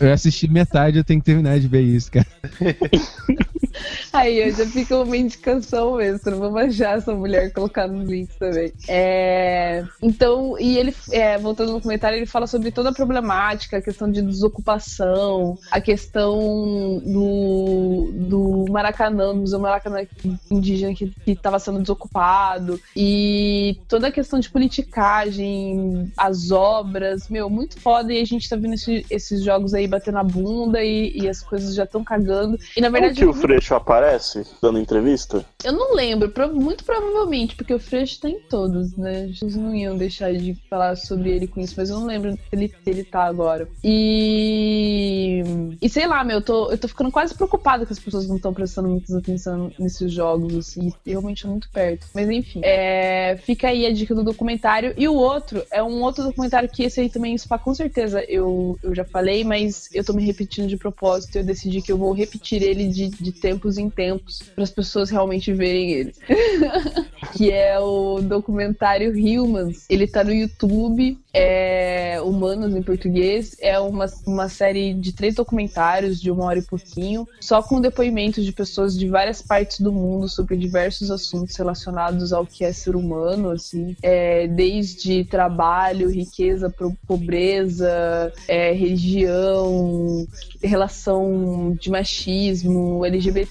Eu 0.00 0.12
assisti 0.12 0.48
metade, 0.50 0.98
eu 0.98 1.04
tenho 1.04 1.20
que 1.20 1.26
terminar 1.26 1.58
de 1.58 1.68
ver 1.68 1.82
isso, 1.82 2.10
cara. 2.12 2.26
Aí, 4.12 4.50
já 4.50 4.66
fica 4.66 4.96
uma 5.02 5.16
indicação 5.16 6.00
extra. 6.00 6.34
Vamos 6.36 6.60
achar 6.62 6.96
essa 6.98 7.14
mulher 7.14 7.52
colocar 7.52 7.86
nos 7.86 8.08
links 8.08 8.36
também. 8.36 8.72
É, 8.88 9.84
Então, 10.02 10.56
e 10.58 10.78
ele, 10.78 10.94
é, 11.10 11.38
voltando 11.38 11.72
no 11.72 11.80
comentário, 11.80 12.16
ele 12.16 12.26
fala 12.26 12.46
sobre 12.46 12.70
toda 12.70 12.90
a 12.90 12.94
problemática, 12.94 13.76
a 13.78 13.82
questão 13.82 14.10
de 14.10 14.22
desocupação, 14.22 15.58
a 15.70 15.80
questão 15.80 17.00
do, 17.04 18.10
do 18.14 18.64
Maracanã, 18.70 19.28
do 19.34 19.40
Museu 19.40 19.58
Maracanã 19.58 20.06
indígena 20.50 20.94
que 20.94 21.12
estava 21.26 21.58
sendo 21.58 21.80
desocupado, 21.80 22.80
e 22.96 23.78
toda 23.88 24.08
a 24.08 24.12
questão 24.12 24.38
de 24.40 24.48
politicagem, 24.50 26.12
as 26.16 26.50
obras, 26.50 27.28
meu, 27.28 27.48
muito 27.50 27.80
foda. 27.80 28.12
E 28.12 28.20
a 28.20 28.24
gente 28.24 28.48
tá 28.48 28.56
vendo 28.56 28.74
esse- 28.74 29.04
esses 29.10 29.42
jogos 29.42 29.74
aí 29.74 29.86
batendo 29.86 30.18
a 30.18 30.24
bunda 30.24 30.82
e, 30.82 31.12
e 31.16 31.28
as 31.28 31.40
coisas 31.42 31.74
já 31.74 31.84
estão 31.84 32.02
cagando. 32.04 32.58
E 32.76 32.80
na 32.80 32.88
verdade. 32.88 33.14
que 33.18 33.24
o 33.24 33.32
Freixo 33.32 33.65
aparece 33.74 34.44
dando 34.60 34.78
entrevista? 34.78 35.44
Eu 35.64 35.72
não 35.72 35.94
lembro, 35.94 36.32
muito 36.54 36.84
provavelmente, 36.84 37.56
porque 37.56 37.74
o 37.74 37.78
Freixo 37.78 38.20
tá 38.20 38.28
em 38.28 38.40
todos, 38.40 38.96
né? 38.96 39.24
Eles 39.24 39.56
não 39.56 39.74
iam 39.74 39.96
deixar 39.96 40.32
de 40.32 40.54
falar 40.68 40.96
sobre 40.96 41.30
ele 41.30 41.46
com 41.46 41.60
isso, 41.60 41.74
mas 41.76 41.90
eu 41.90 41.98
não 41.98 42.06
lembro 42.06 42.32
se 42.32 42.38
ele, 42.52 42.72
ele 42.86 43.04
tá 43.04 43.24
agora. 43.24 43.68
E. 43.82 45.42
E 45.80 45.88
sei 45.88 46.06
lá, 46.06 46.22
meu, 46.24 46.36
eu 46.38 46.42
tô, 46.42 46.70
eu 46.70 46.78
tô 46.78 46.88
ficando 46.88 47.10
quase 47.10 47.34
preocupada 47.34 47.86
que 47.86 47.92
as 47.92 47.98
pessoas 47.98 48.28
não 48.28 48.36
estão 48.36 48.52
prestando 48.52 48.88
muita 48.88 49.16
atenção 49.16 49.70
nesses 49.78 50.12
jogos, 50.12 50.54
assim, 50.54 50.92
realmente 51.04 51.46
é 51.46 51.48
muito 51.48 51.70
perto. 51.70 52.06
Mas 52.14 52.28
enfim, 52.28 52.60
é, 52.62 53.36
fica 53.42 53.68
aí 53.68 53.86
a 53.86 53.92
dica 53.92 54.14
do 54.14 54.24
documentário. 54.24 54.94
E 54.96 55.08
o 55.08 55.14
outro 55.14 55.64
é 55.70 55.82
um 55.82 56.02
outro 56.02 56.24
documentário 56.24 56.68
que 56.68 56.84
esse 56.84 57.00
aí 57.00 57.08
também, 57.08 57.36
com 57.62 57.74
certeza 57.74 58.22
eu, 58.28 58.78
eu 58.82 58.94
já 58.94 59.04
falei, 59.04 59.44
mas 59.44 59.88
eu 59.92 60.04
tô 60.04 60.12
me 60.12 60.24
repetindo 60.24 60.68
de 60.68 60.76
propósito. 60.76 61.36
Eu 61.36 61.44
decidi 61.44 61.82
que 61.82 61.90
eu 61.90 61.98
vou 61.98 62.12
repetir 62.12 62.62
ele 62.62 62.88
de, 62.88 63.08
de 63.08 63.32
tempos 63.56 63.78
em 63.78 63.88
tempos 63.88 64.42
para 64.54 64.64
as 64.64 64.70
pessoas 64.70 65.10
realmente 65.10 65.52
verem 65.52 65.92
ele. 65.92 66.14
que 67.34 67.50
é 67.50 67.78
o 67.78 68.20
documentário 68.20 69.12
Humans. 69.12 69.86
Ele 69.88 70.06
tá 70.06 70.22
no 70.22 70.32
YouTube, 70.32 71.18
é 71.32 72.20
Humanos 72.22 72.74
em 72.74 72.82
português. 72.82 73.56
É 73.60 73.78
uma, 73.78 74.06
uma 74.26 74.48
série 74.48 74.94
de 74.94 75.12
três 75.12 75.34
documentários 75.34 76.20
de 76.20 76.30
uma 76.30 76.44
hora 76.44 76.58
e 76.58 76.62
pouquinho, 76.62 77.26
só 77.40 77.62
com 77.62 77.80
depoimentos 77.80 78.44
de 78.44 78.52
pessoas 78.52 78.98
de 78.98 79.08
várias 79.08 79.42
partes 79.42 79.80
do 79.80 79.92
mundo 79.92 80.28
sobre 80.28 80.56
diversos 80.56 81.10
assuntos 81.10 81.56
relacionados 81.56 82.32
ao 82.32 82.46
que 82.46 82.64
é 82.64 82.72
ser 82.72 82.96
humano, 82.96 83.50
assim, 83.50 83.96
é, 84.02 84.46
desde 84.46 85.24
trabalho, 85.24 86.10
riqueza, 86.10 86.72
pobreza, 87.06 88.32
é, 88.48 88.72
religião, 88.72 90.26
relação 90.62 91.76
de 91.78 91.90
machismo, 91.90 93.04
LGBT, 93.04 93.45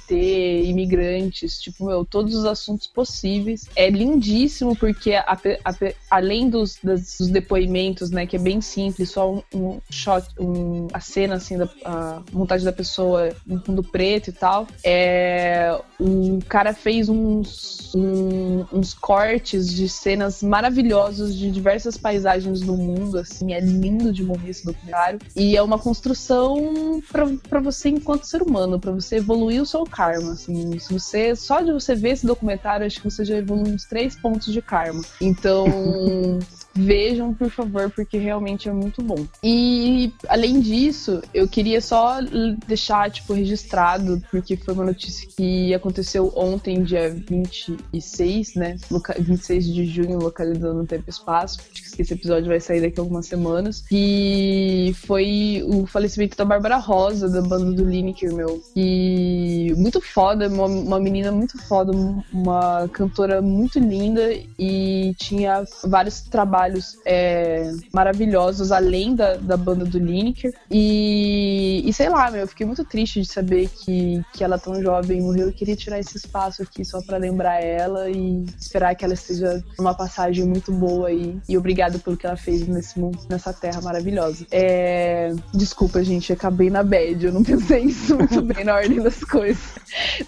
imigrantes, 0.66 1.60
tipo, 1.60 1.86
meu, 1.86 2.06
todos 2.06 2.36
os 2.36 2.46
assuntos 2.46 2.88
possíveis. 2.88 3.68
É 3.76 3.90
lindíssimo 3.90 4.76
porque 4.76 5.14
a 5.14 5.38
a 5.64 5.74
além 6.10 6.50
dos, 6.50 6.78
das- 6.84 7.18
dos 7.20 7.30
depoimentos, 7.30 8.10
né, 8.10 8.26
que 8.26 8.36
é 8.36 8.40
bem 8.40 8.62
simples, 8.62 9.12
só 9.12 9.34
um, 9.34 9.42
um 9.54 9.80
shot, 9.90 10.26
um, 10.40 10.88
a 10.94 11.00
cena 11.00 11.36
assim 11.36 11.58
da 11.58 11.68
a 11.84 12.22
montagem 12.32 12.66
da 12.66 12.72
pessoa 12.72 13.36
no 13.46 13.60
fundo 13.62 13.84
preto 13.84 14.30
e 14.30 14.34
tal, 14.34 14.68
é 14.84 15.80
o 16.00 16.40
cara 16.48 16.74
fez 16.74 17.10
uns 17.10 17.92
um- 17.96 18.66
uns 18.74 18.94
cortes 18.94 19.74
de 19.74 19.88
cenas 19.88 20.44
maravilhosos 20.44 21.36
de 21.36 21.50
diversas 21.50 21.98
paisagens 21.98 22.60
do 22.62 22.76
mundo, 22.76 23.18
assim, 23.18 23.54
é 23.54 23.60
lindo 23.60 24.12
de 24.12 24.24
morrer 24.24 24.50
esse 24.50 24.66
documentário. 24.66 25.20
E 25.36 25.56
é 25.56 25.62
uma 25.62 25.80
construção 25.80 27.02
pra 27.50 27.60
você 27.60 27.90
enquanto 27.90 28.26
ser 28.26 28.42
humano, 28.42 28.80
pra 28.80 28.92
você 28.92 29.18
evoluir 29.18 29.62
o 29.62 29.66
seu 29.66 29.74
karma, 29.84 30.34
assim. 30.34 30.77
Se 30.80 30.93
você 30.93 31.35
só 31.35 31.61
de 31.61 31.72
você 31.72 31.95
ver 31.95 32.11
esse 32.11 32.26
documentário, 32.26 32.85
acho 32.85 33.02
que 33.02 33.10
você 33.10 33.26
já 33.26 33.38
evolui 33.38 33.73
uns 33.73 33.85
três 33.85 34.15
pontos 34.15 34.53
de 34.53 34.61
karma. 34.61 35.02
Então, 35.19 35.65
vejam, 36.76 37.34
por 37.34 37.49
favor, 37.49 37.89
porque 37.89 38.18
realmente 38.18 38.68
é 38.68 38.73
muito 38.73 39.02
bom. 39.02 39.26
E 39.41 40.11
além 40.27 40.60
disso, 40.60 41.22
eu 41.34 41.47
queria 41.47 41.80
só 41.80 42.19
deixar 42.68 43.10
tipo 43.10 43.34
registrado, 43.34 44.22
porque 44.30 44.57
foi 44.57 44.73
uma 44.73 44.85
notícia 44.85 45.27
que 45.35 45.73
aconteceu 45.73 46.31
ontem, 46.35 46.84
dia 46.84 47.10
26, 47.10 48.56
né? 48.56 48.76
26 49.18 49.65
de 49.65 49.85
junho, 49.85 50.19
localizando 50.19 50.85
tempo 50.85 51.06
e 51.07 51.10
espaço. 51.10 51.60
Acho 51.72 51.95
que 51.95 52.02
esse 52.02 52.14
episódio 52.14 52.47
vai 52.47 52.60
sair 52.60 52.81
daqui 52.81 52.99
a 52.99 53.03
algumas 53.03 53.26
semanas. 53.26 53.85
E 53.91 54.93
foi 55.06 55.64
o 55.65 55.85
falecimento 55.85 56.35
da 56.35 56.43
Bárbara 56.43 56.77
Rosa, 56.77 57.30
da 57.30 57.41
banda 57.41 57.72
do 57.72 57.85
Lineker, 57.85 58.34
meu. 58.34 58.61
E 58.76 59.73
muito 59.77 60.02
foda, 60.02 60.49
uma, 60.49 60.65
uma 60.65 60.99
menina 60.99 61.31
muito 61.31 61.57
foda, 61.68 61.91
uma 62.34 62.89
cantora 62.89 63.41
muito 63.41 63.80
linda 63.80 64.34
e 64.60 65.14
tinha 65.18 65.64
vários 65.84 66.22
trabalhos 66.22 66.65
é, 67.06 67.72
maravilhosos 67.94 68.72
além 68.72 69.16
da, 69.16 69.36
da 69.36 69.58
banda 69.58 69.86
do 69.86 69.98
Lineker. 69.98 70.54
E, 70.70 71.84
e 71.86 71.94
sei 71.94 72.10
lá, 72.10 72.30
meu, 72.32 72.42
eu 72.42 72.48
fiquei 72.48 72.66
muito 72.66 72.84
triste 72.84 73.22
de 73.22 73.28
saber 73.28 73.70
que, 73.70 74.22
que 74.34 74.44
ela 74.44 74.58
tão 74.58 74.82
jovem 74.82 75.22
morreu. 75.22 75.48
Eu 75.48 75.54
queria 75.54 75.76
tirar 75.76 76.00
esse 76.00 76.18
espaço 76.18 76.62
aqui 76.62 76.84
só 76.84 77.02
para 77.02 77.18
lembrar 77.18 77.62
ela 77.62 78.10
e 78.10 78.46
esperar 78.60 78.96
que 78.96 79.04
ela 79.04 79.14
esteja 79.14 79.64
numa 79.78 79.94
passagem 79.94 80.46
muito 80.46 80.72
boa 80.72 81.12
e, 81.12 81.40
e 81.48 81.58
obrigada 81.58 82.00
pelo 82.00 82.18
que 82.18 82.26
ela 82.26 82.38
fez 82.38 82.68
nesse 82.68 83.00
mundo, 83.00 83.20
nessa 83.30 83.54
terra 83.54 83.82
maravilhosa. 83.82 84.46
É, 84.52 85.34
desculpa, 85.54 86.04
gente, 86.04 86.32
acabei 86.32 86.70
na 86.70 86.84
bad. 86.84 87.26
Eu 87.26 87.34
não 87.34 87.44
pensei 87.44 87.84
isso 87.84 88.16
muito 88.16 88.42
bem 88.42 88.64
na 88.64 88.76
ordem 88.76 89.02
das 89.02 89.24
coisas. 89.24 89.76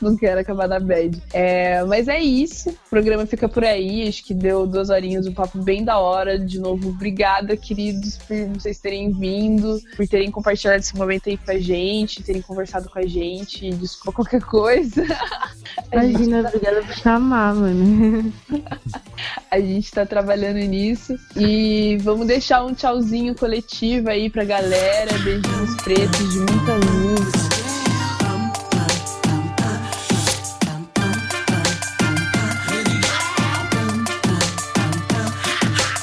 Não 0.02 0.16
quero 0.16 0.40
acabar 0.40 0.68
na 0.68 0.80
bad. 0.80 1.22
É, 1.34 1.84
mas 1.84 2.08
é 2.08 2.20
isso. 2.20 2.70
O 2.70 2.90
programa 2.90 3.26
fica 3.26 3.48
por 3.48 3.64
aí. 3.64 4.08
Acho 4.08 4.24
que 4.24 4.34
deu 4.34 4.66
duas 4.66 4.90
horinhas, 4.90 5.28
um 5.28 5.34
papo 5.34 5.58
bem 5.58 5.84
da 5.84 6.00
hora. 6.00 6.27
De 6.36 6.60
novo, 6.60 6.90
obrigada, 6.90 7.56
queridos, 7.56 8.18
por 8.18 8.36
vocês 8.56 8.80
terem 8.80 9.12
vindo, 9.12 9.80
por 9.96 10.08
terem 10.08 10.32
compartilhado 10.32 10.80
esse 10.80 10.96
momento 10.96 11.30
aí 11.30 11.38
com 11.38 11.52
a 11.52 11.60
gente, 11.60 12.24
terem 12.24 12.42
conversado 12.42 12.90
com 12.90 12.98
a 12.98 13.06
gente. 13.06 13.70
Desculpa 13.70 14.24
qualquer 14.24 14.42
coisa. 14.42 15.06
Imagina, 15.94 16.44
tá... 16.44 16.50
obrigada 16.50 16.82
por 16.84 16.96
chamar, 16.96 17.54
mano. 17.54 18.34
a 19.52 19.60
gente 19.60 19.92
tá 19.92 20.06
trabalhando 20.06 20.58
nisso. 20.58 21.16
E 21.36 21.98
vamos 22.02 22.28
deixar 22.28 22.66
um 22.66 22.74
tchauzinho 22.74 23.36
coletivo 23.36 24.10
aí 24.10 24.30
pra 24.30 24.44
galera. 24.44 25.18
Beijinhos 25.20 25.76
pretos 25.84 26.32
de 26.32 26.38
muita 26.40 26.74
luz. 26.74 27.67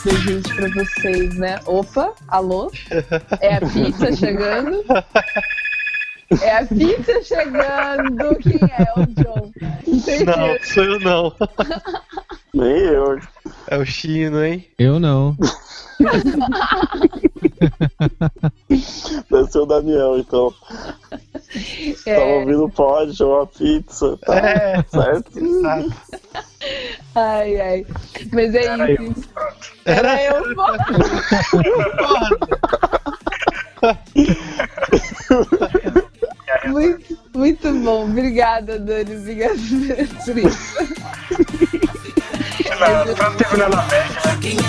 Beijinhos 0.05 0.47
pra 0.53 0.69
vocês, 0.69 1.35
né? 1.37 1.59
Opa, 1.65 2.13
alô? 2.29 2.71
É 3.41 3.57
a 3.57 3.61
pizza 3.61 4.15
chegando? 4.15 4.85
É 6.41 6.59
a 6.59 6.67
pizza 6.67 7.23
chegando. 7.23 8.37
Quem 8.39 8.59
é? 8.63 8.93
O 8.97 9.07
John. 9.07 9.53
Não, 10.25 10.59
sou 10.65 10.85
eu 10.85 11.01
não. 11.01 11.33
Nem 12.55 12.79
eu. 12.79 13.19
É 13.69 13.77
o 13.79 13.85
Chino, 13.85 14.43
hein? 14.45 14.67
Eu 14.79 15.01
não. 15.01 15.37
Deve 19.31 19.51
ser 19.51 19.59
o 19.59 19.67
Daniel, 19.67 20.19
então. 20.19 20.53
É. 22.07 22.15
Tava 22.15 22.27
ouvindo 22.27 22.69
pode, 22.71 23.23
uma 23.23 23.47
pizza. 23.47 24.19
Tá 24.25 24.37
é, 24.37 24.83
certo? 24.89 25.31
Ai, 27.15 27.61
ai. 27.61 27.87
Mas 28.33 28.55
é 28.55 28.65
Era 28.65 28.91
isso. 28.91 29.29
Eu. 29.85 29.93
Era 29.93 30.25
eu, 30.25 30.43
pô 30.55 30.65
muito, 36.69 37.19
muito 37.35 37.73
bom. 37.75 38.05
Obrigada, 38.05 38.79
Dani. 38.79 39.17
Obrigada 39.17 39.55
por 39.55 39.65
terminar 43.37 43.69
na. 43.71 43.83
Quem 44.41 44.57
é 44.57 44.61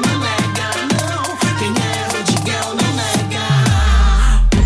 não. 0.00 0.20
Quem 1.58 1.68
é 1.68 1.72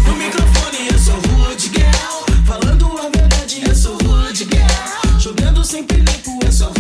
No 0.07 0.15
microfone 0.17 0.89
eu 0.91 0.99
sou 0.99 1.15
Rudigel. 1.15 2.25
Falando 2.47 2.87
a 2.99 3.09
verdade 3.17 3.63
eu 3.67 3.75
sou 3.75 3.95
Jogando 5.19 5.65
eu 6.45 6.53
sou 6.53 6.71